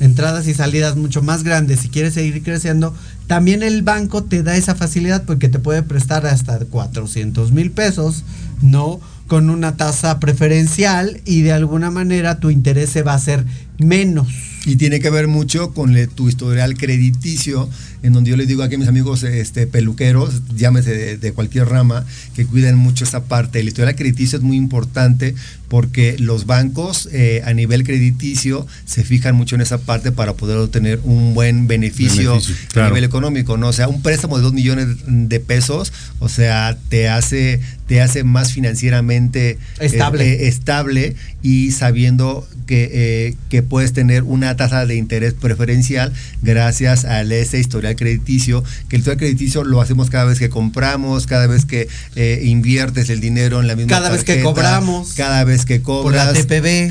entradas 0.00 0.46
y 0.48 0.54
salidas 0.54 0.96
mucho 0.96 1.22
más 1.22 1.42
grandes, 1.44 1.80
si 1.80 1.88
quieres 1.88 2.14
seguir 2.14 2.42
creciendo, 2.42 2.94
también 3.26 3.62
el 3.62 3.82
banco 3.82 4.24
te 4.24 4.42
da 4.42 4.56
esa 4.56 4.74
facilidad 4.74 5.24
porque 5.24 5.48
te 5.48 5.58
puede 5.58 5.82
prestar 5.82 6.26
hasta 6.26 6.58
400 6.58 7.52
mil 7.52 7.70
pesos, 7.70 8.24
¿no? 8.60 9.00
Con 9.26 9.48
una 9.48 9.76
tasa 9.76 10.20
preferencial 10.20 11.20
y 11.24 11.42
de 11.42 11.52
alguna 11.52 11.90
manera 11.90 12.38
tu 12.38 12.50
interés 12.50 12.90
se 12.90 13.02
va 13.02 13.12
a 13.12 13.16
hacer 13.16 13.44
menos. 13.78 14.28
Y 14.66 14.76
tiene 14.76 15.00
que 15.00 15.10
ver 15.10 15.28
mucho 15.28 15.72
con 15.72 15.94
tu 16.14 16.28
historial 16.28 16.76
crediticio, 16.76 17.68
en 18.02 18.12
donde 18.14 18.30
yo 18.30 18.36
les 18.36 18.48
digo 18.48 18.62
aquí 18.62 18.76
a 18.76 18.78
mis 18.78 18.88
amigos 18.88 19.22
este, 19.22 19.66
peluqueros, 19.66 20.42
llámese 20.56 20.94
de, 20.94 21.18
de 21.18 21.32
cualquier 21.32 21.68
rama, 21.68 22.04
que 22.34 22.46
cuiden 22.46 22.76
mucho 22.76 23.04
esa 23.04 23.24
parte. 23.24 23.60
El 23.60 23.68
historial 23.68 23.94
crediticio 23.94 24.38
es 24.38 24.44
muy 24.44 24.56
importante 24.56 25.34
porque 25.68 26.16
los 26.18 26.46
bancos 26.46 27.08
eh, 27.12 27.42
a 27.44 27.52
nivel 27.52 27.84
crediticio 27.84 28.66
se 28.84 29.04
fijan 29.04 29.34
mucho 29.34 29.54
en 29.54 29.60
esa 29.60 29.78
parte 29.78 30.12
para 30.12 30.34
poder 30.34 30.56
obtener 30.58 31.00
un 31.04 31.34
buen 31.34 31.66
beneficio, 31.66 32.32
Beneficio, 32.32 32.82
a 32.82 32.88
nivel 32.88 33.04
económico, 33.04 33.56
¿no? 33.56 33.68
O 33.68 33.72
sea, 33.72 33.88
un 33.88 34.02
préstamo 34.02 34.36
de 34.36 34.42
2 34.42 34.52
millones 34.52 34.86
de 35.06 35.40
pesos, 35.40 35.92
o 36.18 36.28
sea, 36.28 36.76
te 36.88 37.08
hace, 37.08 37.60
te 37.86 38.00
hace 38.00 38.24
más 38.24 38.52
financieramente 38.52 39.58
Estable. 39.80 40.24
eh, 40.24 40.32
eh, 40.44 40.48
estable 40.48 41.16
y 41.42 41.72
sabiendo 41.72 42.46
que, 42.66 42.90
eh, 42.92 43.36
que 43.50 43.62
puedes 43.62 43.92
tener 43.92 44.22
una 44.22 44.56
tasa 44.56 44.86
de 44.86 44.96
interés 44.96 45.34
preferencial 45.34 46.12
gracias 46.42 47.04
a 47.04 47.22
ese 47.22 47.58
historial 47.58 47.96
crediticio, 47.96 48.64
que 48.88 48.96
el 48.96 49.00
historial 49.00 49.18
crediticio 49.18 49.64
lo 49.64 49.80
hacemos 49.80 50.10
cada 50.10 50.24
vez 50.24 50.38
que 50.38 50.48
compramos, 50.48 51.26
cada 51.26 51.46
vez 51.46 51.64
que 51.64 51.88
eh, 52.16 52.42
inviertes 52.44 53.10
el 53.10 53.20
dinero 53.20 53.60
en 53.60 53.66
la 53.66 53.76
misma 53.76 53.90
Cada 53.90 54.10
vez 54.10 54.24
que 54.24 54.42
cobramos. 54.42 55.14
cada 55.14 55.44
vez 55.44 55.53
que 55.64 55.78
Por 55.80 56.12
la 56.12 56.26
cobras, 56.26 56.36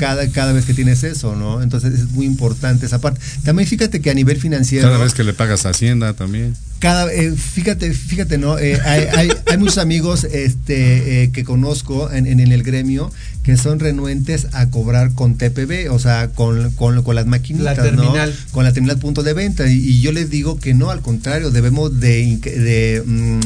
cada, 0.00 0.28
cada 0.30 0.52
vez 0.52 0.64
que 0.64 0.72
tienes 0.74 1.04
eso, 1.04 1.36
¿no? 1.36 1.62
Entonces 1.62 1.92
es 1.94 2.10
muy 2.12 2.24
importante 2.26 2.86
esa 2.86 3.00
parte. 3.00 3.20
También 3.44 3.68
fíjate 3.68 4.00
que 4.00 4.10
a 4.10 4.14
nivel 4.14 4.38
financiero 4.38 4.88
Cada 4.88 5.02
vez 5.02 5.12
que 5.12 5.24
le 5.24 5.34
pagas 5.34 5.66
a 5.66 5.70
Hacienda 5.70 6.14
también. 6.14 6.54
cada 6.78 7.12
eh, 7.12 7.32
fíjate 7.32 7.92
fíjate 7.92 8.38
no 8.38 8.58
Eh, 8.58 8.78
hay, 8.84 9.02
hay- 9.16 9.30
hay 9.50 9.58
muchos 9.58 9.78
amigos 9.78 10.24
este 10.24 11.24
eh, 11.24 11.30
que 11.30 11.44
conozco 11.44 12.10
en, 12.10 12.26
en 12.26 12.40
el 12.40 12.62
gremio 12.62 13.10
que 13.44 13.56
son 13.58 13.78
renuentes 13.78 14.48
a 14.52 14.70
cobrar 14.70 15.12
con 15.12 15.36
TPV 15.36 15.90
o 15.92 15.98
sea 15.98 16.28
con, 16.28 16.70
con, 16.72 17.02
con 17.02 17.14
las 17.14 17.26
maquinitas 17.26 17.76
La 17.76 17.82
terminal. 17.82 18.30
¿no? 18.30 18.52
con 18.52 18.64
la 18.64 18.72
terminal 18.72 18.98
punto 18.98 19.22
de 19.22 19.34
venta 19.34 19.68
y, 19.70 19.74
y 19.74 20.00
yo 20.00 20.12
les 20.12 20.30
digo 20.30 20.58
que 20.58 20.72
no 20.74 20.90
al 20.90 21.00
contrario 21.02 21.50
debemos 21.50 22.00
de 22.00 22.24
inc- 22.24 22.40
de, 22.54 23.02
mm, 23.04 23.40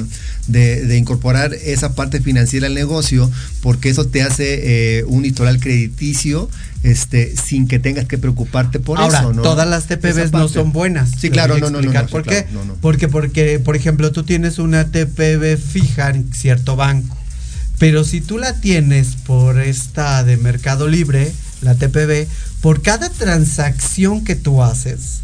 de- 0.52 0.86
de 0.86 0.96
incorporar 0.96 1.52
esa 1.52 1.94
parte 1.94 2.20
financiera 2.20 2.68
al 2.68 2.74
negocio 2.74 3.30
porque 3.60 3.90
eso 3.90 4.06
te 4.06 4.22
hace 4.22 4.98
eh, 5.00 5.04
un 5.08 5.24
historial 5.24 5.58
crediticio 5.60 6.48
este 6.84 7.34
sin 7.36 7.66
que 7.66 7.80
tengas 7.80 8.04
que 8.06 8.18
preocuparte 8.18 8.78
por 8.78 8.98
Ahora, 9.00 9.18
eso 9.18 9.32
¿no? 9.32 9.42
todas 9.42 9.68
las 9.68 9.86
TPVs 9.88 10.30
no 10.30 10.46
son 10.48 10.70
buenas. 10.72 11.10
sí 11.18 11.28
claro 11.28 11.58
no 11.58 11.70
no 11.70 11.82
no, 11.82 12.06
¿Por 12.06 12.22
qué? 12.22 12.44
claro, 12.44 12.46
no, 12.52 12.64
no. 12.66 12.74
Porque, 12.76 13.08
porque, 13.08 13.58
por 13.58 13.74
ejemplo, 13.74 14.12
tú 14.12 14.22
tienes 14.22 14.60
una 14.60 14.84
TPV 14.92 15.56
fija 15.56 16.10
en 16.10 16.32
cierto 16.32 16.76
banco, 16.76 17.16
pero 17.78 18.04
si 18.04 18.20
tú 18.20 18.38
la 18.38 18.54
tienes 18.60 19.14
por 19.26 19.60
esta 19.60 20.24
de 20.24 20.36
Mercado 20.36 20.88
Libre, 20.88 21.32
la 21.62 21.74
TPV, 21.74 22.26
por 22.60 22.82
cada 22.82 23.08
transacción 23.08 24.24
que 24.24 24.34
tú 24.36 24.62
haces, 24.62 25.20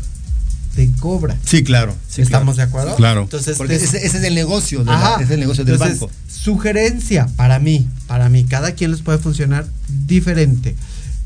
te 0.75 0.91
cobra. 1.01 1.37
Sí, 1.45 1.63
claro. 1.63 1.95
sí, 2.09 2.23
¿Estamos 2.23 2.57
claro. 2.57 2.71
de 2.71 2.71
acuerdo? 2.71 2.97
Claro. 2.97 3.23
Entonces, 3.23 3.57
Porque 3.57 3.79
te- 3.79 3.85
ese, 3.85 3.99
ese 4.07 4.19
es 4.19 4.25
el 4.25 4.35
negocio, 4.35 4.81
de 4.81 4.87
la- 4.87 5.19
es 5.21 5.31
el 5.31 5.41
negocio 5.41 5.65
del 5.65 5.75
Entonces, 5.75 6.01
banco. 6.01 6.13
Sugerencia 6.29 7.27
para 7.37 7.59
mí, 7.59 7.89
para 8.07 8.29
mí, 8.29 8.45
cada 8.45 8.73
quien 8.73 8.91
les 8.91 9.01
puede 9.03 9.19
funcionar 9.19 9.67
diferente. 10.07 10.75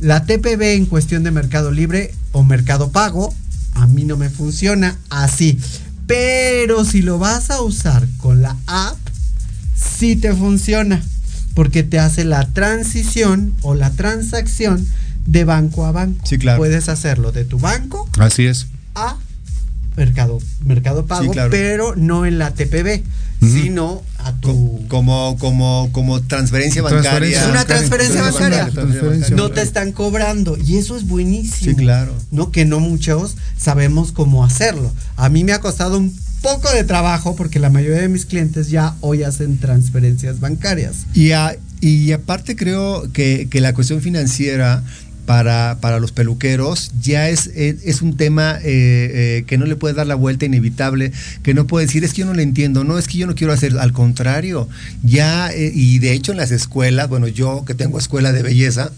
La 0.00 0.24
TPV 0.26 0.74
en 0.74 0.86
cuestión 0.86 1.24
de 1.24 1.30
Mercado 1.30 1.70
Libre 1.72 2.14
o 2.32 2.44
Mercado 2.44 2.90
Pago, 2.90 3.34
a 3.74 3.86
mí 3.86 4.04
no 4.04 4.16
me 4.16 4.28
funciona 4.30 4.96
así. 5.10 5.58
Pero 6.06 6.84
si 6.84 7.02
lo 7.02 7.18
vas 7.18 7.50
a 7.50 7.60
usar 7.62 8.06
con 8.18 8.40
la 8.42 8.56
app, 8.66 8.96
sí 9.74 10.14
te 10.16 10.32
funciona. 10.34 11.02
Porque 11.58 11.82
te 11.82 11.98
hace 11.98 12.24
la 12.24 12.46
transición 12.52 13.52
o 13.62 13.74
la 13.74 13.90
transacción 13.90 14.86
de 15.26 15.42
banco 15.42 15.86
a 15.86 15.90
banco. 15.90 16.24
Sí, 16.24 16.38
claro. 16.38 16.56
Puedes 16.58 16.88
hacerlo 16.88 17.32
de 17.32 17.44
tu 17.44 17.58
banco 17.58 18.08
Así 18.16 18.46
es. 18.46 18.68
a 18.94 19.16
Mercado, 19.96 20.38
mercado 20.64 21.06
Pago, 21.06 21.32
claro. 21.32 21.50
pero 21.50 21.96
no 21.96 22.26
en 22.26 22.38
la 22.38 22.52
TPV, 22.52 23.02
Ujú. 23.42 23.50
sino 23.52 24.02
a 24.18 24.32
tu 24.34 24.86
Como, 24.86 25.36
como, 25.40 25.88
como 25.90 26.20
transferencia 26.22 26.80
bancaria. 26.80 27.02
Transferencia 27.10 27.42
Es 27.42 27.50
una 27.50 27.64
transferencia 27.64 28.22
bancaria. 28.22 28.70
transferencia 28.70 29.34
no 29.34 29.50
te 29.50 29.62
están 29.62 29.90
cobrando 29.90 30.56
y 30.64 30.76
eso 30.76 30.96
es 30.96 31.08
buenísimo. 31.08 31.72
Sí, 31.72 31.74
claro. 31.74 32.14
No 32.30 32.52
que 32.52 32.64
no 32.66 32.78
muchos 32.78 33.34
sabemos 33.56 34.12
cómo 34.12 34.44
hacerlo. 34.44 34.92
A 35.16 35.28
mí 35.28 35.42
me 35.42 35.52
ha 35.52 35.60
costado 35.60 35.98
un 35.98 36.16
poco 36.42 36.70
de 36.72 36.84
trabajo 36.84 37.34
porque 37.36 37.58
la 37.58 37.70
mayoría 37.70 38.00
de 38.00 38.08
mis 38.08 38.26
clientes 38.26 38.68
ya 38.70 38.94
hoy 39.00 39.22
hacen 39.22 39.58
transferencias 39.58 40.40
bancarias. 40.40 41.06
Y, 41.14 41.32
a- 41.32 41.56
y 41.80 42.12
aparte 42.12 42.56
creo 42.56 43.10
que, 43.12 43.48
que 43.50 43.60
la 43.60 43.74
cuestión 43.74 44.00
financiera 44.00 44.82
para, 45.26 45.76
para 45.82 46.00
los 46.00 46.10
peluqueros, 46.10 46.90
ya 47.02 47.28
es, 47.28 47.48
es, 47.54 48.00
un 48.00 48.16
tema 48.16 48.56
eh, 48.62 48.62
eh, 49.42 49.44
que 49.46 49.58
no 49.58 49.66
le 49.66 49.76
puede 49.76 49.92
dar 49.94 50.06
la 50.06 50.14
vuelta 50.14 50.46
inevitable, 50.46 51.12
que 51.42 51.52
no 51.52 51.66
puede 51.66 51.84
decir, 51.84 52.02
es 52.02 52.14
que 52.14 52.20
yo 52.20 52.26
no 52.26 52.32
le 52.32 52.42
entiendo, 52.42 52.82
no, 52.82 52.96
es 52.98 53.08
que 53.08 53.18
yo 53.18 53.26
no 53.26 53.34
quiero 53.34 53.52
hacer, 53.52 53.76
al 53.78 53.92
contrario, 53.92 54.70
ya, 55.02 55.52
eh, 55.52 55.70
y 55.74 55.98
de 55.98 56.12
hecho 56.14 56.32
en 56.32 56.38
las 56.38 56.50
escuelas, 56.50 57.10
bueno, 57.10 57.28
yo 57.28 57.66
que 57.66 57.74
tengo 57.74 57.98
escuela 57.98 58.32
de 58.32 58.42
belleza, 58.42 58.90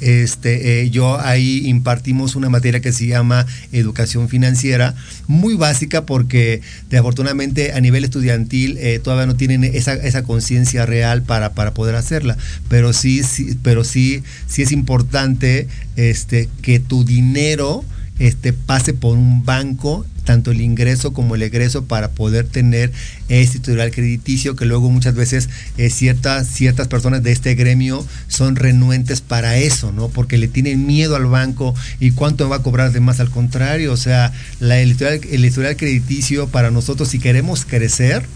este, 0.00 0.82
eh, 0.82 0.90
yo 0.90 1.20
ahí 1.20 1.66
impartimos 1.66 2.36
una 2.36 2.48
materia 2.48 2.80
que 2.80 2.92
se 2.92 3.06
llama 3.06 3.46
educación 3.72 4.28
financiera, 4.28 4.94
muy 5.26 5.54
básica 5.54 6.06
porque 6.06 6.60
afortunadamente 6.96 7.72
a 7.72 7.80
nivel 7.80 8.04
estudiantil 8.04 8.78
eh, 8.78 8.98
todavía 8.98 9.26
no 9.26 9.36
tienen 9.36 9.64
esa, 9.64 9.94
esa 9.94 10.22
conciencia 10.22 10.86
real 10.86 11.22
para, 11.22 11.54
para 11.54 11.74
poder 11.74 11.94
hacerla, 11.94 12.36
pero 12.68 12.92
sí, 12.92 13.22
sí, 13.22 13.58
pero 13.62 13.84
sí, 13.84 14.22
sí 14.46 14.62
es 14.62 14.72
importante 14.72 15.68
este, 15.96 16.48
que 16.62 16.78
tu 16.80 17.04
dinero 17.04 17.84
este, 18.18 18.52
pase 18.52 18.94
por 18.94 19.16
un 19.16 19.44
banco 19.44 20.04
tanto 20.26 20.50
el 20.50 20.60
ingreso 20.60 21.14
como 21.14 21.36
el 21.36 21.42
egreso 21.42 21.86
para 21.86 22.10
poder 22.10 22.46
tener 22.46 22.92
este 23.28 23.56
historial 23.58 23.90
crediticio 23.92 24.56
que 24.56 24.66
luego 24.66 24.90
muchas 24.90 25.14
veces 25.14 25.48
eh, 25.78 25.88
ciertas, 25.88 26.48
ciertas 26.48 26.88
personas 26.88 27.22
de 27.22 27.32
este 27.32 27.54
gremio 27.54 28.04
son 28.28 28.56
renuentes 28.56 29.22
para 29.22 29.56
eso, 29.56 29.92
¿no? 29.92 30.08
Porque 30.08 30.36
le 30.36 30.48
tienen 30.48 30.86
miedo 30.86 31.16
al 31.16 31.26
banco 31.26 31.74
y 32.00 32.10
cuánto 32.10 32.48
va 32.50 32.56
a 32.56 32.62
cobrar 32.62 32.92
de 32.92 33.00
más 33.00 33.20
al 33.20 33.30
contrario, 33.30 33.92
o 33.92 33.96
sea, 33.96 34.32
la, 34.60 34.78
el, 34.80 34.96
el 35.00 35.76
crediticio 35.76 36.48
para 36.48 36.70
nosotros 36.70 37.08
si 37.08 37.18
queremos 37.18 37.64
crecer, 37.64 38.26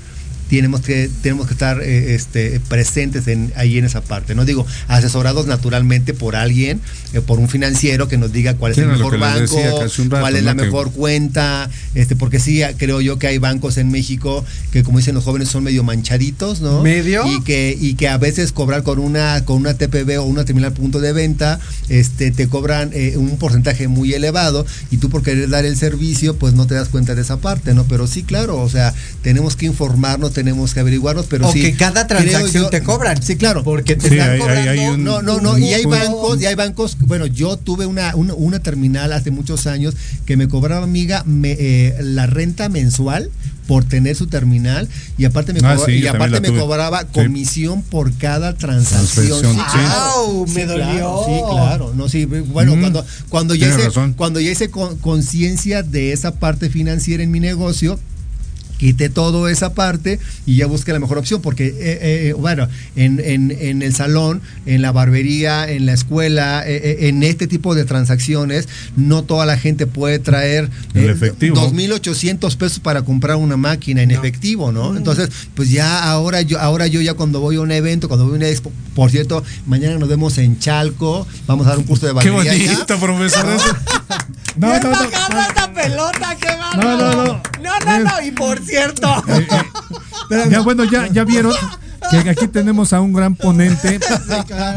tenemos 0.51 0.81
que, 0.81 1.09
tenemos 1.23 1.47
que 1.47 1.53
estar 1.55 1.81
eh, 1.83 2.15
este, 2.15 2.61
presentes 2.69 3.27
en, 3.29 3.53
ahí 3.57 3.79
en 3.79 3.85
esa 3.85 4.01
parte. 4.01 4.35
No 4.35 4.45
digo, 4.45 4.67
asesorados 4.89 5.47
naturalmente 5.47 6.15
por 6.15 6.37
alguien, 6.37 6.81
eh, 7.13 7.21
por 7.21 7.39
un 7.39 7.49
financiero 7.49 8.09
que 8.09 8.19
nos 8.19 8.33
diga 8.33 8.55
cuál 8.55 8.73
es 8.73 8.79
el 8.79 8.89
mejor 8.89 9.19
banco, 9.19 9.57
rato, 9.57 9.91
cuál 10.09 10.37
es 10.37 10.45
la 10.45 10.55
¿no? 10.55 10.63
Que- 10.63 10.67
mejor 10.67 10.93
cuenta, 10.93 11.71
este, 11.95 12.17
porque 12.17 12.39
sí, 12.41 12.63
creo 12.77 13.01
yo 13.01 13.19
que 13.19 13.27
hay 13.29 13.39
bancos 13.39 13.77
en 13.79 13.91
México 13.91 14.45
que 14.73 14.83
como 14.83 14.99
dicen 14.99 15.15
los 15.15 15.25
jóvenes 15.25 15.49
son 15.49 15.65
medio 15.65 15.83
manchaditos, 15.83 16.61
¿no? 16.61 16.83
¿Medio? 16.83 17.27
Y 17.27 17.43
que, 17.43 17.77
y 17.81 17.95
que 17.95 18.09
a 18.09 18.19
veces 18.19 18.53
cobrar 18.53 18.83
con 18.83 18.99
una, 18.99 19.45
con 19.45 19.57
una 19.57 19.75
TPB 19.75 20.19
o 20.21 20.25
una 20.25 20.45
terminal 20.45 20.73
punto 20.73 21.01
de 21.01 21.13
venta, 21.13 21.61
este, 21.89 22.31
te 22.31 22.49
cobran 22.49 22.91
eh, 22.93 23.15
un 23.17 23.37
porcentaje 23.39 23.89
muy 23.89 24.13
elevado 24.15 24.67
y 24.91 24.97
tú 24.99 25.11
por 25.11 25.23
querer 25.23 25.49
dar 25.49 25.65
el 25.65 25.77
servicio, 25.77 26.37
pues 26.37 26.55
no 26.55 26.67
te 26.67 26.75
das 26.75 26.89
cuenta 26.89 27.15
de 27.15 27.23
esa 27.23 27.39
parte, 27.39 27.75
¿no? 27.75 27.85
Pero 27.85 28.07
sí, 28.07 28.23
claro, 28.23 28.61
o 28.61 28.69
sea, 28.69 28.95
tenemos 29.23 29.57
que 29.57 29.67
informarnos, 29.67 30.33
tenemos 30.43 30.73
que 30.73 30.81
averiguarnos, 30.81 31.27
pero 31.27 31.49
o 31.49 31.53
sí. 31.53 31.61
que 31.61 31.77
cada 31.77 32.07
transacción 32.07 32.65
yo- 32.65 32.71
te 32.71 32.83
cobran. 32.83 33.23
Sí, 33.23 33.37
claro. 33.37 33.63
Porque 33.63 33.95
te 33.97 34.09
Sí, 34.09 34.15
están 34.15 34.31
hay- 34.31 34.39
cobrando. 34.39 34.71
hay 34.71 34.79
un- 34.87 35.05
No, 35.05 35.21
no, 35.23 35.41
no, 35.41 35.59
y 35.59 35.75
hay 35.75 35.85
un- 35.85 35.91
bancos, 35.91 36.41
y 36.41 36.47
hay 36.47 36.55
bancos, 36.55 36.97
bueno, 37.01 37.27
yo 37.27 37.57
tuve 37.59 37.85
una, 37.87 38.17
una, 38.17 38.33
una 38.35 38.59
terminal 38.61 39.13
hace 39.13 39.31
muchos 39.31 39.67
años 39.67 39.95
que 40.25 40.37
me 40.37 40.49
cobraba, 40.49 40.85
amiga, 40.85 41.23
me, 41.27 41.53
eh, 41.59 41.95
la 42.01 42.27
renta 42.27 42.69
mensual 42.71 43.31
por 43.67 43.85
tener 43.85 44.17
su 44.17 44.27
terminal 44.27 44.89
y 45.17 45.27
aparte 45.27 45.53
me, 45.53 45.61
Ah, 45.63 45.77
cobra- 45.77 45.87
sí, 45.87 45.99
y 46.01 46.07
aparte 46.09 46.41
me 46.41 46.51
cobraba 46.59 47.03
Sí. 47.03 47.07
comisión 47.13 47.83
por 47.83 48.13
cada 48.15 48.55
transacción. 48.55 49.41
Transacción, 49.43 49.57
sí. 49.57 49.87
¡Au! 49.93 50.47
me 50.49 50.65
claro, 50.65 50.85
dolió. 50.87 51.23
sí, 51.27 51.43
claro. 51.55 51.93
No, 51.95 52.09
sí, 52.09 52.25
bueno, 52.25 52.75
Mm, 52.75 52.81
cuando, 52.81 53.07
cuando 53.29 53.55
ya 53.55 53.69
hice, 53.69 53.89
cuando 54.17 54.41
ya 54.41 54.51
hice 54.51 54.71
con- 54.71 54.97
conciencia 54.99 55.83
de 55.85 56.13
esa 56.13 56.33
parte 56.35 56.69
financiera 56.71 57.23
en 57.23 57.31
mi 57.31 57.39
negocio, 57.39 57.99
quité 58.81 59.11
toda 59.11 59.51
esa 59.53 59.75
parte 59.75 60.19
y 60.47 60.57
ya 60.57 60.65
busqué 60.67 60.93
la 60.95 60.99
mejor 60.99 61.19
opción, 61.19 61.43
porque, 61.43 61.67
eh, 61.67 61.75
eh, 62.31 62.33
bueno, 62.33 62.67
en, 62.97 63.21
en- 63.23 63.51
en 63.51 63.83
el 63.83 63.95
salón, 63.95 64.41
en 64.65 64.81
la 64.81 64.91
barbería, 64.91 65.71
en 65.71 65.85
la 65.85 65.93
escuela, 65.93 66.65
eh, 66.67 67.09
en 67.09 67.23
este 67.23 67.47
tipo 67.47 67.75
de 67.75 67.85
transacciones, 67.85 68.69
no 68.97 69.23
toda 69.23 69.45
la 69.45 69.59
gente 69.59 69.87
puede 69.87 70.19
traer 70.19 70.71
El 70.95 71.05
eh, 71.11 71.13
efectivo. 71.13 71.57
2.800 71.71 72.57
pesos 72.57 72.81
para 72.81 73.03
comprar 73.03 73.37
una 73.37 73.59
máquina 73.59 74.01
en 74.03 74.11
efectivo, 74.13 74.73
¿no? 74.73 74.97
Entonces, 74.97 75.29
pues 75.55 75.69
ya 75.71 76.03
ahora 76.03 76.41
yo, 76.41 76.59
ahora 76.59 76.87
yo 76.87 77.03
ya 77.03 77.13
cuando 77.13 77.41
voy 77.41 77.57
a 77.57 77.61
un 77.61 77.73
evento, 77.73 78.09
cuando 78.09 78.25
voy 78.25 78.35
a 78.35 78.37
una 78.39 78.49
expo, 78.49 78.73
por 78.95 79.11
cierto, 79.11 79.45
mañana 79.67 79.99
nos 79.99 80.09
vemos 80.09 80.39
en 80.39 80.59
Chalco, 80.59 81.27
vamos 81.47 81.67
a 81.67 81.71
dar 81.71 81.79
un 81.79 81.85
curso 81.85 82.07
de 82.07 82.13
Qué 82.21 82.31
barbería. 82.31 82.53
allá. 82.53 82.73
bonito, 82.73 82.99
profesor. 82.99 83.47
eso. 83.55 83.77
No, 84.57 84.71
¿Quién 84.71 84.83
no, 84.83 84.91
no. 84.91 84.97
agarra 84.97 85.47
esta 85.49 85.73
pelota? 85.73 86.37
¡Qué! 86.41 86.49
No, 86.77 86.97
no, 86.97 87.15
no. 87.25 87.43
No, 87.63 87.79
no, 87.85 87.99
no, 88.05 88.27
Y 88.27 88.31
por 88.33 88.65
cierto. 88.71 89.25
Eh, 89.29 89.47
eh, 90.31 90.45
ya 90.51 90.61
bueno, 90.61 90.85
ya, 90.85 91.09
ya 91.09 91.25
vieron 91.25 91.53
que 92.11 92.31
aquí 92.31 92.49
tenemos 92.49 92.93
a 92.93 93.01
un 93.01 93.13
gran 93.13 93.35
ponente 93.37 93.99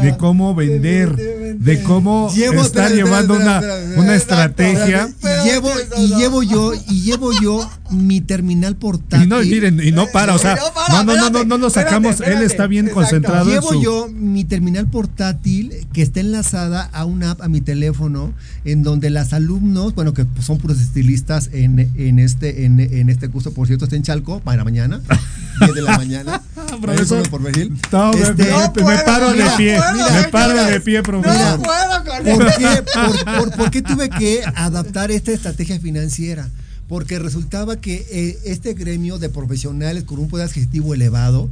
de 0.02 0.16
cómo 0.16 0.54
vender, 0.54 1.16
de 1.58 1.82
cómo 1.82 2.30
Llevo- 2.30 2.62
estar 2.62 2.86
espera, 2.86 3.04
llevando 3.04 3.34
espera, 3.34 3.58
una, 3.58 3.58
espera, 3.60 3.78
espera, 3.78 4.00
una 4.02 4.14
estrategia. 4.14 5.08
Y 5.22 5.48
llevo, 5.48 5.70
y 5.96 6.14
llevo 6.16 6.42
yo, 6.42 6.72
y 6.74 7.02
llevo 7.02 7.32
yo 7.40 7.70
mi 7.90 8.20
terminal 8.22 8.76
portátil. 8.76 9.26
Y 9.26 9.28
no, 9.28 9.38
miren, 9.40 9.80
y 9.82 9.92
no 9.92 10.06
para, 10.06 10.34
o 10.34 10.38
sea, 10.38 10.54
No 10.56 10.72
para, 10.74 11.04
no, 11.04 11.04
no, 11.04 11.04
no, 11.04 11.14
no, 11.14 11.26
espérate, 11.26 11.46
no 11.48 11.58
lo 11.58 11.70
sacamos, 11.70 12.12
espérate, 12.14 12.36
él 12.38 12.42
está 12.42 12.66
bien 12.66 12.86
espérate, 12.86 13.08
concentrado 13.10 13.48
en 13.48 13.54
Llevo 13.54 13.72
su... 13.74 13.82
yo 13.82 14.08
mi 14.12 14.44
terminal 14.44 14.86
portátil 14.88 15.86
que 15.92 16.02
está 16.02 16.20
enlazada 16.20 16.88
a 16.92 17.04
una 17.04 17.32
app 17.32 17.42
a 17.42 17.48
mi 17.48 17.60
teléfono 17.60 18.32
en 18.64 18.82
donde 18.82 19.10
las 19.10 19.32
alumnos, 19.32 19.94
bueno, 19.94 20.14
que 20.14 20.24
son 20.40 20.58
puros 20.58 20.80
estilistas 20.80 21.50
en, 21.52 21.78
en 21.96 22.18
este 22.18 22.64
en, 22.64 22.80
en 22.80 23.10
este 23.10 23.28
curso, 23.28 23.52
por 23.52 23.66
cierto, 23.66 23.84
está 23.84 23.96
en 23.96 24.02
Chalco 24.02 24.40
para 24.40 24.64
mañana, 24.64 25.00
10 25.60 25.74
de 25.74 25.82
la 25.82 25.96
mañana. 25.98 26.42
Profesor. 26.80 27.28
Por 27.28 27.42
perfil. 27.42 27.72
No, 27.92 28.12
me- 28.12 28.20
Este, 28.20 28.44
me, 28.44 28.50
me 28.50 28.68
puedo, 28.70 29.04
paro 29.04 29.32
de 29.32 29.44
no 29.44 29.56
pie, 29.56 29.76
puedo, 29.78 30.10
me 30.22 30.28
paro 30.28 30.64
de 30.64 30.80
pie, 30.80 30.96
No 30.96 31.02
profesor. 31.02 31.60
puedo 31.62 32.04
con 32.04 32.24
¿Por 32.38 32.56
qué, 32.56 32.82
por, 32.94 33.24
por- 33.38 33.56
por 33.56 33.70
qué 33.70 33.82
tuve 33.82 34.08
que 34.10 34.40
adaptar 34.56 35.10
esta 35.10 35.30
estrategia 35.32 35.78
financiera? 35.78 36.48
Porque 36.88 37.18
resultaba 37.18 37.80
que 37.80 38.06
eh, 38.10 38.38
este 38.44 38.74
gremio 38.74 39.18
de 39.18 39.28
profesionales 39.28 40.04
con 40.04 40.18
un 40.18 40.28
poder 40.28 40.48
adquisitivo 40.48 40.94
elevado 40.94 41.48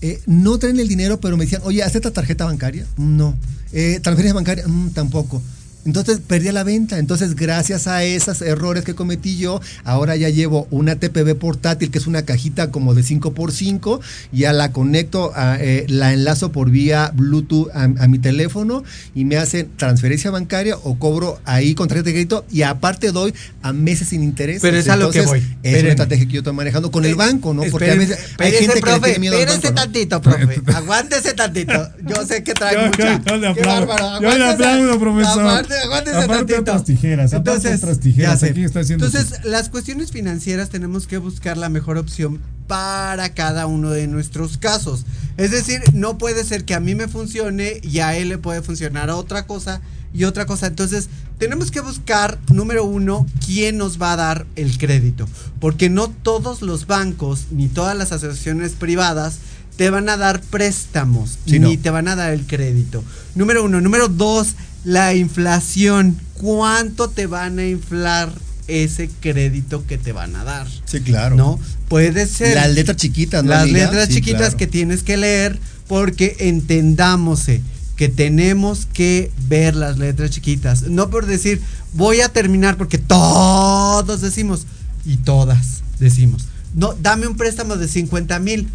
eh, 0.00 0.20
no 0.26 0.58
traen 0.58 0.78
el 0.78 0.86
dinero, 0.88 1.20
pero 1.20 1.36
me 1.36 1.44
decían, 1.44 1.62
oye, 1.64 1.82
¿acepta 1.82 2.12
tarjeta 2.12 2.44
bancaria? 2.44 2.86
No. 2.96 3.36
Eh, 3.72 3.98
¿Transferencia 4.02 4.34
bancaria? 4.34 4.66
Mm, 4.66 4.90
tampoco. 4.90 5.42
Entonces 5.84 6.20
perdí 6.26 6.50
la 6.52 6.64
venta. 6.64 6.98
Entonces, 6.98 7.34
gracias 7.34 7.86
a 7.86 8.04
esos 8.04 8.42
errores 8.42 8.84
que 8.84 8.94
cometí 8.94 9.38
yo, 9.38 9.60
ahora 9.84 10.16
ya 10.16 10.28
llevo 10.28 10.66
una 10.70 10.96
TPB 10.96 11.34
portátil, 11.36 11.90
que 11.90 11.98
es 11.98 12.06
una 12.06 12.22
cajita 12.22 12.70
como 12.70 12.94
de 12.94 13.02
5x5, 13.02 14.00
ya 14.32 14.52
la 14.52 14.72
conecto, 14.72 15.32
a, 15.34 15.56
eh, 15.60 15.86
la 15.88 16.12
enlazo 16.12 16.52
por 16.52 16.70
vía 16.70 17.10
Bluetooth 17.14 17.68
a, 17.74 17.84
a 17.84 18.08
mi 18.08 18.18
teléfono 18.18 18.82
y 19.14 19.24
me 19.24 19.36
hacen 19.38 19.70
transferencia 19.76 20.30
bancaria 20.30 20.76
o 20.76 20.98
cobro 20.98 21.40
ahí 21.44 21.74
con 21.74 21.88
tarjeta 21.88 22.06
de 22.06 22.12
crédito 22.12 22.44
y 22.50 22.62
aparte 22.62 23.10
doy 23.12 23.32
a 23.62 23.72
meses 23.72 24.08
sin 24.08 24.22
interés. 24.22 24.60
Pero 24.60 24.76
es 24.76 24.88
a 24.88 24.96
lo 24.96 25.10
que 25.10 25.22
voy. 25.22 25.38
Es 25.38 25.44
Espérenme. 25.44 25.80
una 25.80 25.90
estrategia 25.90 26.26
que 26.26 26.32
yo 26.34 26.40
estoy 26.40 26.52
manejando 26.54 26.90
con 26.90 27.04
el 27.04 27.14
banco, 27.14 27.54
¿no? 27.54 27.62
Porque 27.70 27.90
a 27.90 27.94
veces 27.94 28.18
hay 28.38 28.52
espérense, 28.52 28.58
gente 28.58 28.80
que 28.82 28.90
le 28.92 29.00
tiene 29.00 29.18
miedo 29.20 29.34
al 29.36 29.40
espérense 29.42 29.68
banco, 29.68 29.80
¿no? 29.80 29.82
tantito, 29.84 30.20
profe. 30.20 30.62
Aguántese 30.74 31.32
tantito. 31.34 31.88
Yo 32.06 32.26
sé 32.26 32.42
que 32.42 32.52
trae 32.52 32.74
Yo- 32.74 32.80
yo- 32.80 32.86
mucha. 32.88 33.22
yo 33.24 33.36
le 33.36 33.46
aplaudo. 33.48 33.86
bárbaro. 33.86 34.20
Yo 34.22 34.28
le 34.28 34.44
Aguántese- 34.44 34.52
aplaudo, 34.52 34.98
profesor. 34.98 35.67
Aguántese 35.84 36.26
tantito. 36.26 36.60
otras 36.60 36.84
tijeras, 36.84 37.34
aparte 37.34 37.74
otras 37.74 38.00
tijeras, 38.00 38.40
ya 38.40 38.46
sé. 38.46 38.50
aquí 38.52 38.64
está 38.64 38.80
haciendo 38.80 39.06
Entonces, 39.06 39.44
las 39.44 39.68
cuestiones 39.68 40.10
financieras 40.12 40.68
tenemos 40.70 41.06
que 41.06 41.18
buscar 41.18 41.56
la 41.56 41.68
mejor 41.68 41.98
opción 41.98 42.40
para 42.66 43.32
cada 43.34 43.66
uno 43.66 43.90
de 43.90 44.06
nuestros 44.06 44.58
casos. 44.58 45.04
Es 45.36 45.50
decir, 45.50 45.80
no 45.94 46.18
puede 46.18 46.44
ser 46.44 46.64
que 46.64 46.74
a 46.74 46.80
mí 46.80 46.94
me 46.94 47.08
funcione 47.08 47.80
y 47.82 48.00
a 48.00 48.16
él 48.16 48.28
le 48.28 48.38
puede 48.38 48.62
funcionar 48.62 49.10
otra 49.10 49.46
cosa 49.46 49.80
y 50.12 50.24
otra 50.24 50.46
cosa. 50.46 50.66
Entonces, 50.66 51.08
tenemos 51.38 51.70
que 51.70 51.80
buscar, 51.80 52.38
número 52.50 52.84
uno, 52.84 53.26
quién 53.46 53.78
nos 53.78 54.00
va 54.00 54.12
a 54.12 54.16
dar 54.16 54.46
el 54.56 54.76
crédito. 54.78 55.26
Porque 55.60 55.88
no 55.88 56.08
todos 56.08 56.60
los 56.62 56.86
bancos 56.86 57.46
ni 57.50 57.68
todas 57.68 57.96
las 57.96 58.12
asociaciones 58.12 58.72
privadas 58.72 59.38
te 59.76 59.90
van 59.90 60.08
a 60.08 60.16
dar 60.16 60.40
préstamos 60.40 61.38
Sí, 61.46 61.60
ni 61.60 61.76
no. 61.76 61.82
te 61.82 61.90
van 61.90 62.08
a 62.08 62.16
dar 62.16 62.32
el 62.32 62.46
crédito. 62.46 63.04
Número 63.36 63.64
uno. 63.64 63.80
Número 63.80 64.08
dos, 64.08 64.56
la 64.88 65.14
inflación. 65.14 66.18
¿Cuánto 66.32 67.10
te 67.10 67.26
van 67.26 67.58
a 67.58 67.66
inflar 67.66 68.32
ese 68.68 69.10
crédito 69.20 69.86
que 69.86 69.98
te 69.98 70.12
van 70.12 70.34
a 70.34 70.44
dar? 70.44 70.66
Sí, 70.86 71.00
claro. 71.00 71.36
¿No? 71.36 71.60
Puede 71.88 72.26
ser. 72.26 72.54
Las 72.54 72.70
letras 72.70 72.96
chiquitas, 72.96 73.44
¿no, 73.44 73.50
Las 73.50 73.64
amiga? 73.64 73.84
letras 73.84 74.08
Sí, 74.08 74.14
chiquitas 74.14 74.40
claro. 74.40 74.56
que 74.56 74.66
tienes 74.66 75.02
que 75.02 75.18
leer 75.18 75.58
porque 75.88 76.36
entendámose 76.40 77.60
que 77.96 78.08
tenemos 78.08 78.86
que 78.86 79.30
ver 79.48 79.74
las 79.76 79.98
letras 79.98 80.30
chiquitas. 80.30 80.82
No 80.82 81.10
por 81.10 81.26
decir, 81.26 81.60
voy 81.92 82.22
a 82.22 82.30
terminar 82.30 82.78
porque 82.78 82.96
todos 82.96 84.22
decimos 84.22 84.66
y 85.04 85.18
todas 85.18 85.82
decimos. 85.98 86.46
No, 86.74 86.94
dame 86.94 87.26
un 87.26 87.36
préstamo 87.36 87.76
de 87.76 87.88
50 87.88 88.38
mil. 88.38 88.68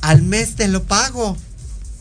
Al 0.00 0.22
mes 0.22 0.54
te 0.54 0.68
lo 0.68 0.84
pago. 0.84 1.36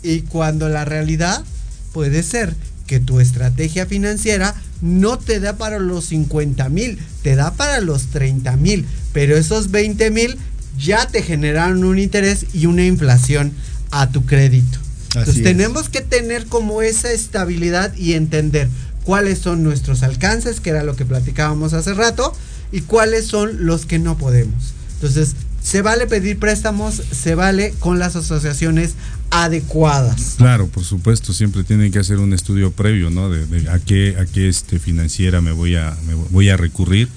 Y 0.02 0.22
cuando 0.22 0.69
la 0.69 0.86
realidad 0.86 1.44
puede 1.91 2.23
ser 2.23 2.56
que 2.90 2.99
tu 2.99 3.20
estrategia 3.20 3.86
financiera 3.86 4.56
no 4.82 5.20
te 5.20 5.40
da 5.40 5.57
para 5.57 5.78
los 5.78 6.06
50 6.06 6.68
mil, 6.70 6.98
te 7.22 7.36
da 7.36 7.53
para 7.53 7.82
los 7.82 8.07
30 8.07 8.57
mil, 8.57 8.84
pero 9.14 9.38
esos 9.38 9.70
20 9.70 10.10
mil 10.10 10.40
ya 10.76 11.06
te 11.07 11.22
generaron 11.22 11.84
un 11.84 11.99
interés 11.99 12.48
y 12.52 12.66
una 12.66 12.84
inflación 12.84 13.53
a 13.91 14.10
tu 14.10 14.26
crédito. 14.26 14.80
Entonces 15.10 15.38
es. 15.38 15.44
tenemos 15.44 15.88
que 15.88 16.02
tener 16.02 16.48
como 16.48 16.82
esa 16.82 17.11
estabilidad 17.11 17.95
y 17.95 18.14
entender 18.14 18.68
cuáles 19.03 19.38
son 19.38 19.64
nuestros 19.64 20.02
alcances, 20.02 20.60
que 20.60 20.72
era 20.72 20.84
lo 20.84 20.95
que 20.95 21.06
platicábamos 21.06 21.74
hace 21.74 21.94
rato, 21.94 22.34
y 22.72 22.82
cuáles 22.82 23.28
son 23.28 23.68
los 23.68 23.86
que 23.86 23.99
no 23.99 24.18
podemos. 24.18 24.74
Entonces, 24.95 25.36
se 25.61 25.84
vale 25.84 26.07
pedir 26.07 26.40
préstamos, 26.40 27.03
se 27.11 27.36
vale 27.36 27.72
con 27.80 27.99
las 27.99 28.16
asociaciones 28.16 28.94
adecuadas. 29.31 30.35
Claro, 30.38 30.68
por 30.68 30.84
supuesto, 30.84 31.34
siempre 31.34 31.64
tienen 31.64 31.91
que 31.91 31.99
hacer 31.99 32.18
un 32.18 32.34
estudio 32.34 32.72
previo, 32.72 33.10
¿no? 33.10 33.30
De, 33.30 33.45
de 33.45 33.69
a 33.69 33.80
qué 33.80 34.15
a 34.19 34.26
qué 34.26 34.47
este 34.47 34.80
financiera 34.80 35.41
me 35.41 35.51
voy 35.51 35.76
a 35.76 35.95
me 36.07 36.14
voy 36.14 36.49
a 36.49 36.57
recurrir 36.57 37.10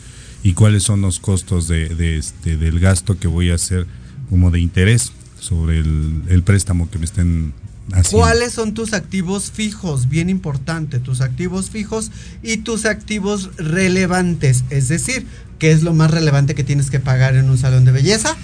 y 0.42 0.54
cuáles 0.54 0.82
son 0.82 1.00
los 1.00 1.20
costos 1.20 1.68
de, 1.68 1.88
de 1.88 2.18
este 2.18 2.56
del 2.56 2.80
gasto 2.80 3.18
que 3.18 3.28
voy 3.28 3.50
a 3.50 3.54
hacer 3.54 3.86
como 4.28 4.50
de 4.50 4.60
interés 4.60 5.12
sobre 5.38 5.78
el, 5.78 6.22
el 6.28 6.42
préstamo 6.42 6.90
que 6.90 6.98
me 6.98 7.04
estén 7.04 7.52
haciendo. 7.92 8.18
¿Cuáles 8.18 8.52
son 8.52 8.74
tus 8.74 8.92
activos 8.92 9.50
fijos? 9.50 10.08
Bien 10.08 10.30
importante, 10.30 11.00
tus 11.00 11.20
activos 11.20 11.70
fijos 11.70 12.10
y 12.42 12.58
tus 12.58 12.84
activos 12.86 13.50
relevantes. 13.56 14.64
Es 14.70 14.88
decir, 14.88 15.26
¿qué 15.58 15.72
es 15.72 15.82
lo 15.82 15.92
más 15.92 16.10
relevante 16.10 16.54
que 16.54 16.64
tienes 16.64 16.90
que 16.90 17.00
pagar 17.00 17.36
en 17.36 17.50
un 17.50 17.58
salón 17.58 17.84
de 17.84 17.92
belleza? 17.92 18.36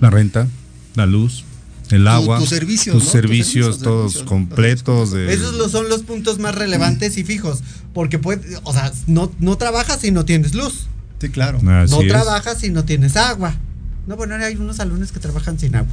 La 0.00 0.10
renta, 0.10 0.48
la 0.94 1.06
luz, 1.06 1.44
el 1.90 2.08
agua, 2.08 2.38
tus 2.38 2.48
servicios, 2.48 2.94
tus 2.94 3.04
¿no? 3.04 3.10
Tus 3.10 3.12
servicios 3.12 3.78
todos 3.78 4.12
servicios, 4.12 4.28
completos. 4.28 5.10
De, 5.12 5.32
Esos 5.32 5.70
son 5.70 5.88
los 5.88 6.02
puntos 6.02 6.38
más 6.38 6.54
relevantes 6.54 7.16
y 7.18 7.24
fijos. 7.24 7.62
Porque 7.92 8.18
puede, 8.18 8.58
o 8.62 8.72
sea, 8.72 8.92
no, 9.06 9.30
no 9.38 9.56
trabajas 9.56 10.00
si 10.00 10.10
no 10.10 10.24
tienes 10.24 10.54
luz. 10.54 10.86
Sí, 11.20 11.28
claro. 11.28 11.58
Así 11.58 11.94
no 11.94 12.02
es. 12.02 12.08
trabajas 12.08 12.58
si 12.58 12.70
no 12.70 12.84
tienes 12.84 13.16
agua. 13.16 13.54
No, 14.06 14.16
bueno, 14.16 14.34
hay 14.34 14.56
unos 14.56 14.76
salones 14.76 15.12
que 15.12 15.20
trabajan 15.20 15.58
sin 15.58 15.76
agua. 15.76 15.92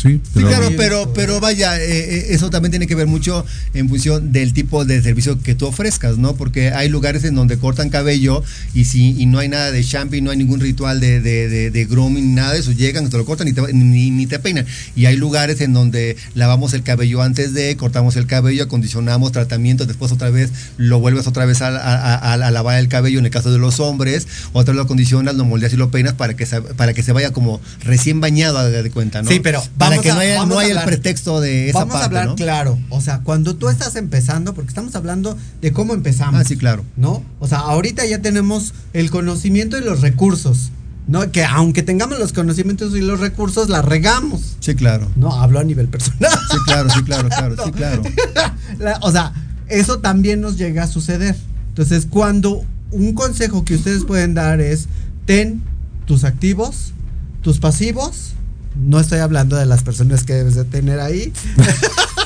Sí, 0.00 0.08
Sí, 0.08 0.20
pero- 0.34 0.48
claro, 0.48 0.68
pero, 0.76 1.12
pero 1.12 1.40
vaya, 1.40 1.76
eh, 1.78 1.84
eh, 1.88 2.26
eso 2.30 2.50
también 2.50 2.70
tiene 2.70 2.86
que 2.86 2.94
ver 2.94 3.06
mucho 3.06 3.44
en 3.74 3.88
función 3.88 4.32
del 4.32 4.52
tipo 4.52 4.84
de 4.84 5.02
servicio 5.02 5.40
que 5.42 5.54
tú 5.54 5.66
ofrezcas, 5.66 6.18
¿no? 6.18 6.36
Porque 6.36 6.70
hay 6.70 6.88
lugares 6.88 7.24
en 7.24 7.34
donde 7.34 7.58
cortan 7.58 7.90
cabello 7.90 8.42
y 8.74 8.84
si 8.84 9.20
y 9.20 9.26
no 9.26 9.38
hay 9.40 9.48
nada 9.48 9.72
de 9.72 9.82
shampoo, 9.82 10.20
no 10.22 10.30
hay 10.30 10.36
ningún 10.36 10.60
ritual 10.60 11.00
de, 11.00 11.20
de, 11.20 11.48
de, 11.48 11.70
de 11.70 11.84
grooming, 11.86 12.34
nada 12.34 12.52
de 12.52 12.60
eso, 12.60 12.72
llegan, 12.72 13.08
te 13.10 13.16
lo 13.16 13.24
cortan 13.24 13.48
y 13.48 13.52
te- 13.52 13.72
ni, 13.72 14.10
ni 14.10 14.26
te 14.26 14.38
peinan. 14.38 14.66
Y 14.94 15.06
hay 15.06 15.16
lugares 15.16 15.60
en 15.60 15.72
donde 15.72 16.16
lavamos 16.34 16.72
el 16.74 16.82
cabello 16.84 17.20
antes 17.22 17.52
de, 17.52 17.76
cortamos 17.76 18.16
el 18.16 18.26
cabello, 18.26 18.64
acondicionamos 18.64 19.32
tratamiento, 19.32 19.84
después 19.86 20.12
otra 20.12 20.30
vez 20.30 20.50
lo 20.76 21.00
vuelves 21.00 21.26
otra 21.26 21.44
vez 21.44 21.60
a, 21.62 21.68
a- 21.68 22.14
a- 22.14 22.32
a 22.34 22.50
lavar 22.50 22.78
el 22.78 22.88
cabello 22.88 23.18
en 23.18 23.24
el 23.24 23.30
caso 23.32 23.50
de 23.50 23.58
los 23.58 23.80
hombres, 23.80 24.26
otra 24.52 24.72
vez 24.72 24.76
lo 24.76 24.82
acondicionas, 24.84 25.34
lo 25.34 25.44
moldeas 25.44 25.72
y 25.72 25.76
lo 25.76 25.90
peinas 25.90 26.14
para 26.14 26.34
que 26.36 26.46
se, 26.46 26.60
para 26.62 26.94
que 26.94 27.02
se 27.02 27.12
vaya 27.12 27.32
como 27.32 27.60
recién 27.84 28.20
bañado 28.20 28.64
de, 28.70 28.82
de 28.82 28.90
cuenta, 28.90 29.22
¿no? 29.22 29.28
Sí, 29.28 29.40
pero 29.40 29.62
para 29.88 29.96
vamos 29.96 30.02
que 30.02 30.10
a- 30.10 30.14
no 30.14 30.20
haya, 30.20 30.34
vamos 30.38 30.48
no 30.54 30.58
a 30.60 30.62
haya 30.62 30.80
el 30.80 30.84
pretexto 30.86 31.40
de 31.40 31.68
esa 31.70 31.78
Vamos 31.80 31.92
parte, 31.94 32.02
a 32.02 32.06
hablar 32.06 32.26
¿no? 32.28 32.36
claro. 32.36 32.78
O 32.90 33.00
sea, 33.00 33.20
cuando 33.20 33.56
tú 33.56 33.68
estás 33.68 33.96
empezando, 33.96 34.54
porque 34.54 34.68
estamos 34.68 34.94
hablando 34.94 35.36
de 35.60 35.72
cómo 35.72 35.94
empezamos. 35.94 36.40
Ah, 36.40 36.44
sí, 36.44 36.56
claro. 36.56 36.84
¿No? 36.96 37.22
O 37.40 37.48
sea, 37.48 37.58
ahorita 37.58 38.04
ya 38.06 38.20
tenemos 38.20 38.74
el 38.92 39.10
conocimiento 39.10 39.76
y 39.78 39.82
los 39.82 40.00
recursos. 40.00 40.70
¿No? 41.06 41.32
Que 41.32 41.42
aunque 41.42 41.82
tengamos 41.82 42.18
los 42.18 42.34
conocimientos 42.34 42.94
y 42.94 43.00
los 43.00 43.18
recursos, 43.18 43.70
la 43.70 43.80
regamos. 43.80 44.56
Sí, 44.60 44.74
claro. 44.74 45.08
No, 45.16 45.32
hablo 45.40 45.58
a 45.58 45.64
nivel 45.64 45.88
personal. 45.88 46.30
Sí, 46.50 46.56
claro, 46.66 46.90
sí, 46.90 47.02
claro, 47.02 47.28
claro, 47.30 47.56
sí, 47.64 47.70
claro. 47.72 48.02
La- 48.78 48.98
o 49.00 49.10
sea, 49.10 49.32
eso 49.68 50.00
también 50.00 50.42
nos 50.42 50.58
llega 50.58 50.82
a 50.82 50.86
suceder. 50.86 51.34
Entonces, 51.70 52.06
cuando 52.08 52.62
un 52.90 53.14
consejo 53.14 53.64
que 53.64 53.76
ustedes 53.76 54.04
pueden 54.04 54.34
dar 54.34 54.60
es, 54.60 54.86
ten 55.24 55.62
tus 56.04 56.24
activos, 56.24 56.92
tus 57.40 57.58
pasivos, 57.58 58.32
no 58.76 59.00
estoy 59.00 59.18
hablando 59.18 59.56
de 59.56 59.66
las 59.66 59.82
personas 59.82 60.24
que 60.24 60.34
debes 60.34 60.54
de 60.54 60.64
tener 60.64 61.00
ahí, 61.00 61.32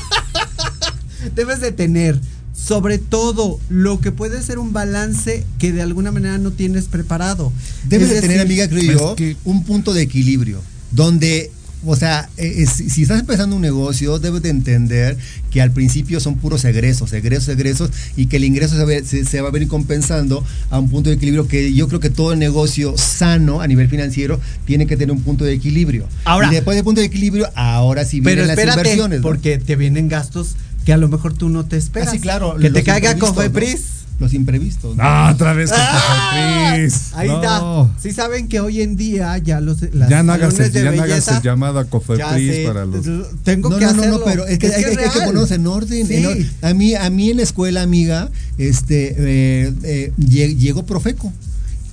debes 1.34 1.60
de 1.60 1.72
tener 1.72 2.20
sobre 2.54 2.98
todo 2.98 3.58
lo 3.68 4.00
que 4.00 4.12
puede 4.12 4.40
ser 4.42 4.58
un 4.58 4.72
balance 4.72 5.44
que 5.58 5.72
de 5.72 5.82
alguna 5.82 6.12
manera 6.12 6.38
no 6.38 6.52
tienes 6.52 6.84
preparado. 6.84 7.52
Debes 7.84 8.10
Es 8.10 8.14
de 8.16 8.20
tener, 8.22 8.40
amiga, 8.40 8.68
creo 8.68 9.16
yo, 9.16 9.36
un 9.44 9.64
punto 9.64 9.92
de 9.92 10.02
equilibrio, 10.02 10.60
donde, 10.90 11.50
o 11.84 11.96
sea, 11.96 12.28
eh, 12.36 12.54
eh, 12.62 12.66
si, 12.66 12.88
si 12.90 13.02
estás 13.02 13.20
empezando 13.20 13.56
un 13.56 13.62
negocio, 13.62 14.18
debes 14.18 14.42
de 14.42 14.50
entender 14.50 15.16
que 15.50 15.60
al 15.60 15.70
principio 15.72 16.20
son 16.20 16.36
puros 16.36 16.64
egresos, 16.64 17.12
egresos, 17.12 17.48
egresos, 17.48 17.90
y 18.16 18.26
que 18.26 18.36
el 18.36 18.44
ingreso 18.44 18.76
se, 18.76 18.84
ve- 18.84 19.04
se- 19.04 19.24
se 19.24 19.40
va 19.40 19.48
a 19.48 19.52
venir 19.52 19.68
compensando 19.68 20.44
a 20.70 20.78
un 20.78 20.88
punto 20.90 21.10
de 21.10 21.16
equilibrio 21.16 21.48
que 21.48 21.72
yo 21.74 21.88
creo 21.88 22.00
que 22.00 22.10
todo 22.10 22.36
negocio 22.36 22.96
sano 22.96 23.60
a 23.60 23.66
nivel 23.66 23.88
financiero 23.88 24.40
tiene 24.64 24.86
que 24.86 24.96
tener 24.96 25.12
un 25.12 25.22
punto 25.22 25.44
de 25.44 25.52
equilibrio. 25.54 26.06
Ahora- 26.24 26.48
y 26.48 26.54
después 26.54 26.74
del 26.76 26.84
punto 26.84 27.00
de 27.00 27.06
equilibrio, 27.08 27.48
ahora 27.54 28.04
sí 28.04 28.20
Pero 28.20 28.42
vienen 28.42 28.56
las 28.56 28.58
inversiones. 28.76 29.18
¿no? 29.20 29.22
porque 29.22 29.58
te 29.58 29.76
vienen 29.76 30.08
gastos 30.08 30.56
que 30.84 30.92
a 30.92 30.96
lo 30.96 31.08
mejor 31.08 31.34
tú 31.34 31.48
no 31.48 31.64
te 31.64 31.76
esperas. 31.76 32.08
Ah, 32.08 32.12
sí, 32.12 32.20
claro, 32.20 32.56
Que 32.56 32.70
te 32.70 32.82
caiga 32.82 33.12
imprevistos, 33.12 33.34
Cofepris. 33.36 33.80
¿no? 33.80 34.01
Los 34.22 34.34
imprevistos. 34.34 34.96
¿no? 34.96 35.02
Ah, 35.04 35.30
otra 35.34 35.52
vez 35.52 35.70
con 35.70 35.78
¡Ah! 35.80 36.70
Cofepris. 36.72 37.10
Ahí 37.14 37.28
No. 37.28 37.34
está. 37.36 38.00
Sí 38.00 38.12
saben 38.12 38.48
que 38.48 38.60
hoy 38.60 38.80
en 38.80 38.96
día 38.96 39.36
ya 39.38 39.60
los 39.60 39.82
las 39.92 40.08
Ya 40.08 40.22
no 40.22 40.32
hagas 40.32 40.50
el, 40.54 40.56
salones 40.56 40.72
de 40.72 40.82
ya 40.84 40.90
no 40.92 41.02
hagas 41.02 41.08
belleza- 41.26 41.36
el 41.36 41.42
llamado 41.42 41.78
a 41.78 41.84
Cofepris 41.84 42.66
para 42.66 42.84
los. 42.86 43.04
Tengo 43.44 43.68
no, 43.70 43.78
que 43.78 43.84
no, 43.84 43.92
no, 43.92 43.98
hacerlo. 44.00 44.18
no, 44.18 44.24
pero 44.24 44.46
es 44.46 44.58
que, 44.58 44.68
hay, 44.68 44.84
hay- 44.84 44.96
hay 44.96 45.10
que 45.10 45.18
ponernos 45.20 45.50
en 45.50 45.66
orden. 45.66 46.06
Sí. 46.06 46.14
en 46.16 46.26
or- 46.26 46.36
a, 46.62 46.72
mí, 46.74 46.94
a 46.94 47.10
mí 47.10 47.30
en 47.30 47.36
la 47.38 47.42
escuela, 47.42 47.82
amiga, 47.82 48.30
este, 48.58 49.14
eh, 49.18 49.72
eh, 49.82 50.12
lle- 50.18 50.56
llegó 50.56 50.86
Profeco 50.86 51.32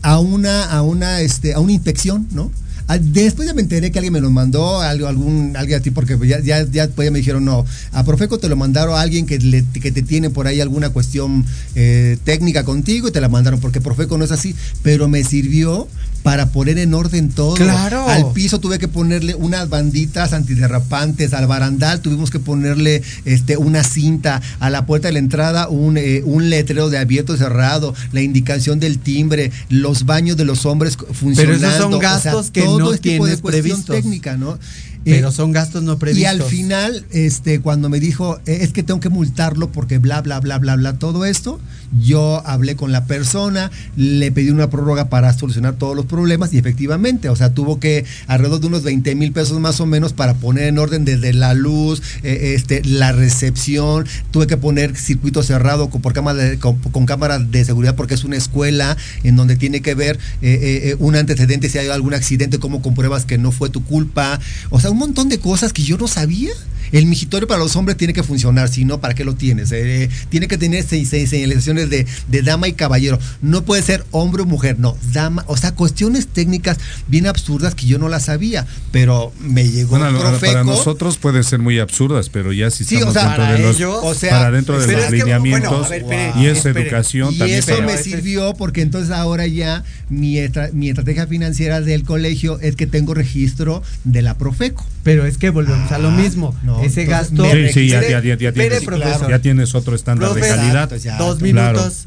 a 0.01 0.19
una, 0.19 0.63
a 0.65 0.81
una, 0.81 1.21
este, 1.21 1.53
a 1.53 1.59
una 1.59 1.71
inspección, 1.73 2.27
¿no? 2.31 2.51
Ah, 2.91 2.97
Después 2.97 3.47
ya 3.47 3.53
me 3.53 3.61
enteré 3.61 3.91
que 3.91 3.99
alguien 3.99 4.13
me 4.13 4.19
lo 4.19 4.31
mandó, 4.31 4.81
algo, 4.81 5.05
algún, 5.07 5.53
alguien 5.55 5.79
a 5.79 5.81
ti, 5.83 5.91
porque 5.91 6.17
ya, 6.27 6.39
ya, 6.39 6.65
ya 6.69 6.87
después 6.87 7.05
ya 7.05 7.11
me 7.11 7.19
dijeron, 7.19 7.45
no, 7.45 7.63
a 7.91 8.03
Profeco 8.03 8.39
te 8.39 8.49
lo 8.49 8.55
mandaron 8.55 8.95
a 8.95 9.01
alguien 9.01 9.27
que, 9.27 9.37
le- 9.37 9.63
que 9.79 9.91
te 9.91 10.01
tiene 10.01 10.31
por 10.31 10.47
ahí 10.47 10.59
alguna 10.59 10.89
cuestión 10.89 11.45
eh, 11.75 12.17
técnica 12.23 12.63
contigo 12.63 13.07
y 13.07 13.11
te 13.11 13.21
la 13.21 13.29
mandaron, 13.29 13.59
porque 13.59 13.79
Profeco 13.79 14.17
no 14.17 14.25
es 14.25 14.31
así, 14.31 14.55
pero 14.81 15.07
me 15.07 15.23
sirvió 15.23 15.87
para 16.23 16.49
poner 16.49 16.77
en 16.77 16.93
orden 16.93 17.29
todo. 17.29 17.55
Claro. 17.55 18.07
Al 18.07 18.31
piso 18.33 18.59
tuve 18.59 18.79
que 18.79 18.87
ponerle 18.87 19.35
unas 19.35 19.69
banditas 19.69 20.33
antiderrapantes, 20.33 21.33
al 21.33 21.47
barandal 21.47 22.01
tuvimos 22.01 22.29
que 22.29 22.39
ponerle 22.39 23.01
este, 23.25 23.57
una 23.57 23.83
cinta, 23.83 24.41
a 24.59 24.69
la 24.69 24.85
puerta 24.85 25.07
de 25.07 25.13
la 25.13 25.19
entrada 25.19 25.69
un, 25.69 25.97
eh, 25.97 26.21
un 26.25 26.49
letrero 26.49 26.89
de 26.89 26.97
abierto 26.97 27.35
y 27.35 27.37
cerrado, 27.37 27.93
la 28.11 28.21
indicación 28.21 28.79
del 28.79 28.99
timbre, 28.99 29.51
los 29.69 30.05
baños 30.05 30.37
de 30.37 30.45
los 30.45 30.65
hombres 30.65 30.97
funcionando. 31.13 31.67
esos 31.67 31.77
son 31.77 31.93
o 31.93 31.99
sea, 31.99 32.09
gastos 32.09 32.51
que 32.51 32.61
todo 32.61 32.79
no 32.79 32.93
este 32.93 33.11
tipo 33.11 33.25
de 33.25 33.37
cuestión 33.37 33.63
previstos. 33.63 33.95
técnica, 33.95 34.37
¿no? 34.37 34.59
Pero 35.05 35.31
son 35.31 35.51
gastos 35.51 35.83
no 35.83 35.97
previstos. 35.97 36.21
y 36.23 36.25
al 36.25 36.43
final, 36.43 37.05
este, 37.11 37.61
cuando 37.61 37.89
me 37.89 37.99
dijo, 37.99 38.39
"Eh, 38.45 38.59
es 38.61 38.73
que 38.73 38.83
tengo 38.83 38.99
que 38.99 39.09
multarlo 39.09 39.71
porque 39.71 39.97
bla, 39.97 40.21
bla, 40.21 40.39
bla, 40.39 40.57
bla, 40.59 40.75
bla, 40.75 40.93
todo 40.99 41.25
esto, 41.25 41.59
yo 41.99 42.45
hablé 42.45 42.75
con 42.75 42.91
la 42.91 43.05
persona, 43.05 43.71
le 43.95 44.31
pedí 44.31 44.49
una 44.51 44.69
prórroga 44.69 45.09
para 45.09 45.33
solucionar 45.33 45.73
todos 45.75 45.95
los 45.95 46.05
problemas 46.05 46.53
y 46.53 46.57
efectivamente, 46.59 47.29
o 47.29 47.35
sea, 47.35 47.53
tuvo 47.53 47.79
que 47.79 48.05
alrededor 48.27 48.59
de 48.59 48.67
unos 48.67 48.83
20 48.83 49.15
mil 49.15 49.31
pesos 49.31 49.59
más 49.59 49.79
o 49.79 49.85
menos 49.87 50.13
para 50.13 50.35
poner 50.35 50.65
en 50.65 50.77
orden 50.77 51.05
desde 51.05 51.33
la 51.33 51.53
luz, 51.55 52.01
eh, 52.23 52.53
este, 52.55 52.83
la 52.83 53.11
recepción, 53.11 54.05
tuve 54.31 54.45
que 54.47 54.57
poner 54.57 54.95
circuito 54.95 55.41
cerrado 55.43 55.89
con, 55.89 56.01
por 56.01 56.13
cámara 56.13 56.37
de- 56.43 56.59
con, 56.59 56.77
con 56.77 57.05
cámara 57.05 57.39
de 57.39 57.65
seguridad 57.65 57.95
porque 57.95 58.13
es 58.13 58.23
una 58.23 58.35
escuela 58.35 58.97
en 59.23 59.35
donde 59.35 59.55
tiene 59.55 59.81
que 59.81 59.95
ver 59.95 60.17
eh, 60.41 60.91
eh, 60.91 60.95
un 60.99 61.15
antecedente 61.15 61.69
si 61.69 61.77
hay 61.77 61.87
algún 61.87 62.13
accidente, 62.13 62.59
cómo 62.59 62.81
compruebas 62.81 63.25
que 63.25 63.37
no 63.37 63.51
fue 63.51 63.69
tu 63.69 63.83
culpa, 63.83 64.39
o 64.69 64.79
sea, 64.79 64.88
un 64.91 64.97
montón 64.97 65.29
de 65.29 65.39
cosas 65.39 65.73
que 65.73 65.83
yo 65.83 65.97
no 65.97 66.07
sabía. 66.07 66.51
El 66.91 67.05
migitorio 67.05 67.47
para 67.47 67.59
los 67.59 67.75
hombres 67.75 67.97
tiene 67.97 68.13
que 68.13 68.23
funcionar, 68.23 68.69
si 68.69 68.85
no, 68.85 68.99
¿para 68.99 69.13
qué 69.13 69.23
lo 69.25 69.35
tienes? 69.35 69.71
Eh, 69.71 70.09
tiene 70.29 70.47
que 70.47 70.57
tener 70.57 70.83
señalizaciones 70.83 71.89
de, 71.89 72.05
de 72.27 72.41
dama 72.41 72.67
y 72.67 72.73
caballero. 72.73 73.19
No 73.41 73.63
puede 73.63 73.81
ser 73.83 74.05
hombre 74.11 74.43
o 74.43 74.45
mujer, 74.45 74.77
no, 74.79 74.97
dama. 75.13 75.43
O 75.47 75.57
sea, 75.57 75.73
cuestiones 75.73 76.27
técnicas 76.27 76.77
bien 77.07 77.27
absurdas 77.27 77.75
que 77.75 77.85
yo 77.85 77.99
no 77.99 78.09
las 78.09 78.25
sabía, 78.25 78.65
pero 78.91 79.31
me 79.39 79.67
llegó 79.69 79.91
Bueno, 79.97 80.07
el 80.07 80.39
para 80.39 80.63
nosotros 80.63 81.17
puede 81.17 81.43
ser 81.43 81.59
muy 81.59 81.79
absurdas, 81.79 82.29
pero 82.29 82.51
ya 82.53 82.69
si 82.71 82.83
Sí, 82.83 82.95
estamos 82.95 83.15
o 83.15 83.19
sea, 83.19 83.23
dentro 83.29 83.43
para 83.43 83.53
de 83.57 83.59
los, 83.63 83.75
ellos, 83.77 83.99
o 84.03 84.13
sea, 84.15 84.29
para 84.31 84.51
dentro 84.51 84.79
de 84.79 84.87
los 84.87 84.89
es 84.89 84.95
que, 84.95 85.05
bueno, 85.07 85.25
lineamientos 85.25 85.85
a 85.85 85.89
ver, 85.89 86.01
espere, 86.01 86.31
y 86.37 86.45
es 86.47 86.57
espere. 86.57 86.81
educación 86.81 87.33
Y 87.33 87.37
también. 87.37 87.59
eso 87.59 87.81
me 87.83 87.97
sirvió 87.97 88.53
porque 88.55 88.81
entonces 88.81 89.11
ahora 89.11 89.45
ya 89.47 89.83
mi, 90.09 90.37
estra- 90.37 90.69
mi 90.73 90.89
estrategia 90.89 91.27
financiera 91.27 91.81
del 91.81 92.03
colegio 92.03 92.59
es 92.59 92.75
que 92.75 92.87
tengo 92.87 93.13
registro 93.13 93.83
de 94.03 94.21
la 94.21 94.37
Profeco. 94.37 94.85
Pero 95.03 95.25
es 95.25 95.37
que 95.37 95.49
volvemos 95.49 95.91
a 95.91 95.97
lo 95.99 96.11
mismo. 96.11 96.55
no, 96.63 96.78
Ese 96.83 97.01
entonces 97.03 97.07
gasto. 97.07 97.43
Sí, 97.51 97.73
sí, 97.73 97.87
ya, 97.89 97.99
Espere, 97.99 98.11
ya, 98.11 98.21
ya, 98.21 98.37
ya 98.37 98.49
espere, 98.49 98.69
tienes, 98.69 98.83
profesor. 98.85 99.29
ya 99.29 99.39
tienes 99.39 99.75
otro 99.75 99.95
estándar 99.95 100.33
de 100.33 100.41
calidad. 100.41 100.89
Dos 100.89 101.39
Claro. 101.39 101.77
minutos. 101.79 102.05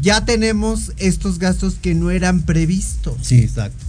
Ya 0.00 0.24
tenemos 0.24 0.92
estos 0.96 1.38
gastos 1.38 1.74
que 1.80 1.94
no 1.94 2.10
eran 2.10 2.42
previstos. 2.42 3.14
Sí, 3.22 3.40
exacto. 3.40 3.84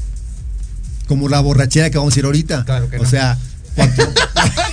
Como 1.07 1.29
la 1.29 1.39
borrachera 1.39 1.89
que 1.89 1.97
vamos 1.97 2.15
a 2.15 2.19
ir 2.19 2.25
ahorita. 2.25 2.65
Claro 2.65 2.89
que 2.89 2.97
O 2.97 3.03
no. 3.03 3.09
sea, 3.09 3.37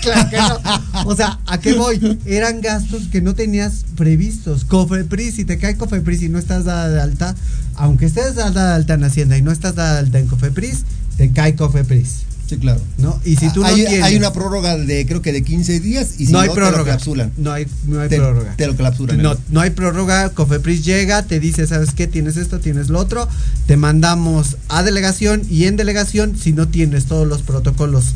Claro 0.03 0.31
que 0.31 0.37
no. 0.37 0.61
O 1.07 1.17
sea, 1.17 1.39
¿a 1.47 1.59
qué 1.59 1.75
voy? 1.75 2.19
Eran 2.27 2.61
gastos 2.61 3.05
que 3.11 3.21
no 3.21 3.35
tenías 3.35 3.85
previstos. 3.97 4.65
Cofepris, 4.65 5.35
si 5.37 5.45
te 5.45 5.59
cae 5.59 5.77
Cofepris 5.77 6.23
y 6.23 6.29
no 6.29 6.39
estás 6.39 6.65
dada 6.65 6.89
de 6.89 7.01
alta, 7.01 7.35
aunque 7.77 8.07
estés 8.07 8.35
dada 8.35 8.69
de 8.71 8.75
alta 8.75 8.95
en 8.95 9.05
Hacienda 9.05 9.37
y 9.39 9.43
no 9.43 9.53
estás 9.53 9.75
dada 9.75 9.95
de 9.95 9.99
alta 10.01 10.19
en 10.19 10.27
Cofepris, 10.27 10.85
te 11.17 11.31
cae 11.33 11.55
Cofepris. 11.55 12.23
Sí, 12.51 12.57
claro. 12.59 12.81
¿No? 12.99 13.21
Y 13.25 13.37
si 13.37 13.49
tú 13.53 13.61
no 13.61 13.67
hay, 13.67 13.77
tienes. 13.77 14.03
hay 14.03 14.17
una 14.17 14.33
prórroga 14.33 14.77
de 14.77 15.07
creo 15.07 15.23
que 15.23 15.33
de 15.33 15.43
15 15.45 15.79
días 15.79 16.15
y 16.19 16.27
si 16.27 16.33
no 16.33 16.39
no, 16.39 16.43
hay 16.43 16.49
te 16.49 16.55
lo 16.57 16.67
prórroga. 16.67 16.85
clausuran. 16.97 17.33
No 17.37 17.53
hay, 17.53 17.67
no 17.87 18.01
hay 18.01 18.09
Te- 18.09 18.17
prórroga. 18.17 18.57
te 18.57 18.67
lo 18.67 18.75
clausuran. 18.77 19.23
No, 19.23 19.37
no 19.51 19.61
hay 19.61 19.71
prórroga. 19.71 20.31
Cofepris 20.31 20.85
llega, 20.85 21.23
te 21.23 21.39
dice, 21.39 21.65
¿sabes 21.69 21.93
qué? 21.95 22.09
Tienes 22.09 22.37
esto, 22.37 22.59
tienes 22.59 22.89
lo 22.89 22.99
otro. 22.99 23.29
Te 23.67 23.77
mandamos 23.77 24.57
a 24.69 24.83
delegación 24.83 25.43
y 25.49 25.67
en 25.67 25.77
delegación, 25.77 26.37
si 26.37 26.53
no 26.53 26.67
tienes 26.67 27.05
todos 27.07 27.27
los 27.29 27.43
protocolos 27.43 28.15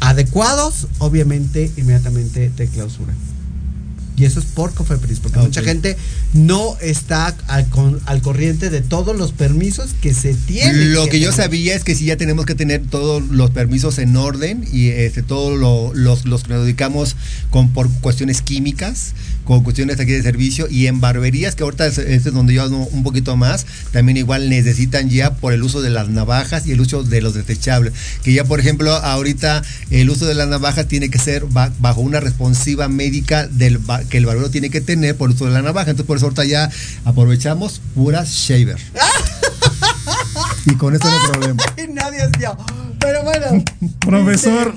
adecuados, 0.00 0.86
obviamente 0.98 1.70
inmediatamente 1.76 2.50
te 2.54 2.68
clausuran. 2.68 3.16
Y 4.18 4.24
eso 4.24 4.40
es 4.40 4.46
por 4.46 4.74
Cofepris, 4.74 5.20
porque 5.20 5.38
Ah, 5.38 5.42
mucha 5.42 5.62
gente 5.62 5.96
no 6.34 6.76
está 6.80 7.36
al, 7.46 7.68
con- 7.68 8.00
al 8.06 8.20
corriente 8.20 8.68
de 8.68 8.80
todos 8.80 9.16
los 9.16 9.30
permisos 9.32 9.90
que 10.00 10.12
se 10.12 10.34
tienen. 10.34 10.92
Lo 10.92 11.06
que 11.08 11.20
yo 11.20 11.30
tener. 11.30 11.44
sabía 11.44 11.74
es 11.76 11.84
que 11.84 11.94
sí 11.94 12.06
ya 12.06 12.16
tenemos 12.16 12.44
que 12.44 12.54
tener 12.56 12.82
todos 12.90 13.22
los 13.30 13.50
permisos 13.50 13.98
en 13.98 14.16
orden 14.16 14.66
y 14.72 14.88
este 14.88 15.22
todos 15.22 15.58
lo- 15.58 15.94
los, 15.94 16.24
los 16.24 16.42
que 16.42 16.54
nos 16.54 16.62
dedicamos 16.64 17.14
con 17.50 17.72
por 17.72 17.88
cuestiones 18.00 18.42
químicas, 18.42 19.12
con 19.48 19.64
cuestiones 19.64 19.98
aquí 19.98 20.12
de 20.12 20.22
servicio 20.22 20.68
y 20.70 20.88
en 20.88 21.00
barberías, 21.00 21.54
que 21.54 21.62
ahorita 21.62 21.86
es, 21.86 21.96
es 21.96 22.24
donde 22.24 22.52
yo 22.52 22.64
ando 22.64 22.76
un 22.76 23.02
poquito 23.02 23.34
más, 23.34 23.64
también 23.92 24.18
igual 24.18 24.50
necesitan 24.50 25.08
ya 25.08 25.36
por 25.36 25.54
el 25.54 25.62
uso 25.62 25.80
de 25.80 25.88
las 25.88 26.10
navajas 26.10 26.66
y 26.66 26.72
el 26.72 26.80
uso 26.82 27.02
de 27.02 27.22
los 27.22 27.32
desechables. 27.32 27.94
Que 28.22 28.34
ya 28.34 28.44
por 28.44 28.60
ejemplo 28.60 28.92
ahorita 28.92 29.62
el 29.90 30.10
uso 30.10 30.26
de 30.26 30.34
las 30.34 30.48
navajas 30.48 30.86
tiene 30.86 31.08
que 31.08 31.18
ser 31.18 31.46
ba- 31.46 31.72
bajo 31.78 32.02
una 32.02 32.20
responsiva 32.20 32.88
médica 32.88 33.46
del 33.48 33.80
que 34.10 34.18
el 34.18 34.26
barbero 34.26 34.50
tiene 34.50 34.68
que 34.68 34.82
tener 34.82 35.16
por 35.16 35.30
el 35.30 35.34
uso 35.36 35.46
de 35.46 35.52
la 35.52 35.62
navaja. 35.62 35.90
Entonces 35.92 36.06
por 36.06 36.18
eso 36.18 36.26
ahorita 36.26 36.44
ya 36.44 36.70
aprovechamos 37.06 37.80
pura 37.94 38.24
shaver. 38.28 38.76
Y 40.70 40.74
con 40.76 40.94
eso 40.94 41.04
no 41.08 41.10
hay 41.10 41.30
problema. 41.30 41.62
Ay, 41.76 41.88
nadie 41.92 42.18
es. 42.18 42.30
Pero 42.98 43.22
bueno. 43.22 43.64
Profesor, 44.00 44.74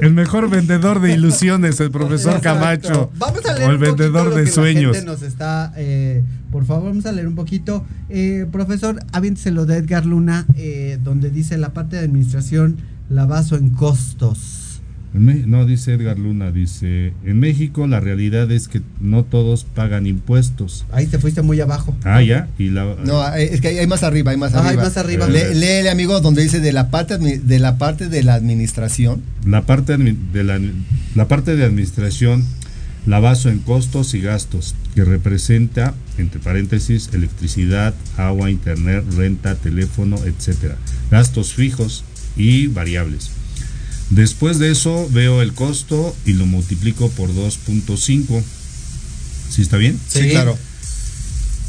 el 0.00 0.12
mejor 0.12 0.50
vendedor 0.50 1.00
de 1.00 1.12
ilusiones, 1.12 1.80
el 1.80 1.90
profesor 1.90 2.36
Exacto. 2.36 2.60
Camacho. 2.60 3.10
Vamos 3.16 3.44
a 3.46 3.54
leer 3.54 3.68
o 3.68 3.70
el 3.70 3.76
un 3.76 3.80
vendedor 3.80 4.34
de 4.34 4.44
la 4.44 4.50
sueños. 4.50 4.96
gente 4.96 5.06
nos 5.06 5.22
está, 5.22 5.72
eh, 5.76 6.22
por 6.50 6.64
favor, 6.64 6.88
vamos 6.90 7.06
a 7.06 7.12
leer 7.12 7.26
un 7.26 7.34
poquito. 7.34 7.84
Eh, 8.08 8.46
profesor, 8.50 9.00
aviénteselo 9.12 9.66
de 9.66 9.76
Edgar 9.76 10.04
Luna, 10.06 10.46
eh, 10.56 10.98
donde 11.02 11.30
dice 11.30 11.58
la 11.58 11.72
parte 11.72 11.96
de 11.96 12.02
administración 12.02 12.78
la 13.08 13.26
baso 13.26 13.56
en 13.56 13.70
costos. 13.70 14.67
No, 15.14 15.64
dice 15.64 15.94
Edgar 15.94 16.18
Luna, 16.18 16.50
dice, 16.52 17.12
en 17.24 17.40
México 17.40 17.86
la 17.86 17.98
realidad 17.98 18.50
es 18.52 18.68
que 18.68 18.82
no 19.00 19.24
todos 19.24 19.64
pagan 19.64 20.06
impuestos. 20.06 20.84
Ahí 20.92 21.06
te 21.06 21.18
fuiste 21.18 21.40
muy 21.42 21.60
abajo. 21.60 21.96
Ah, 22.04 22.22
ya, 22.22 22.48
y 22.58 22.68
la... 22.68 22.94
No, 23.04 23.26
eh, 23.34 23.48
es 23.54 23.60
que 23.60 23.68
hay, 23.68 23.78
hay 23.78 23.86
más 23.86 24.02
arriba, 24.02 24.32
hay 24.32 24.36
más 24.36 24.54
Ah, 24.54 24.60
hay 24.60 24.66
arriba. 24.68 24.82
más 24.84 24.96
arriba. 24.98 25.26
Le- 25.26 25.54
léele, 25.54 25.88
amigo, 25.90 26.20
donde 26.20 26.42
dice 26.42 26.60
de 26.60 26.72
la 26.72 26.90
parte 26.90 27.16
de 27.18 27.58
la 27.58 27.78
parte 27.78 28.08
de 28.08 28.22
la 28.22 28.34
administración. 28.34 29.22
La 29.46 29.62
parte 29.62 29.96
de 29.96 30.44
la, 30.44 30.60
la 31.14 31.26
parte 31.28 31.56
de 31.56 31.64
administración 31.64 32.44
la 33.06 33.20
baso 33.20 33.48
en 33.48 33.60
costos 33.60 34.12
y 34.12 34.20
gastos, 34.20 34.74
que 34.94 35.02
representa, 35.04 35.94
entre 36.18 36.40
paréntesis, 36.40 37.08
electricidad, 37.14 37.94
agua, 38.18 38.50
internet, 38.50 39.02
renta, 39.16 39.54
teléfono, 39.54 40.18
etcétera. 40.26 40.76
Gastos 41.10 41.54
fijos 41.54 42.04
y 42.36 42.66
variables. 42.66 43.30
Después 44.10 44.58
de 44.58 44.70
eso 44.70 45.08
veo 45.12 45.42
el 45.42 45.52
costo 45.52 46.16
y 46.24 46.32
lo 46.32 46.46
multiplico 46.46 47.10
por 47.10 47.30
2.5. 47.34 48.42
¿Sí 49.50 49.62
está 49.62 49.76
bien? 49.76 49.98
Sí. 50.08 50.30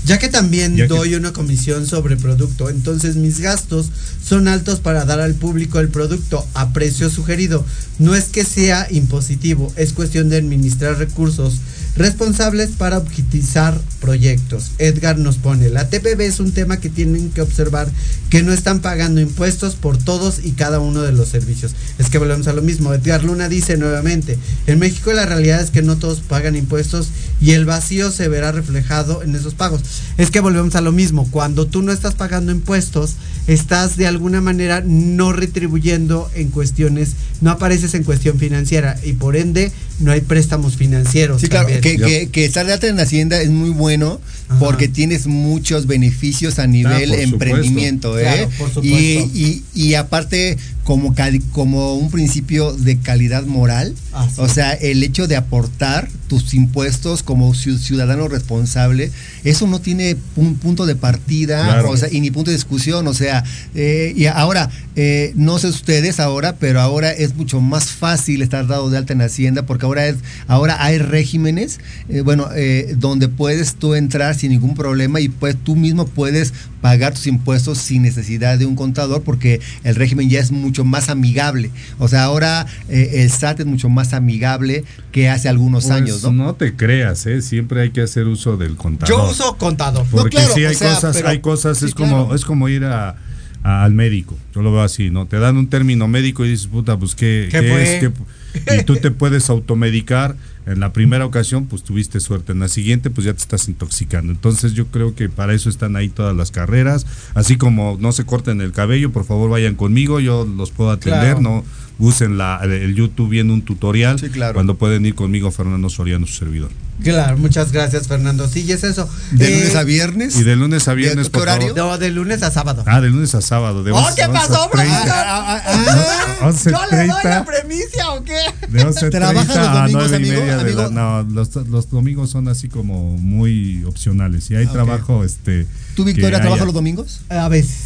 Ya 0.05 0.17
que 0.17 0.29
también 0.29 0.77
Ya 0.77 0.87
que- 0.87 0.93
doy 0.93 1.15
una 1.15 1.33
comisión 1.33 1.85
sobre 1.85 2.15
producto, 2.15 2.69
entonces 2.69 3.17
mis 3.17 3.39
gastos 3.41 3.87
son 4.25 4.47
altos 4.47 4.79
para 4.79 5.03
dar 5.03 5.19
al 5.19 5.33
público 5.35 5.79
el 5.81 5.89
producto 5.89 6.47
a 6.53 6.71
precio 6.71 7.09
sugerido. 7.09 7.65
No 7.99 8.15
es 8.15 8.25
que 8.25 8.45
sea 8.45 8.87
impositivo, 8.89 9.73
es 9.75 9.91
cuestión 9.91 10.29
de 10.29 10.37
administrar 10.37 10.97
recursos 10.97 11.55
responsables 11.95 12.69
para 12.71 12.97
optimizar 12.97 13.79
proyectos. 13.99 14.71
Edgar 14.77 15.17
nos 15.17 15.37
pone, 15.37 15.69
la 15.69 15.89
TPB 15.89 16.21
es 16.21 16.39
un 16.39 16.51
tema 16.51 16.77
que 16.77 16.89
tienen 16.89 17.31
que 17.31 17.41
observar 17.41 17.89
que 18.29 18.43
no 18.43 18.53
están 18.53 18.79
pagando 18.79 19.21
impuestos 19.21 19.75
por 19.75 19.97
todos 19.97 20.39
y 20.43 20.51
cada 20.51 20.79
uno 20.79 21.01
de 21.01 21.11
los 21.11 21.29
servicios. 21.29 21.73
Es 21.97 22.09
que 22.09 22.17
volvemos 22.17 22.47
a 22.47 22.53
lo 22.53 22.61
mismo. 22.61 22.93
Edgar 22.93 23.23
Luna 23.23 23.49
dice 23.49 23.77
nuevamente, 23.77 24.37
en 24.67 24.79
México 24.79 25.11
la 25.13 25.25
realidad 25.25 25.61
es 25.61 25.71
que 25.71 25.81
no 25.81 25.97
todos 25.97 26.19
pagan 26.19 26.55
impuestos 26.55 27.09
y 27.41 27.51
el 27.51 27.65
vacío 27.65 28.11
se 28.11 28.27
verá 28.27 28.51
reflejado 28.51 29.23
en 29.23 29.35
esos 29.35 29.53
pagos. 29.53 29.81
Es 30.17 30.31
que 30.31 30.39
volvemos 30.39 30.75
a 30.75 30.81
lo 30.81 30.91
mismo, 30.91 31.27
cuando 31.31 31.65
tú 31.65 31.81
no 31.81 31.91
estás 31.91 32.15
pagando 32.15 32.51
impuestos, 32.51 33.15
estás 33.47 33.97
de 33.97 34.07
alguna 34.07 34.41
manera 34.41 34.81
no 34.85 35.33
retribuyendo 35.33 36.29
en 36.35 36.49
cuestiones, 36.49 37.13
no 37.41 37.51
apareces 37.51 37.93
en 37.93 38.03
cuestión 38.03 38.37
financiera 38.37 38.97
y 39.03 39.13
por 39.13 39.35
ende 39.35 39.71
no 39.99 40.11
hay 40.11 40.21
préstamos 40.21 40.75
financieros. 40.75 41.41
Sí, 41.41 41.49
también. 41.81 41.99
que, 41.99 42.25
que, 42.25 42.29
que 42.29 42.45
estar 42.45 42.65
de 42.65 42.73
alta 42.73 42.87
en 42.87 42.99
Hacienda 42.99 43.41
es 43.41 43.49
muy 43.49 43.69
bueno 43.69 44.19
porque 44.57 44.87
tienes 44.87 45.27
muchos 45.27 45.85
beneficios 45.85 46.57
a 46.57 46.65
nivel 46.65 47.13
emprendimiento. 47.13 48.17
¿eh? 48.17 48.23
Claro, 48.23 48.49
por 48.57 48.85
y, 48.85 49.19
supuesto. 49.19 49.37
y, 49.37 49.63
y 49.75 49.93
aparte, 49.93 50.57
como, 50.89 51.13
como 51.51 51.93
un 51.93 52.09
principio 52.09 52.73
de 52.73 52.97
calidad 52.97 53.45
moral, 53.45 53.93
Así 54.11 54.41
o 54.41 54.47
sea, 54.49 54.73
el 54.73 55.03
hecho 55.03 55.27
de 55.27 55.35
aportar 55.35 56.09
tus 56.27 56.55
impuestos 56.55 57.21
como 57.21 57.53
ciu- 57.53 57.77
ciudadano 57.77 58.27
responsable, 58.27 59.11
eso 59.43 59.67
no 59.67 59.79
tiene 59.81 60.17
un 60.35 60.55
punto 60.55 60.87
de 60.87 60.95
partida, 60.95 61.63
Claro. 61.63 61.91
o 61.91 61.97
sea, 61.97 62.09
y 62.11 62.21
ni 62.21 62.31
punto 62.31 62.49
de 62.49 62.57
discusión, 62.57 63.07
o 63.07 63.13
sea, 63.13 63.43
eh, 63.75 64.13
y 64.15 64.25
ahora, 64.25 64.71
eh, 64.95 65.31
no 65.35 65.59
sé 65.59 65.67
ustedes 65.67 66.19
ahora, 66.19 66.55
pero 66.55 66.81
ahora 66.81 67.11
es 67.11 67.35
mucho 67.35 67.61
más 67.61 67.85
fácil 67.91 68.41
estar 68.41 68.65
dado 68.65 68.89
de 68.89 68.97
alta 68.97 69.13
en 69.13 69.21
Hacienda 69.21 69.67
porque 69.67 69.85
ahora 69.85 70.07
es, 70.07 70.15
ahora 70.47 70.83
hay 70.83 70.97
regímenes, 70.97 71.79
eh, 72.09 72.21
bueno, 72.21 72.47
eh, 72.55 72.95
donde 72.97 73.27
puedes 73.27 73.75
tú 73.75 73.93
entrar 73.93 74.33
sin 74.33 74.49
ningún 74.49 74.73
problema 74.73 75.19
y 75.19 75.29
pues 75.29 75.55
tú 75.63 75.75
mismo 75.75 76.07
puedes 76.07 76.51
pagar 76.81 77.13
tus 77.13 77.27
impuestos 77.27 77.77
sin 77.77 78.01
necesidad 78.01 78.57
de 78.57 78.65
un 78.65 78.75
contador 78.75 79.21
porque 79.23 79.59
el 79.83 79.95
régimen 79.95 80.29
ya 80.29 80.39
es 80.39 80.51
mucho 80.51 80.85
más 80.85 81.09
amigable. 81.09 81.71
O 81.97 82.07
sea, 82.07 82.23
ahora 82.23 82.65
eh, 82.87 83.21
el 83.23 83.29
SAT 83.31 83.61
es 83.61 83.65
mucho 83.65 83.89
más 83.89 84.13
amigable 84.13 84.83
que 85.11 85.29
hace 85.29 85.49
algunos 85.49 85.85
Pues, 85.85 85.95
años, 85.95 86.23
¿no? 86.23 86.31
no 86.31 86.55
te 86.55 86.75
creas, 86.75 87.25
¿eh? 87.25 87.41
siempre 87.41 87.81
hay 87.81 87.91
que 87.91 88.01
hacer 88.01 88.27
uso 88.27 88.57
del 88.57 88.75
contador. 88.75 89.15
Yo 89.15 89.29
uso 89.29 89.57
contador. 89.57 90.05
Porque 90.09 90.37
claro, 90.37 90.53
sí 90.53 90.65
hay 90.65 90.75
o 90.75 90.77
sea, 90.77 90.93
cosas, 90.95 91.15
pero- 91.17 91.29
hay 91.29 91.39
cosas, 91.39 91.77
sí, 91.79 91.85
es 91.85 91.93
como, 91.95 92.17
claro. 92.25 92.35
es 92.35 92.45
como 92.45 92.69
ir 92.69 92.85
a, 92.85 93.15
a- 93.63 93.83
al 93.83 93.93
médico. 93.93 94.37
Yo 94.55 94.61
lo 94.61 94.71
veo 94.71 94.81
así, 94.81 95.09
¿no? 95.09 95.25
Te 95.25 95.37
dan 95.39 95.57
un 95.57 95.67
término 95.67 96.07
médico 96.07 96.45
y 96.45 96.49
dices, 96.51 96.67
puta, 96.67 96.97
pues 96.97 97.15
qué, 97.15 97.49
¿Qué 97.51 97.59
qué 97.61 97.69
fue? 97.69 97.83
es, 97.97 97.99
¿Qué- 98.03 98.11
y 98.79 98.83
tú 98.83 98.95
te 98.97 99.11
puedes 99.11 99.49
automedicar. 99.49 100.35
En 100.65 100.81
la 100.81 100.93
primera 100.93 101.25
ocasión, 101.25 101.65
pues 101.65 101.83
tuviste 101.83 102.19
suerte. 102.19 102.51
En 102.51 102.59
la 102.59 102.67
siguiente, 102.67 103.09
pues 103.09 103.25
ya 103.25 103.33
te 103.33 103.39
estás 103.39 103.67
intoxicando. 103.67 104.31
Entonces, 104.31 104.73
yo 104.73 104.85
creo 104.87 105.15
que 105.15 105.27
para 105.27 105.53
eso 105.55 105.67
están 105.67 105.95
ahí 105.95 106.09
todas 106.09 106.35
las 106.35 106.51
carreras. 106.51 107.07
Así 107.33 107.57
como 107.57 107.97
no 107.99 108.11
se 108.11 108.25
corten 108.25 108.61
el 108.61 108.71
cabello, 108.71 109.11
por 109.11 109.25
favor 109.25 109.49
vayan 109.49 109.73
conmigo. 109.73 110.19
Yo 110.19 110.45
los 110.45 110.69
puedo 110.69 110.91
atender. 110.91 111.37
Claro. 111.37 111.41
No 111.41 111.63
usen 111.99 112.37
la, 112.37 112.59
el 112.63 112.95
YouTube 112.95 113.29
viendo 113.29 113.53
un 113.53 113.61
tutorial. 113.61 114.17
Sí, 114.19 114.29
claro. 114.29 114.53
Cuando 114.55 114.75
pueden 114.75 115.05
ir 115.05 115.15
conmigo, 115.15 115.51
Fernando 115.51 115.89
Soriano, 115.89 116.25
su 116.25 116.33
servidor. 116.33 116.71
Claro, 117.03 117.37
muchas 117.37 117.71
gracias 117.71 118.09
Fernando. 118.09 118.47
Sí, 118.49 118.61
y 118.67 118.73
es 118.73 118.83
eso. 118.83 119.09
De 119.31 119.47
Eh, 119.47 119.55
lunes 119.59 119.75
a 119.75 119.83
viernes. 119.83 120.35
Y 120.37 120.43
de 120.43 120.55
lunes 120.57 120.87
a 120.89 120.93
viernes, 120.93 121.29
por 121.29 121.43
horario? 121.43 121.73
favor. 121.75 121.91
No, 121.93 121.97
de 121.97 122.09
lunes 122.09 122.43
a 122.43 122.51
sábado. 122.51 122.83
Ah, 122.85 122.99
de 122.99 123.09
lunes 123.09 123.33
a 123.35 123.41
sábado. 123.41 123.83
De 123.83 123.91
¡Oh, 123.91 123.97
11, 123.99 124.15
qué 124.21 124.27
pasó, 124.27 124.69
11:30. 124.69 124.69
profesor! 124.71 125.09
Ah, 125.13 125.61
ah, 125.65 126.37
ah, 126.41 126.51
¿Yo 126.65 126.71
le 126.91 126.97
doy 126.97 127.07
la 127.07 127.43
11:30. 127.43 127.45
premicia 127.45 128.09
o 128.11 128.23
qué? 128.25 128.39
De 128.67 128.85
11.30 128.85 129.09
¿Trabajan 129.11 129.47
los 129.47 129.57
a 129.57 129.81
domingos, 129.81 130.09
9 130.09 130.11
y 130.11 130.15
amigo? 130.15 130.41
media 130.41 130.57
de 130.57 130.73
la. 130.73 130.89
No, 130.89 131.23
los, 131.23 131.55
los 131.67 131.89
domingos 131.89 132.29
son 132.31 132.47
así 132.49 132.67
como 132.67 133.15
muy 133.17 133.83
opcionales. 133.85 134.51
Y 134.51 134.55
hay 134.55 134.67
trabajo, 134.67 135.23
este. 135.23 135.67
¿Tú, 135.95 136.03
Victoria, 136.03 136.41
trabajas 136.41 136.65
los 136.65 136.73
domingos? 136.73 137.21
A 137.29 137.47
veces. 137.49 137.77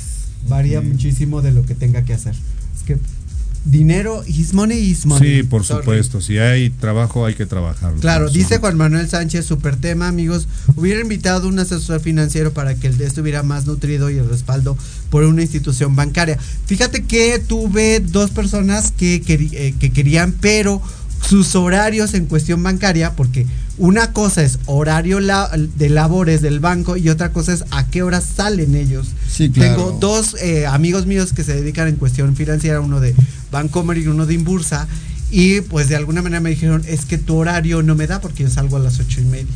Varía 0.47 0.81
muchísimo 0.81 1.41
de 1.43 1.51
lo 1.51 1.65
que 1.65 1.75
tenga 1.75 2.03
que 2.03 2.13
hacer. 2.13 2.33
Es 2.75 2.83
que 2.83 2.97
dinero, 3.65 4.23
his 4.27 4.53
money 4.53 4.77
is 4.77 5.05
money. 5.05 5.37
Sí, 5.37 5.43
por 5.43 5.63
Sorry. 5.63 5.81
supuesto. 5.81 6.21
Si 6.21 6.37
hay 6.37 6.69
trabajo, 6.69 7.25
hay 7.25 7.33
que 7.35 7.45
trabajarlo. 7.45 7.99
Claro, 7.99 8.29
dice. 8.29 8.57
Juan 8.57 8.77
Manuel 8.77 9.09
Sánchez, 9.09 9.45
super 9.45 9.75
tema, 9.75 10.07
amigos. 10.07 10.47
Hubiera 10.75 11.01
invitado 11.01 11.47
un 11.47 11.59
asesor 11.59 11.99
financiero 11.99 12.53
para 12.53 12.75
que 12.75 12.87
el 12.87 12.97
de 12.97 13.05
estuviera 13.05 13.43
más 13.43 13.65
nutrido 13.65 14.09
y 14.09 14.17
el 14.17 14.27
respaldo 14.27 14.77
por 15.09 15.23
una 15.23 15.41
institución 15.41 15.95
bancaria. 15.95 16.37
Fíjate 16.65 17.03
que 17.03 17.39
tuve 17.39 17.99
dos 17.99 18.31
personas 18.31 18.91
que, 18.91 19.21
eh, 19.27 19.73
que 19.79 19.91
querían, 19.91 20.33
pero 20.33 20.81
sus 21.27 21.55
horarios 21.55 22.13
en 22.13 22.25
cuestión 22.25 22.61
bancaria, 22.63 23.15
porque 23.15 23.45
una 23.77 24.13
cosa 24.13 24.43
es 24.43 24.59
horario 24.65 25.19
la- 25.19 25.49
de 25.75 25.89
labores 25.89 26.41
del 26.41 26.59
banco 26.59 26.95
y 26.97 27.09
otra 27.09 27.31
cosa 27.31 27.53
es 27.53 27.63
a 27.71 27.87
qué 27.87 28.03
horas 28.03 28.23
salen 28.35 28.75
ellos. 28.75 29.07
Sí, 29.29 29.49
claro. 29.49 29.75
Tengo 29.75 29.97
dos 29.99 30.35
eh, 30.41 30.65
amigos 30.67 31.05
míos 31.07 31.33
que 31.33 31.43
se 31.43 31.55
dedican 31.55 31.87
en 31.87 31.95
cuestión 31.95 32.35
financiera, 32.35 32.79
uno 32.81 32.99
de 32.99 33.15
Bancomer 33.51 33.97
y 33.97 34.07
uno 34.07 34.25
de 34.25 34.35
Imbursa. 34.35 34.87
Y 35.31 35.61
pues 35.61 35.89
de 35.89 35.95
alguna 35.95 36.21
manera 36.21 36.39
me 36.41 36.51
dijeron, 36.51 36.83
es 36.87 37.05
que 37.05 37.17
tu 37.17 37.35
horario 37.37 37.81
no 37.81 37.95
me 37.95 38.05
da 38.05 38.21
porque 38.21 38.43
yo 38.43 38.49
salgo 38.49 38.77
a 38.77 38.79
las 38.79 38.99
ocho 38.99 39.19
y 39.21 39.25
media. 39.25 39.47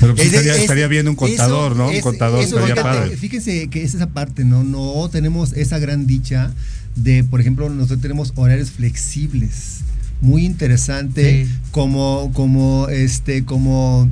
Pero 0.00 0.14
pues 0.14 0.26
Es 0.28 0.32
estaría, 0.32 0.54
es- 0.54 0.62
estaría 0.62 0.86
bien 0.88 1.08
un 1.08 1.16
contador, 1.16 1.72
eso- 1.72 1.78
¿no? 1.82 1.88
Un 1.88 2.00
contador 2.00 2.40
eso, 2.44 2.58
estaría 2.58 2.76
fíjate, 2.76 2.98
padre. 3.00 3.16
Fíjense 3.16 3.68
que 3.68 3.82
es 3.82 3.94
esa 3.94 4.08
parte, 4.08 4.44
¿no? 4.44 4.62
No 4.62 5.08
tenemos 5.10 5.52
esa 5.54 5.78
gran 5.80 6.06
dicha 6.06 6.52
de, 6.94 7.24
por 7.24 7.40
ejemplo, 7.40 7.68
nosotros 7.68 8.00
tenemos 8.00 8.32
horarios 8.36 8.70
flexibles. 8.70 9.78
Muy 10.24 10.44
interesante 10.44 11.44
Sí. 11.44 11.52
como, 11.70 12.30
como, 12.34 12.88
este, 12.88 13.44
como 13.44 14.10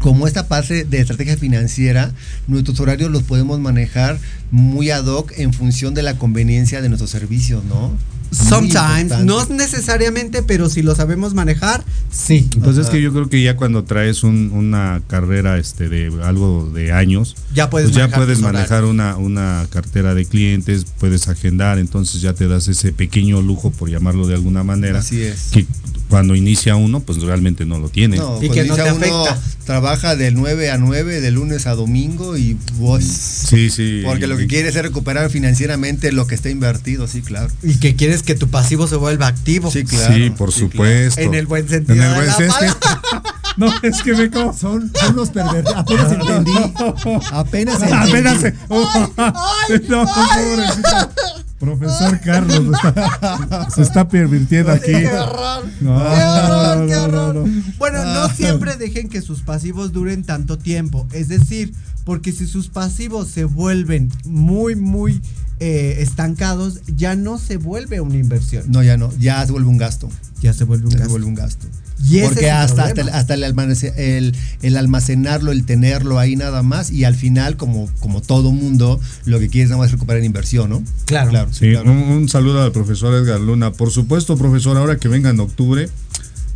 como 0.00 0.28
esta 0.28 0.46
parte 0.46 0.84
de 0.84 1.00
estrategia 1.00 1.36
financiera, 1.36 2.12
nuestros 2.46 2.78
horarios 2.78 3.10
los 3.10 3.24
podemos 3.24 3.58
manejar 3.58 4.18
muy 4.50 4.90
ad 4.90 5.06
hoc 5.06 5.32
en 5.36 5.52
función 5.52 5.92
de 5.94 6.02
la 6.02 6.14
conveniencia 6.18 6.80
de 6.82 6.88
nuestros 6.88 7.10
servicios, 7.10 7.64
¿no? 7.64 7.96
Sometimes, 8.30 9.24
no 9.24 9.44
necesariamente, 9.46 10.42
pero 10.42 10.68
si 10.68 10.82
lo 10.82 10.94
sabemos 10.94 11.34
manejar, 11.34 11.82
sí. 12.10 12.48
Pues 12.62 12.76
es 12.76 12.88
que 12.88 13.00
yo 13.00 13.12
creo 13.12 13.28
que 13.28 13.42
ya 13.42 13.56
cuando 13.56 13.84
traes 13.84 14.22
un- 14.22 14.50
una 14.52 15.00
carrera 15.06 15.58
este 15.58 15.88
de 15.88 16.12
algo 16.22 16.70
de 16.72 16.92
años, 16.92 17.36
Ya 17.54 17.70
puedes 17.70 17.88
pues 17.88 17.96
ya 17.96 18.02
manejar 18.02 18.18
puedes 18.24 18.40
manejar 18.40 18.84
una, 18.84 19.16
una 19.16 19.66
cartera 19.70 20.14
de 20.14 20.24
clientes, 20.26 20.86
puedes 20.98 21.28
agendar, 21.28 21.78
entonces 21.78 22.20
ya 22.20 22.34
te 22.34 22.48
das 22.48 22.68
ese 22.68 22.92
pequeño 22.92 23.40
lujo, 23.42 23.70
por 23.70 23.88
llamarlo 23.90 24.26
de 24.26 24.34
alguna 24.34 24.62
manera, 24.62 24.98
Así 25.00 25.22
es. 25.22 25.48
que 25.52 25.66
cuando 26.08 26.34
inicia 26.34 26.76
uno, 26.76 27.00
pues 27.00 27.22
realmente 27.22 27.66
no 27.66 27.78
lo 27.78 27.88
tiene. 27.88 28.16
No, 28.16 28.38
Y 28.42 28.48
pues 28.48 28.52
que 28.52 28.64
no 28.64 28.74
uno, 28.74 29.24
trabaja 29.64 30.16
de 30.16 30.30
9 30.30 30.70
a 30.70 30.78
9, 30.78 31.20
de 31.20 31.30
lunes 31.30 31.66
a 31.66 31.74
domingo 31.74 32.36
y 32.36 32.56
vos. 32.74 33.04
Sí, 33.04 33.70
sí. 33.70 34.02
Porque 34.04 34.26
lo 34.26 34.36
que 34.36 34.46
quieres 34.46 34.74
es 34.76 34.82
recuperar 34.82 35.30
financieramente 35.30 36.10
lo 36.12 36.26
que 36.26 36.34
está 36.34 36.48
invertido, 36.48 37.06
sí, 37.06 37.20
claro. 37.22 37.50
Y 37.62 37.76
que 37.76 37.94
quieres 37.94 38.22
que 38.22 38.34
tu 38.34 38.48
pasivo 38.48 38.86
se 38.86 38.96
vuelva 38.96 39.26
activo. 39.26 39.70
Sí, 39.70 39.84
claro. 39.84 40.14
sí, 40.14 40.30
por 40.30 40.52
sí, 40.52 40.60
supuesto. 40.60 41.20
En 41.20 41.34
el 41.34 41.46
buen 41.46 41.68
sentido. 41.68 41.94
En 41.96 42.02
el 42.02 42.14
buen 42.14 42.32
sentido. 42.32 42.76
No, 43.58 43.74
es 43.82 44.02
que 44.02 44.14
me 44.14 44.30
como. 44.30 44.52
Son, 44.52 44.90
son 44.94 45.16
los 45.16 45.30
pervertidos. 45.30 45.76
Apenas 45.76 46.12
entendí. 46.12 46.52
Apenas 47.32 47.82
entendí. 47.82 48.08
Apenas 48.08 48.40
se. 48.40 48.54
No, 49.88 50.06
pobrecito. 50.06 51.10
Profesor 51.58 52.20
Carlos 52.20 52.60
está- 52.76 53.70
se 53.70 53.82
está 53.82 54.08
pervirtiendo 54.08 54.70
aquí. 54.72 54.92
Qué 54.92 55.08
horror. 55.08 55.64
No, 55.80 55.98
qué 55.98 56.22
horror, 56.22 56.86
qué 56.86 56.92
no, 56.94 57.08
no, 57.08 57.24
horror. 57.28 57.48
no. 57.48 57.62
Bueno, 57.78 58.04
no 58.04 58.28
siempre 58.30 58.76
dejen 58.76 59.08
que 59.08 59.22
sus 59.22 59.40
pasivos 59.40 59.92
duren 59.92 60.22
tanto 60.24 60.56
tiempo. 60.58 61.06
Es 61.12 61.28
decir, 61.28 61.74
porque 62.04 62.32
si 62.32 62.46
sus 62.46 62.68
pasivos 62.68 63.28
se 63.28 63.44
vuelven 63.44 64.10
muy, 64.24 64.76
muy 64.76 65.20
eh, 65.60 65.96
estancados, 65.98 66.80
ya 66.86 67.16
no 67.16 67.38
se 67.38 67.56
vuelve 67.56 68.00
una 68.00 68.16
inversión. 68.16 68.64
No, 68.68 68.82
ya 68.82 68.96
no. 68.96 69.12
Ya 69.18 69.44
se 69.44 69.52
vuelve 69.52 69.68
un 69.68 69.78
gasto. 69.78 70.08
Ya 70.40 70.52
se 70.52 70.64
vuelve 70.64 70.86
un 70.86 70.92
Ya 70.92 70.98
se 70.98 71.06
vuelve 71.08 71.26
un 71.26 71.34
gasto. 71.34 71.66
Y 72.08 72.20
Porque 72.20 72.50
hasta, 72.50 72.84
hasta, 72.84 73.02
hasta 73.18 73.34
el, 73.34 73.42
almacen- 73.44 73.92
el- 73.96 74.34
el 74.62 74.76
almacenarlo, 74.76 75.50
el 75.52 75.64
tenerlo 75.66 76.18
ahí 76.18 76.36
nada 76.36 76.62
más, 76.62 76.90
y 76.90 77.04
al 77.04 77.14
final, 77.14 77.56
como, 77.56 77.90
como 78.00 78.20
todo 78.22 78.52
mundo, 78.52 79.00
lo 79.24 79.38
que 79.40 79.48
quieres 79.48 79.70
nada 79.70 79.78
más 79.80 79.86
es 79.86 79.92
recuperar 79.92 80.22
inversión, 80.24 80.70
¿no? 80.70 80.82
Claro. 81.06 81.30
Claro. 81.30 81.48
Sí, 81.52 81.70
claro. 81.70 81.90
un, 81.90 81.98
un 81.98 82.28
saludo 82.28 82.62
al 82.62 82.72
profesor 82.72 83.14
Edgar 83.14 83.40
Luna. 83.40 83.72
Por 83.72 83.90
supuesto, 83.90 84.36
profesor, 84.38 84.76
ahora 84.76 84.96
que 84.96 85.08
venga 85.08 85.30
en 85.30 85.40
octubre, 85.40 85.88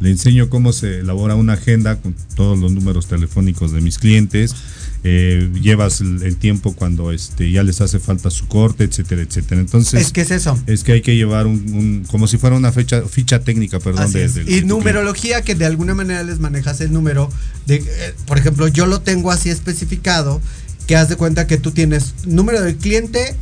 le 0.01 0.11
enseño 0.11 0.49
cómo 0.49 0.73
se 0.73 1.01
elabora 1.01 1.35
una 1.37 1.53
agenda 1.55 1.97
con 1.97 2.15
todos 2.35 2.59
los 2.59 2.73
números 2.73 3.07
telefónicos 3.07 3.73
de 3.73 3.81
mis 3.81 3.99
clientes. 3.99 4.55
Eh, 5.05 5.51
llevas 5.61 6.01
el, 6.01 6.23
el 6.23 6.37
tiempo 6.37 6.75
cuando 6.75 7.11
este, 7.11 7.51
ya 7.51 7.65
les 7.65 7.81
hace 7.81 7.99
falta 7.99 8.31
su 8.31 8.47
corte, 8.47 8.85
etcétera, 8.85 9.23
etcétera. 9.23 9.61
Entonces, 9.61 10.01
Es 10.01 10.13
que 10.13 10.21
es 10.21 10.31
eso. 10.31 10.57
es 10.69 10.85
que 10.85 10.93
hay 10.93 11.03
que 11.03 11.17
llevar 11.17 11.49
un, 11.49 11.55
un- 11.75 12.05
como 12.09 12.29
si 12.29 12.39
fuera 12.39 12.55
una 12.55 12.71
fecha, 12.71 13.03
ficha 13.03 13.41
técnica, 13.41 13.81
perdón, 13.81 14.13
de, 14.13 14.31
y 14.47 14.61
de 14.61 14.63
numerología 14.65 15.43
que 15.43 15.57
de 15.57 15.65
alguna 15.67 15.97
manera 15.97 16.23
les 16.23 16.39
manejas 16.39 16.81
el 16.81 16.93
número 16.93 17.29
de 17.67 17.77
eh, 17.77 18.15
por 18.27 18.39
ejemplo 18.39 18.69
yo 18.69 18.87
lo 18.87 19.01
tengo 19.01 19.33
así 19.33 19.51
especificado 19.51 20.41
que 20.87 20.95
haz 20.95 21.09
de 21.09 21.17
cuenta 21.17 21.47
que 21.49 21.59
tú 21.59 21.73
tienes 21.73 22.15
número 22.27 22.61
del 22.63 22.77
cliente 22.77 23.35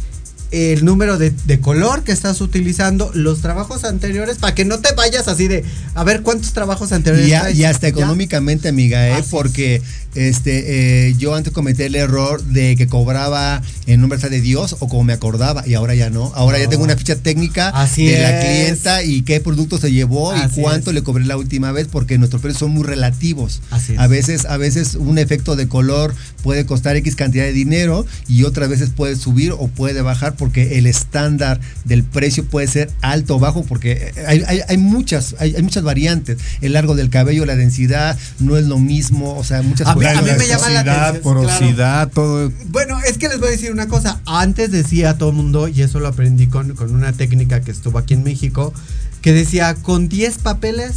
el 0.51 0.85
número 0.85 1.17
de, 1.19 1.31
de 1.31 1.61
color 1.61 2.03
que 2.03 2.13
estás 2.13 2.41
utilizando 2.41 3.11
los 3.15 3.41
trabajos 3.41 3.85
anteriores 3.85 4.39
para 4.39 4.55
que 4.55 4.65
no 4.65 4.81
te 4.81 4.93
vayas 4.95 5.29
así 5.29 5.47
de 5.49 5.65
a 5.95 6.03
ver 6.05 6.23
cuántos 6.23 6.53
trabajos 6.53 6.93
anteriores 6.93 7.29
Y, 7.29 7.35
a- 7.35 7.51
y 7.51 7.65
hasta 7.65 7.83
Ya. 7.89 7.89
económicamente, 7.89 8.69
amiga, 8.69 9.09
¿eh? 9.09 9.13
Así 9.13 9.21
es. 9.23 9.29
porque 9.29 9.83
este 10.17 11.09
eh, 11.09 11.15
yo 11.19 11.37
antes 11.37 11.53
cometí 11.53 11.85
el 11.85 11.95
error 11.95 12.43
de 12.43 12.75
que 12.75 12.89
cobraba 12.89 13.63
en 13.87 14.01
nombre 14.01 14.19
de 14.19 14.41
Dios 14.41 14.77
o 14.81 14.89
como 14.89 15.05
me 15.05 15.13
acordaba 15.13 15.67
y 15.69 15.75
ahora 15.75 15.95
ya 15.95 16.11
no. 16.11 16.33
Ahora 16.35 16.59
ya 16.59 16.69
tengo 16.69 16.83
una 16.83 16.97
ficha 16.97 17.15
técnica 17.15 17.69
Así 17.69 18.07
de 18.07 18.21
la 18.21 18.41
clienta 18.41 19.05
y 19.05 19.23
qué 19.23 19.41
producto 19.41 19.79
se 19.79 19.93
llevó 19.93 20.33
Así 20.33 20.59
y 20.59 20.63
cuánto 20.63 20.91
es. 20.91 20.95
le 20.95 21.03
cobré 21.05 21.25
la 21.27 21.37
última 21.37 21.71
vez 21.71 21.87
porque 21.91 22.19
nuestros 22.19 22.43
precios 22.43 22.59
son 22.59 22.73
muy 22.73 22.83
relativos. 22.83 23.63
Así. 23.71 23.95
A 23.97 24.09
veces 24.09 24.47
a 24.47 24.57
veces 24.57 24.97
un 24.97 25.17
efecto 25.19 25.55
de 25.55 25.69
color 25.69 26.13
puede 26.43 26.67
costar 26.67 26.97
X 26.97 27.15
cantidad 27.15 27.45
de 27.45 27.53
dinero 27.53 28.05
y 28.29 28.43
otras 28.43 28.69
veces 28.69 28.91
puede 28.91 29.15
subir 29.15 29.53
o 29.53 29.69
puede 29.69 30.03
bajar 30.03 30.35
porque 30.41 30.79
el 30.79 30.87
estándar 30.89 31.61
del 31.85 32.03
precio 32.03 32.45
puede 32.45 32.67
ser 32.67 32.91
alto 33.03 33.37
o 33.37 33.39
bajo 33.39 33.63
porque 33.65 34.13
hay, 34.27 34.43
hay- 34.49 34.63
hay 34.69 34.77
muchas 34.79 35.37
hay, 35.39 35.55
hay 35.55 35.63
muchas 35.63 35.85
variantes. 35.85 36.39
El 36.63 36.73
largo 36.73 36.97
del 36.97 37.11
cabello, 37.11 37.45
la 37.47 37.55
densidad 37.55 38.19
no 38.41 38.57
es 38.57 38.65
lo 38.67 38.79
mismo, 38.81 39.37
o 39.37 39.45
sea, 39.45 39.63
muchas 39.63 39.87
A 39.87 39.95
mí- 39.95 40.01
cuestiones. 40.01 40.31
a 40.31 40.33
mí 40.35 40.39
me 40.41 40.49
llama 40.49 40.71
la 40.71 40.81
atención, 40.81 41.23
porosidad, 41.23 42.09
todo. 42.09 42.51
Bueno, 42.71 42.99
es 43.09 43.19
que 43.19 43.29
les 43.29 43.39
voy 43.39 43.49
a 43.49 43.53
decir 43.53 43.71
una 43.71 43.87
cosa. 43.87 44.21
Antes 44.27 44.73
decía 44.73 45.17
todo 45.19 45.29
el 45.29 45.37
mundo, 45.37 45.69
y 45.69 45.83
eso 45.83 46.01
lo 46.01 46.09
aprendí 46.09 46.47
con, 46.49 46.75
con 46.75 46.93
una 46.95 47.13
técnica 47.13 47.61
que 47.61 47.71
estuvo 47.71 47.99
aquí 47.99 48.15
en 48.15 48.23
México, 48.25 48.73
que 49.21 49.33
decía, 49.35 49.75
con 49.75 50.09
10 50.09 50.39
papeles 50.39 50.95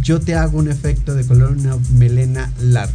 yo 0.00 0.20
te 0.20 0.34
hago 0.36 0.58
un 0.58 0.70
efecto 0.70 1.14
de 1.14 1.24
color, 1.24 1.52
una 1.52 1.76
melena 1.94 2.52
larga. 2.60 2.94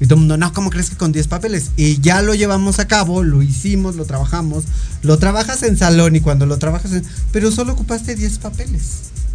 Y 0.00 0.04
todo 0.06 0.14
el 0.14 0.20
mundo, 0.20 0.36
no, 0.36 0.52
¿cómo 0.52 0.70
crees 0.70 0.90
que 0.90 0.96
con 0.96 1.10
10 1.12 1.26
papeles? 1.26 1.70
Y 1.76 2.00
ya 2.00 2.22
lo 2.22 2.34
llevamos 2.34 2.78
a 2.78 2.86
cabo, 2.86 3.22
lo 3.24 3.42
hicimos, 3.42 3.96
lo 3.96 4.04
trabajamos. 4.04 4.64
Lo 5.02 5.18
trabajas 5.18 5.62
en 5.64 5.76
salón 5.76 6.14
y 6.14 6.20
cuando 6.20 6.46
lo 6.46 6.58
trabajas 6.58 6.92
en... 6.92 7.02
Pero 7.32 7.50
solo 7.50 7.72
ocupaste 7.72 8.14
10 8.14 8.38
papeles. 8.38 8.82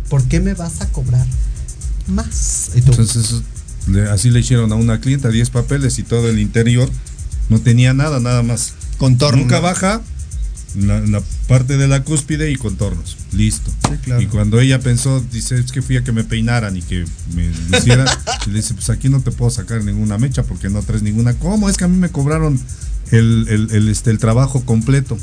¿Por 0.10 0.24
qué 0.24 0.40
me 0.40 0.54
vas 0.54 0.80
a 0.82 0.88
cobrar 0.90 1.26
más? 2.08 2.72
Y 2.76 2.80
Entonces, 2.80 3.42
le- 3.88 4.10
así 4.10 4.30
le 4.30 4.40
hicieron 4.40 4.72
a 4.72 4.76
una 4.76 5.00
clienta 5.00 5.30
10 5.30 5.50
papeles 5.50 6.00
y 6.00 6.04
todo 6.04 6.30
el 6.30 6.40
interior 6.40 6.90
no 7.50 7.60
tenía 7.60 7.94
nada, 7.94 8.20
nada 8.20 8.42
más. 8.44 8.74
Contorno. 8.98 9.42
Nunca 9.42 9.60
baja 9.60 10.02
la, 10.76 11.00
la 11.02 11.22
parte 11.48 11.78
de 11.78 11.88
la 11.88 12.04
cúspide 12.04 12.52
y 12.52 12.56
contornos. 12.56 13.18
Listo. 13.32 13.72
Sí, 13.90 13.98
claro. 14.04 14.22
Y 14.22 14.28
cuando 14.28 14.60
ella 14.60 14.80
pensó, 14.80 15.24
dice, 15.32 15.60
es 15.60 15.72
que 15.72 15.82
fui 15.82 15.98
a 15.98 16.04
que 16.04 16.12
me 16.12 16.24
peinaran 16.24 16.76
y 16.78 16.82
que 16.82 17.06
me 17.36 17.52
hicieran, 17.78 18.08
y 18.46 18.50
le 18.52 18.58
dice, 18.58 18.74
pues 18.74 18.90
aquí 18.90 19.10
no 19.10 19.22
te 19.22 19.32
puedo 19.32 19.52
sacar 19.52 19.84
ninguna 19.84 20.18
mecha 20.18 20.44
porque 20.44 20.70
no 20.70 20.82
traes 20.82 21.04
ninguna. 21.04 21.34
¿Cómo? 21.34 21.70
Es 21.70 21.78
que 21.78 21.86
a 21.86 21.88
mí 21.88 21.98
me 21.98 22.10
cobraron 22.10 22.60
el, 23.12 23.46
el, 23.50 23.72
el, 23.72 23.90
este, 23.90 24.12
el 24.12 24.20
trabajo 24.20 24.66
completo. 24.66 25.18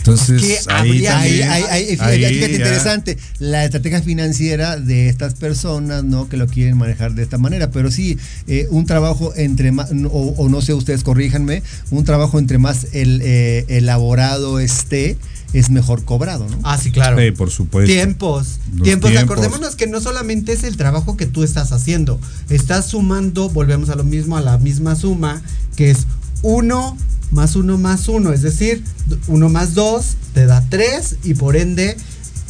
Entonces, 0.00 0.66
ahí 0.68 1.02
también- 1.02 1.12
ahí, 1.12 1.40
ahí, 1.42 1.86
fíjate, 1.96 2.26
ahí 2.26 2.34
fíjate 2.34 2.52
interesante, 2.54 3.18
la 3.38 3.64
estrategia 3.64 4.00
financiera 4.02 4.76
de 4.78 5.08
estas 5.08 5.34
personas, 5.34 6.04
¿no? 6.04 6.28
Que 6.28 6.36
lo 6.38 6.46
quieren 6.46 6.76
manejar 6.78 7.14
de 7.14 7.22
esta 7.22 7.36
manera, 7.38 7.70
pero 7.70 7.90
sí, 7.90 8.18
eh, 8.46 8.66
un 8.70 8.86
trabajo 8.86 9.32
entre 9.36 9.72
más, 9.72 9.90
o, 10.10 10.34
o 10.38 10.48
no 10.48 10.62
sé, 10.62 10.72
ustedes 10.74 11.04
corríjanme, 11.04 11.62
un 11.90 12.04
trabajo 12.04 12.38
entre 12.38 12.56
más 12.58 12.86
el, 12.92 13.20
eh, 13.22 13.66
elaborado 13.68 14.58
esté, 14.58 15.18
es 15.52 15.68
mejor 15.68 16.04
cobrado, 16.04 16.46
¿no? 16.48 16.58
ah, 16.62 16.78
sí, 16.78 16.92
claro. 16.92 17.18
Sí, 17.18 17.32
por 17.32 17.50
supuesto. 17.50 17.92
Tiempos, 17.92 18.60
Los 18.72 18.82
tiempos, 18.84 19.10
tiempos. 19.10 19.32
acordémonos 19.36 19.74
que 19.76 19.86
no 19.88 20.00
solamente 20.00 20.52
es 20.52 20.62
el 20.64 20.76
trabajo 20.76 21.16
que 21.16 21.26
tú 21.26 21.42
estás 21.42 21.72
haciendo, 21.72 22.20
estás 22.48 22.86
sumando, 22.86 23.50
volvemos 23.50 23.90
a 23.90 23.96
lo 23.96 24.04
mismo, 24.04 24.36
a 24.36 24.40
la 24.40 24.58
misma 24.58 24.94
suma, 24.96 25.42
que 25.76 25.90
es 25.90 26.06
uno 26.42 26.96
más 27.30 27.54
uno 27.56 27.78
más 27.78 28.08
uno, 28.08 28.32
es 28.32 28.42
decir, 28.42 28.82
uno 29.28 29.48
más 29.48 29.74
dos 29.74 30.16
te 30.34 30.46
da 30.46 30.64
tres 30.68 31.16
y 31.22 31.34
por 31.34 31.56
ende, 31.56 31.96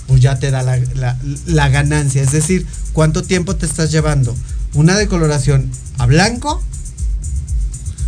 pues 0.07 0.21
ya 0.23 0.39
te 0.39 0.51
da 0.51 0.63
la, 0.63 0.79
la- 1.47 1.69
ganancia, 1.69 2.23
es 2.23 2.33
decir, 2.33 2.67
cuánto 2.93 3.23
tiempo 3.23 3.57
te 3.57 3.67
estás 3.67 3.91
llevando. 3.91 4.35
Una 4.75 4.97
decoloración 4.97 5.71
a 5.99 6.07
blanco. 6.07 6.63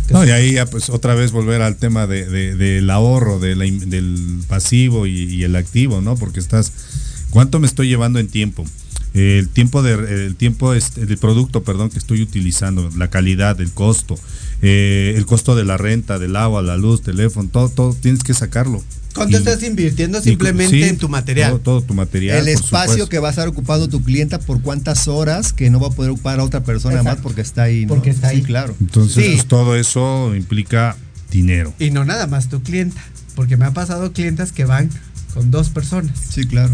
No, 0.09 0.25
y 0.25 0.31
ahí 0.31 0.53
ya 0.53 0.65
pues 0.65 0.89
otra 0.89 1.13
vez 1.15 1.31
volver 1.31 1.61
al 1.61 1.75
tema 1.77 2.07
de, 2.07 2.25
de- 2.27 2.55
del 2.55 2.89
ahorro, 2.89 3.39
del 3.39 4.41
pasivo 4.47 5.07
y, 5.07 5.23
y 5.23 5.43
el 5.43 5.55
activo, 5.55 6.01
¿no? 6.01 6.15
Porque 6.15 6.39
estás, 6.39 6.71
¿cuánto 7.29 7.59
me 7.59 7.67
estoy 7.67 7.87
llevando 7.87 8.19
en 8.19 8.27
tiempo? 8.27 8.65
El 9.13 9.47
tiempo 9.49 9.83
de, 9.83 10.25
el 10.25 10.35
tiempo 10.35 10.73
este, 10.73 11.05
del 11.05 11.17
producto, 11.19 11.63
perdón, 11.63 11.89
que 11.91 11.99
estoy 11.99 12.21
utilizando, 12.21 12.89
la 12.97 13.09
calidad, 13.09 13.61
el 13.61 13.71
costo, 13.71 14.17
eh, 14.63 15.13
el 15.15 15.25
costo 15.27 15.55
de 15.55 15.63
la 15.65 15.77
renta, 15.77 16.17
del 16.17 16.35
agua, 16.35 16.61
la 16.63 16.77
luz, 16.77 17.03
teléfono, 17.03 17.49
todo, 17.51 17.69
todo 17.69 17.93
tienes 17.93 18.23
que 18.23 18.33
sacarlo. 18.33 18.81
¿Cuánto 19.13 19.37
Y- 19.37 19.39
estás 19.41 19.61
invirtiendo 19.61 20.17
y- 20.17 20.23
simplemente 20.23 20.75
sí, 20.75 20.83
en 20.83 20.97
tu 20.97 21.07
material? 21.09 21.51
Todo, 21.51 21.59
todo 21.59 21.81
tu 21.83 21.93
material. 21.93 22.37
el 22.47 22.55
por 22.55 22.63
espacio 22.63 22.87
supuesto. 22.93 23.09
que 23.09 23.19
va 23.19 23.27
a 23.27 23.31
estar 23.31 23.47
ocupando 23.47 23.87
tu 23.87 24.01
clienta 24.03 24.39
por 24.39 24.61
cuántas 24.61 25.07
horas 25.07 25.53
que 25.53 25.69
no 25.69 25.79
va 25.79 25.87
a 25.89 25.91
poder 25.91 26.09
ocupar 26.11 26.39
a 26.39 26.43
otra 26.43 26.63
persona 26.63 26.95
Exacto. 26.95 27.15
más 27.17 27.21
porque 27.23 27.41
está 27.41 27.63
ahí, 27.63 27.81
¿no? 27.85 27.89
Porque 27.93 28.09
está 28.09 28.29
Sí, 28.29 28.37
ahí. 28.37 28.41
claro. 28.41 28.73
Entonces, 28.81 29.23
Sí. 29.23 29.31
pues, 29.33 29.45
todo 29.47 29.75
eso 29.75 30.33
implica 30.35 30.95
dinero. 31.29 31.73
Y 31.77 31.91
no 31.91 32.05
nada 32.05 32.25
más 32.25 32.49
tu 32.49 32.63
clienta, 32.63 33.03
porque 33.35 33.55
me 33.57 33.65
ha 33.65 33.71
pasado 33.71 34.13
clientas 34.13 34.51
que 34.51 34.65
van 34.65 34.89
con 35.35 35.51
dos 35.51 35.69
personas. 35.69 36.17
Sí, 36.31 36.45
claro. 36.45 36.73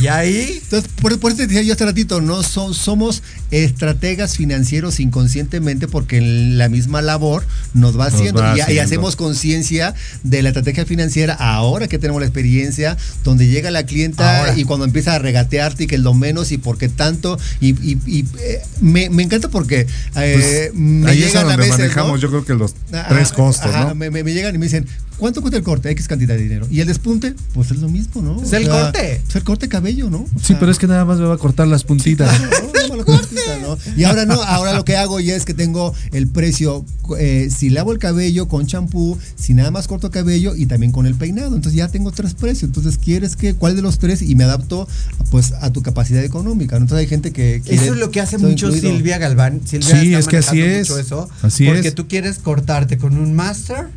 Y 0.00 0.06
ahí. 0.08 0.60
Entonces, 0.62 0.90
por, 1.00 1.18
por 1.18 1.30
eso 1.32 1.38
te 1.38 1.46
decía 1.46 1.62
yo 1.62 1.72
hace 1.74 1.84
ratito, 1.86 2.20
no 2.20 2.42
Son- 2.42 2.74
somos 2.74 3.22
estrategas 3.50 4.36
financieros 4.36 5.00
inconscientemente 5.00 5.88
porque 5.88 6.18
en 6.18 6.58
la 6.58 6.68
misma 6.68 7.02
labor 7.02 7.46
nos 7.74 7.98
va 7.98 8.04
Nos 8.06 8.14
haciendo 8.14 8.42
va 8.42 8.54
y, 8.56 8.78
hacemos 8.78 9.16
conciencia 9.16 9.94
de 10.22 10.42
la 10.42 10.50
estrategia 10.50 10.84
financiera 10.86 11.34
ahora 11.34 11.88
que 11.88 11.98
tenemos 11.98 12.20
la 12.20 12.26
experiencia, 12.26 12.96
donde 13.24 13.48
llega 13.48 13.70
la 13.70 13.84
clienta 13.86 14.38
Ahora. 14.40 14.58
y 14.58 14.64
cuando 14.64 14.84
empieza 14.84 15.14
a 15.14 15.18
regatearte 15.18 15.84
y 15.84 15.86
que 15.86 15.94
es 15.96 16.00
lo 16.02 16.14
menos 16.14 16.52
y 16.52 16.58
por 16.58 16.76
qué 16.78 16.88
tanto. 16.88 17.38
Y, 17.60 17.70
y- 17.70 17.98
y, 18.06 18.24
eh, 18.38 18.60
me, 18.80 19.08
me 19.10 19.22
encanta 19.22 19.48
porque 19.48 19.86
eh, 20.16 20.70
me 20.74 21.02
Pues, 21.06 21.12
ahí 21.12 21.22
es 21.22 21.24
a 21.24 21.40
llegan 21.40 21.46
a 21.46 21.48
donde 21.50 21.56
veces. 21.56 21.70
¿no? 21.70 21.78
manejamos, 21.84 22.20
yo 22.20 22.28
creo 22.30 22.44
que 22.44 22.54
los 22.54 22.74
Ajá, 22.92 23.08
tres 23.08 23.32
costos, 23.32 23.66
ajá, 23.74 23.84
¿no? 23.88 23.94
Me, 23.94 24.10
me- 24.10 24.24
me 24.24 24.32
llegan 24.32 24.54
y 24.54 24.58
me 24.58 24.66
dicen, 24.66 24.86
¿cuánto 25.20 25.40
cuesta 25.40 25.56
el 25.58 25.62
corte? 25.62 25.90
X 25.90 26.08
cantidad 26.08 26.34
de 26.34 26.42
dinero. 26.42 26.66
Y 26.70 26.80
el 26.80 26.88
despunte, 26.88 27.34
pues 27.54 27.70
es 27.70 27.78
lo 27.78 27.88
mismo, 27.88 28.22
¿no? 28.22 28.42
Es 28.42 28.52
el 28.52 28.68
corte. 28.68 29.20
Es 29.28 29.36
el 29.36 29.44
corte 29.44 29.66
de 29.66 29.70
cabello, 29.70 30.10
¿no? 30.10 30.18
O 30.18 30.26
Sí, 30.40 30.46
sea, 30.48 30.58
pero 30.58 30.72
es 30.72 30.78
que 30.78 30.86
nada 30.88 31.04
más 31.04 31.18
me 31.18 31.26
va 31.26 31.34
a 31.34 31.38
cortar 31.38 31.68
las 31.68 31.84
puntitas. 31.84 32.40
no, 32.40 32.48
no 32.82 32.88
me 32.88 32.96
lo 32.96 33.04
cortita, 33.04 33.58
¿no? 33.62 33.78
Y 33.96 34.04
ahora 34.04 34.26
no, 34.26 34.42
ahora 34.42 34.74
lo 34.74 34.84
que 34.84 34.96
hago 34.96 35.20
ya 35.20 35.36
es 35.36 35.44
que 35.44 35.54
tengo 35.54 35.94
el 36.12 36.26
precio, 36.26 36.84
eh, 37.18 37.48
si 37.56 37.70
lavo 37.70 37.92
el 37.92 37.98
cabello 37.98 38.48
con 38.48 38.66
champú, 38.66 39.16
si 39.36 39.54
nada 39.54 39.70
más 39.70 39.86
corto 39.86 40.10
cabello 40.10 40.56
y 40.56 40.66
también 40.66 40.90
con 40.90 41.06
el 41.06 41.14
peinado. 41.14 41.54
Entonces 41.54 41.74
ya 41.74 41.88
tengo 41.88 42.10
tres 42.10 42.34
precios. 42.34 42.64
Entonces, 42.70 42.98
¿quieres 42.98 43.36
que 43.36 43.54
cuál 43.54 43.76
de 43.76 43.82
los 43.82 43.98
tres? 43.98 44.22
Y 44.22 44.34
me 44.34 44.44
adapto 44.44 44.88
pues 45.30 45.52
a 45.60 45.70
tu 45.70 45.82
capacidad 45.82 46.24
económica. 46.24 46.76
¿no? 46.76 46.84
Entonces 46.84 47.04
hay 47.04 47.08
gente 47.08 47.32
que 47.32 47.60
quiere 47.64 47.82
Eso 47.84 47.94
es 47.94 48.00
lo 48.00 48.10
que 48.10 48.20
hace 48.20 48.38
mucho 48.38 48.66
incluido. 48.68 48.90
Silvia 48.90 49.18
Galván. 49.18 49.60
Silvia 49.66 49.88
Sí, 50.00 50.06
está 50.14 50.18
es 50.18 50.26
que 50.28 50.36
así 50.38 50.60
es. 50.62 50.88
mucho 50.88 50.98
Eso, 51.00 51.28
Así 51.42 51.66
porque 51.66 51.88
es. 51.88 51.94
tú 51.94 52.08
quieres 52.08 52.38
cortarte 52.38 52.96
con 52.98 53.16
un 53.18 53.34
master 53.34 53.88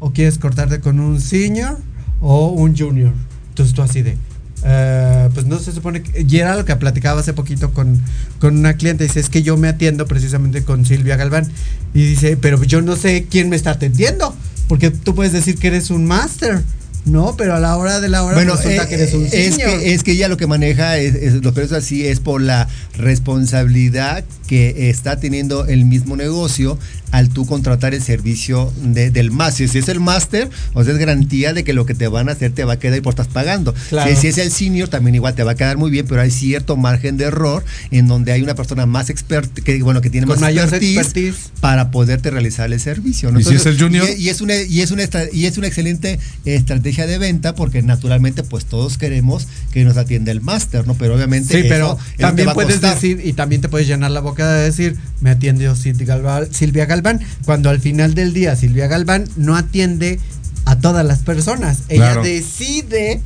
o 0.00 0.12
quieres 0.12 0.38
cortarte 0.38 0.80
con 0.80 1.00
un 1.00 1.20
senior 1.20 1.78
o 2.20 2.48
un 2.48 2.76
junior. 2.76 3.12
Entonces 3.50 3.74
tú 3.74 3.82
así 3.82 4.02
de. 4.02 4.16
eh, 4.64 5.28
pues 5.34 5.46
no 5.46 5.58
se 5.58 5.72
supone 5.72 6.02
que. 6.02 6.22
Y 6.28 6.36
era 6.38 6.56
lo 6.56 6.64
que 6.64 6.74
platicaba 6.76 7.20
hace 7.20 7.32
poquito 7.32 7.72
con, 7.72 8.00
con 8.40 8.56
una 8.58 8.74
cliente. 8.74 9.04
Dice: 9.04 9.20
Es 9.20 9.28
que 9.30 9.42
yo 9.42 9.56
me 9.56 9.68
atiendo 9.68 10.06
precisamente 10.06 10.62
con 10.62 10.84
Silvia 10.86 11.16
Galván. 11.16 11.46
Y 11.94 12.04
dice: 12.04 12.36
Pero 12.36 12.62
yo 12.64 12.80
no 12.82 12.96
sé 12.96 13.26
quién 13.30 13.48
me 13.48 13.56
está 13.56 13.72
atendiendo. 13.72 14.34
Porque 14.68 14.90
tú 14.90 15.14
puedes 15.14 15.32
decir 15.32 15.56
que 15.58 15.68
eres 15.68 15.90
un 15.90 16.04
master. 16.06 16.62
No, 17.04 17.36
pero 17.38 17.54
a 17.54 17.60
la 17.60 17.74
hora 17.76 18.00
de 18.00 18.08
la 18.10 18.22
hora 18.22 18.34
Bueno, 18.34 18.54
resulta 18.54 18.82
eh, 18.84 18.88
que 18.88 18.94
eres 18.96 19.14
un 19.14 19.24
es 19.24 19.30
senior. 19.30 19.78
que, 19.78 19.94
es 19.94 20.02
que 20.02 20.12
ella 20.12 20.28
lo 20.28 20.36
que 20.36 20.46
maneja, 20.46 20.98
es, 20.98 21.14
es- 21.14 21.42
lo 21.42 21.54
que 21.54 21.62
es 21.62 21.72
así, 21.72 22.06
es 22.06 22.20
por 22.20 22.42
la 22.42 22.68
responsabilidad 22.98 24.24
que 24.46 24.90
está 24.90 25.18
teniendo 25.18 25.66
el 25.66 25.84
mismo 25.84 26.16
negocio 26.16 26.78
al 27.10 27.28
tú 27.30 27.46
contratar 27.46 27.94
el 27.94 28.02
servicio 28.02 28.72
de- 28.82 29.10
del 29.10 29.30
máster. 29.30 29.68
Si 29.68 29.78
es 29.78 29.88
el 29.88 30.00
máster, 30.00 30.48
o 30.74 30.84
sea, 30.84 30.92
es 30.92 30.98
garantía 30.98 31.52
de 31.52 31.64
que 31.64 31.72
lo 31.72 31.86
que 31.86 31.94
te 31.94 32.08
van 32.08 32.28
a 32.28 32.32
hacer 32.32 32.52
te 32.52 32.64
va 32.64 32.74
a 32.74 32.78
quedar 32.78 32.98
y 32.98 33.00
por 33.00 33.12
estás 33.12 33.28
pagando. 33.28 33.74
Claro. 33.88 34.10
Si, 34.10 34.16
si 34.20 34.26
es 34.28 34.38
el 34.38 34.50
senior, 34.50 34.88
también 34.88 35.14
igual 35.14 35.34
te 35.34 35.42
va 35.42 35.52
a 35.52 35.54
quedar 35.54 35.76
muy 35.78 35.90
bien, 35.90 36.06
pero 36.08 36.20
hay 36.20 36.30
cierto 36.30 36.76
margen 36.76 37.16
de 37.16 37.24
error 37.24 37.64
en 37.90 38.06
donde 38.08 38.32
hay 38.32 38.42
una 38.42 38.54
persona 38.54 38.86
más 38.86 39.10
experta, 39.10 39.62
que 39.62 39.82
bueno, 39.82 40.00
que 40.00 40.10
tiene 40.10 40.26
Con 40.26 40.34
más 40.36 40.40
mayor 40.42 40.64
expertise, 40.64 40.98
expertise. 40.98 41.50
para 41.60 41.90
poderte 41.90 42.30
realizar 42.30 42.70
el 42.72 42.80
servicio. 42.80 43.32
¿no? 43.32 43.40
¿Y 43.40 43.44
si 43.44 43.54
es 43.54 43.66
el 43.66 43.78
junior? 43.80 44.06
Y, 44.16 44.24
y 44.24 44.28
es 44.28 44.40
una 44.40 44.54
y 44.56 44.80
es 44.82 44.90
una 44.90 45.02
y 45.32 45.46
es 45.46 45.56
una 45.58 45.66
excelente 45.66 46.18
estrategia 46.44 47.06
de 47.06 47.18
venta 47.18 47.54
porque 47.54 47.82
naturalmente 47.82 48.42
pues 48.42 48.64
todos 48.66 48.98
queremos 48.98 49.46
que 49.72 49.84
nos 49.84 49.96
atienda 49.96 50.32
el 50.32 50.40
máster, 50.40 50.86
¿no? 50.86 50.94
Pero 50.94 51.14
obviamente 51.14 51.52
Sí, 51.54 51.60
eso 51.60 51.68
pero 51.68 51.98
también 52.18 52.50
puedes 52.52 52.80
decir 52.80 53.20
y 53.24 53.32
también 53.32 53.60
te 53.62 53.68
puedes 53.68 53.86
llenar 53.86 54.10
la 54.10 54.20
boca 54.20 54.50
de 54.52 54.64
decir, 54.64 54.96
me 55.20 55.30
atiende 55.30 55.74
Silvia 55.76 56.06
Galván, 56.06 56.48
Silvia 56.52 56.86
Galván, 56.86 56.97
cuando 57.44 57.70
al 57.70 57.80
final 57.80 58.14
del 58.14 58.32
día 58.32 58.56
Silvia 58.56 58.86
Galván 58.86 59.24
no 59.36 59.56
atiende 59.56 60.18
a 60.64 60.76
todas 60.78 61.04
las 61.06 61.20
personas. 61.20 61.78
Ella 61.88 62.12
Claro. 62.12 62.22
decide 62.22 63.20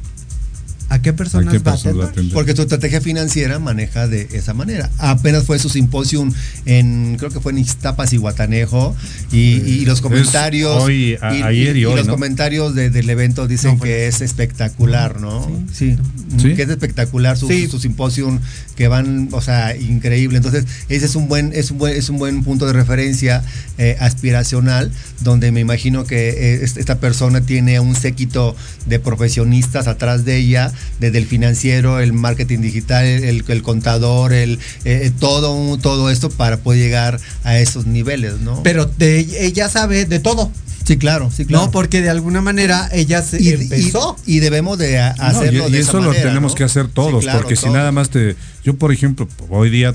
a 0.89 1.01
qué 1.01 1.15
personas 1.15 1.49
¿A 1.49 1.57
qué 1.57 1.59
va 1.59 1.70
a 1.70 1.74
personas 1.74 1.99
va 1.99 2.05
a 2.05 2.09
atender. 2.09 2.35
Porque 2.35 2.53
tu 2.53 2.61
estrategia 2.61 3.01
financiera 3.01 3.59
maneja 3.59 4.09
de 4.09 4.28
esa 4.32 4.53
manera. 4.53 4.90
Apenas 4.99 5.44
fue 5.44 5.59
su 5.59 5.70
simposium 5.70 6.31
en, 6.66 7.16
creo 7.19 7.31
que 7.31 7.40
fue 7.40 7.53
en 7.53 7.59
Ixtapas 7.59 8.12
y 8.12 8.19
Guatanejo, 8.19 8.94
y, 9.32 9.39
y 9.39 9.85
los 9.86 9.97
Es 9.99 10.03
comentarios. 10.03 10.82
hoy, 10.82 11.16
a- 11.23 11.28
ayer 11.47 11.78
y 11.78 11.86
hoy, 11.86 11.97
los 11.97 12.07
¿no? 12.07 12.12
comentarios 12.12 12.74
de- 12.74 12.90
del 12.90 13.09
evento 13.09 13.49
dicen 13.49 13.77
No, 13.78 13.81
que 13.82 14.07
es 14.07 14.20
espectacular, 14.20 15.19
¿no? 15.19 15.51
Sí. 15.73 15.97
Sí. 16.36 16.55
Que 16.55 16.62
es 16.65 16.69
espectacular 16.69 17.39
su, 17.39 17.49
Sí. 17.49 17.69
su 17.69 17.78
simposium, 17.78 18.39
que 18.77 18.89
van, 18.89 19.28
o 19.32 19.40
sea, 19.40 19.77
increíble. 19.77 20.39
Entonces, 20.39 20.65
ese 20.89 21.07
es 21.07 21.15
un 21.15 21.28
buen, 21.28 21.53
es 21.55 21.70
un 21.70 21.78
buen, 21.78 21.97
es 21.97 22.09
un 22.09 22.19
buen 22.19 22.43
punto 22.43 22.66
de 22.66 22.73
referencia 22.73 23.43
eh, 23.78 23.97
aspiracional, 24.01 24.90
donde 25.20 25.53
me 25.53 25.61
imagino 25.61 26.05
que 26.05 26.31
eh, 26.31 26.65
est- 26.65 26.78
esta 26.78 26.99
persona 26.99 27.40
tiene 27.43 27.81
un 27.81 27.94
séquito 27.94 28.57
de 28.86 28.99
profesionistas 28.99 29.86
atrás 29.89 30.24
de 30.24 30.36
ella, 30.39 30.73
desde 31.01 31.19
el 31.19 31.27
financiero, 31.27 32.01
el 32.01 32.12
marketing 32.12 32.61
digital, 32.61 33.05
el, 33.05 33.62
contador, 33.62 34.32
el 34.32 34.59
eh, 34.85 35.11
todo, 35.19 35.55
un- 35.55 35.81
todo 35.81 36.11
esto 36.11 36.31
para 36.31 36.57
poder 36.59 36.81
llegar 36.81 37.20
a 37.44 37.59
esos 37.59 37.86
niveles, 37.86 38.40
¿no? 38.40 38.62
Pero 38.62 38.86
de- 38.86 39.27
ella 39.47 39.69
sabe 39.69 40.05
de 40.07 40.19
todo. 40.19 40.51
Sí, 40.85 40.97
claro, 40.97 41.31
sí, 41.31 41.45
claro. 41.45 41.67
No, 41.67 41.71
porque 41.71 42.01
de 42.03 42.11
alguna 42.11 42.41
manera 42.41 42.89
ella 42.93 43.23
se 43.23 43.43
y, 43.43 43.49
empezó. 43.51 44.17
y- 44.27 44.37
y 44.37 44.41
debemos 44.41 44.79
de 44.79 44.99
a- 44.99 45.15
No, 45.17 45.25
hacerlo 45.25 45.65
y, 45.67 45.69
y 45.71 45.73
de 45.73 45.79
esa 45.81 45.91
eso 45.91 46.01
lo 46.01 46.09
manera, 46.09 46.29
tenemos 46.29 46.53
¿no? 46.53 46.57
que 46.57 46.65
hacer 46.65 46.87
Sí, 46.87 46.93
todos, 46.95 47.25
claro, 47.25 47.41
porque 47.41 47.57
si 47.57 47.69
nada 47.71 47.93
más 47.93 48.11
te. 48.11 48.37
Yo, 48.65 48.75
por 48.75 48.93
ejemplo, 48.93 49.29
hoy 49.49 49.71
día 49.71 49.95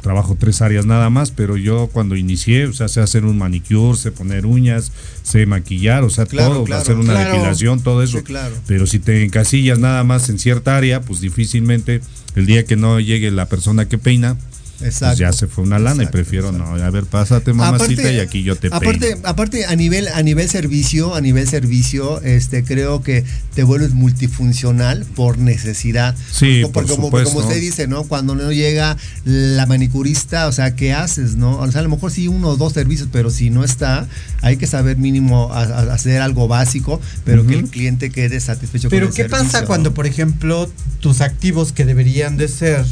trabajo 0.00 0.34
tres 0.38 0.62
áreas 0.62 0.86
nada 0.86 1.10
más, 1.10 1.30
pero 1.30 1.58
yo 1.58 1.88
cuando 1.92 2.16
inicié, 2.16 2.64
o 2.64 2.72
sea, 2.72 2.88
sé 2.88 3.00
hacer 3.02 3.26
un 3.26 3.36
manicure, 3.36 3.98
sé 3.98 4.10
poner 4.10 4.46
uñas, 4.46 4.92
sé 5.22 5.44
maquillar, 5.44 6.04
o 6.04 6.10
sea, 6.10 6.24
Claro, 6.24 6.54
todo, 6.54 6.64
claro, 6.64 6.80
hacer 6.82 6.96
una 6.96 7.12
claro. 7.12 7.32
depilación, 7.34 7.80
todo 7.82 8.02
eso. 8.02 8.16
Sí, 8.18 8.24
claro. 8.24 8.54
Pero 8.66 8.86
si 8.86 8.98
te 8.98 9.22
encasillas 9.24 9.78
nada 9.78 10.02
más 10.02 10.30
en 10.30 10.38
cierta 10.38 10.74
área, 10.76 11.02
pues 11.02 11.20
difícilmente 11.20 12.00
el 12.34 12.46
día 12.46 12.64
que 12.64 12.76
no 12.76 12.98
llegue 12.98 13.30
la 13.30 13.46
persona 13.46 13.88
que 13.88 13.98
peina, 13.98 14.38
Exacto. 14.82 15.06
pues 15.08 15.18
ya 15.18 15.32
se 15.32 15.46
fue 15.46 15.64
una 15.64 15.78
lana 15.78 16.02
Exacto, 16.02 16.18
y 16.18 16.22
prefiero 16.22 16.48
exacto. 16.50 16.76
no, 16.76 16.82
a 16.84 16.90
ver, 16.90 17.04
pásate 17.04 17.52
mamacita 17.52 18.02
Aparte- 18.02 18.14
y 18.16 18.20
aquí 18.20 18.42
yo 18.42 18.56
te 18.56 18.68
aparte, 18.68 18.98
peino. 19.12 19.28
aparte 19.28 19.66
a 19.66 19.76
nivel 19.76 20.08
a 20.08 20.22
nivel 20.22 20.48
servicio 20.48 21.14
a 21.14 21.20
nivel 21.20 21.46
servicio 21.48 22.20
este 22.22 22.64
creo 22.64 23.02
que 23.02 23.24
te 23.54 23.62
vuelves 23.62 23.92
multifuncional 23.92 25.04
por 25.16 25.38
necesidad 25.38 26.14
Sí, 26.32 26.60
Porque 26.62 26.72
por 26.72 26.86
como, 26.86 27.04
supuesto. 27.06 27.30
como 27.34 27.46
usted 27.46 27.60
dice 27.60 27.86
no 27.88 28.04
cuando 28.04 28.34
no 28.34 28.52
llega 28.52 28.96
la 29.24 29.66
manicurista 29.66 30.46
o 30.46 30.52
sea 30.52 30.74
qué 30.76 30.92
haces 30.92 31.36
no 31.36 31.58
o 31.58 31.70
sea 31.70 31.80
a 31.80 31.84
lo 31.84 31.90
mejor 31.90 32.10
sí 32.10 32.28
uno 32.28 32.48
o 32.48 32.56
dos 32.56 32.72
servicios 32.72 33.08
pero 33.12 33.30
si 33.30 33.50
no 33.50 33.64
está 33.64 34.08
hay 34.42 34.56
que 34.56 34.66
saber 34.66 34.96
mínimo 34.96 35.52
a- 35.52 35.62
a- 35.64 35.92
hacer 35.94 36.22
algo 36.22 36.48
básico 36.48 37.00
pero 37.24 37.46
que 37.46 37.54
el 37.58 37.64
cliente 37.68 38.10
quede 38.10 38.40
satisfecho 38.40 38.88
Pero 38.88 39.06
con 39.08 39.16
el 39.16 39.22
¿qué 39.22 39.28
pasa 39.28 39.64
cuando, 39.66 39.92
por 39.94 40.06
ejemplo, 40.06 40.70
tus 41.00 41.20
activos 41.20 41.72
que 41.72 41.84
deberían 41.84 42.36
de 42.36 42.48
ser 42.48 42.84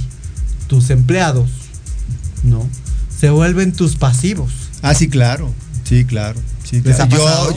tus 0.67 0.91
empleados, 0.91 1.49
¿no? 2.43 2.69
Se 3.19 3.31
vuelven 3.31 3.73
tus 3.73 3.97
pasivos. 3.97 4.53
Ah, 4.83 4.95
sí, 4.95 5.09
claro. 5.09 5.53
Sí, 5.85 6.05
claro. 6.05 6.41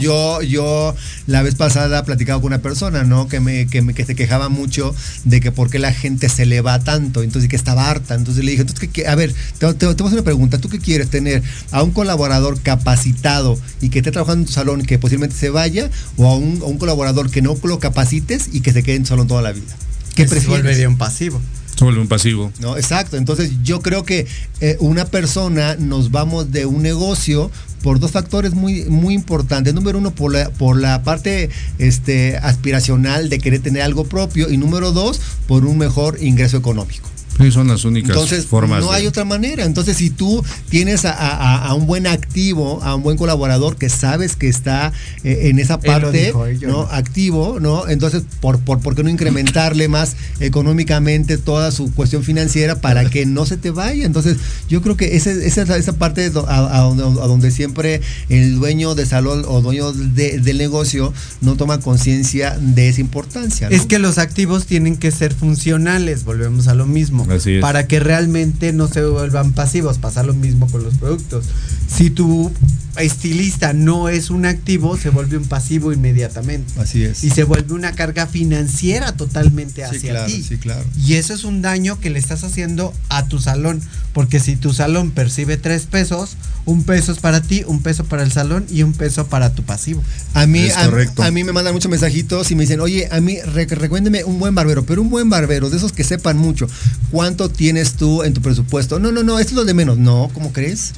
yo, 0.00 0.42
yo 0.42 0.94
la 1.26 1.42
vez 1.42 1.54
pasada 1.54 2.02
platicaba 2.02 2.40
con 2.40 2.46
una 2.46 2.62
persona, 2.62 3.04
¿no? 3.04 3.28
Que 3.28 3.40
me, 3.40 3.66
que 3.66 3.82
me, 3.82 3.92
que 3.92 4.06
se 4.06 4.14
quejaba 4.14 4.48
mucho 4.48 4.94
de 5.24 5.40
que 5.42 5.52
por 5.52 5.68
qué 5.68 5.78
la 5.78 5.92
gente 5.92 6.30
se 6.30 6.46
le 6.46 6.62
va 6.62 6.78
tanto, 6.78 7.22
entonces 7.22 7.50
que 7.50 7.56
estaba 7.56 7.90
harta. 7.90 8.14
Entonces 8.14 8.42
le 8.42 8.52
dije, 8.52 8.62
entonces, 8.62 8.88
¿qué, 8.90 9.06
a 9.06 9.14
ver, 9.14 9.34
te, 9.58 9.66
te, 9.74 9.74
te 9.74 9.84
voy 9.84 9.92
a 9.92 10.06
hacer 10.06 10.12
una 10.14 10.22
pregunta. 10.22 10.56
¿Tú 10.58 10.70
qué 10.70 10.78
quieres 10.78 11.10
tener? 11.10 11.42
¿A 11.72 11.82
un 11.82 11.90
colaborador 11.90 12.58
capacitado 12.62 13.58
y 13.82 13.90
que 13.90 13.98
esté 13.98 14.12
trabajando 14.12 14.42
en 14.42 14.46
tu 14.46 14.52
salón 14.52 14.80
y 14.80 14.84
que 14.84 14.98
posiblemente 14.98 15.36
se 15.36 15.50
vaya? 15.50 15.90
¿O 16.16 16.26
a 16.26 16.34
un, 16.34 16.60
a 16.62 16.64
un 16.64 16.78
colaborador 16.78 17.30
que 17.30 17.42
no 17.42 17.54
lo 17.62 17.78
capacites 17.80 18.48
y 18.50 18.60
que 18.62 18.72
se 18.72 18.82
quede 18.82 18.96
en 18.96 19.02
tu 19.02 19.08
salón 19.10 19.28
toda 19.28 19.42
la 19.42 19.52
vida? 19.52 19.74
¿Qué 20.14 20.22
Que 20.22 20.28
se 20.28 20.36
prefieres? 20.36 20.62
volvería 20.62 20.88
un 20.88 20.96
pasivo. 20.96 21.38
Vuelve 21.82 22.00
un 22.00 22.08
pasivo. 22.08 22.52
No, 22.60 22.76
exacto. 22.76 23.16
Entonces 23.16 23.50
yo 23.62 23.80
creo 23.80 24.04
que 24.04 24.26
eh, 24.60 24.76
una 24.80 25.04
persona 25.04 25.76
nos 25.76 26.10
vamos 26.10 26.50
de 26.52 26.66
un 26.66 26.82
negocio 26.82 27.50
por 27.82 27.98
dos 27.98 28.12
factores 28.12 28.54
muy, 28.54 28.84
muy 28.84 29.14
importantes. 29.14 29.74
Número 29.74 29.98
uno, 29.98 30.14
por 30.14 30.32
la, 30.32 30.50
por 30.50 30.80
la 30.80 31.02
parte 31.02 31.50
este, 31.78 32.36
aspiracional 32.36 33.28
de 33.28 33.38
querer 33.38 33.60
tener 33.60 33.82
algo 33.82 34.04
propio. 34.04 34.50
Y 34.50 34.56
número 34.56 34.92
dos, 34.92 35.20
por 35.46 35.64
un 35.64 35.78
mejor 35.78 36.18
ingreso 36.20 36.56
económico. 36.56 37.11
Sí, 37.38 37.50
son 37.50 37.66
las 37.68 37.84
únicas 37.84 38.10
Entonces, 38.10 38.46
formas. 38.46 38.80
no 38.82 38.90
de- 38.90 38.96
hay 38.98 39.06
otra 39.06 39.24
manera. 39.24 39.64
Entonces, 39.64 39.96
si 39.96 40.10
tú 40.10 40.44
tienes 40.68 41.04
a, 41.04 41.12
a- 41.12 41.66
a 41.66 41.74
un 41.74 41.86
buen 41.86 42.06
activo, 42.06 42.80
a 42.82 42.94
un 42.94 43.02
buen 43.02 43.16
colaborador 43.16 43.76
que 43.76 43.88
sabes 43.88 44.36
que 44.36 44.48
está 44.48 44.92
eh, 45.24 45.48
en 45.48 45.58
esa 45.58 45.80
parte, 45.80 46.26
dijo, 46.26 46.46
¿no? 46.62 46.68
no. 46.68 46.80
Activo, 46.90 47.58
¿no? 47.60 47.88
Entonces, 47.88 48.22
¿por, 48.40 48.60
por, 48.60 48.80
por 48.80 48.94
qué 48.94 49.02
no 49.02 49.08
incrementarle 49.10 49.88
más 49.88 50.14
económicamente 50.40 51.38
toda 51.38 51.70
su 51.72 51.92
cuestión 51.94 52.22
financiera 52.22 52.76
para 52.80 53.08
que 53.08 53.26
no 53.26 53.46
se 53.46 53.56
te 53.56 53.70
vaya? 53.70 54.04
Entonces, 54.06 54.36
yo 54.68 54.82
creo 54.82 54.96
que 54.96 55.16
ese- 55.16 55.46
esa, 55.46 55.62
esa 55.76 55.92
parte 55.94 56.30
a, 56.46 56.78
a 56.78 56.80
donde, 56.82 57.02
a 57.02 57.26
donde 57.26 57.50
siempre 57.50 58.00
el 58.28 58.56
dueño 58.56 58.94
de 58.94 59.06
salón 59.06 59.44
o 59.48 59.60
dueño 59.62 59.92
de- 59.92 60.38
del 60.38 60.58
negocio 60.58 61.12
no 61.40 61.56
toma 61.56 61.80
conciencia 61.80 62.56
de 62.60 62.88
esa 62.88 63.00
importancia. 63.00 63.68
¿no? 63.68 63.74
Es 63.74 63.86
que 63.86 63.98
los 63.98 64.18
activos 64.18 64.66
tienen 64.66 64.96
que 64.96 65.10
ser 65.10 65.34
funcionales, 65.34 66.24
volvemos 66.24 66.68
a 66.68 66.74
lo 66.74 66.86
mismo. 66.86 67.21
Para 67.60 67.86
que 67.86 68.00
realmente 68.00 68.72
no 68.72 68.88
se 68.88 69.04
vuelvan 69.04 69.52
pasivos, 69.52 69.98
pasa 69.98 70.22
lo 70.22 70.34
mismo 70.34 70.66
con 70.70 70.82
los 70.82 70.96
productos. 70.96 71.46
Si 71.88 72.10
tu 72.10 72.50
estilista 72.98 73.72
no 73.72 74.08
es 74.08 74.30
un 74.30 74.44
activo, 74.46 74.96
se 74.96 75.08
vuelve 75.10 75.36
un 75.38 75.44
pasivo 75.46 75.92
inmediatamente. 75.92 76.72
Así 76.78 77.04
es. 77.04 77.24
Y 77.24 77.30
se 77.30 77.44
vuelve 77.44 77.74
una 77.74 77.92
carga 77.92 78.26
financiera 78.26 79.12
totalmente 79.16 79.82
Sí, 79.88 79.96
hacia 79.96 80.10
claro, 80.10 80.26
ti. 80.26 80.42
sí, 80.42 80.56
claro. 80.58 80.84
Y 81.04 81.14
eso 81.14 81.32
es 81.34 81.44
un 81.44 81.62
daño 81.62 81.98
que 82.00 82.10
le 82.10 82.18
estás 82.18 82.44
haciendo 82.44 82.92
a 83.08 83.26
tu 83.26 83.38
salón. 83.38 83.80
Porque 84.12 84.40
si 84.40 84.56
tu 84.56 84.74
salón 84.74 85.10
percibe 85.10 85.56
tres 85.56 85.84
pesos, 85.86 86.36
un 86.66 86.82
peso 86.84 87.12
es 87.12 87.18
para 87.18 87.40
ti, 87.40 87.64
un 87.66 87.80
peso 87.82 88.04
para 88.04 88.22
el 88.22 88.30
salón 88.30 88.66
y 88.70 88.82
un 88.82 88.92
peso 88.92 89.26
para 89.26 89.54
tu 89.54 89.62
pasivo. 89.62 90.02
A 90.34 90.46
mí, 90.46 90.68
a, 90.68 90.90
a 91.26 91.30
mí 91.30 91.44
me 91.44 91.52
mandan 91.52 91.72
muchos 91.72 91.90
mensajitos 91.90 92.50
y 92.50 92.54
me 92.54 92.64
dicen, 92.64 92.80
oye, 92.80 93.08
a 93.10 93.20
mí 93.20 93.38
re- 93.40 93.64
recomiéndeme 93.64 94.24
un 94.24 94.38
buen 94.38 94.54
barbero, 94.54 94.84
pero 94.84 95.00
un 95.00 95.08
buen 95.08 95.30
barbero, 95.30 95.70
de 95.70 95.78
esos 95.78 95.92
que 95.92 96.04
sepan 96.04 96.36
mucho. 96.36 96.66
¿Cuánto 97.10 97.48
tienes 97.48 97.94
tú 97.94 98.22
en 98.22 98.34
tu 98.34 98.42
presupuesto? 98.42 98.98
No, 98.98 99.12
no, 99.12 99.22
no, 99.22 99.38
esto 99.38 99.52
es 99.52 99.56
lo 99.56 99.64
de 99.64 99.72
menos. 99.74 99.96
No, 99.96 100.30
¿cómo 100.34 100.52
crees? 100.52 100.92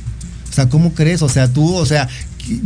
O 0.55 0.56
sea, 0.56 0.68
¿cómo 0.68 0.94
crees? 0.94 1.20
O 1.20 1.28
sea, 1.28 1.52
tú, 1.52 1.74
o 1.74 1.85
sea, 1.85 2.09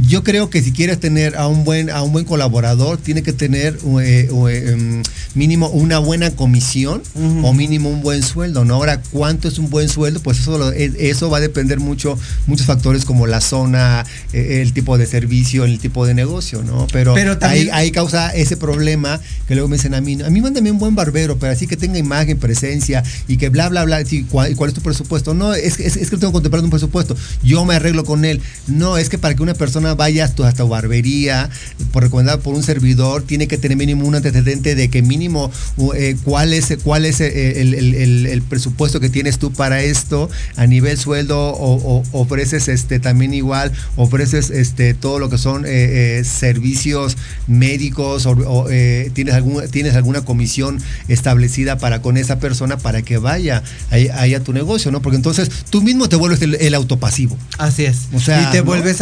yo 0.02 0.24
creo 0.24 0.50
que 0.50 0.62
si 0.62 0.72
quieres 0.72 0.98
tener 0.98 1.36
a 1.36 1.46
un 1.46 1.64
buen, 1.64 1.90
a 1.90 2.02
un 2.02 2.12
buen 2.12 2.24
colaborador, 2.24 2.98
tiene 2.98 3.22
que 3.22 3.32
tener 3.32 3.78
eh, 4.02 4.28
eh, 4.30 4.64
em, 4.72 5.02
mínimo 5.34 5.68
una 5.68 5.98
buena 5.98 6.30
comisión 6.32 7.02
o 7.42 7.52
mínimo 7.52 7.88
un 7.88 8.02
buen 8.02 8.22
sueldo, 8.22 8.64
¿no? 8.64 8.74
Ahora, 8.74 9.00
¿cuánto 9.12 9.46
es 9.48 9.59
un 9.59 9.70
buen 9.70 9.88
sueldo? 9.88 10.20
Pues 10.20 10.40
eso, 10.40 10.72
eh, 10.72 10.92
eso 10.98 11.30
va 11.30 11.38
a 11.38 11.40
depender 11.40 11.78
mucho, 11.78 12.18
muchos 12.46 12.66
factores 12.66 13.05
como 13.05 13.26
la 13.26 13.40
zona, 13.40 14.05
eh, 14.32 14.60
el 14.62 14.72
tipo 14.72 14.98
de 14.98 15.06
servicio, 15.06 15.64
el 15.64 15.78
tipo 15.78 16.05
de 16.06 16.14
negocio, 16.14 16.62
¿no? 16.62 16.86
Pero, 16.92 17.14
Pero 17.14 17.38
también- 17.38 17.68
ahí, 17.72 17.84
ahí 17.86 17.90
causa 17.92 18.30
ese 18.30 18.56
problema 18.56 19.20
que 19.46 19.55
luego 19.55 19.68
me 19.68 19.76
dicen 19.76 19.94
a 19.94 20.00
mí, 20.00 20.18
a 20.24 20.30
mí 20.30 20.40
mándame 20.40 20.72
un 20.72 20.78
buen 20.78 20.94
barbero, 20.96 21.38
pero 21.38 21.52
así 21.52 21.66
que 21.68 21.76
tenga 21.76 21.98
imagen, 21.98 22.36
presencia 22.38 23.05
y 23.28 23.36
que 23.36 23.48
bla, 23.48 23.68
bla, 23.68 23.84
bla. 23.84 24.05
Sí, 24.05 24.24
¿cuál, 24.28 24.56
cuál 24.56 24.68
es 24.70 24.74
tu 24.74 24.80
presupuesto? 24.82 25.34
No, 25.34 25.55
es, 25.55 25.76
que- 25.76 25.86
es, 25.86 25.96
es 25.96 26.10
que 26.10 26.16
tengo 26.16 26.32
contemplado 26.32 26.64
un 26.64 26.70
presupuesto. 26.70 27.16
Yo 27.44 27.64
me 27.64 27.74
arreglo 27.76 28.05
con 28.05 28.24
él. 28.24 28.40
No, 28.66 28.96
es 28.98 29.09
que 29.09 29.18
para 29.18 29.34
que 29.36 29.42
una 29.42 29.55
persona 29.55 29.68
vaya 29.97 30.24
hasta, 30.24 30.47
hasta 30.49 30.65
barbería, 30.65 31.51
por 31.93 32.03
recomendado 32.03 32.40
por 32.40 32.55
un 32.55 32.62
servidor, 32.62 33.23
tiene 33.23 33.47
que 33.49 33.59
tener 33.59 33.77
mínimo 33.77 34.07
un 34.07 34.15
antecedente 34.15 34.74
de 34.74 34.89
que 34.90 35.03
mínimo 35.03 35.51
eh, 35.95 36.16
cuál 36.24 36.53
es, 36.53 36.77
cuál 36.82 37.05
es 37.05 37.20
eh, 37.20 37.61
el, 37.61 37.74
el- 37.74 37.95
el- 37.95 38.27
el 38.27 38.43
presupuesto 38.43 39.01
que 39.01 39.09
tienes 39.09 39.39
tú 39.39 39.53
para 39.53 39.82
esto 39.82 40.28
a 40.57 40.66
nivel 40.66 40.99
sueldo 40.99 41.39
o, 41.39 41.99
o- 41.99 42.03
ofreces 42.12 42.69
este 42.69 42.99
también 43.01 43.35
igual 43.35 43.73
ofreces 43.97 44.51
este 44.51 44.95
todo 44.95 45.19
lo 45.19 45.28
que 45.31 45.39
son 45.39 45.65
eh, 45.66 46.19
eh, 46.19 46.24
servicios 46.24 47.16
médicos 47.47 48.27
o, 48.27 48.31
o, 48.32 48.69
tienes 49.15 49.35
algún 49.35 49.69
tienes 49.70 49.95
alguna 49.95 50.23
comisión 50.23 50.78
establecida 51.09 51.78
para 51.78 52.03
con 52.03 52.16
esa 52.16 52.39
persona 52.39 52.78
para 52.78 53.03
que 53.03 53.19
vaya 53.19 53.62
ahí, 53.90 54.09
ahí 54.15 54.35
a 54.35 54.43
tu 54.43 54.53
negocio 54.53 54.90
no 54.90 55.03
porque 55.03 55.16
entonces 55.16 55.51
tú 55.70 55.82
mismo 55.82 56.09
te 56.09 56.16
vuelves 56.16 56.43
el, 56.43 56.74
autopasivo 56.74 57.36
Así 57.59 57.85
es. 57.86 58.09
O 58.12 58.20
sea, 58.20 58.43
y 58.43 58.53
te 58.53 58.59
¿no? 58.59 58.65
vuelves 58.65 59.01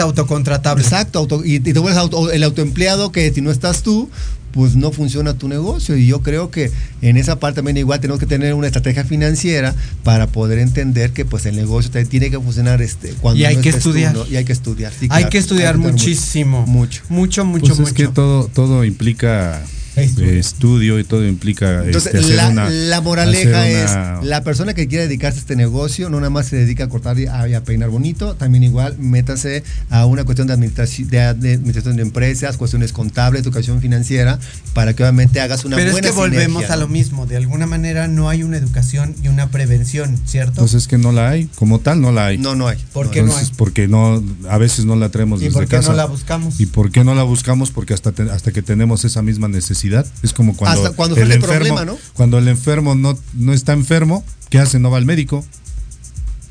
Exacto, 0.82 1.18
auto- 1.18 1.44
y, 1.44 1.54
y 1.56 1.60
te 1.60 1.78
vuelves 1.78 1.98
auto- 1.98 2.30
el 2.30 2.42
autoempleado 2.42 3.12
que 3.12 3.32
si 3.32 3.40
no 3.40 3.50
estás 3.50 3.82
tú, 3.82 4.08
pues 4.52 4.74
no 4.74 4.90
funciona 4.90 5.34
tu 5.34 5.48
negocio. 5.48 5.96
Y 5.98 6.06
yo 6.06 6.22
creo 6.22 6.50
que 6.50 6.70
en 7.02 7.18
esa 7.18 7.38
parte 7.38 7.56
también 7.56 7.76
igual 7.76 8.00
tenemos 8.00 8.18
que 8.18 8.24
tener 8.26 8.54
una 8.54 8.66
estrategia 8.68 9.04
financiera 9.04 9.74
para 10.02 10.28
poder 10.28 10.58
entender 10.60 11.10
que 11.10 11.26
pues 11.26 11.44
el 11.44 11.56
negocio 11.56 11.90
te- 11.90 12.06
tiene 12.06 12.30
que 12.30 12.40
funcionar 12.40 12.80
este 12.80 13.10
cuando 13.20 13.38
Y 13.38 13.44
hay 13.44 13.56
no 13.56 13.62
que 13.62 13.68
estés 13.68 13.82
tú, 13.84 13.90
estudiar. 13.90 14.14
¿no? 14.14 14.26
Y 14.26 14.36
hay 14.36 14.44
que 14.46 14.52
estudiar. 14.54 14.92
sí, 14.92 15.04
hay 15.04 15.08
claro. 15.08 15.30
que 15.30 15.38
estudiar 15.38 15.76
muchísimo. 15.76 16.64
Mucho. 16.66 17.02
Mucho, 17.10 17.44
mucho, 17.44 17.66
Pues 17.66 17.78
mucho. 17.80 17.88
es 17.90 17.94
que 17.94 18.08
todo, 18.08 18.48
todo 18.48 18.82
implica 18.84 19.62
Estudio. 19.96 20.30
estudio 20.32 20.98
y 20.98 21.04
todo 21.04 21.26
implica 21.26 21.84
Entonces, 21.84 22.14
este, 22.14 22.18
hacer 22.18 22.36
la, 22.36 22.48
una- 22.50 22.70
la 22.70 23.00
moraleja 23.00 23.62
hacer 23.62 23.84
una- 23.86 24.20
es, 24.20 24.26
la 24.26 24.44
persona 24.44 24.74
que 24.74 24.86
quiere 24.88 25.04
dedicarse 25.06 25.38
a 25.38 25.40
este 25.40 25.56
negocio 25.56 26.10
no 26.10 26.18
nada 26.18 26.30
más 26.30 26.46
se 26.48 26.56
dedica 26.56 26.84
a 26.84 26.88
cortar 26.88 27.18
y 27.18 27.26
a, 27.26 27.48
y 27.48 27.54
a 27.54 27.64
peinar 27.64 27.88
bonito, 27.90 28.34
también 28.36 28.62
igual 28.64 28.96
métase 28.98 29.62
a 29.90 30.04
una 30.06 30.24
cuestión 30.24 30.46
de 30.46 30.52
administración 30.54 31.08
de, 31.08 31.18
de 31.34 31.54
administración 31.54 31.96
de 31.96 32.02
empresas, 32.02 32.56
cuestiones 32.56 32.92
contables, 32.92 33.42
educación 33.42 33.80
financiera, 33.80 34.38
para 34.74 34.94
que 34.94 35.02
obviamente 35.02 35.40
hagas 35.40 35.64
una 35.64 35.76
Pero 35.76 35.88
es 35.88 35.92
buena 35.92 36.08
que 36.08 36.14
volvemos 36.14 36.62
sinergia, 36.62 36.74
a 36.74 36.76
¿no? 36.76 36.82
lo 36.82 36.88
mismo. 36.88 37.26
De 37.26 37.36
alguna 37.36 37.66
manera 37.66 38.08
no 38.08 38.28
hay 38.28 38.42
una 38.42 38.56
educación 38.58 39.14
y 39.22 39.28
una 39.28 39.48
prevención, 39.50 40.18
¿cierto? 40.26 40.60
Pues 40.60 40.74
es 40.74 40.88
que 40.88 40.98
no 40.98 41.12
la 41.12 41.30
hay, 41.30 41.46
como 41.54 41.80
tal 41.80 42.00
no 42.00 42.12
la 42.12 42.26
hay. 42.26 42.38
No, 42.38 42.54
no 42.54 42.68
hay. 42.68 42.78
¿Por 42.92 43.10
qué 43.10 43.20
no 43.20 43.26
Entonces, 43.28 43.48
hay? 43.50 43.54
porque 43.56 43.88
no, 43.88 44.22
a 44.48 44.58
veces 44.58 44.84
no 44.84 44.96
la 44.96 45.08
traemos 45.08 45.40
¿Y 45.40 45.44
desde 45.44 45.54
por 45.54 45.64
qué 45.66 45.76
casa. 45.76 45.90
no 45.90 45.96
la 45.96 46.04
buscamos? 46.06 46.60
¿Y 46.60 46.66
por 46.66 46.90
qué 46.90 47.02
no 47.04 47.14
la 47.14 47.22
buscamos? 47.22 47.70
Porque 47.70 47.94
hasta, 47.94 48.12
te- 48.12 48.30
hasta 48.30 48.52
que 48.52 48.62
tenemos 48.62 49.04
esa 49.04 49.22
misma 49.22 49.48
necesidad. 49.48 49.85
Es 50.22 50.32
como 50.32 50.56
cuando, 50.56 50.82
Hasta 50.82 50.96
cuando 50.96 51.16
el 51.16 51.40
problema, 51.40 51.84
¿no? 51.84 51.98
Cuando 52.14 52.38
el 52.38 52.48
enfermo 52.48 52.94
no, 52.94 53.18
no 53.34 53.52
está 53.52 53.72
enfermo, 53.72 54.24
¿qué 54.50 54.58
hace? 54.58 54.78
No 54.78 54.90
va 54.90 54.98
al 54.98 55.06
médico. 55.06 55.44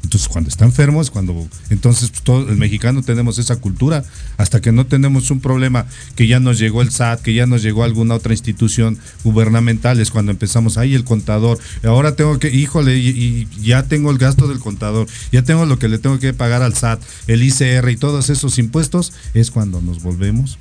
Entonces, 0.06 0.30
cuando 0.30 0.49
está 0.49 0.66
enfermo 0.66 1.02
es 1.02 1.10
cuando. 1.10 1.48
Entonces, 1.72 2.12
pues, 2.12 2.22
todo 2.22 2.48
el 2.48 2.57
mexicano 2.57 3.02
tenemos 3.02 3.40
esa 3.40 3.56
cultura. 3.56 4.03
Hasta 4.38 4.62
que 4.62 4.72
no 4.72 4.86
tenemos 4.86 5.32
un 5.32 5.41
problema 5.41 5.88
que 6.16 6.28
ya 6.28 6.40
nos 6.40 6.60
llegó 6.60 6.84
el 6.84 6.91
SAT, 6.91 7.22
que 7.22 7.34
ya 7.34 7.48
nos 7.48 7.64
llegó 7.64 7.84
alguna 7.84 8.14
otra 8.14 8.34
institución 8.34 8.99
gubernamental, 9.24 9.99
es 9.99 10.12
cuando 10.12 10.32
empezamos. 10.32 10.78
Ahí 10.78 10.94
el 10.94 11.03
contador. 11.03 11.57
Ahora 11.84 12.16
tengo 12.16 12.38
que. 12.38 12.49
Híjole, 12.49 12.98
y, 12.98 13.10
y 13.10 13.62
ya 13.62 13.84
tengo 13.84 14.12
el 14.12 14.20
gasto 14.20 14.48
del 14.48 14.60
contador. 14.60 15.07
Ya 15.32 15.41
tengo 15.41 15.66
lo 15.66 15.80
que 15.80 15.90
le 15.90 15.98
tengo 15.98 16.20
que 16.20 16.34
pagar 16.34 16.62
al 16.62 16.76
SAT, 16.76 17.02
el 17.26 17.41
ICR 17.41 17.90
y 17.90 17.98
todos 17.98 18.30
esos 18.30 18.60
impuestos. 18.60 19.12
Es 19.34 19.49
cuando 19.49 19.82
nos 19.82 20.03
volvemos 20.03 20.60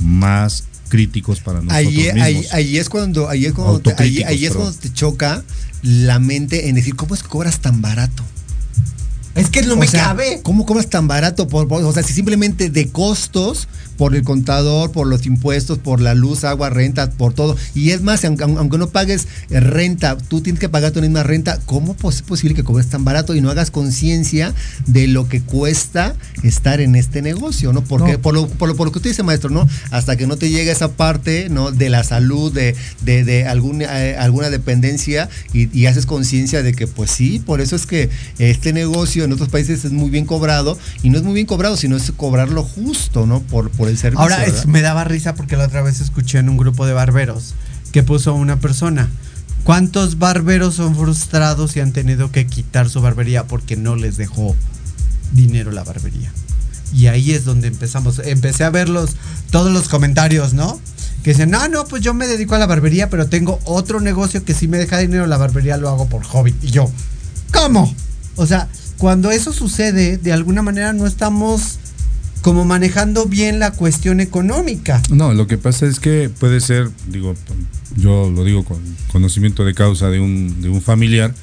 más 0.00 0.64
críticos 0.90 1.40
para 1.40 1.62
nosotros 1.62 1.78
Ahí, 1.78 1.96
mismos. 1.96 2.20
ahí, 2.22 2.46
ahí 2.52 2.76
es 2.76 2.90
cuando, 2.90 3.30
ahí 3.30 3.46
es 3.46 3.54
cuando, 3.54 3.80
te, 3.80 3.94
ahí, 3.96 4.22
ahí 4.24 4.44
es 4.44 4.52
cuando 4.52 4.72
te 4.74 4.92
choca 4.92 5.42
la 5.82 6.18
mente 6.18 6.68
en 6.68 6.74
decir, 6.74 6.94
¿cómo 6.96 7.14
es 7.14 7.22
que 7.22 7.28
cobras 7.30 7.60
tan 7.60 7.80
barato? 7.80 8.22
Es 9.34 9.48
que 9.48 9.62
no 9.62 9.74
O 9.74 9.76
me 9.76 9.86
sea, 9.86 10.06
cabe. 10.06 10.40
¿Cómo 10.42 10.66
cobras 10.66 10.88
tan 10.90 11.06
barato? 11.08 11.46
Por, 11.48 11.68
por- 11.68 11.82
o 11.84 11.92
sea, 11.92 12.02
si 12.02 12.12
simplemente 12.12 12.68
de 12.68 12.88
costos, 12.88 13.68
por 14.00 14.16
el 14.16 14.22
contador, 14.22 14.92
por 14.92 15.06
los 15.06 15.26
impuestos, 15.26 15.76
por 15.76 16.00
la 16.00 16.14
luz, 16.14 16.44
agua, 16.44 16.70
renta, 16.70 17.10
por 17.10 17.34
todo. 17.34 17.54
Y 17.74 17.90
es 17.90 18.00
más, 18.00 18.24
aunque, 18.24 18.44
aunque 18.44 18.78
no 18.78 18.88
pagues 18.88 19.28
eh, 19.50 19.60
renta, 19.60 20.16
tú 20.16 20.40
tienes 20.40 20.58
que 20.58 20.70
pagar 20.70 20.92
tu 20.92 21.02
misma 21.02 21.22
renta. 21.22 21.60
¿Cómo 21.66 21.94
es 22.08 22.22
posible 22.22 22.54
que 22.54 22.64
cobres 22.64 22.86
tan 22.86 23.04
barato 23.04 23.34
y 23.34 23.42
no 23.42 23.50
hagas 23.50 23.70
conciencia 23.70 24.54
de 24.86 25.06
lo 25.06 25.28
que 25.28 25.42
cuesta 25.42 26.16
estar 26.42 26.80
en 26.80 26.96
este 26.96 27.20
negocio? 27.20 27.74
¿no? 27.74 27.84
Porque 27.84 28.12
No. 28.12 28.20
Por, 28.20 28.32
lo, 28.32 28.48
por, 28.48 28.70
lo, 28.70 28.74
por 28.74 28.86
lo 28.86 28.92
que 28.92 29.00
usted 29.00 29.10
dice, 29.10 29.22
maestro, 29.22 29.50
¿no? 29.50 29.68
Hasta 29.90 30.16
que 30.16 30.26
no 30.26 30.38
te 30.38 30.48
llegue 30.48 30.70
esa 30.70 30.92
parte, 30.92 31.50
¿no? 31.50 31.70
De 31.70 31.90
la 31.90 32.02
salud, 32.02 32.50
de, 32.54 32.74
de, 33.02 33.22
de 33.22 33.46
algún, 33.46 33.82
eh, 33.82 34.16
alguna 34.18 34.48
dependencia 34.48 35.28
y, 35.52 35.78
y 35.78 35.84
haces 35.84 36.06
conciencia 36.06 36.62
de 36.62 36.72
que, 36.72 36.86
pues 36.86 37.10
sí, 37.10 37.38
por 37.38 37.60
eso 37.60 37.76
es 37.76 37.84
que 37.84 38.08
este 38.38 38.72
negocio 38.72 39.24
en 39.24 39.32
otros 39.34 39.50
países 39.50 39.84
es 39.84 39.92
muy 39.92 40.08
bien 40.08 40.24
cobrado 40.24 40.78
y 41.02 41.10
no 41.10 41.18
es 41.18 41.22
muy 41.22 41.34
bien 41.34 41.46
cobrado, 41.46 41.76
sino 41.76 41.98
es 41.98 42.10
cobrarlo 42.16 42.62
justo, 42.62 43.26
¿no? 43.26 43.40
Por, 43.40 43.70
por 43.70 43.89
el 43.90 43.98
servicio. 43.98 44.22
Ahora 44.22 44.44
me 44.66 44.80
daba 44.80 45.04
risa 45.04 45.34
porque 45.34 45.56
la 45.56 45.64
otra 45.64 45.82
vez 45.82 46.00
escuché 46.00 46.38
en 46.38 46.48
un 46.48 46.56
grupo 46.56 46.86
de 46.86 46.92
barberos 46.92 47.54
que 47.92 48.02
puso 48.02 48.34
una 48.34 48.58
persona. 48.60 49.08
¿Cuántos 49.64 50.18
barberos 50.18 50.76
son 50.76 50.96
frustrados 50.96 51.76
y 51.76 51.80
han 51.80 51.92
tenido 51.92 52.32
que 52.32 52.46
quitar 52.46 52.88
su 52.88 53.02
barbería 53.02 53.46
porque 53.46 53.76
no 53.76 53.94
les 53.94 54.16
dejó 54.16 54.56
dinero 55.32 55.70
la 55.70 55.84
barbería? 55.84 56.32
Y 56.92 57.06
ahí 57.06 57.32
es 57.32 57.44
donde 57.44 57.68
empezamos. 57.68 58.20
Empecé 58.24 58.64
a 58.64 58.70
ver 58.70 58.88
los, 58.88 59.16
todos 59.50 59.70
los 59.70 59.88
comentarios, 59.88 60.54
¿no? 60.54 60.80
Que 61.22 61.30
dicen, 61.30 61.50
no, 61.50 61.68
no, 61.68 61.84
pues 61.84 62.02
yo 62.02 62.14
me 62.14 62.26
dedico 62.26 62.54
a 62.54 62.58
la 62.58 62.66
barbería, 62.66 63.10
pero 63.10 63.28
tengo 63.28 63.60
otro 63.64 64.00
negocio 64.00 64.44
que 64.44 64.54
sí 64.54 64.66
me 64.66 64.78
deja 64.78 64.98
dinero, 64.98 65.26
la 65.26 65.36
barbería 65.36 65.76
lo 65.76 65.88
hago 65.88 66.08
por 66.08 66.24
hobby. 66.24 66.54
Y 66.62 66.70
yo, 66.70 66.90
¿cómo? 67.52 67.94
O 68.36 68.46
sea, 68.46 68.68
cuando 68.96 69.30
eso 69.30 69.52
sucede, 69.52 70.16
de 70.16 70.32
alguna 70.32 70.62
manera 70.62 70.92
no 70.92 71.06
estamos 71.06 71.78
como 72.42 72.64
manejando 72.64 73.26
bien 73.26 73.58
la 73.58 73.72
cuestión 73.72 74.20
económica. 74.20 75.02
No, 75.10 75.34
lo 75.34 75.46
que 75.46 75.58
pasa 75.58 75.86
es 75.86 76.00
que 76.00 76.28
puede 76.30 76.60
ser, 76.60 76.90
digo, 77.08 77.34
yo 77.96 78.30
lo 78.30 78.44
digo 78.44 78.64
con 78.64 78.78
conocimiento 79.12 79.64
de 79.64 79.74
causa 79.74 80.08
de 80.10 80.20
un, 80.20 80.62
de 80.62 80.68
un 80.68 80.80
familiar, 80.82 81.34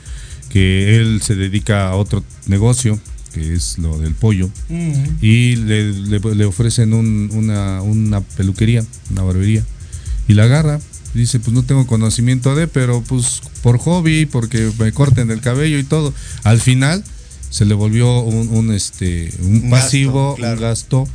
que 0.49 0.98
él 0.98 1.22
se 1.22 1.36
dedica 1.36 1.90
a 1.90 1.95
otro 1.95 2.24
negocio, 2.48 2.99
que 3.34 3.53
es 3.53 3.78
lo 3.78 3.99
del 3.99 4.15
pollo, 4.15 4.49
y 5.22 5.56
le, 5.57 5.91
le- 5.94 6.19
le 6.36 6.45
ofrecen 6.45 6.94
un- 6.94 7.30
una, 7.34 7.82
una 7.82 8.22
peluquería, 8.22 8.84
una 9.11 9.24
barbería, 9.24 9.64
y 10.28 10.34
la 10.34 10.44
agarra. 10.44 10.80
Dice, 11.14 11.40
pues 11.40 11.52
no 11.53 11.64
tengo 11.64 11.88
conocimiento 11.88 12.56
de, 12.56 12.68
pero 12.68 13.02
pues 13.02 13.41
por 13.64 13.78
hobby, 13.80 14.26
porque 14.26 14.69
me 14.78 14.91
corten 14.91 15.32
el 15.32 15.41
cabello 15.41 15.80
y 15.80 15.84
todo. 15.84 16.14
Al 16.44 16.60
final 16.60 17.03
se 17.49 17.65
le 17.65 17.74
volvió 17.74 18.19
un, 18.19 18.49
un, 18.49 18.74
este, 18.74 19.32
un, 19.41 19.69
pasivo, 19.69 20.30
gasto, 20.32 20.36
claro. 20.36 20.56
un 20.56 20.61
gasto, 20.61 21.07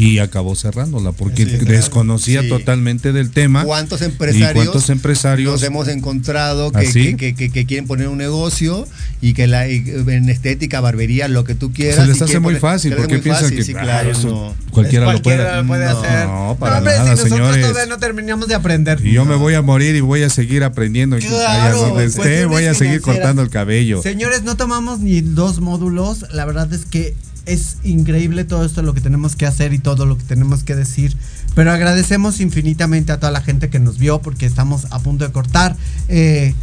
y 0.00 0.18
acabó 0.18 0.56
cerrándola, 0.56 1.12
porque 1.12 1.44
Sí, 1.44 1.50
claro. 1.58 1.64
desconocía 1.66 2.40
Sí. 2.42 2.48
totalmente 2.48 3.12
del 3.12 3.30
tema. 3.30 3.64
¿Cuántos 3.64 4.00
¿Y 4.00 4.04
empresarios, 4.04 4.52
cuántos 4.54 4.88
empresarios 4.88 5.52
nos 5.52 5.62
hemos 5.62 5.88
encontrado 5.88 6.72
que, 6.72 6.78
¿Así? 6.88 7.16
que, 7.16 7.34
que- 7.34 7.50
quieren 7.66 7.86
poner 7.86 8.08
un 8.08 8.16
negocio 8.18 8.88
y 9.20 9.34
que 9.34 9.46
la, 9.46 9.68
y 9.68 9.84
en 10.08 10.28
estética, 10.30 10.80
barbería, 10.80 11.28
lo 11.28 11.44
que 11.44 11.54
tú 11.54 11.72
quieras? 11.72 11.96
Se 11.96 12.06
les 12.06 12.22
hace 12.22 12.40
muy 12.40 12.54
poner- 12.54 12.60
fácil, 12.60 12.94
porque 12.96 13.14
muy 13.14 13.22
piensan 13.22 13.42
fácil, 13.44 13.58
que 13.58 13.64
sí, 13.64 13.74
ah, 13.76 13.82
claro, 13.82 14.10
eso 14.10 14.28
no. 14.28 14.54
cualquiera, 14.70 15.06
Es 15.08 15.12
lo 15.14 15.22
puede. 15.22 15.56
lo 15.56 15.66
puede 15.66 15.84
No, 15.84 15.98
hacer. 16.00 16.26
no, 16.26 16.56
para 16.58 16.78
hombre, 16.78 16.92
nada, 16.94 17.04
si 17.04 17.10
nosotros 17.10 17.38
señores. 17.38 17.66
todavía 17.68 17.86
no 17.94 17.98
terminamos 17.98 18.48
de 18.48 18.54
aprender. 18.54 19.00
Y 19.04 19.12
yo 19.12 19.24
me 19.26 19.34
voy 19.36 19.52
a 19.54 19.60
morir 19.62 19.94
y 19.96 20.00
voy 20.00 20.22
a 20.22 20.30
seguir 20.30 20.64
aprendiendo. 20.64 21.18
Claro, 21.18 21.78
donde 21.88 22.04
esté, 22.06 22.46
voy 22.46 22.64
a 22.64 22.74
seguir 22.74 23.00
cortando 23.02 23.42
el 23.42 23.50
cabello. 23.50 24.00
Señores, 24.02 24.42
no 24.44 24.56
tomamos 24.56 25.00
ni 25.00 25.20
dos 25.20 25.60
módulos. 25.60 26.24
La 26.32 26.44
verdad 26.46 26.72
es 26.72 26.84
que 26.86 27.14
es 27.46 27.78
increíble 27.82 28.44
todo 28.44 28.64
esto 28.64 28.82
lo 28.82 28.94
que 28.94 29.00
tenemos 29.00 29.36
que 29.36 29.46
hacer 29.46 29.72
y 29.72 29.78
todo 29.78 30.06
lo 30.06 30.16
que 30.16 30.24
tenemos 30.24 30.64
que 30.64 30.76
decir. 30.76 31.16
Pero 31.54 31.72
agradecemos 31.72 32.40
infinitamente 32.40 33.12
a 33.12 33.18
toda 33.18 33.32
la 33.32 33.40
gente 33.40 33.70
que 33.70 33.80
nos 33.80 33.98
vio 33.98 34.20
porque 34.20 34.46
estamos 34.46 34.86
a 34.90 34.98
punto 35.00 35.26
de 35.26 35.32
cortar. 35.32 35.76
Eh, 36.08 36.54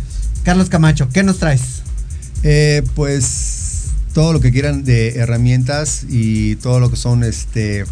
Carlos 0.44 0.70
Camacho, 0.70 1.10
¿qué 1.10 1.24
nos 1.24 1.40
traes? 1.40 1.82
Eh, 2.44 2.84
pues 2.96 3.92
todo 4.14 4.34
lo 4.34 4.40
que 4.40 4.52
quieran 4.52 4.84
de 4.84 5.16
herramientas 5.18 6.06
y 6.10 6.56
todo 6.56 6.80
lo 6.80 6.90
que 6.90 6.96
son 6.96 7.24
este 7.24 7.86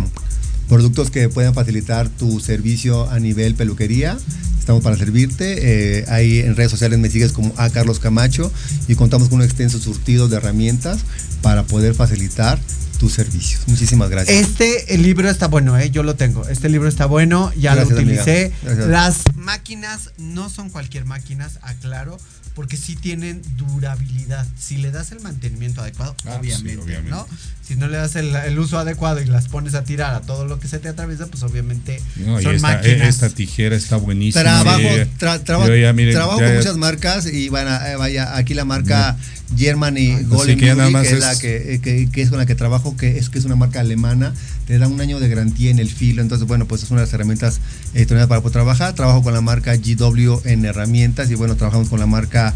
productos 0.67 1.11
que 1.11 1.29
puedan 1.29 1.53
facilitar 1.53 2.09
tu 2.09 2.39
servicio 2.39 3.09
a 3.09 3.19
nivel 3.19 3.55
peluquería. 3.55 4.17
Estamos 4.59 4.81
para 4.81 4.97
servirte. 4.97 5.99
Eh, 5.99 6.05
ahí 6.07 6.39
en 6.39 6.55
redes 6.55 6.71
sociales 6.71 6.97
me 6.97 7.09
sigues 7.09 7.33
como 7.33 7.53
a 7.57 7.69
Carlos 7.69 7.99
Camacho 7.99 8.51
y 8.87 8.95
contamos 8.95 9.29
con 9.29 9.39
un 9.39 9.45
extenso 9.45 9.77
surtido 9.77 10.27
de 10.27 10.37
herramientas 10.37 11.01
para 11.45 11.61
poder 11.61 11.93
facilitar 11.93 12.57
tus 12.99 13.13
servicios. 13.13 13.61
Muchísimas 13.67 14.09
gracias. 14.09 14.35
Este 14.35 14.95
el 14.95 15.03
libro 15.03 15.29
está 15.29 15.47
bueno, 15.47 15.77
¿eh? 15.77 15.91
yo 15.91 16.01
lo 16.01 16.15
tengo. 16.15 16.47
Este 16.47 16.69
libro 16.69 16.89
está 16.89 17.05
bueno, 17.05 17.51
ya 17.55 17.75
Gracias, 17.75 17.95
lo 17.95 18.01
utilicé. 18.01 18.51
Las 18.87 19.17
máquinas 19.35 20.09
no 20.17 20.49
son 20.49 20.71
cualquier 20.71 21.05
máquinas, 21.05 21.59
aclaro, 21.61 22.17
porque 22.55 22.77
sí 22.77 22.95
tienen 22.95 23.43
durabilidad. 23.57 24.47
Si 24.59 24.77
le 24.77 24.89
das 24.89 25.11
el 25.11 25.19
mantenimiento 25.19 25.81
adecuado, 25.81 26.15
Ah, 26.25 26.37
obviamente, 26.39 26.71
sí, 26.71 26.77
obviamente. 26.81 27.11
¿no? 27.11 27.27
Si 27.67 27.75
no 27.75 27.87
le 27.89 27.97
das 27.97 28.15
el, 28.15 28.35
el 28.35 28.57
uso 28.57 28.79
adecuado 28.79 29.21
y 29.21 29.25
las 29.25 29.49
pones 29.49 29.75
a 29.75 29.83
tirar 29.83 30.15
a 30.15 30.21
todo 30.21 30.45
lo 30.45 30.59
que 30.59 30.67
se 30.67 30.79
te 30.79 30.87
atraviesa, 30.87 31.27
pues 31.27 31.43
obviamente 31.43 32.01
No, 32.15 32.39
y 32.39 32.43
son 32.43 32.55
esta, 32.55 32.67
máquinas. 32.77 33.07
esta 33.07 33.29
tijera 33.29 33.75
está 33.75 33.97
buenísima. 33.97 34.41
Trabajo, 34.41 34.79
tra- 35.19 35.79
ya, 35.81 35.93
miren, 35.93 36.13
trabajo 36.15 36.39
ya- 36.39 36.47
con 36.47 36.55
muchas 36.57 36.77
marcas 36.77 37.25
y 37.27 37.49
bueno, 37.49 37.69
eh, 37.85 37.95
vaya, 37.97 38.35
aquí 38.35 38.53
la 38.55 38.65
marca 38.65 39.15
y 39.55 40.23
Golden 40.23 40.57
que 40.59 40.73
Beauty, 40.73 40.93
que 40.93 41.01
es, 41.01 41.11
es- 41.13 41.19
la 41.19 41.37
que, 41.37 41.73
eh, 41.75 41.79
que- 41.79 42.09
que 42.11 42.21
es 42.21 42.29
con 42.29 42.37
la 42.39 42.45
que 42.45 42.55
trabajo, 42.55 42.97
que 42.97 43.17
es 43.17 43.29
que 43.29 43.37
es 43.39 43.45
una 43.45 43.55
marca 43.55 43.79
alemana, 43.79 44.33
te 44.67 44.77
da 44.79 44.87
un 44.87 44.99
año 44.99 45.19
de 45.19 45.29
garantía 45.29 45.69
en 45.71 45.79
el 45.79 45.89
filo, 45.89 46.21
entonces 46.21 46.47
bueno, 46.47 46.65
pues 46.65 46.83
es 46.83 46.91
una 46.91 47.01
de 47.01 47.07
las 47.07 47.13
herramientas 47.13 47.59
eh, 47.93 48.05
para 48.07 48.27
poder 48.41 48.51
trabajar. 48.53 48.93
Trabajo 48.95 49.21
con 49.23 49.33
la 49.33 49.41
marca 49.41 49.75
GW 49.75 50.41
en 50.45 50.65
herramientas 50.65 51.29
y 51.29 51.35
bueno, 51.35 51.55
trabajamos 51.55 51.89
con 51.89 51.99
la 51.99 52.05
marca 52.07 52.53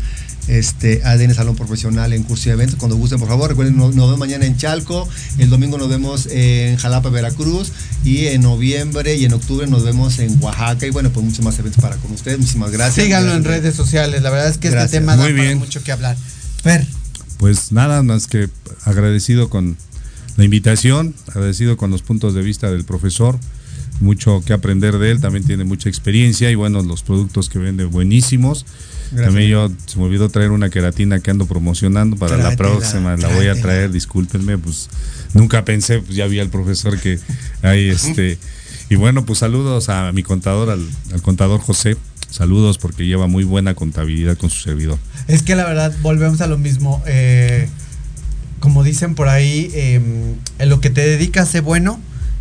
este 0.48 1.02
ADN 1.04 1.36
Salón 1.36 1.56
Profesional 1.56 2.12
en 2.12 2.24
curso 2.24 2.46
de 2.46 2.54
eventos. 2.54 2.76
Cuando 2.80 2.98
gusten, 2.98 3.20
por 3.20 3.28
favor, 3.28 3.50
recuerden, 3.50 3.78
nos, 3.78 3.94
nos 3.94 4.08
vemos 4.08 4.18
mañana 4.20 4.46
en 4.48 4.58
Chalco, 4.58 5.08
el 5.38 5.50
domingo 5.52 5.78
nos 5.78 5.90
vemos 5.90 6.26
en 6.32 6.76
Jalapa, 6.78 7.10
Veracruz 7.10 7.72
y 8.04 8.26
en 8.28 8.42
noviembre 8.42 9.16
y 9.16 9.26
en 9.26 9.34
octubre 9.34 9.68
nos 9.68 9.84
vemos 9.84 10.18
en 10.18 10.42
Oaxaca 10.42 10.88
y 10.88 10.90
bueno, 10.90 11.12
pues 11.12 11.24
muchos 11.24 11.46
más 11.46 11.60
eventos 11.60 11.82
para 11.82 11.98
con 11.98 12.12
ustedes. 12.14 12.40
Muchísimas 12.40 12.72
gracias. 12.72 13.06
Síganlo 13.06 13.36
en 13.36 13.44
redes 13.44 13.76
sociales. 13.76 14.24
La 14.24 14.32
verdad 14.32 14.50
es 14.50 14.58
que 14.58 14.70
Gracias. 14.72 14.86
este 14.86 14.98
tema 15.00 15.16
da 15.16 15.24
Muy 15.24 15.34
para 15.34 15.44
bien. 15.44 15.58
mucho 15.60 15.84
que 15.84 15.92
hablar. 15.92 16.18
Fer, 16.62 16.86
Pues 17.38 17.72
nada 17.72 18.04
más 18.04 18.28
que 18.28 18.50
agradecido 18.84 19.50
con 19.50 19.78
la 20.36 20.44
invitación, 20.44 21.16
agradecido 21.28 21.78
con 21.78 21.92
los 21.92 22.02
puntos 22.02 22.34
de 22.34 22.42
vista 22.42 22.70
del 22.70 22.84
profesor, 22.84 23.38
mucho 24.02 24.42
que 24.46 24.54
aprender 24.54 24.98
de 24.98 25.12
él, 25.12 25.22
también 25.22 25.46
tiene 25.46 25.64
mucha 25.64 25.90
experiencia 25.90 26.50
y 26.52 26.56
bueno, 26.56 26.82
los 26.82 27.04
productos 27.04 27.50
que 27.50 27.60
vende 27.60 27.86
buenísimos. 27.86 28.66
Gracias. 29.12 29.26
También 29.26 29.50
yo 29.50 29.72
se 29.86 29.98
me 29.98 30.06
olvidó 30.06 30.30
traer 30.30 30.52
una 30.52 30.70
queratina 30.70 31.20
que 31.20 31.32
ando 31.32 31.46
promocionando 31.46 32.16
para 32.16 32.38
la 32.38 32.56
próxima, 32.56 33.18
la 33.18 33.30
voy 33.30 33.48
a 33.48 33.60
traer, 33.60 33.92
discúlpenme, 33.92 34.58
pues 34.58 34.90
nunca 35.34 35.66
pensé, 35.66 36.00
pues 36.00 36.16
ya 36.16 36.28
vi 36.28 36.40
al 36.40 36.50
profesor 36.50 37.00
que 37.00 37.20
hay 37.62 37.90
este 37.90 38.38
y 38.90 38.96
bueno, 38.96 39.26
pues 39.26 39.40
saludos 39.40 39.90
a 39.90 40.12
mi 40.12 40.24
contador, 40.24 40.70
al, 40.70 40.88
al 41.14 41.22
contador 41.22 41.60
José, 41.60 41.96
saludos 42.30 42.78
porque 42.78 43.06
lleva 43.06 43.28
muy 43.28 43.44
buena 43.44 43.74
contabilidad 43.74 44.38
con 44.38 44.50
su 44.50 44.62
servidor. 44.62 44.98
Es 45.28 45.44
que 45.44 45.56
la 45.56 45.66
verdad, 45.66 45.94
volvemos 46.02 46.42
a 46.42 46.48
lo 46.48 46.58
mismo. 46.58 47.02
eh, 47.06 47.68
como 48.60 48.84
dicen 48.84 49.16
por 49.16 49.30
ahí, 49.30 49.72
eh, 49.74 50.02
en 50.60 50.70
lo 50.70 50.82
que 50.82 50.90
te 50.90 51.02
dedicas, 51.02 51.50
sé 51.50 51.62
bueno 51.62 52.00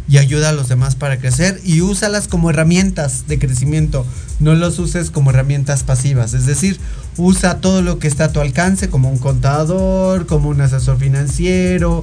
y 0.09 0.17
ayuda 0.17 0.49
a 0.49 0.53
los 0.53 0.69
demás 0.69 0.97
para 0.97 1.19
crecer 1.19 1.61
y 1.65 1.83
úsalas 1.83 2.29
como 2.29 2.51
herramientas 2.51 3.29
de 3.29 3.39
crecimiento. 3.39 4.07
No 4.41 4.55
los 4.55 4.79
uses 4.79 5.11
como 5.11 5.31
herramientas 5.31 5.83
pasivas. 5.83 6.33
Es 6.33 6.47
decir, 6.47 6.79
usa 7.19 7.61
todo 7.61 7.83
lo 7.83 7.99
que 7.99 8.09
está 8.09 8.25
a 8.25 8.33
tu 8.33 8.41
alcance, 8.41 8.89
como 8.89 9.11
un 9.11 9.19
contador, 9.19 10.27
como 10.27 10.49
un 10.49 10.61
asesor 10.63 10.99
financiero, 10.99 12.03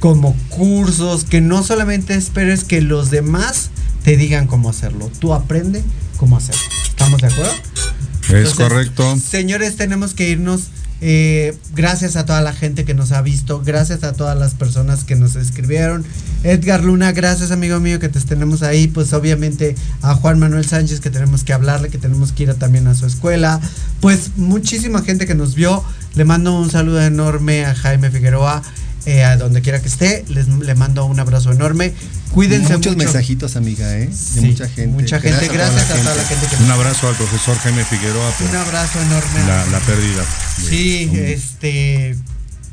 como 0.00 0.36
cursos, 0.50 1.24
que 1.24 1.40
no 1.40 1.62
solamente 1.62 2.14
esperes 2.14 2.62
que 2.62 2.82
los 2.82 3.10
demás 3.10 3.70
te 4.06 4.16
digan 4.16 4.46
cómo 4.46 4.70
hacerlo. 4.70 5.10
Tú 5.18 5.34
aprende 5.34 5.82
cómo 6.16 6.36
hacerlo. 6.36 6.62
¿Estamos 6.88 7.20
de 7.20 7.26
acuerdo? 7.26 7.52
Es 7.52 8.30
Entonces, 8.30 8.54
correcto. 8.54 9.16
Señores, 9.18 9.74
tenemos 9.76 10.14
que 10.14 10.28
irnos. 10.28 10.68
Eh, 11.02 11.54
gracias 11.74 12.14
a 12.16 12.24
toda 12.24 12.40
la 12.40 12.54
gente 12.54 12.84
que 12.86 12.94
nos 12.94 13.12
ha 13.12 13.20
visto, 13.20 13.60
gracias 13.62 14.02
a 14.02 14.14
todas 14.14 14.38
las 14.38 14.54
personas 14.54 15.02
que 15.04 15.14
nos 15.16 15.34
escribieron. 15.36 16.06
Edgar 16.44 16.82
Luna, 16.84 17.10
gracias 17.12 17.50
amigo 17.50 17.80
mío 17.80 17.98
que 17.98 18.08
te 18.08 18.20
tenemos 18.20 18.62
ahí. 18.62 18.86
Pues 18.86 19.12
obviamente 19.12 19.74
a 20.02 20.14
Juan 20.14 20.38
Manuel 20.38 20.64
Sánchez 20.64 21.00
que 21.00 21.10
tenemos 21.10 21.42
que 21.44 21.52
hablarle, 21.52 21.88
que 21.90 21.98
tenemos 21.98 22.30
que 22.32 22.44
ir 22.44 22.50
a- 22.50 22.54
también 22.54 22.86
a 22.86 22.94
su 22.94 23.06
escuela. 23.06 23.60
Pues 24.00 24.30
muchísima 24.36 25.02
gente 25.02 25.26
que 25.26 25.34
nos 25.34 25.54
vio. 25.56 25.82
Le 26.14 26.24
mando 26.24 26.54
un 26.58 26.70
saludo 26.70 27.02
enorme 27.02 27.66
a 27.66 27.74
Jaime 27.74 28.10
Figueroa, 28.10 28.62
eh, 29.06 29.24
a 29.24 29.36
donde 29.36 29.62
quiera 29.62 29.80
que 29.80 29.88
esté. 29.88 30.24
Les, 30.28 30.48
le 30.48 30.74
mando 30.74 31.04
un 31.06 31.18
abrazo 31.18 31.50
enorme. 31.52 31.92
Cuídense 32.32 32.74
Muchos 32.76 32.94
mucho. 32.96 33.04
mensajitos, 33.04 33.56
amiga, 33.56 33.96
¿eh? 33.96 34.06
De 34.08 34.12
Sí, 34.14 34.40
mucha 34.40 34.68
gente. 34.68 34.86
mucha 34.88 35.20
gente. 35.20 35.48
Gracias 35.48 35.90
a 35.90 35.94
toda 35.96 36.14
la 36.14 36.24
gente 36.24 36.46
que 36.46 36.62
Un 36.62 36.70
abrazo 36.70 37.08
al 37.08 37.14
profesor 37.16 37.56
Jaime 37.58 37.84
Figueroa 37.84 38.30
por 38.32 38.48
Un 38.50 38.56
abrazo 38.56 39.00
enorme. 39.00 39.40
a- 39.40 39.46
la, 39.46 39.66
la 39.66 39.80
pérdida. 39.80 40.24
Sí, 40.68 41.08
un- 41.10 41.16
este. 41.18 42.16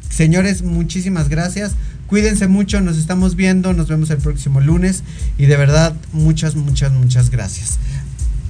Señores, 0.09 0.61
muchísimas 0.63 1.29
gracias. 1.29 1.71
Cuídense 2.07 2.47
mucho, 2.47 2.81
nos 2.81 2.97
estamos 2.97 3.35
viendo, 3.35 3.73
nos 3.73 3.87
vemos 3.87 4.09
el 4.11 4.17
próximo 4.17 4.59
lunes. 4.59 5.03
Y 5.37 5.45
de 5.47 5.57
verdad, 5.57 5.93
muchas, 6.11 6.55
muchas, 6.55 6.91
muchas 6.91 7.29
gracias. 7.31 7.79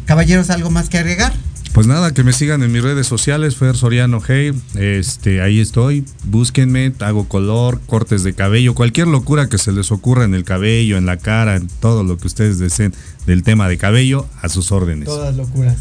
Caballeros, 0.05 0.49
¿algo 0.49 0.69
más 0.69 0.89
que 0.89 0.97
agregar? 0.97 1.33
Pues 1.73 1.87
nada, 1.87 2.13
que 2.13 2.23
me 2.23 2.33
sigan 2.33 2.61
en 2.61 2.71
mis 2.71 2.83
redes 2.83 3.07
sociales, 3.07 3.55
Fer 3.55 3.75
Soriano 3.75 4.21
Hey, 4.25 4.53
este, 4.75 5.41
ahí 5.41 5.59
estoy, 5.59 6.05
búsquenme, 6.23 6.93
hago 6.99 7.27
color, 7.27 7.81
cortes 7.87 8.23
de 8.23 8.33
cabello, 8.35 8.75
cualquier 8.75 9.07
locura 9.07 9.49
que 9.49 9.57
se 9.57 9.71
les 9.71 9.91
ocurra 9.91 10.23
en 10.23 10.35
el 10.35 10.43
cabello, 10.43 10.97
en 10.97 11.07
la 11.07 11.17
cara, 11.17 11.55
en 11.55 11.67
todo 11.67 12.03
lo 12.03 12.17
que 12.17 12.27
ustedes 12.27 12.59
deseen 12.59 12.93
del 13.25 13.41
tema 13.41 13.67
de 13.67 13.79
cabello, 13.79 14.27
a 14.43 14.49
sus 14.49 14.71
órdenes. 14.71 15.05
Todas 15.05 15.35
locuras. 15.35 15.77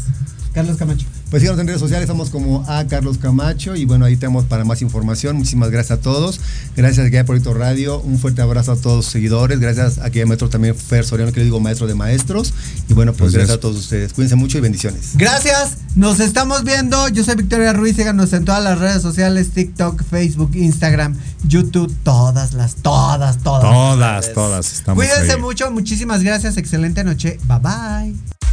Carlos 0.51 0.77
Camacho. 0.77 1.05
Pues 1.33 1.41
síganos 1.41 1.59
en 1.61 1.65
redes 1.65 1.81
sociales, 1.81 2.03
estamos 2.03 2.29
como 2.29 2.63
a 2.69 2.85
Carlos 2.85 3.17
Camacho 3.17 3.75
y 3.75 3.85
bueno, 3.85 4.05
ahí 4.05 4.15
tenemos 4.17 4.45
para 4.45 4.65
más 4.65 4.83
información. 4.83 5.35
Muchísimas 5.35 5.71
gracias 5.71 5.97
a 5.97 5.99
todos. 5.99 6.39
Gracias 6.77 7.11
a 7.11 7.23
Proyecto 7.23 7.55
Radio. 7.55 7.99
Un 8.01 8.19
fuerte 8.19 8.43
abrazo 8.43 8.73
a 8.73 8.75
todos 8.75 9.05
sus 9.05 9.13
seguidores. 9.13 9.59
Gracias 9.59 9.97
a 9.97 10.11
Maestro 10.27 10.49
también 10.49 10.75
Fer 10.75 11.03
Soriano, 11.03 11.31
que 11.31 11.39
le 11.39 11.45
digo 11.45 11.59
maestro 11.59 11.87
de 11.87 11.95
maestros. 11.95 12.53
Y 12.87 12.93
bueno, 12.93 13.13
pues, 13.13 13.21
Pues 13.21 13.33
gracias 13.33 13.57
a 13.57 13.59
todos 13.59 13.77
ustedes. 13.77 14.13
Cuídense 14.13 14.35
mucho 14.35 14.59
y 14.59 14.61
bendiciones. 14.61 15.13
Gracias, 15.15 15.77
nos 15.95 16.19
estamos 16.19 16.63
viendo. 16.65 17.07
Yo 17.07 17.23
soy 17.23 17.33
Victoria 17.33 17.73
Ruiz, 17.73 17.95
síganos 17.95 18.31
en 18.33 18.45
todas 18.45 18.63
las 18.63 18.77
redes 18.77 19.01
sociales, 19.01 19.49
TikTok, 19.55 20.03
Facebook, 20.03 20.51
Instagram, 20.53 21.17
YouTube, 21.47 21.91
todas 22.03 22.53
las, 22.53 22.75
todas, 22.75 23.39
todas. 23.39 23.63
Todas, 23.63 24.33
todas 24.33 24.71
estamos 24.71 25.03
Cuídense 25.03 25.33
ahí. 25.33 25.41
mucho, 25.41 25.71
muchísimas 25.71 26.21
gracias, 26.21 26.57
excelente 26.57 27.03
noche, 27.03 27.39
bye 27.47 27.57
bye. 27.57 28.52